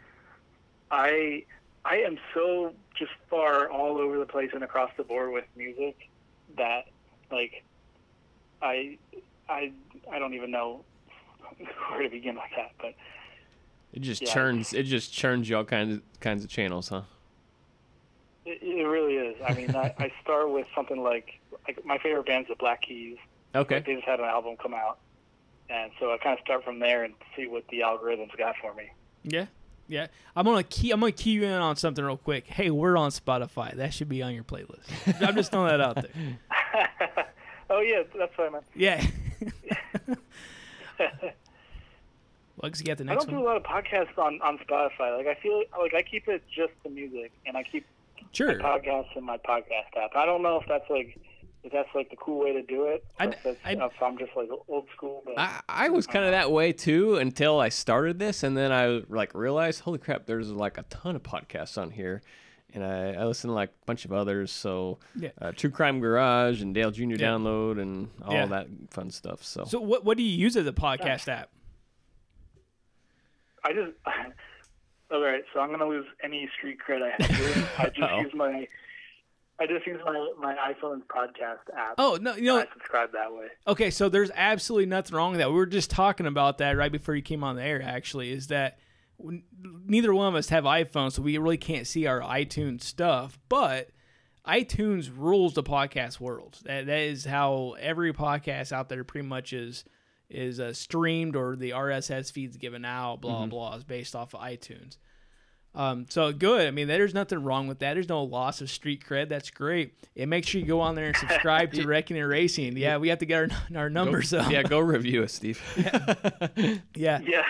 I 0.91 1.45
I 1.89 1.97
am 1.99 2.19
so 2.35 2.73
just 2.95 3.13
far 3.31 3.71
all 3.71 3.99
over 3.99 4.19
the 4.19 4.27
place 4.27 4.51
and 4.53 4.63
across 4.63 4.91
the 4.97 5.05
board 5.05 5.33
with 5.33 5.45
music 5.57 6.09
that 6.57 6.87
like 7.31 7.65
I 8.61 8.99
I 9.49 9.73
I 10.11 10.19
don't 10.19 10.35
even 10.35 10.51
know 10.51 10.85
where 11.91 12.03
to 12.03 12.09
begin 12.09 12.35
with 12.35 12.51
that, 12.57 12.73
but 12.81 12.95
it 13.93 14.01
just 14.01 14.23
yeah. 14.23 14.33
churns. 14.33 14.75
It 14.75 14.83
just 14.85 15.13
churns 15.13 15.49
you 15.49 15.57
all 15.57 15.65
kinds 15.65 15.97
of 15.97 16.21
kinds 16.21 16.45
of 16.45 16.51
channels, 16.51 16.89
huh? 16.89 17.03
it, 18.49 18.63
it 18.63 18.85
really 18.85 19.15
is. 19.15 19.37
I 19.47 19.55
mean, 19.55 19.75
I, 19.75 19.95
I 19.99 20.13
start 20.23 20.51
with 20.51 20.67
something 20.75 21.03
like 21.03 21.41
like 21.67 21.85
my 21.85 21.99
favorite 21.99 22.27
band's 22.27 22.49
the 22.49 22.57
Black 22.57 22.83
Keys. 22.83 23.19
Okay, 23.55 23.77
Like, 23.77 23.87
they 23.87 23.95
just 23.95 24.07
had 24.07 24.21
an 24.21 24.27
album 24.27 24.57
come 24.61 24.75
out, 24.75 24.99
and 25.71 25.91
so 25.99 26.13
I 26.13 26.19
kind 26.19 26.39
of 26.39 26.45
start 26.45 26.65
from 26.65 26.79
there 26.79 27.05
and 27.05 27.15
see 27.37 27.47
what 27.47 27.67
the 27.69 27.81
algorithms 27.81 28.37
got 28.37 28.57
for 28.61 28.75
me. 28.75 28.91
Yeah. 29.23 29.47
Yeah. 29.89 30.07
I'm 30.37 30.45
gonna 30.45 30.63
key 30.63 30.91
I'm 30.91 31.01
gonna 31.01 31.13
key 31.13 31.31
you 31.31 31.45
in 31.45 31.51
on 31.53 31.77
something 31.77 32.05
real 32.05 32.17
quick. 32.19 32.47
Hey, 32.47 32.71
we're 32.71 32.97
on 32.97 33.11
Spotify. 33.11 33.75
That 33.75 33.93
should 33.95 34.09
be 34.09 34.23
on 34.23 34.35
your 34.35 34.45
playlist. 34.45 34.87
I'm 35.27 35.35
just 35.35 35.51
throwing 35.51 35.69
that 35.71 35.81
out 35.81 35.97
there. 35.97 37.27
oh 37.71 37.81
yeah, 37.81 38.03
that's 38.17 38.37
what 38.39 38.49
I 38.49 38.51
meant. 38.51 38.65
Yeah. 38.75 39.05
Lugs, 42.63 42.81
you 42.81 42.87
got 42.87 42.99
the 42.99 43.05
next. 43.05 43.23
I 43.23 43.27
don't 43.31 43.39
do 43.39 43.43
a 43.43 43.47
lot 43.47 43.57
of 43.57 43.63
podcasts 43.63 44.19
on 44.19 44.41
on 44.43 44.59
Spotify. 44.59 45.17
Like 45.17 45.27
I 45.27 45.35
feel 45.41 45.63
like 45.81 45.95
I 45.95 46.03
keep 46.03 46.29
it 46.29 46.43
just 46.55 46.73
the 46.83 46.91
music, 46.91 47.33
and 47.47 47.57
I 47.57 47.63
keep 47.63 47.87
Sure. 48.33 48.59
podcasts 48.59 49.17
in 49.17 49.25
my 49.25 49.39
podcast 49.39 49.97
app. 49.97 50.11
I 50.15 50.27
don't 50.27 50.43
know 50.43 50.61
if 50.61 50.67
that's 50.69 50.89
like 50.91 51.17
if 51.69 51.73
that's 51.73 51.95
like 51.95 52.11
the 52.11 52.17
cool 52.17 52.41
way 52.41 52.53
to 52.53 52.63
do 52.63 52.85
it. 52.87 53.05
I'd- 53.19 53.33
if, 53.37 53.43
that's, 53.43 53.59
I'd- 53.65 53.81
if 53.83 54.03
I'm 54.03 54.19
just 54.19 54.33
like 54.37 54.49
old 54.69 54.87
school. 54.97 55.23
But 55.25 55.39
I, 55.39 55.61
I 55.69 55.89
was 55.91 56.07
kind 56.07 56.25
of 56.25 56.33
that 56.33 56.51
way 56.51 56.73
too 56.73 57.17
until 57.17 57.61
I 57.61 57.69
started 57.69 58.19
this, 58.19 58.43
and 58.43 58.57
then 58.57 58.73
I 58.73 59.03
like 59.09 59.35
realized, 59.35 59.81
holy 59.81 59.99
crap, 59.99 60.27
there's 60.27 60.51
like 60.51 60.79
a 60.79 60.83
ton 60.85 61.15
of 61.17 61.23
podcasts 61.23 61.77
on 61.77 61.91
here, 61.91 62.23
and 62.75 62.85
I, 62.85 63.13
I 63.15 63.25
listen 63.27 63.49
to 63.49 63.55
like 63.55 63.69
a 63.71 63.87
bunch 63.87 64.05
of 64.05 64.13
others. 64.13 64.51
So, 64.51 64.99
Yeah. 65.17 65.31
uh, 65.41 65.53
True 65.53 65.71
Crime 65.71 66.01
Garage 66.01 66.63
and 66.63 66.75
Dale 66.75 66.91
Jr. 66.91 67.03
Yeah. 67.03 67.17
Download 67.17 67.81
and 67.81 68.09
all 68.25 68.33
Yeah. 68.35 68.47
that 68.47 68.67
fun 68.91 69.11
stuff. 69.11 69.43
So, 69.45 69.65
So 69.65 69.81
what 69.81 70.05
what 70.05 70.17
do 70.17 70.23
you 70.23 70.37
use 70.37 70.57
as 70.57 70.67
a 70.67 70.73
podcast 70.73 71.29
app? 71.29 71.51
I 73.65 73.73
just 73.73 73.93
all 75.11 75.21
right. 75.23 75.43
So 75.53 75.61
I'm 75.61 75.71
gonna 75.71 75.89
lose 75.89 76.07
any 76.23 76.49
street 76.57 76.79
cred 76.87 77.03
I 77.03 77.23
have. 77.23 77.31
Here. 77.37 77.69
I 77.79 77.85
just 77.89 78.01
Uh-oh. 78.03 78.21
use 78.23 78.35
my 78.35 78.69
I 79.61 79.67
just 79.67 79.87
use 79.87 80.01
my 80.05 80.33
my 80.39 80.55
iPhone's 80.55 81.03
podcast 81.09 81.75
app. 81.77 81.95
Oh 81.99 82.19
no, 82.21 82.37
you 82.37 82.45
know 82.45 82.59
I 82.59 82.67
subscribe 82.73 83.13
that 83.13 83.33
way. 83.33 83.47
Okay, 83.67 83.91
so 83.91 84.09
there's 84.09 84.31
absolutely 84.35 84.87
nothing 84.87 85.17
wrong 85.17 85.33
with 85.33 85.41
that. 85.41 85.49
We 85.49 85.57
were 85.57 85.67
just 85.67 85.91
talking 85.91 86.27
about 86.27 86.59
that 86.59 86.77
right 86.77 86.93
before 86.93 87.15
you 87.15 87.23
came 87.23 87.43
on 87.43 87.57
the 87.57 87.63
air. 87.63 87.83
Actually, 87.83 88.31
is 88.31 88.49
that 88.49 88.79
neither 89.87 90.15
one 90.15 90.29
of 90.29 90.35
us 90.35 90.51
have 90.51 90.65
iPhones, 90.65 91.13
so 91.13 91.23
we 91.23 91.37
really 91.39 91.57
can't 91.57 91.87
see 91.87 92.07
our 92.07 92.21
iTunes 92.21 92.83
stuff. 92.83 93.39
But 93.49 93.91
iTunes 94.47 95.11
rules 95.15 95.55
the 95.55 95.63
podcast 95.63 96.21
world. 96.21 96.59
That, 96.65 96.87
that 96.87 97.01
is 97.01 97.25
how 97.25 97.75
every 97.81 98.13
podcast 98.13 98.73
out 98.73 98.89
there 98.89 99.05
pretty 99.05 99.27
much 99.27 99.53
is 99.53 99.85
is 100.31 100.61
uh, 100.61 100.73
streamed 100.73 101.35
or 101.35 101.57
the 101.57 101.71
RSS 101.71 102.31
feeds 102.31 102.57
given 102.57 102.85
out. 102.85 103.21
Blah 103.21 103.47
blah 103.47 103.75
is 103.75 103.85
based 103.85 104.15
off 104.15 104.35
of 104.35 104.41
iTunes. 104.41 104.99
Um, 105.75 106.07
so 106.09 106.33
good. 106.33 106.67
I 106.67 106.71
mean, 106.73 106.89
there's 106.89 107.15
nothing 107.15 107.43
wrong 107.45 107.69
with 107.69 107.79
that. 107.81 107.95
There's 107.95 108.09
no 108.09 108.25
loss 108.25 108.61
of 108.61 108.69
street 108.71 109.05
cred. 109.07 109.29
That's 109.29 109.51
great. 109.51 109.95
And 110.17 110.29
make 110.29 110.45
sure 110.47 110.61
you 110.61 110.67
go 110.67 110.81
on 110.81 110.95
there 110.97 111.07
and 111.07 111.17
subscribe 111.17 111.73
to 111.75 111.87
Wrecking 111.87 112.19
and 112.19 112.29
Racing. 112.29 112.77
Yeah, 112.77 112.97
we 112.97 113.09
have 113.11 113.19
to 113.21 113.27
get 113.27 113.53
our, 113.53 113.79
our 113.83 113.91
numbers 113.91 114.33
up. 114.33 114.51
yeah, 114.51 114.63
go 114.65 114.81
review 114.81 115.23
us, 115.23 115.33
Steve. 115.35 115.61
Yeah. 116.97 117.21
Yeah. 117.21 117.43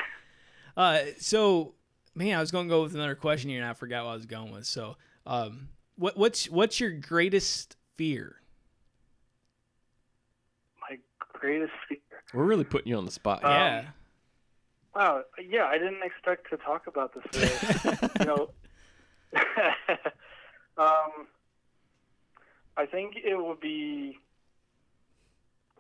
Uh, 0.77 0.99
so, 1.19 1.75
man, 2.15 2.37
I 2.37 2.41
was 2.41 2.51
going 2.51 2.67
to 2.69 2.71
go 2.71 2.83
with 2.83 2.95
another 2.95 3.15
question 3.15 3.49
here, 3.51 3.61
and 3.61 3.69
I 3.69 3.73
forgot 3.73 4.05
what 4.05 4.11
I 4.11 4.15
was 4.15 4.27
going 4.27 4.53
with. 4.53 4.67
So, 4.67 4.97
um, 5.27 5.69
what 5.97 6.17
what's 6.17 6.49
what's 6.51 6.79
your 6.81 6.91
greatest 6.91 7.77
fear? 7.97 8.37
My 10.81 10.99
greatest 11.33 11.73
fear. 11.89 11.99
We're 12.35 12.45
really 12.45 12.65
putting 12.65 12.89
you 12.89 12.97
on 12.97 13.05
the 13.07 13.11
spot. 13.11 13.43
Um, 13.45 13.51
yeah. 13.51 13.85
Wow. 14.99 15.23
Yeah, 15.49 15.67
I 15.67 15.79
didn't 15.79 16.03
expect 16.03 16.51
to 16.51 16.57
talk 16.57 16.89
about 16.89 17.15
this 17.15 17.23
today. 17.31 18.09
you 18.21 18.27
know, 18.27 18.51
um, 20.77 21.29
I 22.77 22.85
think 22.85 23.15
it 23.17 23.37
would 23.37 23.61
be 23.61 24.19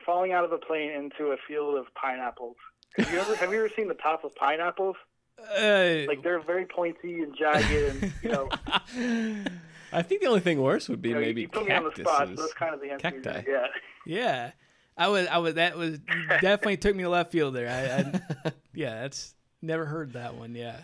falling 0.07 0.33
out 0.33 0.45
of 0.45 0.53
a 0.53 0.59
plane 0.59 0.93
into 0.93 1.33
a 1.33 1.37
field 1.49 1.77
of 1.77 1.87
pineapples. 1.95 2.55
Have 2.97 3.13
you 3.13 3.19
ever 3.19 3.35
have 3.35 3.53
you 3.53 3.59
ever 3.59 3.71
seen 3.75 3.89
the 3.89 3.95
top 3.95 4.23
of 4.23 4.35
pineapples? 4.37 4.95
Uh, 5.39 6.07
Like 6.07 6.23
they're 6.23 6.41
very 6.41 6.67
pointy 6.67 7.21
and 7.21 7.37
jagged, 7.37 7.71
and 7.71 8.13
you 8.23 8.31
know, 8.31 8.49
I 9.93 10.03
think 10.03 10.21
the 10.21 10.29
only 10.29 10.41
thing 10.41 10.63
worse 10.63 10.89
would 10.89 11.03
be 11.03 11.09
you, 11.09 11.15
know, 11.17 11.21
maybe 11.21 11.43
you 11.43 11.49
put 11.49 11.67
me 11.67 11.73
on 11.73 11.85
the 11.85 11.91
spot. 11.91 12.05
So 12.07 12.13
cactuses. 12.19 12.39
that's 12.39 12.55
kind 12.55 12.75
of 12.75 12.81
the 12.81 12.91
answer. 12.91 13.11
Cacti. 13.11 13.51
Yeah. 13.51 13.67
yeah. 14.07 14.51
I 14.99 15.09
was 15.09 15.27
I 15.29 15.39
was 15.39 15.55
that 15.55 15.77
was 15.77 16.01
definitely 16.41 16.77
took 16.77 16.95
me 16.97 17.05
to 17.05 17.09
left 17.09 17.31
field 17.31 17.55
there. 17.55 17.69
I, 17.69 18.49
I 18.49 18.53
yeah, 18.75 19.03
that's 19.03 19.35
never 19.63 19.85
heard 19.87 20.15
that 20.15 20.35
one. 20.35 20.55
Yeah, 20.55 20.77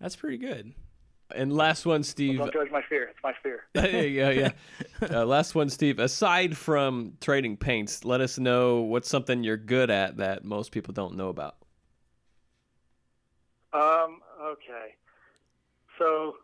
that's 0.00 0.14
pretty 0.14 0.38
good. 0.38 0.72
And 1.34 1.52
last 1.52 1.84
one, 1.84 2.04
Steve. 2.04 2.38
Don't 2.38 2.52
judge 2.52 2.70
my 2.70 2.82
fear. 2.88 3.02
It's 3.04 3.18
my 3.24 3.32
fear. 3.42 3.64
there 3.72 4.06
you 4.06 4.20
go. 4.20 4.30
Yeah. 4.30 4.52
Uh, 5.10 5.26
last 5.26 5.56
one, 5.56 5.68
Steve. 5.68 5.98
Aside 5.98 6.56
from 6.56 7.14
trading 7.20 7.56
paints, 7.56 8.04
let 8.04 8.20
us 8.20 8.38
know 8.38 8.82
what's 8.82 9.08
something 9.08 9.42
you're 9.42 9.56
good 9.56 9.90
at 9.90 10.18
that 10.18 10.44
most 10.44 10.70
people 10.70 10.94
don't 10.94 11.16
know 11.16 11.28
about. 11.28 11.56
Um, 13.72 14.20
okay. 14.40 14.94
So 15.98 16.36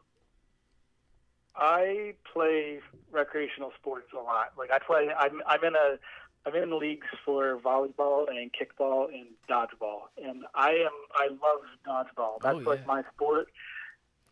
I 1.54 2.14
play 2.32 2.80
recreational 3.10 3.72
sports 3.78 4.08
a 4.12 4.20
lot. 4.20 4.52
Like 4.58 4.70
I 4.70 4.78
play 4.78 5.10
I'm 5.16 5.42
I'm 5.46 5.62
in 5.64 5.74
a 5.74 5.98
I'm 6.44 6.54
in 6.56 6.78
leagues 6.78 7.06
for 7.24 7.56
volleyball 7.58 8.28
and 8.28 8.50
kickball 8.52 9.08
and 9.12 9.26
dodgeball. 9.48 10.02
And 10.22 10.44
I 10.54 10.70
am 10.72 10.90
I 11.14 11.28
love 11.28 11.60
dodgeball. 11.86 12.40
That's 12.42 12.56
Oh, 12.56 12.60
yeah. 12.60 12.68
like 12.68 12.86
my 12.86 13.02
sport. 13.14 13.48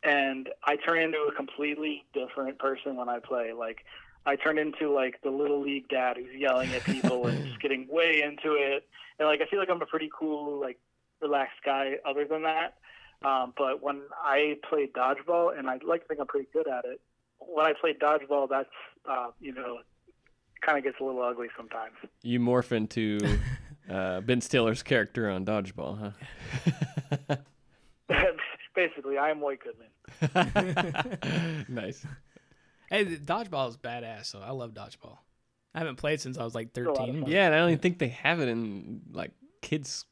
And 0.03 0.49
I 0.65 0.77
turn 0.77 0.99
into 0.99 1.19
a 1.19 1.33
completely 1.35 2.05
different 2.15 2.59
person 2.59 2.97
when 2.97 3.09
I 3.09 3.19
play. 3.19 3.53
Like 3.53 3.85
I 4.27 4.37
turn 4.37 4.59
into 4.59 4.93
like 4.93 5.21
the 5.23 5.31
little 5.31 5.61
league 5.61 5.89
dad 5.89 6.17
who's 6.17 6.35
yelling 6.35 6.71
at 6.73 6.85
people 6.85 7.27
and 7.27 7.45
just 7.47 7.61
getting 7.61 7.87
way 7.89 8.23
into 8.23 8.55
it. 8.55 8.89
And 9.19 9.29
like 9.29 9.41
I 9.41 9.47
feel 9.47 9.59
like 9.61 9.71
I'm 9.71 9.83
a 9.83 9.87
pretty 9.87 10.11
cool, 10.17 10.59
like 10.61 10.79
relaxed 11.21 11.61
guy 11.65 11.97
other 12.07 12.25
than 12.25 12.43
that. 12.43 12.75
Um, 13.23 13.53
but 13.57 13.83
when 13.83 14.01
I 14.23 14.57
play 14.67 14.87
dodgeball, 14.87 15.57
and 15.59 15.69
I 15.69 15.79
like 15.87 16.01
to 16.03 16.09
think 16.09 16.21
I'm 16.21 16.27
pretty 16.27 16.49
good 16.55 16.67
at 16.67 16.87
it, 16.87 17.03
when 17.39 17.67
I 17.67 17.75
play 17.79 17.93
dodgeball, 17.93 18.49
that's 18.49 18.71
uh, 19.07 19.29
you 19.41 19.53
know 19.53 19.81
kind 20.61 20.79
of 20.79 20.85
gets 20.85 20.97
a 21.01 21.05
little 21.05 21.23
ugly 21.23 21.49
sometimes. 21.57 21.95
You 22.23 22.41
morph 22.41 22.73
into 22.73 23.19
uh, 23.91 24.21
Ben 24.21 24.41
Stiller's 24.41 24.83
character 24.83 25.31
on 25.31 25.45
Dodgeball, 25.45 26.15
huh? 27.29 27.37
Basically, 28.75 29.19
I 29.19 29.31
am 29.31 29.41
White 29.41 29.59
Goodman. 29.61 29.89
nice. 31.69 32.07
Hey, 32.89 33.05
dodgeball 33.05 33.69
is 33.69 33.77
badass. 33.77 34.27
So 34.27 34.41
I 34.41 34.51
love 34.53 34.75
dodgeball. 34.75 35.19
I 35.75 35.79
haven't 35.79 35.97
played 35.97 36.21
since 36.21 36.39
I 36.39 36.45
was 36.45 36.55
like 36.55 36.71
a 36.77 36.81
lot 36.81 37.09
of 37.09 37.15
13. 37.15 37.27
Yeah, 37.27 37.47
and 37.47 37.55
I 37.55 37.59
don't 37.59 37.71
even 37.71 37.81
think 37.81 37.99
they 37.99 38.09
have 38.09 38.41
it 38.41 38.49
in 38.49 39.03
like 39.13 39.33
kids 39.61 40.05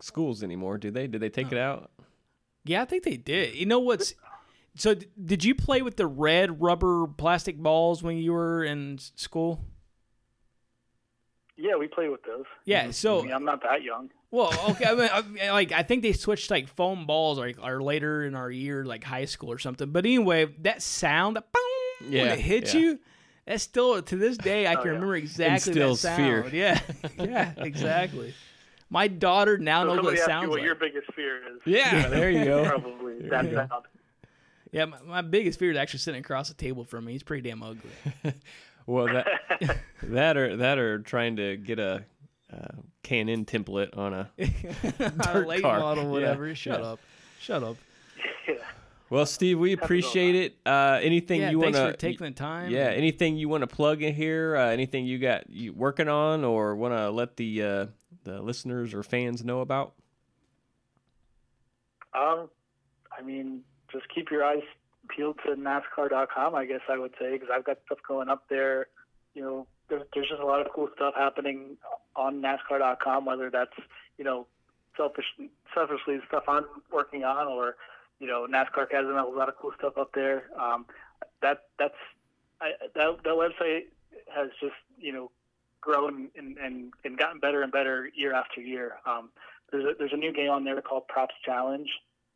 schools 0.00 0.42
anymore. 0.42 0.78
Do 0.78 0.90
they? 0.90 1.06
Did 1.06 1.20
they 1.20 1.28
take 1.28 1.52
it 1.52 1.58
out? 1.58 1.90
Yeah, 2.64 2.82
I 2.82 2.84
think 2.84 3.04
they 3.04 3.16
did. 3.16 3.54
You 3.54 3.66
know 3.66 3.78
what's 3.78 4.14
so? 4.76 4.94
Did 4.94 5.44
you 5.44 5.54
play 5.54 5.82
with 5.82 5.96
the 5.96 6.06
red 6.06 6.60
rubber 6.60 7.06
plastic 7.06 7.58
balls 7.58 8.02
when 8.02 8.18
you 8.18 8.32
were 8.32 8.64
in 8.64 8.98
school? 8.98 9.64
Yeah, 11.60 11.76
we 11.76 11.86
play 11.88 12.08
with 12.08 12.22
those. 12.24 12.44
Yeah. 12.64 12.80
Mm-hmm. 12.80 12.88
I 12.88 12.92
So, 12.92 13.22
mean, 13.22 13.32
I'm 13.32 13.44
not 13.44 13.62
that 13.62 13.82
young. 13.82 14.10
well, 14.30 14.52
okay. 14.70 14.84
I 14.86 14.94
mean, 14.94 15.38
I, 15.42 15.50
like 15.52 15.72
I 15.72 15.82
think 15.82 16.02
they 16.02 16.12
switched 16.12 16.50
like 16.50 16.68
foam 16.68 17.06
balls, 17.06 17.38
or, 17.38 17.52
or 17.62 17.82
later 17.82 18.24
in 18.24 18.34
our 18.34 18.50
year, 18.50 18.84
like 18.84 19.04
high 19.04 19.26
school 19.26 19.52
or 19.52 19.58
something. 19.58 19.90
But 19.90 20.04
anyway, 20.06 20.46
that 20.62 20.80
sound, 20.82 21.36
that 21.36 21.46
boom, 21.52 22.10
Yeah, 22.12 22.22
when 22.22 22.32
it 22.32 22.40
hits 22.40 22.72
yeah. 22.74 22.80
you, 22.80 22.98
that's 23.46 23.62
still 23.62 24.00
to 24.00 24.16
this 24.16 24.36
day 24.38 24.66
I 24.66 24.74
oh, 24.76 24.76
can 24.78 24.86
yeah. 24.86 24.92
remember 24.92 25.16
exactly 25.16 25.74
that 25.74 25.80
Instills 25.80 26.00
sound. 26.00 26.16
fear. 26.16 26.48
Yeah, 26.52 26.80
yeah, 27.18 27.52
exactly. 27.58 28.34
My 28.88 29.06
daughter 29.06 29.56
now 29.58 29.82
So 29.84 29.94
knows 29.94 30.04
what 30.04 30.18
somebody 30.18 30.18
it 30.18 30.28
asks 30.30 30.42
you 30.42 30.48
what 30.50 30.58
like. 30.58 30.64
your 30.64 30.74
biggest 30.74 31.12
fear 31.14 31.36
is. 31.36 31.60
Yeah, 31.64 32.08
there 32.08 32.30
you 32.30 32.44
go. 32.44 32.64
Probably 32.68 33.28
that 33.28 33.44
you 33.44 33.50
go. 33.52 33.66
sound. 33.68 33.84
Yeah, 34.72 34.84
my, 34.84 34.98
my 35.04 35.20
biggest 35.22 35.58
fear 35.58 35.72
is 35.72 35.76
actually 35.76 35.98
sitting 36.00 36.20
across 36.20 36.48
the 36.48 36.54
table 36.54 36.84
from 36.84 37.04
me. 37.04 37.12
He's 37.12 37.22
pretty 37.24 37.48
damn 37.48 37.62
ugly. 37.62 37.90
Well, 38.86 39.06
that 39.06 39.26
that 40.02 40.36
or 40.36 40.56
that 40.56 40.78
or 40.78 40.98
trying 41.00 41.36
to 41.36 41.56
get 41.56 41.78
a 41.78 42.04
uh, 42.52 42.68
Canon 43.02 43.44
template 43.44 43.96
on 43.96 44.12
a. 44.14 44.30
a 44.38 45.40
late 45.40 45.62
car. 45.62 45.80
model, 45.80 46.04
Yeah, 46.04 46.10
whatever. 46.10 46.54
Shut 46.54 46.80
yeah. 46.80 46.86
up. 46.86 47.00
Shut 47.40 47.62
up. 47.62 47.76
Yeah. 48.46 48.54
Well, 49.08 49.26
Steve, 49.26 49.58
we 49.58 49.72
appreciate 49.72 50.36
it. 50.36 50.56
Uh, 50.64 51.00
anything 51.02 51.40
Yeah, 51.40 51.50
you 51.50 51.58
want 51.58 51.74
to 51.74 51.90
for 51.90 51.96
taking 51.96 52.26
the 52.26 52.32
time. 52.32 52.70
Yeah, 52.70 52.90
anything 52.90 53.36
you 53.36 53.48
want 53.48 53.62
to 53.62 53.66
plug 53.66 54.02
in 54.02 54.14
here? 54.14 54.56
Uh, 54.56 54.68
anything 54.68 55.04
you 55.04 55.18
got 55.18 55.50
you 55.50 55.72
working 55.72 56.08
on, 56.08 56.44
or 56.44 56.76
want 56.76 56.94
to 56.94 57.10
let 57.10 57.36
the 57.36 57.62
uh, 57.62 57.86
the 58.22 58.40
listeners 58.40 58.94
or 58.94 59.02
fans 59.02 59.44
know 59.44 59.60
about? 59.60 59.94
Um, 62.14 62.48
I 63.16 63.22
mean, 63.22 63.62
just 63.92 64.04
keep 64.14 64.30
your 64.30 64.44
eyes 64.44 64.62
peeled 65.14 65.38
to 65.46 65.54
NASCAR.com. 65.54 66.54
I 66.54 66.64
guess 66.64 66.80
I 66.88 66.98
would 66.98 67.14
say 67.20 67.32
because 67.32 67.48
I've 67.52 67.64
got 67.64 67.78
stuff 67.86 67.98
going 68.06 68.28
up 68.28 68.44
there. 68.48 68.86
You 69.34 69.42
know, 69.42 69.66
there's, 69.88 70.02
there's 70.14 70.28
just 70.28 70.40
a 70.40 70.46
lot 70.46 70.60
of 70.64 70.72
cool 70.72 70.88
stuff 70.96 71.14
happening 71.16 71.76
on 72.16 72.42
NASCAR.com. 72.42 73.24
Whether 73.24 73.50
that's 73.50 73.72
you 74.20 74.24
know, 74.24 74.46
selfishly 74.98 75.48
selfishly 75.74 76.18
stuff 76.28 76.44
I'm 76.46 76.66
working 76.92 77.24
on, 77.24 77.48
or 77.48 77.76
you 78.18 78.26
know, 78.26 78.46
NASCAR 78.48 78.86
has 78.92 79.06
a 79.06 79.36
lot 79.36 79.48
of 79.48 79.56
cool 79.56 79.72
stuff 79.78 79.96
up 79.96 80.12
there. 80.14 80.44
Um, 80.60 80.84
that 81.40 81.64
that's 81.78 81.94
I, 82.60 82.72
that 82.94 83.16
that 83.24 83.34
website 83.34 83.84
has 84.34 84.50
just 84.60 84.74
you 84.98 85.12
know 85.12 85.30
grown 85.80 86.28
and, 86.36 86.58
and, 86.58 86.92
and 87.02 87.16
gotten 87.16 87.40
better 87.40 87.62
and 87.62 87.72
better 87.72 88.10
year 88.14 88.34
after 88.34 88.60
year. 88.60 88.96
Um, 89.06 89.30
there's 89.72 89.84
a, 89.84 89.92
there's 89.98 90.12
a 90.12 90.18
new 90.18 90.32
game 90.34 90.50
on 90.50 90.64
there 90.64 90.78
called 90.82 91.08
Props 91.08 91.34
Challenge. 91.42 91.88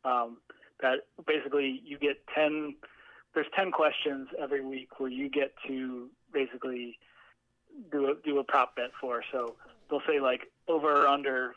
Um, 0.03 0.37
that 0.81 0.99
basically 1.25 1.81
you 1.85 1.97
get 1.97 2.17
ten. 2.33 2.75
There's 3.33 3.47
ten 3.55 3.71
questions 3.71 4.29
every 4.41 4.65
week 4.65 4.99
where 4.99 5.09
you 5.09 5.29
get 5.29 5.53
to 5.67 6.09
basically 6.33 6.97
do 7.91 8.09
a 8.09 8.13
do 8.23 8.39
a 8.39 8.43
prop 8.43 8.75
bet 8.75 8.91
for. 8.99 9.23
So 9.31 9.55
they'll 9.89 10.01
say 10.07 10.19
like 10.19 10.41
over 10.67 11.03
or 11.03 11.07
under 11.07 11.55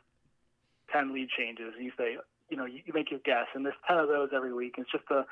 ten 0.93 1.13
lead 1.13 1.29
changes. 1.37 1.75
You 1.79 1.93
say 1.99 2.17
you 2.49 2.57
know 2.57 2.65
you, 2.65 2.81
make 2.95 3.11
your 3.11 3.21
guess, 3.25 3.47
and 3.55 3.65
there's 3.65 3.77
ten 3.87 3.99
of 3.99 4.09
those 4.09 4.31
every 4.35 4.53
week. 4.53 4.75
It's 4.79 4.91
just 4.91 5.05
a, 5.11 5.25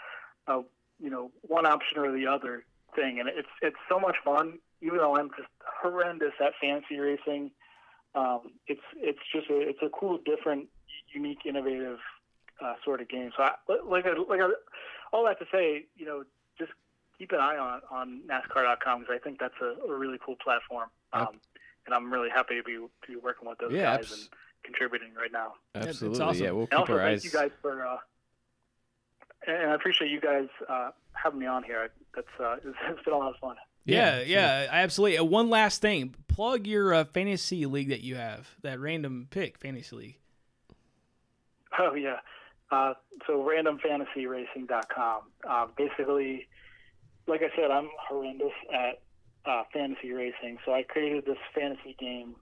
a 0.51 0.63
you 1.01 1.11
know 1.11 1.31
one 1.43 1.67
option 1.67 1.99
or 1.99 2.13
the 2.13 2.27
other 2.27 2.65
thing, 2.95 3.21
and 3.21 3.29
it's 3.29 3.49
it's 3.63 3.77
so 3.89 3.99
much 3.99 4.17
fun. 4.25 4.59
Even 4.83 4.99
though 4.99 5.17
I'm 5.17 5.31
just 5.31 5.49
horrendous 5.83 6.33
at 6.41 6.53
fancy 6.61 6.99
racing, 6.99 7.51
um, 8.15 8.41
it's 8.67 8.81
it's 8.97 9.19
just 9.33 9.49
a 9.51 9.61
it's 9.61 9.81
a 9.83 9.89
cool, 9.89 10.19
different, 10.25 10.69
unique, 11.15 11.41
innovative 11.47 11.99
uh, 12.63 12.75
sort 12.85 13.01
of 13.01 13.09
game. 13.09 13.31
So, 13.37 13.43
I, 13.43 13.53
like 13.87 14.07
I, 14.07 14.13
like 14.29 14.41
I, 14.41 14.49
all 15.13 15.25
that 15.27 15.39
to 15.41 15.47
say, 15.53 15.87
you 15.97 16.07
know, 16.07 16.25
just 16.59 16.73
keep 17.19 17.33
an 17.33 17.41
eye 17.41 17.57
on 17.59 17.81
on 17.91 18.21
NASCAR.com 18.29 19.01
because 19.01 19.15
I 19.15 19.19
think 19.23 19.39
that's 19.41 19.55
a, 19.61 19.75
a 19.91 19.97
really 19.97 20.19
cool 20.25 20.37
platform, 20.43 20.89
um, 21.13 21.29
and 21.87 21.95
I'm 21.95 22.13
really 22.13 22.31
happy 22.31 22.57
to 22.57 22.63
be 22.63 22.75
to 22.75 22.89
be 23.09 23.17
working 23.17 23.49
with 23.49 23.59
those 23.59 23.73
Yeah, 23.73 23.97
guys 23.97 24.05
abs- 24.11 24.13
and 24.13 24.29
contributing 24.65 25.15
right 25.15 25.33
now. 25.33 25.55
it's 25.75 25.87
Absolutely, 25.89 26.21
awesome. 26.23 26.45
yeah. 26.45 26.51
We'll 26.51 26.61
And 26.63 26.71
keep 26.71 26.79
also, 26.81 26.93
our 26.95 26.99
thank 27.01 27.13
eyes. 27.13 27.25
you 27.25 27.31
guys 27.31 27.51
for. 27.63 27.87
Uh, 27.87 27.97
and 29.47 29.71
I 29.71 29.75
appreciate 29.75 30.11
you 30.11 30.21
guys 30.21 30.49
uh, 30.69 30.91
having 31.13 31.39
me 31.39 31.47
on 31.47 31.63
here. 31.63 31.89
That's 32.15 32.27
uh, 32.41 32.57
it's, 32.57 32.77
it's 32.89 33.03
been 33.05 33.15
a 33.15 33.19
lot 33.19 33.33
of 33.35 33.39
fun. 33.41 33.57
Yeah, 33.85 34.19
Yeah, 34.19 34.25
yeah, 34.25 34.69
absolutely. 34.73 35.19
Uh, 35.19 35.25
one 35.25 35.49
last 35.51 35.81
thing. 35.81 36.15
Plug 36.27 36.67
your 36.67 36.93
uh, 36.93 37.05
fantasy 37.05 37.65
league 37.67 37.91
that 37.91 38.01
you 38.01 38.17
have, 38.17 38.49
that 38.63 38.81
random 38.81 39.29
pick 39.31 39.57
fantasy 39.59 39.95
league. 39.95 40.19
Oh 41.79 41.95
yeah. 41.95 42.17
Uh, 42.71 42.95
so 43.27 43.35
randomfantasyracing.com. 43.45 45.21
Uh, 45.49 45.67
basically, 45.77 46.49
like 47.27 47.43
I 47.43 47.55
said, 47.57 47.71
I'm 47.71 47.89
horrendous 48.09 48.53
at 48.73 49.01
uh, 49.45 49.63
fantasy 49.73 50.13
racing. 50.13 50.59
So 50.65 50.73
I 50.73 50.83
created 50.83 51.25
this 51.25 51.39
fantasy 51.55 51.97
game 51.99 52.35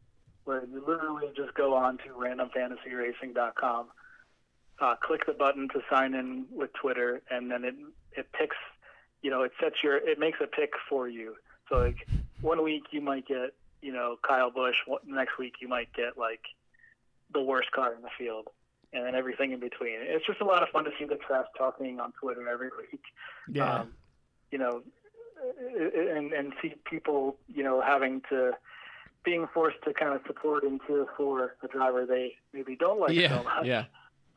where 0.44 0.64
you 0.64 0.82
literally 0.86 1.28
just 1.36 1.54
go 1.54 1.74
on 1.74 1.98
to 1.98 2.04
randomfantasyracing.com, 2.18 3.86
uh, 4.80 4.94
click 5.02 5.26
the 5.26 5.32
button 5.32 5.68
to 5.70 5.80
sign 5.90 6.14
in 6.14 6.46
with 6.50 6.70
Twitter, 6.74 7.22
and 7.30 7.50
then 7.50 7.64
it 7.64 7.74
it 8.16 8.26
picks. 8.32 8.56
You 9.22 9.30
know, 9.30 9.42
it 9.42 9.52
sets 9.60 9.76
your 9.82 9.96
it 9.96 10.18
makes 10.18 10.38
a 10.42 10.46
pick 10.46 10.72
for 10.88 11.08
you. 11.08 11.34
So 11.68 11.78
like 11.78 12.06
one 12.40 12.62
week 12.62 12.84
you 12.90 13.00
might 13.00 13.26
get 13.26 13.54
you 13.80 13.92
know 13.92 14.16
Kyle 14.26 14.50
Busch. 14.50 14.76
Next 15.06 15.38
week 15.38 15.54
you 15.60 15.68
might 15.68 15.92
get 15.94 16.18
like 16.18 16.42
the 17.32 17.42
worst 17.42 17.70
car 17.72 17.94
in 17.94 18.02
the 18.02 18.10
field 18.18 18.48
and 18.94 19.04
then 19.04 19.14
everything 19.14 19.52
in 19.52 19.60
between. 19.60 19.96
It's 20.00 20.24
just 20.24 20.40
a 20.40 20.44
lot 20.44 20.62
of 20.62 20.68
fun 20.70 20.84
to 20.84 20.90
see 20.98 21.04
the 21.04 21.16
trash 21.16 21.46
talking 21.58 22.00
on 22.00 22.12
Twitter 22.12 22.48
every 22.48 22.70
week. 22.78 23.02
Yeah. 23.48 23.80
Um, 23.80 23.92
you 24.50 24.58
know, 24.58 24.82
and 25.58 26.32
and 26.32 26.52
see 26.62 26.74
people, 26.88 27.36
you 27.52 27.62
know, 27.62 27.80
having 27.80 28.22
to 28.30 28.52
being 29.24 29.46
forced 29.52 29.78
to 29.84 29.92
kind 29.92 30.14
of 30.14 30.20
support 30.26 30.64
and 30.64 30.80
cheer 30.86 31.06
for 31.16 31.56
a 31.62 31.68
driver 31.68 32.06
they 32.06 32.34
maybe 32.52 32.76
don't 32.76 33.00
like 33.00 33.12
yeah, 33.12 33.38
so 33.38 33.44
much. 33.44 33.66
yeah. 33.66 33.84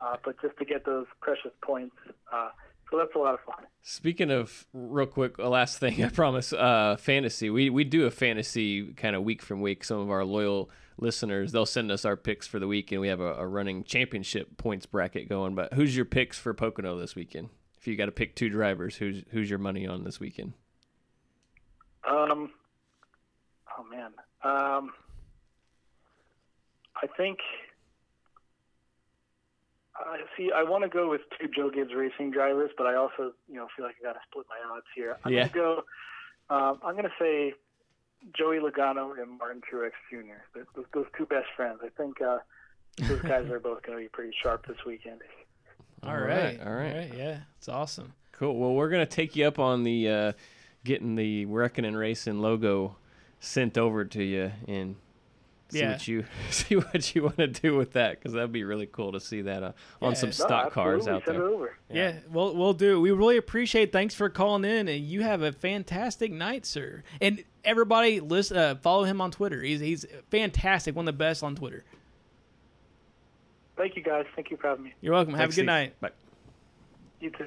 Uh, 0.00 0.16
but 0.24 0.40
just 0.40 0.56
to 0.58 0.64
get 0.64 0.84
those 0.86 1.06
precious 1.20 1.50
points. 1.60 1.96
Uh, 2.32 2.48
so 2.90 2.96
that's 2.96 3.14
a 3.14 3.18
lot 3.18 3.34
of 3.34 3.40
fun. 3.40 3.66
Speaking 3.82 4.30
of 4.30 4.66
real 4.72 5.06
quick, 5.06 5.38
a 5.38 5.48
last 5.48 5.78
thing 5.78 6.02
I 6.04 6.08
promise. 6.08 6.52
Uh, 6.52 6.96
fantasy. 6.98 7.50
We 7.50 7.70
we 7.70 7.84
do 7.84 8.06
a 8.06 8.10
fantasy 8.10 8.92
kind 8.94 9.14
of 9.14 9.22
week 9.22 9.42
from 9.42 9.60
week. 9.60 9.84
Some 9.84 9.98
of 9.98 10.10
our 10.10 10.24
loyal 10.24 10.70
listeners 11.00 11.52
they'll 11.52 11.66
send 11.66 11.90
us 11.90 12.04
our 12.04 12.16
picks 12.16 12.46
for 12.46 12.58
the 12.58 12.66
week, 12.66 12.92
and 12.92 13.00
we 13.00 13.08
have 13.08 13.20
a, 13.20 13.34
a 13.34 13.46
running 13.46 13.84
championship 13.84 14.56
points 14.56 14.86
bracket 14.86 15.28
going. 15.28 15.54
But 15.54 15.74
who's 15.74 15.94
your 15.96 16.04
picks 16.04 16.38
for 16.38 16.52
Pocono 16.54 16.98
this 16.98 17.14
weekend? 17.14 17.48
If 17.78 17.86
you 17.86 17.96
got 17.96 18.06
to 18.06 18.12
pick 18.12 18.34
two 18.34 18.48
drivers, 18.48 18.96
who's 18.96 19.22
who's 19.30 19.48
your 19.48 19.58
money 19.58 19.86
on 19.86 20.04
this 20.04 20.18
weekend? 20.20 20.52
Um, 22.08 22.50
oh 23.78 23.84
man, 23.90 24.10
um, 24.44 24.90
I 27.02 27.06
think. 27.16 27.38
I 30.00 30.18
see. 30.36 30.50
I 30.54 30.62
want 30.62 30.84
to 30.84 30.88
go 30.88 31.10
with 31.10 31.22
two 31.40 31.48
Joe 31.48 31.70
Gibbs 31.70 31.90
Racing 31.94 32.30
drivers, 32.30 32.70
but 32.78 32.86
I 32.86 32.94
also, 32.94 33.32
you 33.48 33.56
know, 33.56 33.66
feel 33.76 33.84
like 33.84 33.96
I 34.00 34.06
got 34.06 34.12
to 34.12 34.20
split 34.30 34.46
my 34.48 34.76
odds 34.76 34.86
here. 34.94 35.16
I'm 35.24 35.32
Yeah. 35.32 35.48
gonna 35.48 35.54
go. 35.54 36.54
Um, 36.54 36.78
I'm 36.84 36.94
gonna 36.94 37.12
say 37.18 37.52
Joey 38.36 38.58
Logano 38.58 39.20
and 39.20 39.38
Martin 39.38 39.62
Truex 39.62 39.92
Jr. 40.10 40.42
Those, 40.54 40.66
those, 40.74 40.84
those 40.94 41.06
two 41.16 41.26
best 41.26 41.46
friends. 41.56 41.80
I 41.82 41.88
think 41.90 42.20
uh, 42.20 42.38
those 43.06 43.22
guys 43.22 43.48
are 43.50 43.60
both 43.60 43.82
going 43.82 43.98
to 43.98 44.02
be 44.02 44.08
pretty 44.08 44.32
sharp 44.42 44.66
this 44.66 44.76
weekend. 44.86 45.20
all 46.02 46.10
all 46.10 46.20
right, 46.20 46.58
right, 46.58 46.66
all 46.66 46.72
right. 46.72 47.12
Yeah, 47.16 47.38
it's 47.58 47.68
awesome. 47.68 48.14
Cool. 48.32 48.56
Well, 48.56 48.74
we're 48.74 48.88
gonna 48.88 49.06
take 49.06 49.34
you 49.34 49.46
up 49.46 49.58
on 49.58 49.82
the 49.82 50.08
uh, 50.08 50.32
getting 50.84 51.16
the 51.16 51.44
Wrecking 51.46 51.84
and 51.84 51.98
Racing 51.98 52.38
logo 52.40 52.96
sent 53.40 53.76
over 53.76 54.04
to 54.04 54.22
you 54.22 54.52
and 54.68 54.96
see 55.70 55.80
Yeah. 55.80 55.92
what 55.92 56.08
you 56.08 56.24
see 56.50 56.76
what 56.76 57.14
you 57.14 57.22
want 57.24 57.36
to 57.38 57.46
do 57.48 57.76
with 57.76 57.92
that 57.92 58.18
because 58.18 58.32
that'd 58.32 58.52
be 58.52 58.64
really 58.64 58.86
cool 58.86 59.12
to 59.12 59.20
see 59.20 59.42
that 59.42 59.62
uh, 59.62 59.72
on 60.00 60.12
Yeah. 60.12 60.18
some 60.18 60.28
No, 60.28 60.32
stock 60.32 60.72
cars 60.72 61.06
out 61.08 61.24
Send 61.24 61.38
there. 61.38 61.46
it 61.46 61.52
over. 61.52 61.76
Yeah, 61.90 62.14
we'll 62.30 62.54
we'll 62.56 62.72
do. 62.74 63.00
We 63.00 63.10
really 63.10 63.36
appreciate. 63.36 63.92
Thanks 63.92 64.14
for 64.14 64.28
calling 64.28 64.64
in, 64.64 64.88
and 64.88 65.04
you 65.04 65.22
have 65.22 65.42
a 65.42 65.52
fantastic 65.52 66.32
night, 66.32 66.64
sir. 66.66 67.02
And 67.20 67.44
everybody, 67.64 68.20
listen, 68.20 68.56
uh, 68.56 68.74
follow 68.76 69.04
him 69.04 69.20
on 69.20 69.30
Twitter. 69.30 69.62
He's 69.62 69.80
he's 69.80 70.06
fantastic, 70.30 70.94
one 70.96 71.06
of 71.08 71.14
the 71.14 71.18
best 71.18 71.42
on 71.42 71.54
Twitter. 71.56 71.84
Thank 73.76 73.94
you 73.96 74.02
guys. 74.02 74.26
Thank 74.34 74.50
you 74.50 74.56
for 74.56 74.68
having 74.68 74.84
me. 74.84 74.94
You're 75.00 75.14
welcome. 75.14 75.34
Have 75.34 75.44
a 75.44 75.46
good 75.48 75.52
Steve. 75.52 75.66
night. 75.66 76.00
Bye. 76.00 76.10
You 77.20 77.30
too. 77.30 77.46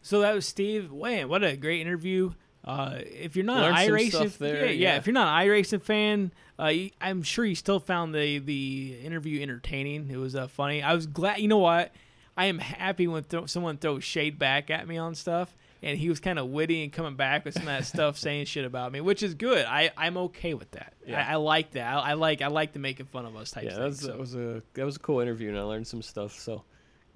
So 0.00 0.20
that 0.20 0.34
was 0.34 0.46
Steve. 0.46 0.92
Man, 0.92 1.28
what 1.28 1.42
a 1.44 1.56
great 1.56 1.80
interview. 1.80 2.32
Uh, 2.64 2.98
if 3.00 3.34
you're 3.34 3.44
not 3.44 3.60
Learned 3.60 3.78
an 3.78 3.88
iRacing, 3.88 4.10
stuff 4.10 4.38
there, 4.38 4.66
yeah, 4.66 4.70
yeah, 4.70 4.70
yeah. 4.70 4.96
if 4.96 5.06
you're 5.06 5.14
not 5.14 5.42
an 5.42 5.48
iRacing 5.48 5.82
fan, 5.82 6.32
uh, 6.58 6.72
I'm 7.00 7.22
sure 7.22 7.44
you 7.44 7.56
still 7.56 7.80
found 7.80 8.14
the 8.14 8.38
the 8.38 8.98
interview 9.02 9.42
entertaining. 9.42 10.10
It 10.10 10.16
was 10.16 10.36
uh, 10.36 10.46
funny. 10.46 10.82
I 10.82 10.94
was 10.94 11.06
glad. 11.06 11.38
You 11.40 11.48
know 11.48 11.58
what? 11.58 11.92
I 12.36 12.46
am 12.46 12.58
happy 12.58 13.06
when 13.06 13.24
throw, 13.24 13.46
someone 13.46 13.76
throws 13.76 14.04
shade 14.04 14.38
back 14.38 14.70
at 14.70 14.86
me 14.86 14.96
on 14.96 15.14
stuff, 15.14 15.54
and 15.82 15.98
he 15.98 16.08
was 16.08 16.20
kind 16.20 16.38
of 16.38 16.48
witty 16.48 16.82
and 16.84 16.92
coming 16.92 17.16
back 17.16 17.44
with 17.44 17.54
some 17.54 17.64
of 17.64 17.68
that 17.68 17.84
stuff, 17.84 18.16
saying 18.18 18.46
shit 18.46 18.64
about 18.64 18.92
me, 18.92 19.00
which 19.00 19.24
is 19.24 19.34
good. 19.34 19.66
I 19.66 19.90
I'm 19.96 20.16
okay 20.16 20.54
with 20.54 20.70
that. 20.70 20.92
Yeah. 21.04 21.26
I, 21.26 21.32
I 21.32 21.36
like 21.36 21.72
that. 21.72 21.92
I, 21.92 22.10
I 22.10 22.12
like 22.14 22.42
I 22.42 22.46
like 22.46 22.72
the 22.72 22.78
making 22.78 23.06
fun 23.06 23.26
of 23.26 23.34
us 23.34 23.50
type. 23.50 23.64
Yeah, 23.64 23.76
thing, 23.76 23.94
so. 23.94 24.06
that 24.06 24.18
was 24.18 24.34
a 24.36 24.62
that 24.74 24.84
was 24.84 24.96
a 24.96 25.00
cool 25.00 25.18
interview, 25.18 25.48
and 25.48 25.58
I 25.58 25.62
learned 25.62 25.88
some 25.88 26.00
stuff. 26.00 26.38
So 26.38 26.62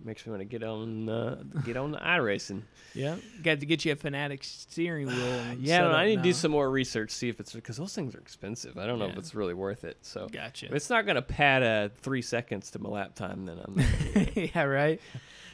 makes 0.04 0.26
me 0.26 0.30
want 0.30 0.40
to 0.40 0.44
get 0.44 0.62
on 0.62 1.08
uh, 1.08 1.42
get 1.64 1.76
on 1.76 1.92
the 1.92 1.98
iRacing. 1.98 2.62
yeah. 2.94 3.16
Got 3.42 3.60
to 3.60 3.66
get 3.66 3.84
you 3.84 3.92
a 3.92 3.96
Fanatec 3.96 4.44
steering 4.44 5.06
wheel. 5.06 5.42
Yeah, 5.58 5.88
I 5.88 6.06
need 6.06 6.16
to 6.16 6.22
do 6.22 6.32
some 6.32 6.50
more 6.50 6.70
research, 6.70 7.10
see 7.10 7.28
if 7.28 7.40
it's 7.40 7.52
because 7.52 7.76
those 7.76 7.94
things 7.94 8.14
are 8.14 8.18
expensive. 8.18 8.78
I 8.78 8.86
don't 8.86 8.98
know 8.98 9.06
if 9.06 9.16
it's 9.16 9.34
really 9.34 9.54
worth 9.54 9.84
it. 9.84 9.98
So 10.02 10.28
Gotcha. 10.30 10.66
if 10.66 10.72
it's 10.72 10.90
not 10.90 11.06
gonna 11.06 11.22
pad 11.22 11.62
uh, 11.62 11.88
three 12.00 12.22
seconds 12.22 12.70
to 12.72 12.78
my 12.78 12.88
lap 12.88 13.14
time, 13.14 13.46
then 13.46 13.58
I'm. 13.64 13.82
Yeah, 14.54 14.64
right. 14.64 15.00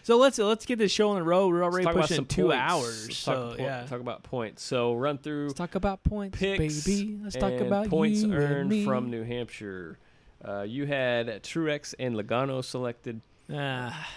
So 0.03 0.17
let's 0.17 0.39
let's 0.39 0.67
get 0.67 0.79
this 0.79 0.91
show 0.91 1.11
on 1.11 1.17
the 1.17 1.23
road. 1.23 1.53
We're 1.53 1.63
already 1.63 1.87
pushing 1.87 2.27
two 2.27 2.47
points. 2.47 2.57
hours. 2.59 3.07
Let's 3.07 3.19
so 3.19 3.51
talk, 3.51 3.59
yeah, 3.59 3.87
talk 3.87 4.01
about 4.01 4.25
points. 4.25 4.63
So 4.63 4.95
run 4.95 5.19
through 5.19 5.49
let's 5.49 5.59
talk 5.59 5.77
about 5.77 6.03
points, 6.03 6.39
picks 6.39 6.85
baby. 6.85 7.19
Let's 7.23 7.37
talk 7.37 7.53
about 7.61 7.89
points 7.89 8.25
earned 8.25 8.85
from 8.85 9.11
New 9.11 9.23
Hampshire. 9.23 9.99
Uh, 10.45 10.63
you 10.63 10.87
had 10.87 11.29
Truex 11.45 11.95
and 11.99 12.17
Logano 12.17 12.65
selected. 12.65 13.21
Ah, 13.55 14.09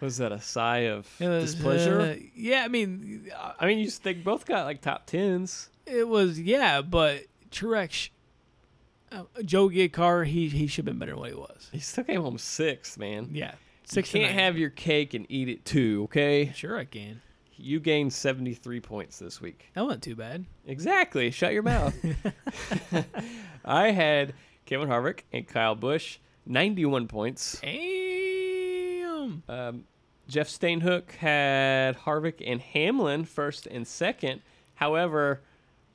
Was 0.00 0.16
that 0.18 0.32
a 0.32 0.40
sigh 0.40 0.78
of 0.88 1.08
was, 1.20 1.54
displeasure? 1.54 2.00
uh, 2.00 2.14
yeah, 2.34 2.62
I 2.64 2.68
mean, 2.68 3.30
I 3.58 3.66
mean, 3.66 3.78
you 3.78 3.90
they 4.02 4.12
both 4.14 4.44
got 4.46 4.64
like 4.64 4.80
top 4.80 5.06
tens. 5.06 5.68
it 5.86 6.06
was 6.08 6.38
yeah, 6.40 6.82
but 6.82 7.24
Truex, 7.50 8.10
uh, 9.12 9.22
Joe 9.44 9.68
Gibbs 9.68 9.94
car, 9.94 10.24
he 10.24 10.48
he 10.48 10.66
should 10.66 10.86
have 10.86 10.92
been 10.94 10.98
better 10.98 11.12
than 11.12 11.20
what 11.20 11.30
he 11.30 11.36
was. 11.36 11.68
He 11.72 11.78
still 11.80 12.04
came 12.04 12.22
home 12.22 12.38
sixth, 12.38 12.98
man. 12.98 13.28
Yeah, 13.32 13.52
You 13.52 13.56
six. 13.84 14.10
to 14.12 14.18
can't 14.18 14.32
have 14.32 14.58
your 14.58 14.70
cake 14.70 15.14
and 15.14 15.26
eat 15.28 15.48
it 15.48 15.64
too, 15.64 16.02
okay? 16.04 16.52
Sure, 16.54 16.76
I 16.78 16.84
can. 16.84 17.20
You 17.56 17.78
gained 17.78 18.12
73 18.12 18.80
points 18.80 19.20
this 19.20 19.40
week. 19.40 19.66
That 19.74 19.84
wasn't 19.84 20.02
too 20.02 20.16
bad. 20.16 20.44
Exactly. 20.66 21.30
Shut 21.30 21.52
your 21.52 21.62
mouth. 21.62 21.94
I 23.64 23.92
had 23.92 24.34
Kevin 24.66 24.88
Harvick 24.88 25.20
and 25.32 25.46
Kyle 25.46 25.76
Busch, 25.76 26.18
91 26.46 27.08
points. 27.08 27.58
Damn. 27.62 29.42
Um, 29.48 29.84
Jeff 30.28 30.48
Stainhook 30.48 31.12
had 31.12 31.96
Harvick 31.98 32.42
and 32.46 32.60
Hamlin 32.60 33.24
first 33.24 33.66
and 33.66 33.86
second. 33.86 34.40
However, 34.74 35.40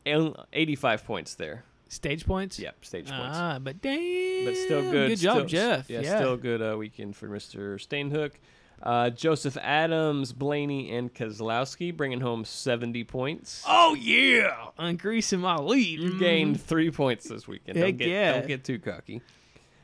85 0.06 1.06
points 1.06 1.36
there. 1.36 1.64
Stage 1.88 2.26
points. 2.26 2.60
Yep, 2.60 2.86
stage 2.86 3.10
points. 3.10 3.36
Ah, 3.38 3.58
but 3.60 3.82
damn. 3.82 4.46
but 4.46 4.56
still 4.56 4.92
good. 4.92 5.10
Good 5.10 5.20
job, 5.20 5.36
still- 5.38 5.46
Jeff. 5.48 5.90
Yeah, 5.90 6.02
Yeah. 6.02 6.18
still 6.18 6.38
good 6.38 6.62
uh, 6.62 6.78
weekend 6.78 7.16
for 7.16 7.28
Mr. 7.28 7.76
Stainhook. 7.80 8.34
Uh, 8.82 9.10
Joseph 9.10 9.58
Adams, 9.58 10.32
Blaney, 10.32 10.96
and 10.96 11.14
Keselowski 11.14 11.96
bringing 11.96 12.22
home 12.22 12.46
70 12.46 13.04
points. 13.04 13.64
Oh 13.68 13.94
yeah, 13.96 14.68
increasing 14.80 15.40
my 15.42 15.58
lead. 15.58 16.00
You 16.00 16.18
gained 16.18 16.62
three 16.62 16.90
points 16.90 17.28
this 17.28 17.46
weekend. 17.46 17.78
Heck 17.78 17.88
Don't 17.88 17.98
get, 17.98 18.08
yeah. 18.08 18.32
don't 18.34 18.48
get 18.48 18.64
too 18.64 18.80
cocky. 18.80 19.22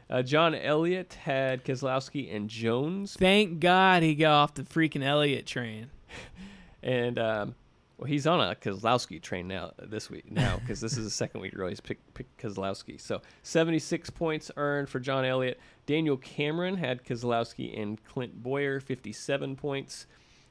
Uh, 0.10 0.22
John 0.22 0.53
Elliott 0.53 1.14
had 1.14 1.64
Keselowski 1.64 2.34
and 2.36 2.49
Jones, 2.49 3.15
Thank 3.18 3.60
God 3.60 4.03
he 4.03 4.15
got 4.15 4.32
off 4.32 4.53
the 4.53 4.64
freaking 4.64 5.03
Elliott 5.03 5.45
train. 5.48 5.90
and 6.84 7.18
um, 7.18 7.56
well, 7.98 8.07
he's 8.07 8.27
on 8.27 8.40
a 8.40 8.56
Keselowski 8.56 9.22
train 9.22 9.48
now 9.48 9.72
this 9.80 10.10
week 10.10 10.32
now 10.32 10.57
because 10.57 10.82
this 10.82 10.98
is 10.98 11.06
the 11.06 11.10
second 11.10 11.41
week 11.41 11.53
in 11.53 11.60
a 11.60 11.64
row 11.64 11.69
he's 11.69 11.80
picked, 11.80 12.14
picked 12.14 12.40
Keselowski. 12.40 12.99
So 12.99 13.22
76 13.44 14.10
points 14.11 14.52
earned 14.57 14.90
for 14.90 14.99
John 14.99 15.26
Elliott. 15.26 15.60
Daniel 15.86 16.18
Cameron 16.18 16.77
had 16.77 17.03
Keselowski 17.03 17.80
and 17.82 18.03
Clint 18.03 18.44
Bowyer, 18.44 18.80
57 18.80 19.56
points. 19.56 20.07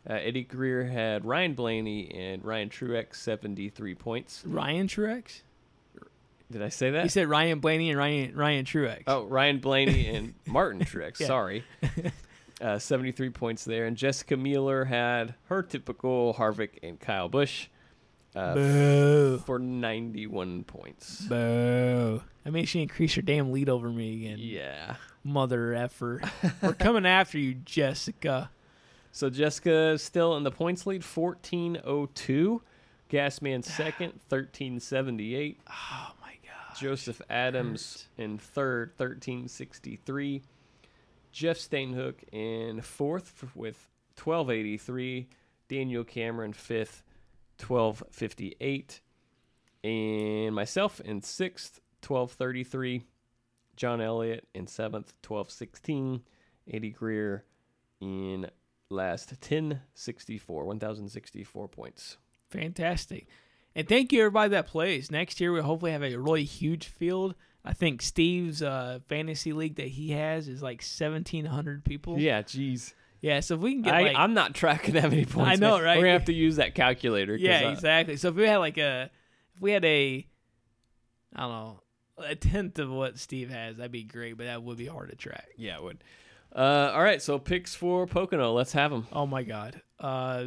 Uh, 0.09 0.14
Eddie 0.14 0.43
Greer 0.43 0.85
had 0.85 1.24
Ryan 1.24 1.55
Blaney 1.55 2.10
and 2.14 2.44
Ryan 2.44 2.68
Truex, 2.68 3.16
73 3.16 3.94
points. 3.94 4.43
Ryan 4.47 4.86
Truex. 4.89 5.43
Did 6.55 6.62
I 6.62 6.68
say 6.68 6.93
that? 6.93 7.02
He 7.02 7.09
said 7.09 7.28
Ryan 7.28 7.59
Blaney 7.59 7.90
and 7.90 7.98
Ryan 7.98 8.36
Ryan 8.36 8.64
Truex. 8.64 9.02
Oh, 9.09 9.24
Ryan 9.24 9.59
Blaney 9.59 10.06
and 10.14 10.35
Martin 10.47 10.82
Truex. 10.82 11.18
Yeah. 11.18 11.26
Sorry. 11.26 11.64
Uh, 12.60 12.78
73 12.78 13.31
points 13.31 13.64
there. 13.64 13.85
And 13.85 13.97
Jessica 13.97 14.36
Mueller 14.36 14.85
had 14.85 15.35
her 15.47 15.60
typical 15.60 16.35
Harvick 16.35 16.78
and 16.85 17.01
Kyle 17.01 17.28
Busch 17.28 17.66
uh, 18.36 18.55
Boo. 18.55 19.39
for 19.44 19.59
91 19.59 20.62
points. 20.62 21.22
Boo. 21.22 22.22
I 22.47 22.51
mean, 22.51 22.64
she 22.64 22.81
increased 22.81 23.16
her 23.16 23.22
damn 23.22 23.51
lead 23.51 23.68
over 23.68 23.90
me 23.90 24.24
again. 24.24 24.39
Yeah. 24.39 24.94
Mother 25.24 25.74
effer. 25.74 26.22
We're 26.62 26.74
coming 26.74 27.05
after 27.05 27.39
you, 27.39 27.55
Jessica. 27.55 28.51
So 29.10 29.28
Jessica 29.28 29.89
is 29.90 30.02
still 30.02 30.36
in 30.36 30.44
the 30.44 30.52
points 30.52 30.86
lead, 30.86 31.02
1402. 31.02 32.62
Gasman 33.10 33.64
second, 33.64 34.12
1378. 34.28 35.60
Oh 35.68 36.12
my 36.20 36.35
god. 36.44 36.44
Joseph 36.78 37.20
Adams 37.30 38.06
in 38.16 38.38
third, 38.38 38.90
1363. 38.96 40.42
Jeff 41.32 41.59
Stainhook 41.59 42.16
in 42.32 42.80
fourth 42.80 43.44
with 43.55 43.88
1283. 44.16 45.28
Daniel 45.68 46.05
Cameron 46.05 46.52
fifth, 46.52 47.02
1258. 47.59 49.01
And 49.82 50.55
myself 50.55 51.01
in 51.01 51.22
sixth, 51.22 51.80
1233. 52.06 53.02
John 53.76 54.01
Elliott 54.01 54.46
in 54.55 54.66
seventh, 54.66 55.12
1216. 55.26 56.22
Eddie 56.70 56.90
Greer 56.90 57.44
in 58.01 58.48
last, 58.88 59.32
1064, 59.32 60.64
1064 60.64 61.68
points. 61.68 62.16
Fantastic. 62.48 63.26
And 63.76 63.88
thank 63.88 64.12
you 64.12 64.20
everybody 64.20 64.51
that 64.51 64.66
plays. 64.66 65.10
Next 65.10 65.40
year 65.40 65.52
we'll 65.52 65.62
hopefully 65.62 65.92
have 65.92 66.02
a 66.02 66.16
really 66.16 66.44
huge 66.44 66.86
field. 66.86 67.34
I 67.64 67.72
think 67.72 68.02
Steve's 68.02 68.62
uh, 68.62 68.98
fantasy 69.09 69.52
league 69.52 69.76
that 69.76 69.88
he 69.88 70.10
has 70.10 70.48
is 70.48 70.62
like 70.62 70.82
seventeen 70.82 71.46
hundred 71.46 71.84
people. 71.84 72.18
Yeah, 72.18 72.42
jeez. 72.42 72.92
Yeah. 73.20 73.40
So 73.40 73.55
if 73.55 73.60
we 73.60 73.72
can 73.72 73.82
get 73.82 73.94
I, 73.94 74.02
like 74.02 74.16
I'm 74.16 74.34
not 74.34 74.55
tracking 74.55 74.94
that 74.94 75.10
many 75.10 75.24
points. 75.24 75.51
I 75.51 75.55
know, 75.55 75.76
man. 75.76 75.84
right? 75.84 75.96
We're 75.96 76.05
gonna 76.05 76.12
have 76.12 76.26
to 76.26 76.34
use 76.34 76.56
that 76.56 76.74
calculator. 76.74 77.36
Yeah, 77.36 77.68
uh, 77.68 77.72
exactly. 77.72 78.16
So 78.16 78.28
if 78.28 78.34
we 78.34 78.46
had 78.46 78.59
like 78.59 78.76
a, 78.76 79.10
if 79.55 79.62
we 79.62 79.72
had 79.72 79.84
a, 79.84 80.26
I 81.34 81.40
don't 81.40 81.51
know, 81.51 81.80
a 82.18 82.34
tenth 82.34 82.78
of 82.78 82.90
what 82.90 83.18
Steve 83.18 83.51
has, 83.51 83.78
that'd 83.78 83.90
be 83.90 84.05
great. 84.05 84.36
But 84.36 84.44
that 84.44 84.62
would 84.62 84.76
be 84.76 84.86
hard 84.86 85.09
to 85.10 85.16
track. 85.16 85.48
Yeah, 85.56 85.76
it 85.76 85.82
would. 85.82 86.05
Uh, 86.55 86.92
all 86.94 87.02
right, 87.02 87.20
so 87.20 87.38
picks 87.38 87.74
for 87.74 88.06
Pocono. 88.06 88.52
Let's 88.52 88.72
have 88.72 88.90
them. 88.90 89.09
Oh 89.10 89.26
my 89.26 89.42
god. 89.42 89.80
Uh, 90.01 90.45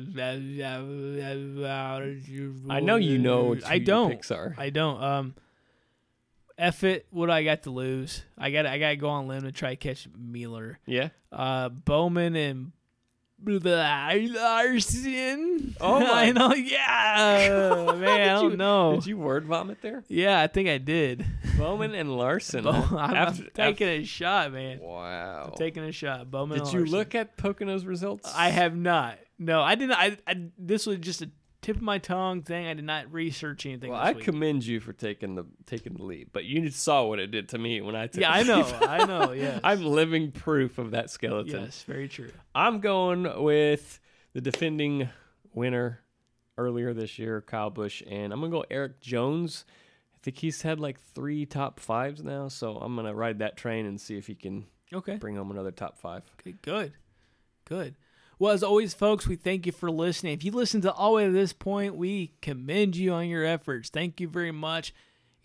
I 2.69 2.79
know 2.81 2.95
you 2.97 3.17
know 3.17 3.55
I 3.65 3.79
don't. 3.79 4.11
picks 4.11 4.31
are. 4.31 4.53
I 4.57 4.69
don't. 4.69 5.01
Um, 5.01 5.35
F 6.57 6.83
it. 6.83 7.07
What 7.11 7.27
do 7.27 7.31
I 7.31 7.43
got 7.43 7.63
to 7.63 7.71
lose? 7.71 8.23
I 8.37 8.51
got. 8.51 8.65
I 8.65 8.77
got 8.79 8.89
to 8.89 8.95
go 8.97 9.09
on 9.09 9.27
limb 9.27 9.43
to 9.43 9.51
try 9.51 9.71
to 9.71 9.75
catch 9.75 10.07
Mueller. 10.17 10.79
Yeah. 10.85 11.09
Uh, 11.31 11.69
Bowman 11.69 12.35
and 12.35 12.71
Larson. 13.45 15.75
Oh 15.79 15.99
my- 15.99 16.23
I 16.23 16.31
know. 16.31 16.53
Yeah, 16.53 17.93
man. 17.97 18.21
I 18.21 18.25
don't 18.41 18.51
you- 18.51 18.57
know. 18.57 18.95
Did 18.95 19.05
you 19.07 19.17
word 19.17 19.45
vomit 19.45 19.81
there? 19.81 20.03
Yeah, 20.07 20.41
I 20.41 20.47
think 20.47 20.69
I 20.69 20.77
did. 20.77 21.25
Bowman 21.57 21.95
and 21.95 22.15
Larson. 22.17 22.63
Bo- 22.63 22.71
I'm, 22.71 22.97
I'm 23.15 23.33
taking 23.53 23.63
after- 23.63 23.85
a 23.85 24.03
shot, 24.03 24.53
man. 24.53 24.79
Wow. 24.81 25.49
I'm 25.51 25.57
taking 25.57 25.83
a 25.83 25.91
shot. 25.91 26.29
Bowman. 26.29 26.63
Did 26.63 26.73
you 26.73 26.85
look 26.85 27.15
at 27.15 27.37
Pocono's 27.37 27.85
results? 27.85 28.31
I 28.35 28.49
have 28.49 28.75
not. 28.75 29.17
No, 29.39 29.61
I 29.61 29.75
didn't. 29.75 29.95
I, 29.97 30.17
I 30.27 30.49
this 30.57 30.85
was 30.85 30.97
just 30.99 31.21
a 31.21 31.29
tip 31.61 31.75
of 31.77 31.81
my 31.81 31.97
tongue 31.97 32.41
thing. 32.43 32.65
I 32.67 32.73
did 32.73 32.85
not 32.85 33.11
research 33.13 33.65
anything. 33.65 33.91
Well, 33.91 33.99
I 33.99 34.13
week. 34.13 34.23
commend 34.23 34.65
you 34.65 34.79
for 34.79 34.93
taking 34.93 35.35
the 35.35 35.45
taking 35.65 35.93
the 35.93 36.03
lead, 36.03 36.29
but 36.33 36.45
you 36.45 36.69
saw 36.69 37.03
what 37.03 37.19
it 37.19 37.27
did 37.31 37.49
to 37.49 37.57
me 37.57 37.81
when 37.81 37.95
I 37.95 38.07
took. 38.07 38.21
Yeah, 38.21 38.31
I 38.31 38.43
know. 38.43 38.63
I 38.81 39.05
know. 39.05 39.31
Yes. 39.37 39.59
I'm 39.63 39.83
living 39.85 40.31
proof 40.31 40.77
of 40.79 40.91
that 40.91 41.09
skeleton. 41.09 41.63
Yes, 41.63 41.83
very 41.83 42.07
true. 42.07 42.31
I'm 42.55 42.79
going 42.79 43.43
with 43.43 43.99
the 44.33 44.41
defending 44.41 45.09
winner 45.53 45.99
earlier 46.57 46.93
this 46.93 47.19
year, 47.19 47.41
Kyle 47.41 47.69
Busch, 47.69 48.01
and 48.07 48.33
I'm 48.33 48.39
gonna 48.39 48.51
go 48.51 48.65
Erik 48.71 48.99
Jones. 48.99 49.65
I 50.15 50.17
think 50.23 50.37
he's 50.39 50.63
had 50.63 50.79
like 50.79 50.99
three 51.13 51.45
top 51.45 51.79
fives 51.79 52.23
now, 52.23 52.47
so 52.47 52.77
I'm 52.77 52.95
gonna 52.95 53.13
ride 53.13 53.39
that 53.39 53.55
train 53.57 53.85
and 53.85 54.01
see 54.01 54.17
if 54.17 54.25
he 54.25 54.33
can 54.35 54.65
Okay. 54.91 55.17
bring 55.17 55.35
home 55.35 55.51
another 55.51 55.69
top 55.71 55.99
five. 55.99 56.23
Okay. 56.39 56.55
Good. 56.63 56.93
Good. 57.65 57.95
Well, 58.39 58.53
as 58.53 58.63
always, 58.63 58.93
folks, 58.93 59.27
we 59.27 59.35
thank 59.35 59.65
you 59.65 59.71
for 59.71 59.89
listening. 59.89 60.33
If 60.33 60.43
you 60.43 60.51
listened 60.51 60.83
to 60.83 60.91
all 60.93 61.11
the 61.11 61.15
way 61.15 61.25
to 61.25 61.31
this 61.31 61.53
point, 61.53 61.95
we 61.95 62.33
commend 62.41 62.95
you 62.95 63.13
on 63.13 63.27
your 63.27 63.43
efforts. 63.43 63.89
Thank 63.89 64.21
you 64.21 64.27
very 64.27 64.51
much. 64.51 64.93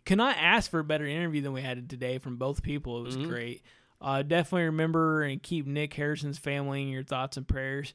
Cannot 0.05 0.37
ask 0.39 0.71
for 0.71 0.81
a 0.81 0.85
better 0.85 1.07
interview 1.07 1.41
than 1.41 1.53
we 1.53 1.63
had 1.63 1.89
today 1.89 2.19
from 2.19 2.37
both 2.37 2.63
people. 2.63 2.99
It 3.01 3.05
was 3.05 3.17
great. 3.17 3.63
Uh, 4.01 4.23
definitely 4.23 4.65
remember 4.65 5.23
and 5.23 5.43
keep 5.43 5.67
Nick 5.67 5.95
Harrison's 5.95 6.39
family 6.39 6.83
in 6.83 6.89
your 6.89 7.05
thoughts 7.05 7.37
and 7.37 7.47
prayers. 7.47 7.95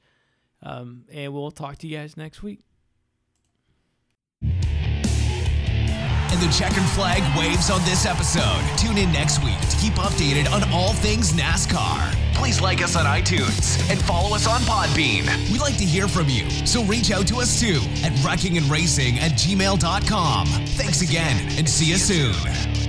Um, 0.64 1.04
and 1.12 1.34
we'll 1.34 1.52
talk 1.52 1.78
to 1.80 1.88
you 1.88 1.98
guys 1.98 2.18
next 2.18 2.42
week. 2.42 2.64
And 6.32 6.42
the 6.42 6.52
checkered 6.52 6.84
flag 6.96 7.24
waves 7.38 7.70
on 7.70 7.82
this 7.86 8.06
episode. 8.06 8.62
Tune 8.78 8.98
in 8.98 9.12
next 9.12 9.44
week 9.44 9.60
to 9.70 9.78
keep 9.78 9.94
updated 9.94 10.52
on 10.52 10.70
all 10.72 10.94
things 10.94 11.34
NASCAR. 11.34 12.14
Please 12.34 12.62
like 12.62 12.82
us 12.82 12.96
on 12.96 13.06
iTunes 13.06 13.90
and 13.90 14.00
follow 14.02 14.36
us 14.36 14.48
on 14.48 14.62
Podbean. 14.62 15.26
We 15.52 15.58
like 15.60 15.78
to 15.78 15.86
hear 15.86 16.08
from 16.08 16.30
you, 16.30 16.50
so 16.66 16.84
reach 16.84 17.12
out 17.12 17.28
to 17.28 17.38
us 17.38 17.60
too 17.60 17.80
at 18.04 18.12
wreckingandracing 18.24 19.18
at 19.18 19.32
gmail.com. 19.32 20.48
Thanks 20.48 21.02
again 21.02 21.38
and 21.58 21.68
see 21.68 21.86
you 21.86 21.98
soon. 21.98 22.87